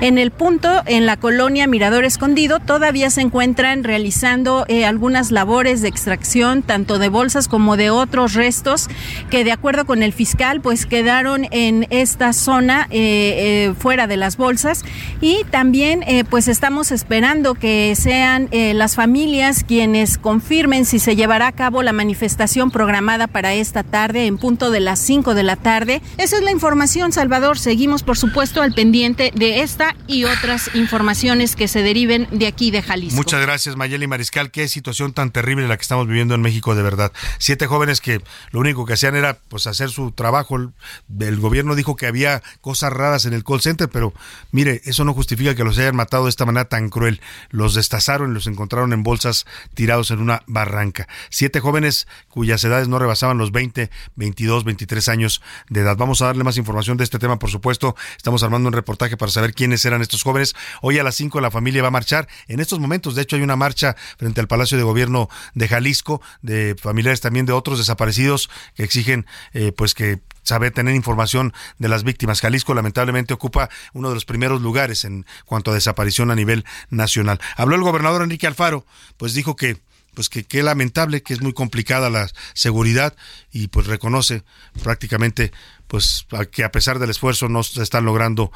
En 0.00 0.18
el 0.18 0.30
punto, 0.30 0.82
en 0.86 1.06
la 1.06 1.16
colonia 1.16 1.66
Mirador 1.66 2.04
Escondido, 2.04 2.60
todavía 2.60 3.10
se 3.10 3.20
encuentran 3.20 3.84
realizando 3.84 4.64
eh, 4.68 4.84
algunas 4.84 5.30
labores 5.30 5.82
de 5.82 5.88
extracción, 5.88 6.62
tanto 6.62 6.98
de 6.98 7.08
bolsas 7.08 7.48
como 7.48 7.76
de 7.76 7.90
otros 7.90 8.34
restos, 8.34 8.88
que 9.30 9.44
de 9.44 9.52
acuerdo 9.52 9.86
con 9.86 10.02
el 10.02 10.12
fiscal, 10.12 10.60
pues 10.60 10.86
quedaron 10.86 11.46
en 11.50 11.86
esta 11.90 12.32
zona 12.32 12.86
eh, 12.90 13.68
eh, 13.68 13.74
fuera 13.78 14.06
de 14.06 14.16
las 14.16 14.36
bolsas. 14.36 14.84
Y 15.20 15.44
también, 15.50 16.02
eh, 16.06 16.24
pues 16.24 16.48
estamos 16.48 16.92
esperando 16.92 17.54
que 17.54 17.94
sean 17.96 18.48
eh, 18.50 18.74
las 18.74 18.94
familias 18.96 19.64
quienes 19.64 20.18
confirmen 20.36 20.84
si 20.84 20.98
se 20.98 21.16
llevará 21.16 21.46
a 21.46 21.52
cabo 21.52 21.82
la 21.82 21.94
manifestación 21.94 22.70
programada 22.70 23.26
para 23.26 23.54
esta 23.54 23.82
tarde 23.82 24.26
en 24.26 24.36
punto 24.36 24.70
de 24.70 24.80
las 24.80 24.98
5 24.98 25.34
de 25.34 25.42
la 25.42 25.56
tarde. 25.56 26.02
Esa 26.18 26.36
es 26.36 26.42
la 26.42 26.50
información, 26.50 27.10
Salvador. 27.10 27.58
Seguimos, 27.58 28.02
por 28.02 28.18
supuesto, 28.18 28.60
al 28.60 28.74
pendiente 28.74 29.32
de 29.34 29.62
esta 29.62 29.96
y 30.06 30.24
otras 30.24 30.68
informaciones 30.74 31.56
que 31.56 31.68
se 31.68 31.82
deriven 31.82 32.28
de 32.32 32.48
aquí 32.48 32.70
de 32.70 32.82
Jalisco. 32.82 33.16
Muchas 33.16 33.40
gracias, 33.40 33.76
Mayeli 33.76 34.06
Mariscal. 34.06 34.50
Qué 34.50 34.68
situación 34.68 35.14
tan 35.14 35.30
terrible 35.30 35.66
la 35.68 35.78
que 35.78 35.80
estamos 35.80 36.06
viviendo 36.06 36.34
en 36.34 36.42
México, 36.42 36.74
de 36.74 36.82
verdad. 36.82 37.12
Siete 37.38 37.66
jóvenes 37.66 38.02
que 38.02 38.20
lo 38.50 38.60
único 38.60 38.84
que 38.84 38.92
hacían 38.92 39.16
era 39.16 39.38
pues 39.48 39.66
hacer 39.66 39.88
su 39.88 40.12
trabajo. 40.12 40.56
El, 40.56 41.40
gobierno 41.40 41.74
dijo 41.74 41.96
que 41.96 42.06
había 42.06 42.42
cosas 42.60 42.92
raras 42.92 43.24
en 43.24 43.32
el 43.32 43.42
call 43.42 43.62
center, 43.62 43.88
pero 43.88 44.12
mire, 44.52 44.82
eso 44.84 45.02
no 45.04 45.14
justifica 45.14 45.54
que 45.54 45.64
los 45.64 45.78
hayan 45.78 45.96
matado 45.96 46.24
de 46.24 46.30
esta 46.30 46.44
manera 46.44 46.68
tan 46.68 46.90
cruel. 46.90 47.22
Los 47.48 47.74
destazaron 47.74 48.32
y 48.32 48.34
los 48.34 48.46
encontraron 48.46 48.92
en 48.92 49.02
bolsas 49.02 49.46
tirados 49.72 50.10
en 50.10 50.15
una 50.20 50.42
barranca. 50.46 51.08
Siete 51.30 51.60
jóvenes 51.60 52.06
cuyas 52.28 52.62
edades 52.64 52.88
no 52.88 52.98
rebasaban 52.98 53.38
los 53.38 53.52
20, 53.52 53.90
22, 54.16 54.64
23 54.64 55.08
años 55.08 55.42
de 55.68 55.80
edad. 55.80 55.96
Vamos 55.96 56.22
a 56.22 56.26
darle 56.26 56.44
más 56.44 56.56
información 56.56 56.96
de 56.96 57.04
este 57.04 57.18
tema, 57.18 57.38
por 57.38 57.50
supuesto. 57.50 57.96
Estamos 58.16 58.42
armando 58.42 58.68
un 58.68 58.72
reportaje 58.72 59.16
para 59.16 59.30
saber 59.30 59.54
quiénes 59.54 59.84
eran 59.84 60.02
estos 60.02 60.22
jóvenes. 60.22 60.54
Hoy 60.82 60.98
a 60.98 61.04
las 61.04 61.14
5 61.16 61.40
la 61.40 61.50
familia 61.50 61.82
va 61.82 61.88
a 61.88 61.92
marchar. 61.92 62.28
En 62.48 62.60
estos 62.60 62.78
momentos, 62.78 63.14
de 63.14 63.22
hecho, 63.22 63.36
hay 63.36 63.42
una 63.42 63.56
marcha 63.56 63.96
frente 64.18 64.40
al 64.40 64.48
Palacio 64.48 64.76
de 64.78 64.84
Gobierno 64.84 65.28
de 65.54 65.68
Jalisco, 65.68 66.20
de 66.42 66.76
familiares 66.80 67.20
también 67.20 67.46
de 67.46 67.52
otros 67.52 67.78
desaparecidos 67.78 68.50
que 68.74 68.84
exigen 68.84 69.26
eh, 69.52 69.72
pues 69.72 69.94
que 69.94 70.20
saber 70.42 70.70
tener 70.70 70.94
información 70.94 71.52
de 71.78 71.88
las 71.88 72.04
víctimas. 72.04 72.40
Jalisco 72.40 72.72
lamentablemente 72.74 73.34
ocupa 73.34 73.68
uno 73.92 74.08
de 74.08 74.14
los 74.14 74.24
primeros 74.24 74.62
lugares 74.62 75.04
en 75.04 75.26
cuanto 75.44 75.72
a 75.72 75.74
desaparición 75.74 76.30
a 76.30 76.36
nivel 76.36 76.64
nacional. 76.88 77.40
Habló 77.56 77.74
el 77.74 77.82
gobernador 77.82 78.22
Enrique 78.22 78.46
Alfaro, 78.46 78.86
pues 79.16 79.34
dijo 79.34 79.56
que 79.56 79.78
pues 80.16 80.30
que 80.30 80.44
qué 80.44 80.62
lamentable, 80.62 81.22
que 81.22 81.34
es 81.34 81.42
muy 81.42 81.52
complicada 81.52 82.08
la 82.08 82.28
seguridad 82.54 83.14
y 83.52 83.68
pues 83.68 83.86
reconoce 83.86 84.42
prácticamente 84.82 85.52
pues 85.86 86.26
que 86.50 86.64
a 86.64 86.72
pesar 86.72 86.98
del 86.98 87.10
esfuerzo 87.10 87.50
no 87.50 87.62
se 87.62 87.82
están 87.82 88.06
logrando 88.06 88.50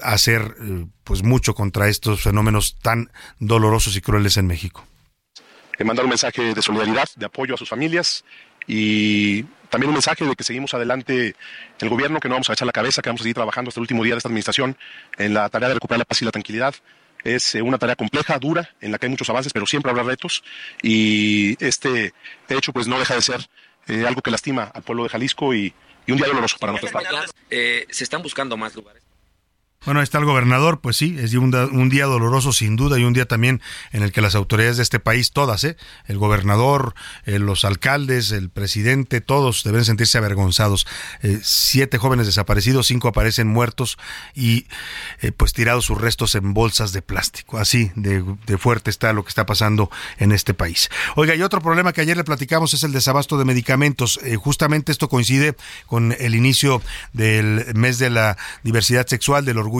hacer 0.00 0.56
eh, 0.60 0.86
pues 1.04 1.22
mucho 1.22 1.54
contra 1.54 1.88
estos 1.88 2.22
fenómenos 2.22 2.78
tan 2.80 3.12
dolorosos 3.38 3.94
y 3.94 4.00
crueles 4.00 4.38
en 4.38 4.46
México. 4.46 4.86
mandar 5.84 6.06
un 6.06 6.10
mensaje 6.10 6.54
de 6.54 6.62
solidaridad, 6.62 7.08
de 7.14 7.26
apoyo 7.26 7.54
a 7.54 7.58
sus 7.58 7.68
familias 7.68 8.24
y 8.66 9.42
también 9.68 9.88
un 9.88 9.94
mensaje 9.94 10.24
de 10.24 10.34
que 10.34 10.44
seguimos 10.44 10.72
adelante 10.72 11.36
el 11.78 11.88
gobierno, 11.90 12.20
que 12.20 12.28
no 12.28 12.36
vamos 12.36 12.48
a 12.48 12.54
echar 12.54 12.64
la 12.64 12.72
cabeza, 12.72 13.02
que 13.02 13.10
vamos 13.10 13.20
a 13.20 13.24
seguir 13.24 13.34
trabajando 13.34 13.68
hasta 13.68 13.80
el 13.80 13.82
último 13.82 14.02
día 14.02 14.14
de 14.14 14.18
esta 14.18 14.28
administración 14.28 14.78
en 15.18 15.34
la 15.34 15.50
tarea 15.50 15.68
de 15.68 15.74
recuperar 15.74 15.98
la 15.98 16.04
paz 16.06 16.22
y 16.22 16.24
la 16.24 16.30
tranquilidad. 16.30 16.74
Es 17.24 17.54
eh, 17.54 17.62
una 17.62 17.78
tarea 17.78 17.96
compleja, 17.96 18.38
dura, 18.38 18.70
en 18.80 18.92
la 18.92 18.98
que 18.98 19.06
hay 19.06 19.10
muchos 19.10 19.30
avances, 19.30 19.52
pero 19.52 19.66
siempre 19.66 19.90
habrá 19.90 20.02
retos 20.02 20.42
y 20.82 21.56
este 21.64 22.12
hecho 22.48 22.72
pues 22.72 22.86
no 22.86 22.98
deja 22.98 23.14
de 23.14 23.22
ser 23.22 23.48
eh, 23.88 24.04
algo 24.06 24.22
que 24.22 24.30
lastima 24.30 24.64
al 24.74 24.82
pueblo 24.82 25.04
de 25.04 25.08
Jalisco 25.08 25.54
y, 25.54 25.72
y 26.06 26.12
un 26.12 26.18
día 26.18 26.26
doloroso 26.26 26.56
para 26.58 26.72
nosotros. 26.72 27.02
Eh, 27.50 27.86
se 27.90 28.04
están 28.04 28.22
buscando 28.22 28.56
más 28.56 28.74
lugares. 28.74 29.01
Bueno, 29.84 29.98
ahí 29.98 30.04
está 30.04 30.18
el 30.18 30.26
gobernador, 30.26 30.80
pues 30.80 30.96
sí, 30.96 31.16
es 31.18 31.34
un, 31.34 31.88
día 31.90 32.06
doloroso 32.06 32.52
sin 32.52 32.76
duda 32.76 33.00
y 33.00 33.04
un 33.04 33.14
día 33.14 33.26
también 33.26 33.60
en 33.90 34.04
el 34.04 34.12
que 34.12 34.20
las 34.20 34.36
autoridades 34.36 34.76
de 34.76 34.84
este 34.84 35.00
país, 35.00 35.32
todas, 35.32 35.64
¿eh? 35.64 35.76
el 36.06 36.18
gobernador, 36.18 36.94
eh, 37.24 37.40
los 37.40 37.64
alcaldes, 37.64 38.30
el 38.30 38.48
presidente, 38.48 39.20
todos 39.20 39.64
deben 39.64 39.84
sentirse 39.84 40.18
avergonzados. 40.18 40.86
Eh, 41.22 41.40
siete 41.42 41.98
jóvenes 41.98 42.26
desaparecidos, 42.26 42.86
cinco 42.86 43.08
aparecen 43.08 43.48
muertos 43.48 43.98
y 44.36 44.66
eh, 45.20 45.32
pues 45.32 45.52
tirados 45.52 45.86
sus 45.86 46.00
restos 46.00 46.36
en 46.36 46.54
bolsas 46.54 46.92
de 46.92 47.02
plástico. 47.02 47.58
Así 47.58 47.90
de, 47.96 48.24
de 48.46 48.58
fuerte 48.58 48.88
está 48.88 49.12
lo 49.12 49.24
que 49.24 49.30
está 49.30 49.46
pasando 49.46 49.90
en 50.18 50.30
este 50.30 50.54
país. 50.54 50.90
Oiga, 51.16 51.34
y 51.34 51.42
otro 51.42 51.60
problema 51.60 51.92
que 51.92 52.02
ayer 52.02 52.16
le 52.16 52.22
platicamos 52.22 52.72
es 52.72 52.84
el 52.84 52.92
desabasto 52.92 53.36
de 53.36 53.44
medicamentos. 53.44 54.20
Justamente 54.38 54.92
esto 54.92 55.08
coincide 55.08 55.56
con 55.86 56.14
el 56.20 56.36
inicio 56.36 56.80
del 57.12 57.74
mes 57.74 57.98
de 57.98 58.10
la 58.10 58.36
diversidad 58.62 59.08
sexual, 59.08 59.44
del 59.44 59.58
orgullo 59.58 59.71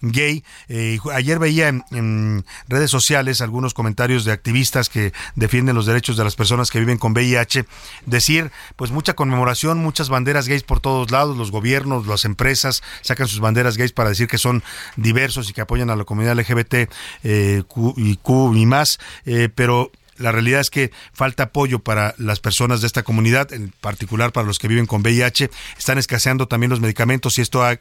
gay. 0.00 0.44
Eh, 0.68 0.98
ayer 1.12 1.38
veía 1.38 1.68
en, 1.68 2.44
redes 2.68 2.90
sociales 2.90 3.40
algunos 3.40 3.74
comentarios 3.74 4.24
de 4.24 4.32
activistas 4.32 4.88
que 4.88 5.12
defienden 5.34 5.74
los 5.74 5.86
derechos 5.86 6.16
de 6.16 6.24
las 6.24 6.36
personas 6.36 6.70
que 6.70 6.78
viven 6.78 6.98
con 6.98 7.12
VIH 7.12 7.64
decir, 8.06 8.50
pues 8.76 8.90
mucha 8.90 9.14
conmemoración, 9.14 9.78
muchas 9.78 10.08
banderas 10.08 10.48
gays 10.48 10.62
por 10.62 10.80
todos 10.80 11.10
lados, 11.10 11.36
los 11.36 11.50
gobiernos, 11.50 12.06
las 12.06 12.24
empresas 12.24 12.82
sacan 13.02 13.28
sus 13.28 13.40
banderas 13.40 13.76
gays 13.76 13.92
para 13.92 14.10
decir 14.10 14.28
que 14.28 14.38
son 14.38 14.62
diversos 14.96 15.50
y 15.50 15.52
que 15.52 15.60
apoyan 15.60 15.90
a 15.90 15.96
la 15.96 16.04
comunidad 16.04 16.36
LGBT 16.38 16.74
eh, 17.24 17.62
y 17.96 18.16
Q 18.16 18.54
y 18.56 18.66
más, 18.66 18.98
eh, 19.26 19.48
pero 19.54 19.90
la 20.22 20.32
realidad 20.32 20.60
es 20.60 20.70
que 20.70 20.90
falta 21.12 21.44
apoyo 21.44 21.80
para 21.80 22.14
las 22.18 22.40
personas 22.40 22.80
de 22.80 22.86
esta 22.86 23.02
comunidad, 23.02 23.52
en 23.52 23.72
particular 23.80 24.32
para 24.32 24.46
los 24.46 24.58
que 24.58 24.68
viven 24.68 24.86
con 24.86 25.02
VIH. 25.02 25.50
Están 25.76 25.98
escaseando 25.98 26.48
también 26.48 26.70
los 26.70 26.80
medicamentos 26.80 27.36
y 27.38 27.42
esto 27.42 27.62
ha, 27.64 27.76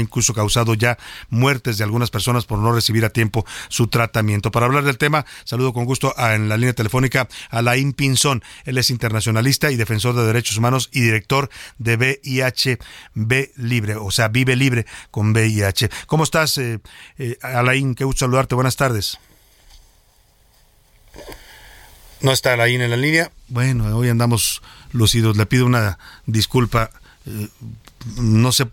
incluso 0.00 0.32
causado 0.34 0.74
ya 0.74 0.98
muertes 1.28 1.78
de 1.78 1.84
algunas 1.84 2.10
personas 2.10 2.46
por 2.46 2.58
no 2.58 2.72
recibir 2.72 3.04
a 3.04 3.10
tiempo 3.10 3.44
su 3.68 3.88
tratamiento. 3.88 4.50
Para 4.50 4.66
hablar 4.66 4.84
del 4.84 4.98
tema, 4.98 5.26
saludo 5.44 5.72
con 5.72 5.84
gusto 5.84 6.14
a- 6.16 6.34
en 6.34 6.48
la 6.48 6.56
línea 6.56 6.72
telefónica 6.72 7.28
a 7.50 7.58
Alain 7.58 7.92
Pinzón. 7.92 8.42
Él 8.64 8.78
es 8.78 8.90
internacionalista 8.90 9.70
y 9.70 9.76
defensor 9.76 10.14
de 10.14 10.24
derechos 10.24 10.56
humanos 10.56 10.88
y 10.92 11.00
director 11.00 11.50
de 11.78 11.96
VIH 11.96 12.78
B 13.14 13.52
Libre, 13.56 13.96
o 13.96 14.10
sea, 14.10 14.28
Vive 14.28 14.56
Libre 14.56 14.86
con 15.10 15.32
VIH. 15.32 15.90
¿Cómo 16.06 16.24
estás, 16.24 16.56
eh, 16.58 16.78
eh, 17.18 17.36
Alain? 17.42 17.94
Qué 17.94 18.04
gusto 18.04 18.20
saludarte. 18.26 18.54
Buenas 18.54 18.76
tardes. 18.76 19.18
No 22.22 22.32
está 22.32 22.52
Alain 22.52 22.80
en 22.80 22.90
la 22.90 22.96
línea. 22.96 23.32
Bueno, 23.48 23.96
hoy 23.96 24.08
andamos 24.08 24.62
lucidos. 24.92 25.36
Le 25.36 25.46
pido 25.46 25.66
una 25.66 25.98
disculpa. 26.26 26.90
Eh, 27.26 27.48
no 28.16 28.52
sé. 28.52 28.68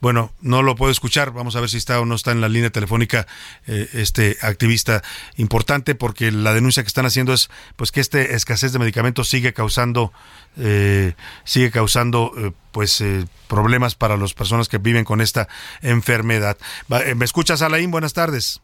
Bueno, 0.00 0.32
no 0.40 0.62
lo 0.62 0.76
puedo 0.76 0.90
escuchar. 0.90 1.32
Vamos 1.32 1.56
a 1.56 1.60
ver 1.60 1.68
si 1.68 1.76
está 1.76 2.00
o 2.00 2.06
no 2.06 2.14
está 2.14 2.32
en 2.32 2.40
la 2.40 2.48
línea 2.48 2.70
telefónica 2.70 3.26
eh, 3.66 3.88
este 3.92 4.38
activista 4.40 5.02
importante, 5.36 5.94
porque 5.94 6.30
la 6.32 6.54
denuncia 6.54 6.82
que 6.82 6.88
están 6.88 7.04
haciendo 7.04 7.34
es 7.34 7.50
pues 7.76 7.92
que 7.92 8.00
este 8.00 8.34
escasez 8.34 8.72
de 8.72 8.78
medicamentos 8.78 9.28
sigue 9.28 9.52
causando 9.52 10.12
eh, 10.60 11.14
sigue 11.44 11.70
causando 11.70 12.32
eh, 12.36 12.50
pues 12.72 13.00
eh, 13.00 13.26
problemas 13.46 13.94
para 13.94 14.16
las 14.16 14.34
personas 14.34 14.68
que 14.68 14.78
viven 14.78 15.04
con 15.04 15.20
esta 15.20 15.48
enfermedad. 15.82 16.56
¿Me 16.88 17.24
escuchas, 17.24 17.62
Alain? 17.62 17.90
Buenas 17.90 18.12
tardes. 18.12 18.60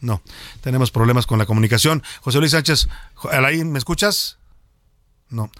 No, 0.00 0.22
tenemos 0.62 0.90
problemas 0.90 1.26
con 1.26 1.38
la 1.38 1.46
comunicación. 1.46 2.02
José 2.20 2.38
Luis 2.38 2.52
Sánchez, 2.52 2.88
Alain, 3.30 3.70
¿me 3.70 3.78
escuchas? 3.78 4.38
No. 5.28 5.50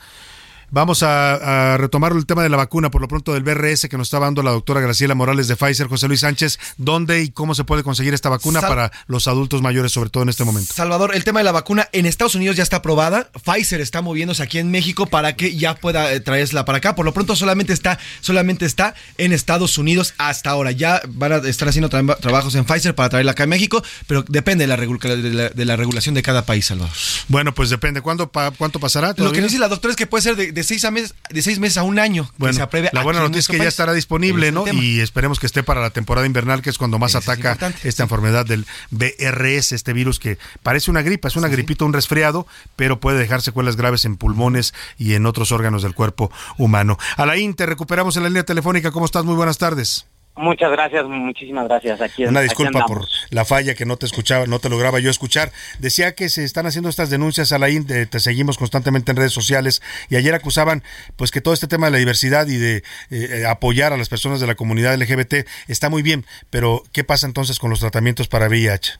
Vamos 0.72 1.02
a, 1.02 1.72
a 1.74 1.76
retomar 1.78 2.12
el 2.12 2.26
tema 2.26 2.42
de 2.44 2.48
la 2.48 2.56
vacuna, 2.56 2.90
por 2.90 3.00
lo 3.00 3.08
pronto 3.08 3.32
del 3.34 3.42
BRS 3.42 3.88
que 3.88 3.96
nos 3.98 4.06
está 4.06 4.20
dando 4.20 4.42
la 4.42 4.52
doctora 4.52 4.80
Graciela 4.80 5.14
Morales 5.14 5.48
de 5.48 5.56
Pfizer. 5.56 5.88
José 5.88 6.06
Luis 6.06 6.20
Sánchez, 6.20 6.58
¿dónde 6.76 7.22
y 7.22 7.30
cómo 7.30 7.54
se 7.56 7.64
puede 7.64 7.82
conseguir 7.82 8.14
esta 8.14 8.28
vacuna 8.28 8.60
Sal- 8.60 8.68
para 8.68 8.92
los 9.08 9.26
adultos 9.26 9.62
mayores, 9.62 9.90
sobre 9.92 10.10
todo 10.10 10.22
en 10.22 10.28
este 10.28 10.44
momento? 10.44 10.72
Salvador, 10.72 11.14
el 11.14 11.24
tema 11.24 11.40
de 11.40 11.44
la 11.44 11.52
vacuna 11.52 11.88
en 11.92 12.06
Estados 12.06 12.34
Unidos 12.36 12.56
ya 12.56 12.62
está 12.62 12.76
aprobada. 12.76 13.28
Pfizer 13.44 13.80
está 13.80 14.00
moviéndose 14.00 14.42
aquí 14.42 14.58
en 14.58 14.70
México 14.70 15.06
para 15.06 15.34
que 15.34 15.56
ya 15.56 15.74
pueda 15.74 16.12
eh, 16.12 16.20
traerla 16.20 16.64
para 16.64 16.78
acá. 16.78 16.94
Por 16.94 17.04
lo 17.04 17.12
pronto 17.12 17.34
solamente 17.34 17.72
está, 17.72 17.98
solamente 18.20 18.64
está 18.64 18.94
en 19.18 19.32
Estados 19.32 19.76
Unidos 19.76 20.14
hasta 20.18 20.50
ahora. 20.50 20.70
Ya 20.70 21.02
van 21.08 21.32
a 21.32 21.36
estar 21.38 21.68
haciendo 21.68 21.90
tra- 21.90 22.18
trabajos 22.20 22.54
en 22.54 22.64
Pfizer 22.64 22.94
para 22.94 23.08
traerla 23.08 23.32
acá 23.32 23.42
en 23.42 23.50
México, 23.50 23.82
pero 24.06 24.24
depende 24.28 24.64
de 24.64 24.68
la, 24.68 24.76
de 24.76 25.30
la- 25.34 25.48
de 25.50 25.64
la 25.64 25.74
regulación 25.76 26.14
de 26.14 26.22
cada 26.22 26.44
país, 26.46 26.66
Salvador. 26.66 26.92
Bueno, 27.28 27.52
pues 27.54 27.70
depende. 27.70 28.00
¿Cuándo, 28.02 28.30
pa- 28.30 28.52
¿Cuánto 28.52 28.78
pasará? 28.78 29.14
Lo 29.16 29.32
que 29.32 29.42
dice 29.42 29.58
la 29.58 29.68
doctora 29.68 29.90
es 29.90 29.96
que 29.96 30.06
puede 30.06 30.22
ser 30.22 30.36
de, 30.36 30.52
de 30.52 30.59
seis, 30.64 30.84
a 30.84 30.90
mes- 30.90 31.14
de 31.30 31.42
seis 31.42 31.58
meses 31.58 31.76
a 31.78 31.82
un 31.82 31.98
año. 31.98 32.24
que 32.26 32.34
Bueno, 32.38 32.54
se 32.54 32.62
apruebe 32.62 32.90
la 32.92 33.02
buena 33.02 33.20
noticia 33.20 33.40
es 33.40 33.48
que 33.48 33.58
ya 33.58 33.68
estará 33.68 33.92
disponible, 33.92 34.48
es 34.48 34.52
¿no? 34.52 34.64
Y 34.72 35.00
esperemos 35.00 35.38
que 35.40 35.46
esté 35.46 35.62
para 35.62 35.80
la 35.80 35.90
temporada 35.90 36.26
invernal, 36.26 36.62
que 36.62 36.70
es 36.70 36.78
cuando 36.78 36.98
más 36.98 37.14
ataca 37.14 37.56
esta 37.84 38.02
enfermedad 38.02 38.44
del 38.46 38.66
BRS, 38.90 39.72
este 39.72 39.92
virus 39.92 40.18
que 40.18 40.38
parece 40.62 40.90
una 40.90 41.02
gripa, 41.02 41.28
es 41.28 41.36
una 41.36 41.48
gripita, 41.48 41.84
un 41.84 41.92
resfriado, 41.92 42.46
pero 42.76 43.00
puede 43.00 43.18
dejar 43.18 43.42
secuelas 43.42 43.76
graves 43.76 44.04
en 44.04 44.16
pulmones 44.16 44.74
y 44.98 45.14
en 45.14 45.26
otros 45.26 45.52
órganos 45.52 45.82
del 45.82 45.94
cuerpo 45.94 46.30
humano. 46.58 46.98
Alain, 47.16 47.54
te 47.54 47.66
recuperamos 47.66 48.16
en 48.16 48.22
la 48.24 48.28
línea 48.28 48.44
telefónica. 48.44 48.90
¿Cómo 48.90 49.06
estás? 49.06 49.24
Muy 49.24 49.34
buenas 49.34 49.58
tardes. 49.58 50.06
Muchas 50.36 50.70
gracias, 50.70 51.04
muchísimas 51.06 51.66
gracias. 51.68 52.00
Aquí, 52.00 52.24
Una 52.24 52.40
aquí 52.40 52.48
disculpa 52.48 52.86
por 52.86 53.06
la 53.30 53.44
falla 53.44 53.74
que 53.74 53.84
no 53.84 53.96
te 53.98 54.06
escuchaba, 54.06 54.46
no 54.46 54.58
te 54.58 54.70
lograba 54.70 54.98
yo 54.98 55.10
escuchar. 55.10 55.52
Decía 55.80 56.14
que 56.14 56.28
se 56.30 56.44
están 56.44 56.64
haciendo 56.66 56.88
estas 56.88 57.10
denuncias, 57.10 57.52
Alain, 57.52 57.86
de- 57.86 58.06
te 58.06 58.20
seguimos 58.20 58.56
constantemente 58.56 59.10
en 59.10 59.18
redes 59.18 59.32
sociales 59.32 59.82
y 60.08 60.16
ayer 60.16 60.34
acusaban 60.34 60.82
pues 61.16 61.30
que 61.30 61.40
todo 61.42 61.52
este 61.52 61.66
tema 61.66 61.86
de 61.88 61.92
la 61.92 61.98
diversidad 61.98 62.46
y 62.46 62.56
de 62.56 62.82
eh, 63.10 63.44
apoyar 63.46 63.92
a 63.92 63.96
las 63.98 64.08
personas 64.08 64.40
de 64.40 64.46
la 64.46 64.54
comunidad 64.54 64.94
LGBT 64.94 65.46
está 65.68 65.90
muy 65.90 66.02
bien, 66.02 66.24
pero 66.48 66.84
¿qué 66.92 67.04
pasa 67.04 67.26
entonces 67.26 67.58
con 67.58 67.68
los 67.68 67.80
tratamientos 67.80 68.28
para 68.28 68.48
VIH? 68.48 68.92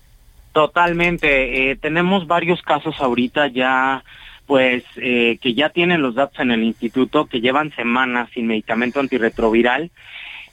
Totalmente. 0.53 1.71
eh, 1.71 1.77
tenemos 1.77 2.27
varios 2.27 2.61
casos 2.63 2.97
ahorita 2.99 3.47
ya, 3.49 4.05
pues, 4.47 4.83
eh, 4.97 5.39
que 5.41 5.55
ya 5.55 5.71
tienen 5.71 6.03
los 6.03 6.17
datos 6.17 6.41
en 6.41 6.51
el 6.51 6.65
instituto, 6.65 7.27
que 7.27 7.41
llevan 7.41 7.73
semanas 7.77 8.29
sin 8.35 8.47
medicamento 8.49 9.01
antirretroviral. 9.01 9.91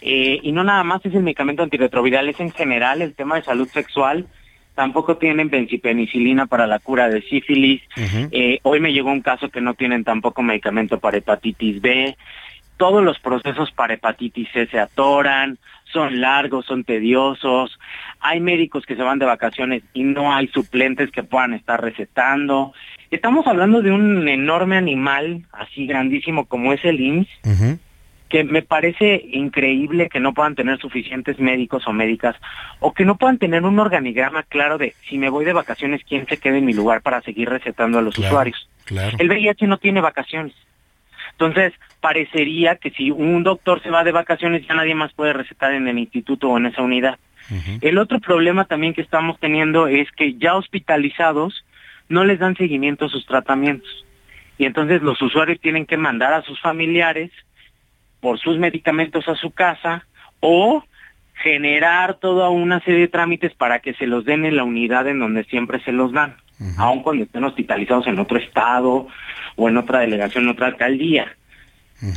Eh, 0.02 0.40
y 0.42 0.52
no 0.52 0.64
nada 0.64 0.84
más 0.84 1.06
es 1.06 1.14
el 1.14 1.24
medicamento 1.24 1.64
antirretroviral, 1.64 2.30
es 2.30 2.40
en 2.40 2.52
general 2.52 3.02
el 3.02 3.16
tema 3.16 3.36
de 3.36 3.44
salud 3.44 3.68
sexual. 3.68 4.28
Tampoco 4.76 5.18
tienen 5.18 5.50
benzipenicilina 5.50 6.46
para 6.46 6.68
la 6.68 6.78
cura 6.78 7.10
de 7.10 7.24
sífilis. 7.24 7.82
Eh, 8.32 8.60
hoy 8.62 8.80
me 8.80 8.94
llegó 8.94 9.12
un 9.12 9.22
caso 9.22 9.50
que 9.50 9.60
no 9.60 9.74
tienen 9.74 10.04
tampoco 10.04 10.44
medicamento 10.44 11.00
para 11.00 11.18
hepatitis 11.18 11.82
B. 11.82 12.16
Todos 12.78 13.04
los 13.04 13.18
procesos 13.18 13.72
para 13.72 13.96
hepatitis 13.96 14.48
C 14.54 14.68
se 14.68 14.80
atoran, 14.80 15.58
son 15.92 16.22
largos, 16.22 16.68
son 16.68 16.84
tediosos. 16.84 17.80
Hay 18.20 18.40
médicos 18.40 18.86
que 18.86 18.96
se 18.96 19.02
van 19.02 19.18
de 19.18 19.26
vacaciones 19.26 19.82
y 19.94 20.04
no 20.04 20.32
hay 20.32 20.48
suplentes 20.50 21.10
que 21.10 21.24
puedan 21.24 21.56
estar 21.56 21.82
recetando. 21.82 22.74
Estamos 23.10 23.48
hablando 23.48 23.82
de 23.82 23.92
un 23.92 24.28
enorme 24.28 24.78
animal, 24.78 25.44
así 25.54 25.88
grandísimo 25.88 26.46
como 26.46 26.72
es 26.72 26.86
el 26.86 27.00
IMSS, 27.00 27.80
que 28.30 28.44
me 28.44 28.62
parece 28.62 29.24
increíble 29.32 30.10
que 30.10 30.20
no 30.20 30.34
puedan 30.34 30.56
tener 30.56 30.80
suficientes 30.80 31.40
médicos 31.40 31.88
o 31.88 31.94
médicas 31.94 32.36
o 32.80 32.94
que 32.94 33.06
no 33.06 33.18
puedan 33.18 33.38
tener 33.38 33.64
un 33.64 33.80
organigrama 33.80 34.44
claro 34.44 34.78
de 34.78 34.94
si 35.08 35.18
me 35.18 35.30
voy 35.30 35.46
de 35.46 35.54
vacaciones, 35.54 36.02
quién 36.08 36.28
se 36.28 36.38
queda 36.38 36.58
en 36.58 36.66
mi 36.66 36.74
lugar 36.74 37.02
para 37.02 37.22
seguir 37.22 37.50
recetando 37.50 38.00
a 38.00 38.02
los 38.02 38.18
usuarios. 38.18 38.70
Claro. 38.86 39.18
El 39.20 39.30
VIH 39.30 39.68
no 39.68 39.78
tiene 39.78 40.02
vacaciones. 40.02 40.54
Entonces, 41.32 41.74
parecería 42.02 42.76
que 42.76 42.90
si 42.92 43.12
un 43.12 43.44
doctor 43.44 43.82
se 43.82 43.92
va 43.92 44.04
de 44.04 44.12
vacaciones 44.12 44.66
ya 44.68 44.74
nadie 44.74 44.96
más 44.96 45.14
puede 45.14 45.34
recetar 45.34 45.74
en 45.74 45.88
el 45.88 46.00
instituto 46.00 46.50
o 46.50 46.58
en 46.58 46.68
esa 46.68 46.82
unidad. 46.82 47.18
El 47.80 47.98
otro 47.98 48.20
problema 48.20 48.66
también 48.66 48.94
que 48.94 49.02
estamos 49.02 49.40
teniendo 49.40 49.88
es 49.88 50.12
que 50.12 50.34
ya 50.34 50.56
hospitalizados 50.56 51.64
no 52.10 52.26
les 52.26 52.40
dan 52.40 52.58
seguimiento 52.58 53.06
a 53.06 53.10
sus 53.10 53.26
tratamientos. 53.26 54.06
Y 54.58 54.66
entonces 54.66 55.02
los 55.02 55.22
usuarios 55.22 55.60
tienen 55.62 55.86
que 55.86 55.96
mandar 55.96 56.34
a 56.34 56.42
sus 56.42 56.60
familiares 56.60 57.32
por 58.20 58.40
sus 58.40 58.58
medicamentos 58.58 59.28
a 59.28 59.36
su 59.36 59.52
casa 59.52 60.06
o 60.40 60.84
generar 61.36 62.16
toda 62.16 62.50
una 62.50 62.80
serie 62.82 63.02
de 63.02 63.08
trámites 63.08 63.54
para 63.54 63.80
que 63.80 63.94
se 63.94 64.08
los 64.08 64.26
den 64.26 64.46
en 64.46 64.56
la 64.56 64.64
unidad 64.64 65.08
en 65.08 65.20
donde 65.20 65.44
siempre 65.44 65.80
se 65.82 65.92
los 65.92 66.12
dan, 66.12 66.36
aun 66.78 67.04
cuando 67.04 67.24
estén 67.24 67.44
hospitalizados 67.44 68.08
en 68.08 68.20
otro 68.20 68.38
estado 68.38 69.08
o 69.56 69.70
en 69.70 69.78
otra 69.78 70.00
delegación, 70.00 70.46
en 70.46 70.50
otra 70.52 70.68
alcaldía. 70.68 71.28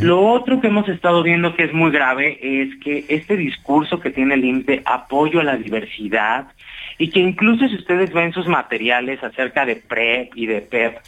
Lo 0.00 0.20
otro 0.20 0.60
que 0.60 0.66
hemos 0.66 0.88
estado 0.90 1.22
viendo 1.22 1.56
que 1.56 1.64
es 1.64 1.72
muy 1.72 1.90
grave 1.90 2.38
es 2.42 2.76
que 2.80 3.06
este 3.08 3.36
discurso 3.36 3.98
que 3.98 4.10
tiene 4.10 4.34
el 4.34 4.44
INPE, 4.44 4.82
apoyo 4.84 5.40
a 5.40 5.44
la 5.44 5.56
diversidad, 5.56 6.48
y 6.98 7.08
que 7.08 7.20
incluso 7.20 7.66
si 7.66 7.76
ustedes 7.76 8.12
ven 8.12 8.32
sus 8.32 8.46
materiales 8.46 9.24
acerca 9.24 9.64
de 9.64 9.76
PrEP 9.76 10.32
y 10.36 10.44
de 10.44 10.60
PEP, 10.60 10.98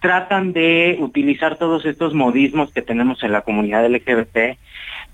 tratan 0.00 0.52
de 0.52 0.96
utilizar 0.98 1.56
todos 1.56 1.84
estos 1.84 2.14
modismos 2.14 2.72
que 2.72 2.82
tenemos 2.82 3.22
en 3.22 3.32
la 3.32 3.42
comunidad 3.42 3.86
LGBT, 3.88 4.58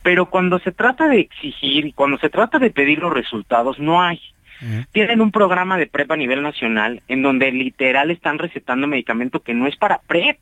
pero 0.02 0.26
cuando 0.26 0.58
se 0.60 0.72
trata 0.72 1.08
de 1.08 1.20
exigir 1.20 1.86
y 1.86 1.92
cuando 1.92 2.18
se 2.18 2.30
trata 2.30 2.58
de 2.58 2.70
pedir 2.70 3.00
los 3.00 3.12
resultados, 3.12 3.78
no 3.78 4.02
hay. 4.02 4.20
Tienen 4.92 5.20
un 5.20 5.32
programa 5.32 5.76
de 5.76 5.86
PrEP 5.86 6.12
a 6.12 6.16
nivel 6.16 6.42
nacional 6.42 7.02
en 7.08 7.22
donde 7.22 7.52
literal 7.52 8.10
están 8.10 8.38
recetando 8.38 8.86
medicamento 8.86 9.40
que 9.40 9.52
no 9.52 9.66
es 9.66 9.76
para 9.76 9.98
PrEP, 9.98 10.38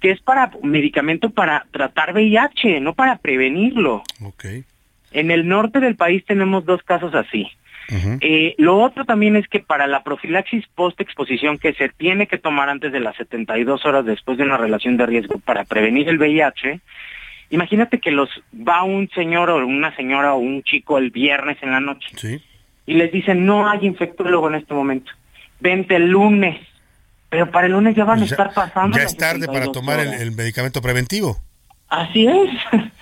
que 0.00 0.10
es 0.10 0.20
para 0.20 0.50
medicamento 0.62 1.30
para 1.30 1.66
tratar 1.70 2.14
VIH, 2.14 2.80
no 2.80 2.94
para 2.94 3.18
prevenirlo. 3.18 4.02
En 5.12 5.30
el 5.30 5.46
norte 5.46 5.80
del 5.80 5.96
país 5.96 6.24
tenemos 6.24 6.64
dos 6.64 6.82
casos 6.82 7.14
así. 7.14 7.48
Eh, 7.90 8.54
lo 8.58 8.80
otro 8.80 9.04
también 9.04 9.36
es 9.36 9.46
que 9.48 9.60
para 9.60 9.86
la 9.86 10.02
profilaxis 10.02 10.66
post-exposición 10.74 11.58
que 11.58 11.74
se 11.74 11.88
tiene 11.88 12.26
que 12.26 12.38
tomar 12.38 12.68
antes 12.68 12.92
de 12.92 13.00
las 13.00 13.16
72 13.16 13.84
horas 13.84 14.04
después 14.04 14.38
de 14.38 14.44
una 14.44 14.56
relación 14.56 14.96
de 14.96 15.06
riesgo 15.06 15.38
para 15.38 15.64
prevenir 15.64 16.08
el 16.08 16.18
VIH, 16.18 16.80
imagínate 17.50 18.00
que 18.00 18.10
los 18.10 18.30
va 18.54 18.82
un 18.84 19.08
señor 19.10 19.50
o 19.50 19.66
una 19.66 19.94
señora 19.96 20.34
o 20.34 20.38
un 20.38 20.62
chico 20.62 20.98
el 20.98 21.10
viernes 21.10 21.58
en 21.62 21.72
la 21.72 21.80
noche 21.80 22.40
y 22.86 22.94
les 22.94 23.12
dicen 23.12 23.44
no 23.44 23.68
hay 23.68 23.86
infectólogo 23.86 24.48
en 24.48 24.56
este 24.56 24.74
momento, 24.74 25.12
vente 25.60 25.96
el 25.96 26.08
lunes, 26.08 26.58
pero 27.28 27.50
para 27.50 27.66
el 27.66 27.72
lunes 27.72 27.96
ya 27.96 28.04
van 28.04 28.18
a 28.18 28.20
Pues 28.20 28.32
estar 28.32 28.52
pasando. 28.54 28.96
Ya 28.96 29.04
es 29.04 29.16
tarde 29.16 29.46
para 29.46 29.66
72 29.66 29.72
tomar 29.72 30.00
el, 30.00 30.14
el 30.14 30.32
medicamento 30.32 30.80
preventivo. 30.80 31.38
Así 31.88 32.26
es. 32.26 32.50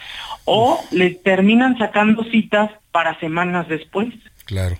O 0.44 0.82
les 0.90 1.22
terminan 1.22 1.78
sacando 1.78 2.24
citas 2.24 2.70
para 2.90 3.18
semanas 3.20 3.68
después. 3.68 4.08
Claro. 4.52 4.76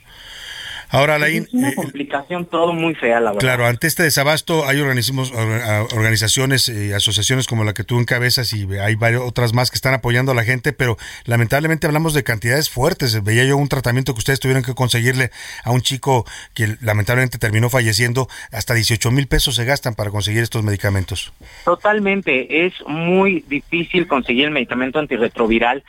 Ahora, 0.90 1.14
Alain, 1.14 1.44
Es 1.44 1.54
una 1.54 1.70
eh, 1.70 1.74
complicación 1.74 2.44
todo 2.44 2.74
muy 2.74 2.94
fea, 2.94 3.18
la 3.18 3.30
verdad. 3.30 3.40
Claro, 3.40 3.66
ante 3.66 3.86
este 3.86 4.02
desabasto 4.02 4.68
hay 4.68 4.78
organismos, 4.78 5.32
organizaciones 5.32 6.68
y 6.68 6.92
asociaciones 6.92 7.46
como 7.46 7.64
la 7.64 7.72
que 7.72 7.82
tú 7.82 7.98
encabezas 7.98 8.52
y 8.52 8.66
hay 8.76 8.94
varias 8.96 9.22
otras 9.22 9.54
más 9.54 9.70
que 9.70 9.76
están 9.76 9.94
apoyando 9.94 10.32
a 10.32 10.34
la 10.34 10.44
gente, 10.44 10.74
pero 10.74 10.98
lamentablemente 11.24 11.86
hablamos 11.86 12.12
de 12.12 12.24
cantidades 12.24 12.68
fuertes. 12.68 13.24
Veía 13.24 13.44
yo 13.44 13.56
un 13.56 13.68
tratamiento 13.68 14.12
que 14.12 14.18
ustedes 14.18 14.38
tuvieron 14.38 14.62
que 14.62 14.74
conseguirle 14.74 15.30
a 15.64 15.70
un 15.70 15.80
chico 15.80 16.26
que 16.52 16.76
lamentablemente 16.82 17.38
terminó 17.38 17.70
falleciendo. 17.70 18.28
Hasta 18.50 18.74
18 18.74 19.10
mil 19.12 19.26
pesos 19.28 19.54
se 19.54 19.64
gastan 19.64 19.94
para 19.94 20.10
conseguir 20.10 20.42
estos 20.42 20.62
medicamentos. 20.62 21.32
Totalmente, 21.64 22.66
es 22.66 22.74
muy 22.86 23.42
difícil 23.48 24.06
conseguir 24.06 24.44
el 24.44 24.50
medicamento 24.50 24.98
antirretroviral. 24.98 25.82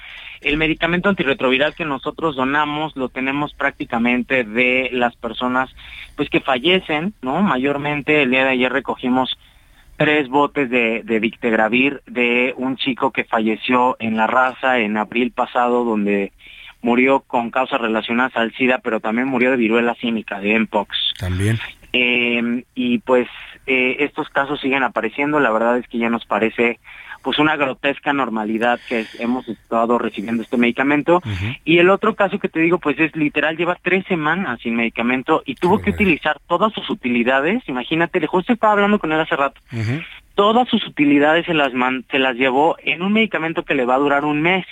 El 0.44 0.58
medicamento 0.58 1.10
antirretroviral 1.10 1.76
que 1.76 1.86
nosotros 1.86 2.36
donamos 2.36 2.96
lo 2.96 3.10
tenemos 3.10 3.54
prácticamente 3.54 4.44
de 4.44 4.90
las 4.92 5.16
personas 5.16 5.70
pues 6.16 6.30
que 6.30 6.42
fallecen, 6.42 7.14
¿no? 7.22 7.42
Mayormente 7.42 8.22
el 8.22 8.32
día 8.32 8.44
de 8.44 8.52
ayer 8.52 8.72
recogimos 8.72 9.38
tres 9.98 10.28
botes 10.28 10.70
de, 10.70 11.02
de 11.04 11.20
Victegravir 11.20 12.02
de 12.08 12.54
un 12.58 12.78
chico 12.78 13.12
que 13.12 13.24
falleció 13.24 13.96
en 14.00 14.18
la 14.18 14.28
raza 14.28 14.80
en 14.80 14.98
abril 14.98 15.32
pasado 15.32 15.84
donde 15.86 16.32
murió 16.82 17.22
con 17.22 17.50
causas 17.50 17.80
relacionadas 17.80 18.36
al 18.36 18.54
SIDA, 18.54 18.80
pero 18.80 19.00
también 19.00 19.28
murió 19.28 19.52
de 19.52 19.58
viruela 19.58 19.96
símica, 19.96 20.40
de 20.40 20.60
Mpox. 20.60 21.14
También. 21.18 21.58
Eh, 21.94 22.64
y 22.76 22.98
pues 23.00 23.28
eh, 23.66 23.98
estos 24.00 24.30
casos 24.30 24.60
siguen 24.60 24.84
apareciendo. 24.84 25.40
La 25.40 25.52
verdad 25.52 25.78
es 25.78 25.88
que 25.88 25.98
ya 25.98 26.10
nos 26.10 26.26
parece 26.26 26.80
pues 27.24 27.40
una 27.40 27.56
grotesca 27.56 28.14
normalidad 28.14 28.80
que 28.88 29.00
es- 29.00 29.20
hemos 29.20 29.48
estado 29.48 29.98
recibiendo 29.98 30.44
este 30.44 30.58
medicamento. 30.58 31.22
Y 31.66 31.80
el 31.80 31.90
otro 31.90 32.14
caso 32.16 32.38
que 32.38 32.50
te 32.50 32.60
digo, 32.60 32.78
pues 32.78 33.00
es 33.00 33.16
literal, 33.16 33.58
lleva 33.58 33.78
tres 33.82 34.06
semanas 34.08 34.60
sin 34.62 34.76
medicamento 34.76 35.42
y 35.46 35.56
tuvo 35.56 35.82
que 35.82 35.90
utilizar 35.92 36.38
todas 36.48 36.72
sus 36.74 36.90
utilidades. 36.90 37.64
Imagínate, 37.68 38.26
justo 38.28 38.54
estaba 38.54 38.74
hablando 38.74 39.00
con 39.00 39.12
él 39.12 39.20
hace 39.20 39.36
rato. 39.36 39.60
Todas 40.36 40.68
sus 40.68 40.86
utilidades 40.88 41.46
se 41.46 41.54
las, 41.54 41.74
man- 41.74 42.06
se 42.12 42.20
las 42.20 42.36
llevó 42.36 42.76
en 42.84 43.02
un 43.02 43.14
medicamento 43.14 43.64
que 43.64 43.76
le 43.76 43.86
va 43.86 43.96
a 43.96 44.00
durar 44.00 44.26
un 44.26 44.42
mes. 44.42 44.66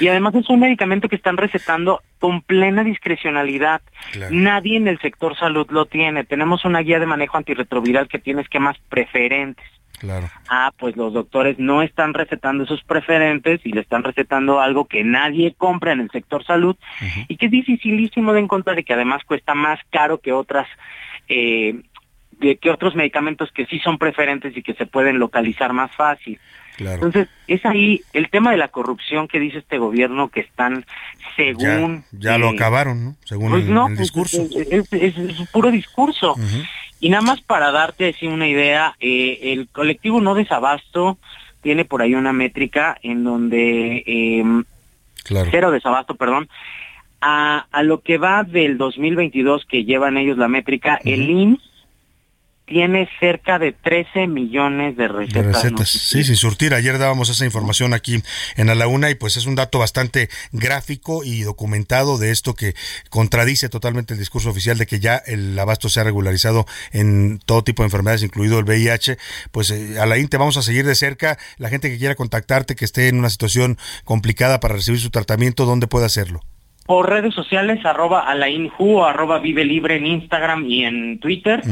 Y 0.00 0.08
además 0.08 0.34
es 0.34 0.48
un 0.48 0.60
medicamento 0.60 1.08
que 1.08 1.16
están 1.16 1.36
recetando 1.36 2.00
con 2.18 2.40
plena 2.42 2.82
discrecionalidad. 2.82 3.82
Nadie 4.30 4.76
en 4.78 4.88
el 4.88 4.98
sector 5.00 5.36
salud 5.36 5.66
lo 5.70 5.84
tiene. 5.86 6.24
Tenemos 6.24 6.64
una 6.64 6.80
guía 6.80 6.98
de 6.98 7.06
manejo 7.06 7.36
antirretroviral 7.36 8.08
que 8.08 8.18
tiene 8.18 8.42
esquemas 8.42 8.76
preferentes. 8.88 9.64
Claro. 10.02 10.28
Ah, 10.48 10.72
pues 10.76 10.96
los 10.96 11.12
doctores 11.12 11.60
no 11.60 11.80
están 11.80 12.12
recetando 12.12 12.64
esos 12.64 12.82
preferentes 12.82 13.60
y 13.64 13.70
le 13.70 13.82
están 13.82 14.02
recetando 14.02 14.60
algo 14.60 14.86
que 14.86 15.04
nadie 15.04 15.54
compra 15.56 15.92
en 15.92 16.00
el 16.00 16.10
sector 16.10 16.44
salud 16.44 16.74
y 17.28 17.36
que 17.36 17.46
es 17.46 17.52
dificilísimo 17.52 18.32
de 18.32 18.40
encontrar 18.40 18.76
y 18.80 18.82
que 18.84 18.94
además 18.94 19.22
cuesta 19.24 19.54
más 19.54 19.78
caro 19.90 20.18
que 20.18 20.32
otras 20.32 20.66
eh, 21.28 21.82
que 22.40 22.70
otros 22.70 22.96
medicamentos 22.96 23.52
que 23.52 23.64
sí 23.66 23.78
son 23.78 23.96
preferentes 23.98 24.56
y 24.56 24.62
que 24.64 24.74
se 24.74 24.86
pueden 24.86 25.20
localizar 25.20 25.72
más 25.72 25.92
fácil. 25.94 26.40
Claro. 26.76 26.94
Entonces, 26.96 27.28
es 27.46 27.64
ahí 27.64 28.00
el 28.12 28.28
tema 28.30 28.50
de 28.50 28.56
la 28.56 28.66
corrupción 28.68 29.28
que 29.28 29.38
dice 29.38 29.58
este 29.58 29.78
gobierno 29.78 30.30
que 30.30 30.40
están 30.40 30.84
según... 31.36 32.04
Ya 32.10 32.38
lo 32.38 32.48
eh, 32.50 32.54
acabaron, 32.56 33.04
¿no? 33.04 33.16
Según 33.24 33.50
pues 33.50 33.64
el, 33.66 33.74
no, 33.74 33.86
el 33.86 33.94
pues, 33.94 33.98
discurso. 34.00 34.42
Es, 34.58 34.92
es- 34.92 35.16
es 35.18 35.48
puro 35.50 35.70
discurso. 35.70 36.34
Y 37.02 37.10
nada 37.10 37.22
más 37.22 37.40
para 37.40 37.72
darte 37.72 38.10
así 38.10 38.28
una 38.28 38.46
idea, 38.46 38.94
eh, 39.00 39.40
el 39.52 39.68
colectivo 39.68 40.20
No 40.20 40.36
Desabasto 40.36 41.18
tiene 41.60 41.84
por 41.84 42.00
ahí 42.00 42.14
una 42.14 42.32
métrica 42.32 42.96
en 43.02 43.24
donde... 43.24 44.04
eh, 44.06 44.62
Cero 45.50 45.72
desabasto, 45.72 46.14
perdón. 46.14 46.48
A, 47.20 47.66
a 47.72 47.82
lo 47.82 48.02
que 48.02 48.18
va 48.18 48.44
del 48.44 48.78
2022 48.78 49.64
que 49.66 49.84
llevan 49.84 50.16
ellos 50.16 50.38
la 50.38 50.46
métrica, 50.46 51.00
el 51.04 51.28
IMSS 51.28 51.71
tiene 52.72 53.06
cerca 53.20 53.58
de 53.58 53.72
13 53.72 54.28
millones 54.28 54.96
de 54.96 55.02
De 55.02 55.08
recetas. 55.08 55.44
recetas, 55.44 55.72
¿no? 55.78 55.84
sí, 55.84 56.24
sin 56.24 56.36
surtir. 56.36 56.72
Ayer 56.72 56.96
dábamos 56.96 57.28
esa 57.28 57.44
información 57.44 57.92
aquí 57.92 58.22
en 58.56 58.70
A 58.70 58.74
la 58.74 58.86
Una 58.86 59.10
y 59.10 59.14
pues 59.14 59.36
es 59.36 59.44
un 59.44 59.56
dato 59.56 59.78
bastante 59.78 60.30
gráfico 60.52 61.22
y 61.22 61.42
documentado 61.42 62.16
de 62.16 62.30
esto 62.30 62.54
que 62.54 62.74
contradice 63.10 63.68
totalmente 63.68 64.14
el 64.14 64.18
discurso 64.18 64.48
oficial 64.48 64.78
de 64.78 64.86
que 64.86 65.00
ya 65.00 65.16
el 65.16 65.58
abasto 65.58 65.90
se 65.90 66.00
ha 66.00 66.04
regularizado 66.04 66.64
en 66.92 67.40
todo 67.44 67.62
tipo 67.62 67.82
de 67.82 67.88
enfermedades, 67.88 68.22
incluido 68.22 68.58
el 68.58 68.64
VIH. 68.64 69.18
Pues 69.50 69.70
eh, 69.70 70.00
Alain, 70.00 70.28
te 70.28 70.38
vamos 70.38 70.56
a 70.56 70.62
seguir 70.62 70.86
de 70.86 70.94
cerca. 70.94 71.36
La 71.58 71.68
gente 71.68 71.90
que 71.90 71.98
quiera 71.98 72.14
contactarte, 72.14 72.74
que 72.74 72.86
esté 72.86 73.08
en 73.08 73.18
una 73.18 73.28
situación 73.28 73.76
complicada 74.04 74.60
para 74.60 74.76
recibir 74.76 74.98
su 74.98 75.10
tratamiento, 75.10 75.66
¿dónde 75.66 75.88
puede 75.88 76.06
hacerlo? 76.06 76.40
Por 76.86 77.08
redes 77.08 77.32
sociales, 77.34 77.84
arroba 77.84 78.20
alainju 78.28 78.98
o 78.98 79.04
arroba 79.04 79.38
vive 79.38 79.64
libre 79.64 79.96
en 79.96 80.06
Instagram 80.06 80.64
y 80.66 80.84
en 80.84 81.18
Twitter. 81.20 81.62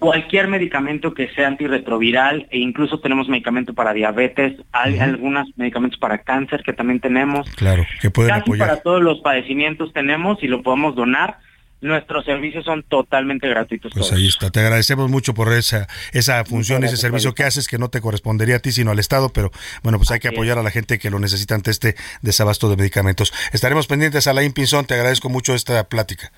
Cualquier 0.00 0.48
medicamento 0.48 1.12
que 1.12 1.28
sea 1.34 1.46
antirretroviral 1.46 2.48
e 2.50 2.58
incluso 2.58 3.00
tenemos 3.00 3.28
medicamento 3.28 3.74
para 3.74 3.92
diabetes, 3.92 4.54
hay 4.72 4.98
algunos 4.98 5.46
medicamentos 5.56 6.00
para 6.00 6.18
cáncer 6.18 6.62
que 6.64 6.72
también 6.72 7.00
tenemos. 7.00 7.48
Claro, 7.50 7.86
que 8.00 8.10
pueden 8.10 8.30
Casi 8.30 8.40
apoyar. 8.40 8.68
para 8.68 8.80
todos 8.80 9.02
los 9.02 9.20
padecimientos 9.20 9.92
tenemos 9.92 10.42
y 10.42 10.48
lo 10.48 10.62
podemos 10.62 10.96
donar. 10.96 11.38
Nuestros 11.82 12.24
servicios 12.24 12.64
son 12.64 12.82
totalmente 12.82 13.46
gratuitos. 13.48 13.92
Pues 13.92 14.08
todos. 14.08 14.18
ahí 14.18 14.26
está. 14.26 14.50
Te 14.50 14.60
agradecemos 14.60 15.10
mucho 15.10 15.34
por 15.34 15.52
esa 15.52 15.86
esa 16.12 16.44
función, 16.44 16.82
ese 16.84 16.96
servicio 16.96 17.34
que 17.34 17.44
haces 17.44 17.68
que 17.68 17.78
no 17.78 17.88
te 17.90 18.00
correspondería 18.00 18.56
a 18.56 18.58
ti 18.58 18.72
sino 18.72 18.90
al 18.90 18.98
Estado, 18.98 19.30
pero 19.30 19.50
bueno, 19.82 19.98
pues 19.98 20.10
hay 20.10 20.20
que 20.20 20.28
apoyar 20.28 20.58
a 20.58 20.62
la 20.62 20.70
gente 20.70 20.98
que 20.98 21.10
lo 21.10 21.18
necesita 21.18 21.54
ante 21.54 21.70
este 21.70 21.94
desabasto 22.22 22.68
de 22.70 22.76
medicamentos. 22.76 23.32
Estaremos 23.52 23.86
pendientes, 23.86 24.26
Alain 24.26 24.52
Pinzón, 24.52 24.86
te 24.86 24.94
agradezco 24.94 25.28
mucho 25.28 25.54
esta 25.54 25.84
plática. 25.84 26.32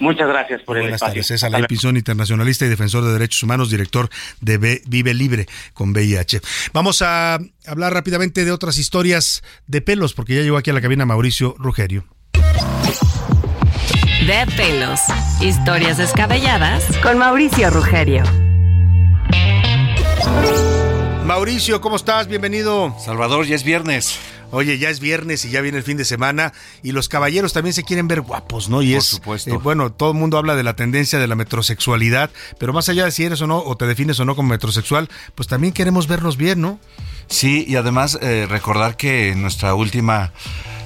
Muchas 0.00 0.28
gracias 0.28 0.62
por 0.62 0.76
el 0.76 0.84
Buenas 0.84 0.96
espacio. 1.02 1.14
tardes, 1.14 1.30
es 1.32 1.42
Alain 1.44 1.66
Pinzón, 1.66 1.96
internacionalista 1.96 2.64
y 2.64 2.68
defensor 2.68 3.04
de 3.04 3.12
derechos 3.12 3.42
humanos, 3.42 3.70
director 3.70 4.08
de 4.40 4.82
Vive 4.86 5.14
Libre 5.14 5.46
con 5.74 5.90
VIH. 5.90 6.40
Vamos 6.72 7.02
a 7.02 7.38
hablar 7.66 7.92
rápidamente 7.94 8.44
de 8.44 8.52
otras 8.52 8.78
historias 8.78 9.42
de 9.66 9.80
pelos, 9.80 10.14
porque 10.14 10.36
ya 10.36 10.42
llegó 10.42 10.56
aquí 10.56 10.70
a 10.70 10.74
la 10.74 10.80
cabina 10.80 11.04
Mauricio 11.04 11.54
Rugerio. 11.58 12.04
De 14.26 14.46
pelos. 14.56 15.00
Historias 15.40 15.96
descabelladas 15.98 16.84
con 17.02 17.18
Mauricio 17.18 17.70
Rugerio. 17.70 18.22
Mauricio, 21.24 21.80
¿cómo 21.80 21.96
estás? 21.96 22.26
Bienvenido. 22.26 22.94
Salvador, 23.04 23.46
ya 23.46 23.54
es 23.54 23.62
viernes. 23.62 24.18
Oye, 24.50 24.78
ya 24.78 24.88
es 24.90 25.00
viernes 25.00 25.44
y 25.44 25.50
ya 25.50 25.60
viene 25.60 25.78
el 25.78 25.84
fin 25.84 25.96
de 25.96 26.04
semana 26.04 26.52
y 26.82 26.92
los 26.92 27.08
caballeros 27.08 27.52
también 27.52 27.74
se 27.74 27.84
quieren 27.84 28.08
ver 28.08 28.22
guapos, 28.22 28.68
¿no? 28.68 28.80
Y 28.82 28.92
Por 28.92 28.98
es, 28.98 29.04
supuesto. 29.04 29.50
eh, 29.54 29.58
bueno, 29.62 29.92
todo 29.92 30.12
el 30.12 30.16
mundo 30.18 30.38
habla 30.38 30.56
de 30.56 30.62
la 30.62 30.74
tendencia 30.74 31.18
de 31.18 31.26
la 31.26 31.34
metrosexualidad, 31.34 32.30
pero 32.58 32.72
más 32.72 32.88
allá 32.88 33.04
de 33.04 33.10
si 33.10 33.24
eres 33.24 33.40
o 33.42 33.46
no, 33.46 33.58
o 33.58 33.76
te 33.76 33.86
defines 33.86 34.18
o 34.20 34.24
no 34.24 34.34
como 34.36 34.48
metrosexual, 34.50 35.08
pues 35.34 35.48
también 35.48 35.72
queremos 35.74 36.06
vernos 36.06 36.36
bien, 36.36 36.60
¿no? 36.60 36.80
Sí, 37.28 37.64
y 37.68 37.76
además 37.76 38.18
eh, 38.22 38.46
recordar 38.48 38.96
que 38.96 39.32
en 39.32 39.42
nuestra 39.42 39.74
última 39.74 40.32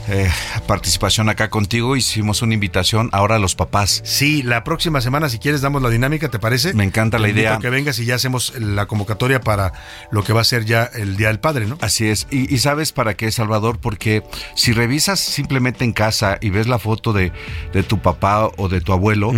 eh, 0.09 0.31
participación 0.67 1.29
acá 1.29 1.49
contigo 1.51 1.97
hicimos 1.97 2.43
una 2.43 2.55
invitación 2.55 3.09
ahora 3.13 3.37
a 3.37 3.39
los 3.39 3.55
papás. 3.55 4.01
Sí, 4.05 4.43
la 4.43 4.65
próxima 4.65 5.01
semana, 5.01 5.29
si 5.29 5.39
quieres, 5.39 5.61
damos 5.61 5.83
la 5.83 5.91
dinámica, 5.91 6.29
¿te 6.29 6.39
parece? 6.39 6.75
Me 6.75 6.85
encanta 6.85 7.19
la 7.19 7.27
Te 7.27 7.33
idea. 7.33 7.59
que 7.59 7.71
vengas 7.71 7.99
y 7.99 8.05
ya 8.05 8.15
hacemos 8.17 8.55
la 8.59 8.87
convocatoria 8.87 9.41
para 9.41 9.73
lo 10.11 10.25
que 10.25 10.33
va 10.33 10.41
a 10.41 10.45
ser 10.45 10.65
ya 10.65 10.85
el 10.85 11.17
Día 11.17 11.29
del 11.29 11.41
Padre, 11.41 11.67
¿no? 11.67 11.79
Así 11.81 12.09
es. 12.09 12.27
Y, 12.31 12.53
y 12.53 12.59
sabes 12.59 12.93
para 12.93 13.15
qué, 13.15 13.31
Salvador, 13.31 13.79
porque 13.81 14.23
si 14.55 14.73
revisas 14.73 15.21
simplemente 15.21 15.85
en 15.85 15.93
casa 15.93 16.39
y 16.41 16.51
ves 16.51 16.67
la 16.67 16.79
foto 16.79 17.13
de, 17.13 17.33
de 17.73 17.83
tu 17.83 18.01
papá 18.01 18.49
o 18.57 18.69
de 18.69 18.81
tu 18.81 18.93
abuelo, 18.93 19.33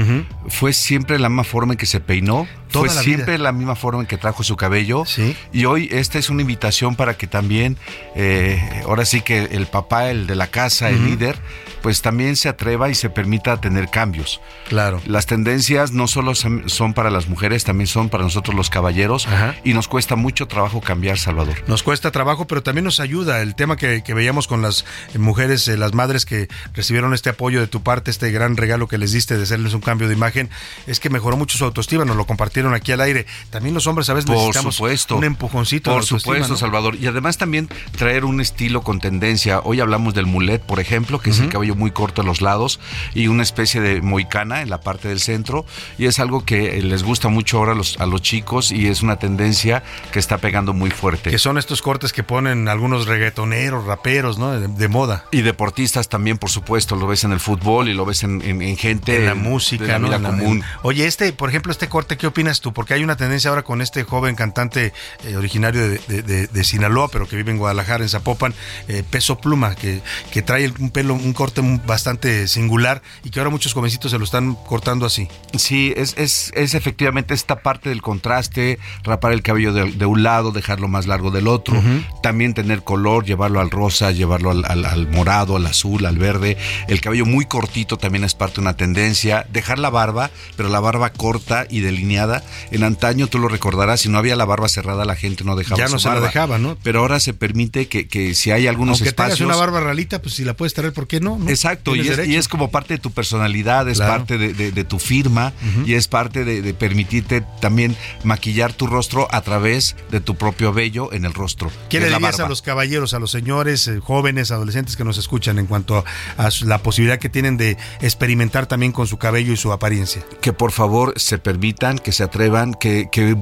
fue 0.48 0.72
siempre 0.72 1.18
la 1.18 1.28
misma 1.28 1.44
forma 1.44 1.74
en 1.74 1.78
que 1.78 1.86
se 1.86 2.00
peinó. 2.00 2.46
Toda 2.74 2.86
fue 2.86 2.94
la 2.94 3.02
siempre 3.02 3.34
vida. 3.36 3.44
la 3.44 3.52
misma 3.52 3.74
forma 3.74 4.00
en 4.02 4.06
que 4.06 4.18
trajo 4.18 4.42
su 4.44 4.56
cabello. 4.56 5.04
Y 5.52 5.64
hoy 5.64 5.88
esta 5.90 6.18
es 6.18 6.28
una 6.28 6.42
invitación 6.42 6.94
para 6.96 7.14
que 7.16 7.26
también, 7.26 7.78
eh, 8.14 8.60
ahora 8.84 9.04
sí 9.06 9.22
que 9.22 9.44
el 9.52 9.66
papá, 9.66 10.10
el 10.10 10.26
de 10.26 10.34
la 10.34 10.48
casa, 10.48 10.90
el 10.90 10.96
Ujú. 10.96 11.04
líder, 11.06 11.38
pues 11.82 12.00
también 12.02 12.36
se 12.36 12.48
atreva 12.48 12.88
y 12.90 12.94
se 12.94 13.10
permita 13.10 13.60
tener 13.60 13.88
cambios. 13.90 14.40
Claro. 14.68 15.00
Las 15.06 15.26
tendencias 15.26 15.92
no 15.92 16.06
solo 16.08 16.34
son 16.34 16.94
para 16.94 17.10
las 17.10 17.28
mujeres, 17.28 17.64
también 17.64 17.86
son 17.86 18.08
para 18.08 18.24
nosotros 18.24 18.54
los 18.56 18.70
caballeros. 18.70 19.28
Y 19.64 19.74
nos 19.74 19.86
cuesta 19.88 20.16
mucho 20.16 20.46
trabajo 20.48 20.80
cambiar, 20.80 21.18
Salvador. 21.18 21.56
Nos 21.66 21.82
cuesta 21.82 22.10
trabajo, 22.10 22.46
pero 22.46 22.62
también 22.62 22.84
nos 22.84 23.00
ayuda. 23.00 23.40
El 23.42 23.54
tema 23.54 23.76
que, 23.76 24.02
que 24.02 24.14
veíamos 24.14 24.48
con 24.48 24.62
las 24.62 24.84
mujeres, 25.18 25.68
eh, 25.68 25.76
las 25.76 25.92
madres 25.92 26.24
que 26.24 26.48
recibieron 26.72 27.12
este 27.12 27.30
apoyo 27.30 27.60
de 27.60 27.66
tu 27.66 27.82
parte, 27.82 28.10
este 28.10 28.30
gran 28.30 28.56
regalo 28.56 28.88
que 28.88 28.96
les 28.98 29.12
diste 29.12 29.36
de 29.36 29.42
hacerles 29.42 29.74
un 29.74 29.80
cambio 29.82 30.08
de 30.08 30.14
imagen, 30.14 30.48
es 30.86 31.00
que 31.00 31.10
mejoró 31.10 31.36
mucho 31.36 31.58
su 31.58 31.64
autoestima. 31.66 32.04
Nos 32.06 32.16
lo 32.16 32.24
compartieron 32.26 32.63
aquí 32.72 32.92
al 32.92 33.00
aire. 33.02 33.26
También 33.50 33.74
los 33.74 33.86
hombres 33.86 34.08
a 34.08 34.14
veces 34.14 34.26
Por 34.26 34.36
necesitamos 34.36 34.76
supuesto. 34.76 35.16
un 35.16 35.24
empujoncito. 35.24 35.92
Por 35.92 36.04
supuesto, 36.04 36.54
¿no? 36.54 36.56
Salvador. 36.56 36.94
Y 36.96 37.06
además 37.06 37.36
también 37.36 37.68
traer 37.96 38.24
un 38.24 38.40
estilo 38.40 38.82
con 38.82 39.00
tendencia. 39.00 39.60
Hoy 39.64 39.80
hablamos 39.80 40.14
del 40.14 40.26
mulet, 40.26 40.62
por 40.62 40.80
ejemplo, 40.80 41.18
que 41.20 41.30
es 41.30 41.40
el 41.40 41.48
cabello 41.48 41.74
muy 41.74 41.90
corto 41.90 42.22
a 42.22 42.24
los 42.24 42.40
lados 42.40 42.80
y 43.14 43.26
una 43.26 43.42
especie 43.42 43.80
de 43.80 44.00
moicana 44.00 44.62
en 44.62 44.70
la 44.70 44.80
parte 44.80 45.08
del 45.08 45.20
centro. 45.20 45.66
Y 45.98 46.06
es 46.06 46.18
algo 46.20 46.44
que 46.44 46.78
eh, 46.78 46.82
les 46.82 47.02
gusta 47.02 47.28
mucho 47.28 47.58
ahora 47.58 47.72
a 47.72 47.74
los, 47.74 47.98
a 48.00 48.06
los 48.06 48.22
chicos 48.22 48.70
y 48.70 48.86
es 48.86 49.02
una 49.02 49.16
tendencia 49.16 49.82
que 50.12 50.18
está 50.20 50.38
pegando 50.38 50.72
muy 50.72 50.90
fuerte. 50.90 51.30
Que 51.30 51.38
son 51.38 51.58
estos 51.58 51.82
cortes 51.82 52.12
que 52.12 52.22
ponen 52.22 52.68
algunos 52.68 53.06
reggaetoneros, 53.06 53.84
raperos, 53.86 54.38
¿no? 54.38 54.52
De, 54.52 54.68
de 54.68 54.88
moda. 54.88 55.24
Y 55.32 55.42
deportistas 55.42 56.08
también, 56.08 56.38
por 56.38 56.50
supuesto, 56.50 56.94
lo 56.96 57.06
ves 57.06 57.24
en 57.24 57.32
el 57.32 57.40
fútbol 57.40 57.88
y 57.88 57.94
lo 57.94 58.04
ves 58.04 58.22
en, 58.22 58.40
en- 58.42 58.62
en 58.62 58.76
gente 58.76 59.16
en 59.16 59.24
la 59.26 59.34
de 59.34 59.40
música, 59.40 59.86
la 59.86 59.98
¿no? 59.98 60.08
vida 60.08 60.20
común. 60.20 60.62
Oye, 60.82 61.06
este, 61.06 61.32
por 61.32 61.48
ejemplo, 61.48 61.72
este 61.72 61.88
corte, 61.88 62.16
¿qué 62.16 62.26
opinas 62.26 62.43
tú? 62.60 62.72
Porque 62.72 62.94
hay 62.94 63.02
una 63.04 63.16
tendencia 63.16 63.50
ahora 63.50 63.62
con 63.62 63.80
este 63.82 64.02
joven 64.04 64.34
cantante 64.34 64.92
eh, 65.24 65.36
originario 65.36 65.88
de, 65.88 65.98
de- 66.08 66.22
de- 66.22 66.46
de 66.46 66.64
Sinaloa, 66.64 67.08
pero 67.08 67.26
que 67.28 67.36
vive 67.36 67.50
en 67.50 67.58
Guadalajara, 67.58 68.02
en 68.04 68.08
Zapopan, 68.08 68.54
eh, 68.88 69.02
Peso 69.08 69.38
Pluma, 69.38 69.74
que, 69.74 70.00
que 70.32 70.42
trae 70.42 70.72
un 70.78 70.90
pelo, 70.90 71.14
un 71.14 71.32
corte 71.32 71.60
bastante 71.86 72.46
singular 72.48 73.02
y 73.22 73.30
que 73.30 73.40
ahora 73.40 73.50
muchos 73.50 73.72
jovencitos 73.74 74.10
se 74.10 74.18
lo 74.18 74.24
están 74.24 74.54
cortando 74.54 75.06
así. 75.06 75.28
Sí, 75.56 75.92
es, 75.96 76.14
es, 76.18 76.52
es 76.54 76.74
efectivamente 76.74 77.34
esta 77.34 77.60
parte 77.60 77.88
del 77.88 78.02
contraste, 78.02 78.78
rapar 79.02 79.32
el 79.32 79.42
cabello 79.42 79.72
de, 79.72 80.06
un 80.06 80.22
lado, 80.22 80.52
dejarlo 80.52 80.88
más 80.88 81.06
largo 81.06 81.30
del 81.30 81.48
otro, 81.48 81.82
también 82.22 82.54
tener 82.54 82.82
color, 82.82 83.24
llevarlo 83.24 83.60
al 83.60 83.70
rosa, 83.70 84.10
llevarlo 84.10 84.50
al, 84.50 84.64
al- 84.64 84.84
al 84.84 85.08
morado, 85.08 85.56
al 85.56 85.66
azul, 85.66 86.04
al 86.06 86.18
verde. 86.18 86.56
El 86.88 87.00
cabello 87.00 87.26
muy 87.26 87.46
cortito 87.46 87.96
también 87.96 88.24
es 88.24 88.34
parte 88.34 88.56
de 88.56 88.60
una 88.62 88.76
tendencia. 88.76 89.46
Dejar 89.50 89.78
la 89.78 89.90
barba, 89.90 90.30
pero 90.56 90.68
la 90.68 90.80
barba 90.80 91.10
corta 91.10 91.66
y 91.68 91.80
delineada. 91.80 92.33
En 92.70 92.82
antaño, 92.84 93.26
tú 93.26 93.38
lo 93.38 93.48
recordarás, 93.48 94.00
si 94.00 94.08
no 94.08 94.18
había 94.18 94.36
la 94.36 94.44
barba 94.44 94.68
cerrada, 94.68 95.04
la 95.04 95.16
gente 95.16 95.44
no 95.44 95.56
dejaba 95.56 95.78
Ya 95.78 95.86
su 95.88 95.94
no 95.94 95.98
se 95.98 96.08
la 96.08 96.20
dejaba, 96.20 96.58
¿no? 96.58 96.76
Pero 96.82 97.00
ahora 97.00 97.20
se 97.20 97.34
permite 97.34 97.88
que, 97.88 98.08
que 98.08 98.34
si 98.34 98.50
hay 98.50 98.66
algunos 98.66 98.98
Aunque 98.98 99.08
espacios... 99.10 99.38
tengas 99.38 99.54
una 99.56 99.60
barba 99.64 99.80
ralita, 99.80 100.20
pues 100.22 100.34
si 100.34 100.44
la 100.44 100.54
puedes 100.54 100.74
traer, 100.74 100.92
¿por 100.92 101.06
qué 101.06 101.20
no? 101.20 101.38
¿No? 101.38 101.48
Exacto, 101.48 101.94
y 101.96 102.00
es, 102.00 102.06
y 102.06 102.10
derecho. 102.10 102.38
es 102.38 102.48
como 102.48 102.70
parte 102.70 102.94
de 102.94 102.98
tu 102.98 103.10
personalidad, 103.10 103.88
es 103.88 103.98
Claro. 103.98 104.12
parte 104.12 104.38
de, 104.38 104.52
de- 104.54 104.72
de 104.72 104.84
tu 104.84 104.98
firma 104.98 105.52
y 105.86 105.94
es 105.94 106.08
parte 106.08 106.44
de, 106.44 106.62
de 106.62 106.74
permitirte 106.74 107.42
también 107.60 107.96
maquillar 108.24 108.72
tu 108.72 108.86
rostro 108.86 109.28
a 109.30 109.40
través 109.42 109.96
de 110.10 110.20
tu 110.20 110.36
propio 110.36 110.72
vello 110.72 111.12
en 111.12 111.24
el 111.24 111.34
rostro. 111.34 111.70
¿Qué 111.88 112.00
le 112.00 112.10
dirías 112.10 112.40
a 112.40 112.48
los 112.48 112.62
caballeros, 112.62 113.14
a 113.14 113.18
los 113.18 113.30
señores, 113.30 113.86
eh, 113.88 114.00
jóvenes, 114.00 114.50
adolescentes 114.50 114.96
que 114.96 115.04
nos 115.04 115.18
escuchan 115.18 115.58
en 115.58 115.66
cuanto 115.66 116.04
a, 116.38 116.48
la 116.62 116.78
posibilidad 116.78 117.18
que 117.18 117.28
tienen 117.28 117.56
de 117.56 117.76
experimentar 118.00 118.66
también 118.66 118.92
con 118.92 119.06
su 119.06 119.18
cabello 119.18 119.52
y 119.52 119.56
su 119.56 119.72
apariencia? 119.72 120.22
que 120.40 120.52
por 120.52 120.72
favor 120.72 121.14
se 121.16 121.38
permitan, 121.38 121.98
que 121.98 122.12
se 122.12 122.23
atrevan, 122.24 122.74
que, 122.74 123.08
que 123.10 123.36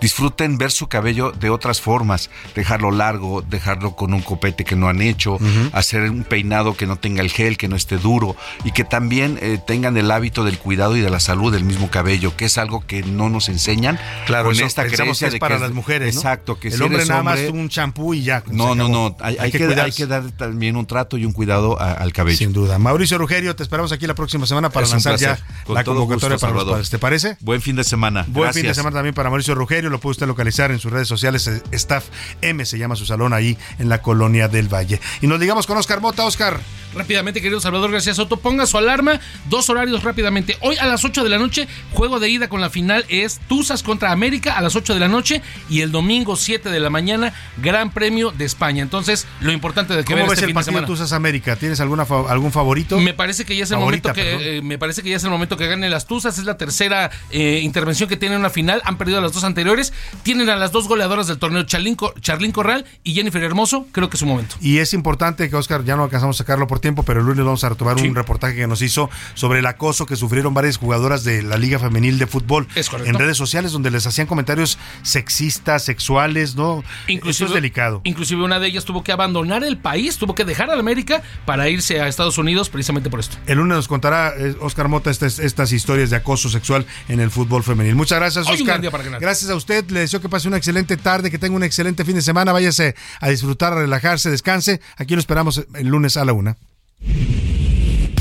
disfruten 0.00 0.58
ver 0.58 0.70
su 0.70 0.88
cabello 0.88 1.32
de 1.32 1.50
otras 1.50 1.80
formas, 1.80 2.30
dejarlo 2.54 2.90
largo, 2.90 3.42
dejarlo 3.42 3.94
con 3.96 4.14
un 4.14 4.22
copete 4.22 4.64
que 4.64 4.76
no 4.76 4.88
han 4.88 5.00
hecho, 5.02 5.38
hacer 5.72 6.02
un 6.10 6.24
peinado 6.24 6.74
que 6.76 6.86
no 6.86 6.96
tenga 6.96 7.22
el 7.22 7.30
gel, 7.30 7.56
que 7.56 7.68
no 7.68 7.76
esté 7.76 7.98
duro 7.98 8.36
y 8.64 8.72
que 8.72 8.84
también 8.84 9.38
eh, 9.40 9.58
tengan 9.66 9.96
el 9.96 10.10
hábito 10.10 10.44
del 10.44 10.58
cuidado 10.58 10.96
y 10.96 11.00
de 11.00 11.10
la 11.10 11.20
salud 11.20 11.52
del 11.52 11.64
mismo 11.64 11.90
cabello, 11.90 12.36
que 12.36 12.46
es 12.46 12.58
algo 12.58 12.84
que 12.86 13.02
no 13.02 13.28
nos 13.28 13.48
enseñan. 13.48 13.98
Claro, 14.26 14.46
con 14.46 14.54
eso 14.54 14.64
esta 14.66 14.82
pensamos 14.82 15.18
creencia 15.18 15.26
que 15.26 15.28
es 15.28 15.32
de 15.34 15.38
para 15.40 15.56
que 15.56 15.60
las 15.62 15.72
mujeres, 15.72 16.14
¿no? 16.14 16.20
Exacto, 16.20 16.58
que 16.58 16.68
el 16.68 16.74
si 16.74 16.82
hombre 16.82 16.98
eres 16.98 17.08
nada 17.08 17.22
más 17.22 17.40
un 17.52 17.68
champú 17.68 18.14
y 18.14 18.22
ya. 18.22 18.42
no, 18.50 18.74
no, 18.74 18.88
no. 18.88 19.16
Hay, 19.20 19.36
hay 19.38 19.50
que, 19.52 19.64
hay 19.64 19.92
que 19.92 20.06
dar 20.06 20.30
también 20.32 20.76
un 20.76 20.86
trato 20.86 21.16
y 21.16 21.24
un 21.24 21.32
cuidado 21.32 21.80
a- 21.80 21.92
al 21.92 22.12
cabello. 22.12 22.36
Sin 22.38 22.52
duda. 22.52 22.78
Mauricio 22.78 23.18
Rugerio, 23.18 23.54
te 23.56 23.62
esperamos 23.62 23.92
aquí 23.92 24.06
la 24.06 24.14
próxima 24.14 24.46
semana 24.46 24.70
para 24.70 24.84
Es 24.86 24.92
lanzar 24.92 25.16
ya. 25.16 25.38
Con 25.64 25.74
la 25.74 25.84
convocatoria 25.84 26.14
gusto, 26.14 26.18
para 26.20 26.30
los 26.30 26.40
Salvador. 26.40 26.72
padres. 26.74 26.90
¿Te 26.90 26.98
parece? 26.98 27.36
Buen 27.40 27.60
fin 27.60 27.76
de 27.76 27.84
semana. 27.84 28.21
Buen 28.28 28.52
fin 28.52 28.64
de 28.64 28.74
semana 28.74 28.96
también 28.96 29.14
para 29.14 29.30
Mauricio 29.30 29.54
Rugerio. 29.54 29.90
Lo 29.90 30.00
puede 30.00 30.12
usted 30.12 30.26
localizar 30.26 30.70
en 30.70 30.78
sus 30.78 30.92
redes 30.92 31.08
sociales. 31.08 31.46
eh, 31.46 31.62
Staff 31.72 32.06
M 32.40 32.64
se 32.64 32.78
llama 32.78 32.96
su 32.96 33.06
salón 33.06 33.32
ahí 33.32 33.56
en 33.78 33.88
la 33.88 34.02
colonia 34.02 34.48
del 34.48 34.72
Valle. 34.72 35.00
Y 35.20 35.26
nos 35.26 35.40
ligamos 35.40 35.66
con 35.66 35.76
Oscar 35.78 36.00
Mota. 36.00 36.24
Oscar. 36.24 36.60
Rápidamente, 36.94 37.40
querido 37.40 37.58
Salvador 37.58 37.90
García 37.90 38.14
Soto, 38.14 38.36
ponga 38.36 38.66
su 38.66 38.76
alarma. 38.76 39.18
Dos 39.48 39.70
horarios 39.70 40.02
rápidamente. 40.02 40.58
Hoy 40.60 40.76
a 40.76 40.86
las 40.86 41.04
8 41.04 41.24
de 41.24 41.30
la 41.30 41.38
noche, 41.38 41.66
juego 41.92 42.20
de 42.20 42.28
ida 42.28 42.48
con 42.48 42.60
la 42.60 42.68
final 42.68 43.06
es 43.08 43.40
Tuzas 43.48 43.82
contra 43.82 44.12
América 44.12 44.58
a 44.58 44.60
las 44.60 44.76
8 44.76 44.92
de 44.92 45.00
la 45.00 45.08
noche. 45.08 45.40
Y 45.70 45.80
el 45.80 45.90
domingo 45.90 46.36
7 46.36 46.68
de 46.68 46.80
la 46.80 46.90
mañana, 46.90 47.32
Gran 47.56 47.92
Premio 47.92 48.30
de 48.30 48.44
España. 48.44 48.82
Entonces, 48.82 49.26
lo 49.40 49.52
importante 49.52 49.94
de 49.94 50.04
que 50.04 50.12
¿Cómo 50.12 50.16
ver 50.18 50.24
ves 50.24 50.32
este 50.38 50.44
el 50.44 50.48
fin 50.48 50.52
de 50.52 50.54
partido 50.54 50.72
semana. 50.72 50.86
Tuzas 50.86 51.12
América? 51.12 51.56
¿Tienes 51.56 51.80
alguna 51.80 52.06
algún 52.28 52.52
favorito? 52.52 53.00
Me 53.00 53.14
parece 53.14 53.46
que 53.46 53.56
ya 53.56 53.64
es 53.64 53.70
el 53.70 53.78
Favorita, 53.78 54.10
momento 54.10 54.38
que 54.38 54.58
eh, 54.58 54.62
me 54.62 54.76
parece 54.78 55.02
que 55.02 55.08
ya 55.10 55.16
es 55.16 55.24
el 55.24 55.30
momento 55.30 55.56
que 55.56 55.66
ganen 55.66 55.90
las 55.90 56.06
Tuzas. 56.06 56.36
Es 56.38 56.44
la 56.44 56.58
tercera 56.58 57.10
eh, 57.30 57.60
intervención 57.62 58.08
que 58.08 58.11
tienen 58.16 58.36
en 58.36 58.40
una 58.40 58.50
final. 58.50 58.80
Han 58.84 58.98
perdido 58.98 59.20
las 59.20 59.32
dos 59.32 59.44
anteriores. 59.44 59.92
Tienen 60.22 60.48
a 60.50 60.56
las 60.56 60.72
dos 60.72 60.88
goleadoras 60.88 61.26
del 61.26 61.38
torneo, 61.38 61.62
Charlín, 61.64 61.94
Co- 61.94 62.14
Charlín 62.20 62.52
Corral 62.52 62.84
y 63.04 63.14
Jennifer 63.14 63.42
Hermoso. 63.42 63.86
Creo 63.92 64.08
que 64.10 64.16
es 64.16 64.20
su 64.20 64.26
momento. 64.26 64.56
Y 64.60 64.78
es 64.78 64.94
importante 64.94 65.48
que 65.50 65.56
Oscar, 65.56 65.84
ya 65.84 65.96
no 65.96 66.04
alcanzamos 66.04 66.36
a 66.36 66.38
sacarlo 66.38 66.66
por 66.66 66.80
tiempo, 66.80 67.02
pero 67.02 67.20
el 67.20 67.26
lunes 67.26 67.44
vamos 67.44 67.64
a 67.64 67.68
retomar 67.68 67.96
un 67.96 68.14
reportaje 68.14 68.54
que 68.54 68.66
nos 68.66 68.82
hizo 68.82 69.10
sobre 69.34 69.58
el 69.60 69.66
acoso 69.66 70.06
que 70.06 70.16
sufrieron 70.16 70.54
varias 70.54 70.76
jugadoras 70.78 71.24
de 71.24 71.42
la 71.42 71.56
Liga 71.56 71.78
Femenil 71.78 72.18
de 72.18 72.26
Fútbol 72.26 72.66
Es 72.74 72.90
en 72.92 73.14
redes 73.14 73.36
sociales 73.36 73.72
donde 73.72 73.90
les 73.90 74.06
hacían 74.06 74.26
comentarios 74.26 74.78
sexistas, 75.02 75.84
sexuales, 75.84 76.56
¿no? 76.56 76.82
Eso 77.06 77.44
es 77.46 77.52
delicado. 77.52 78.00
Inclusive 78.04 78.42
una 78.42 78.58
de 78.58 78.66
ellas 78.68 78.84
tuvo 78.84 79.04
que 79.04 79.12
abandonar 79.12 79.62
el 79.64 79.76
país, 79.78 80.16
tuvo 80.18 80.34
que 80.34 80.44
dejar 80.44 80.70
a 80.70 80.78
América 80.78 81.22
para 81.44 81.68
irse 81.68 82.00
a 82.00 82.08
Estados 82.08 82.38
Unidos 82.38 82.68
precisamente 82.70 83.08
por 83.10 83.20
esto. 83.20 83.36
El 83.46 83.58
lunes 83.58 83.76
nos 83.76 83.88
contará 83.88 84.32
eh, 84.36 84.56
Oscar 84.60 84.88
Mota 84.88 85.10
estas, 85.10 85.38
estas 85.38 85.70
historias 85.72 86.10
de 86.10 86.16
acoso 86.16 86.48
sexual 86.48 86.86
en 87.08 87.20
el 87.20 87.30
fútbol 87.30 87.62
femenil. 87.62 87.94
Muchas 88.02 88.18
gracias, 88.18 88.46
Hoy 88.46 88.54
un 88.54 88.60
Oscar. 88.62 88.66
gran 88.66 88.80
día 88.80 88.90
para 88.90 89.04
ganar. 89.04 89.20
Gracias 89.20 89.48
a 89.48 89.54
usted. 89.54 89.88
Le 89.90 90.00
deseo 90.00 90.20
que 90.20 90.28
pase 90.28 90.48
una 90.48 90.56
excelente 90.56 90.96
tarde, 90.96 91.30
que 91.30 91.38
tenga 91.38 91.54
un 91.54 91.62
excelente 91.62 92.04
fin 92.04 92.16
de 92.16 92.22
semana. 92.22 92.50
Váyase 92.52 92.96
a 93.20 93.28
disfrutar, 93.28 93.72
a 93.74 93.76
relajarse, 93.76 94.28
descanse. 94.28 94.80
Aquí 94.96 95.14
lo 95.14 95.20
esperamos 95.20 95.62
el 95.74 95.86
lunes 95.86 96.16
a 96.16 96.24
la 96.24 96.32
una. 96.32 96.56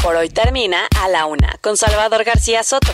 Por 0.04 0.16
hoy 0.16 0.30
termina 0.30 0.86
A 1.04 1.10
la 1.10 1.26
Una 1.26 1.56
con 1.62 1.78
Salvador 1.78 2.24
García 2.24 2.64
Soto. 2.64 2.94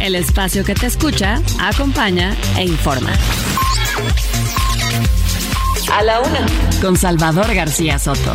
El 0.00 0.14
espacio 0.14 0.64
que 0.64 0.74
te 0.74 0.86
escucha, 0.86 1.40
acompaña 1.58 2.36
e 2.56 2.62
informa. 2.64 3.12
A 5.92 6.02
la 6.04 6.20
Una 6.20 6.46
con 6.80 6.96
Salvador 6.96 7.52
García 7.52 7.98
Soto. 7.98 8.34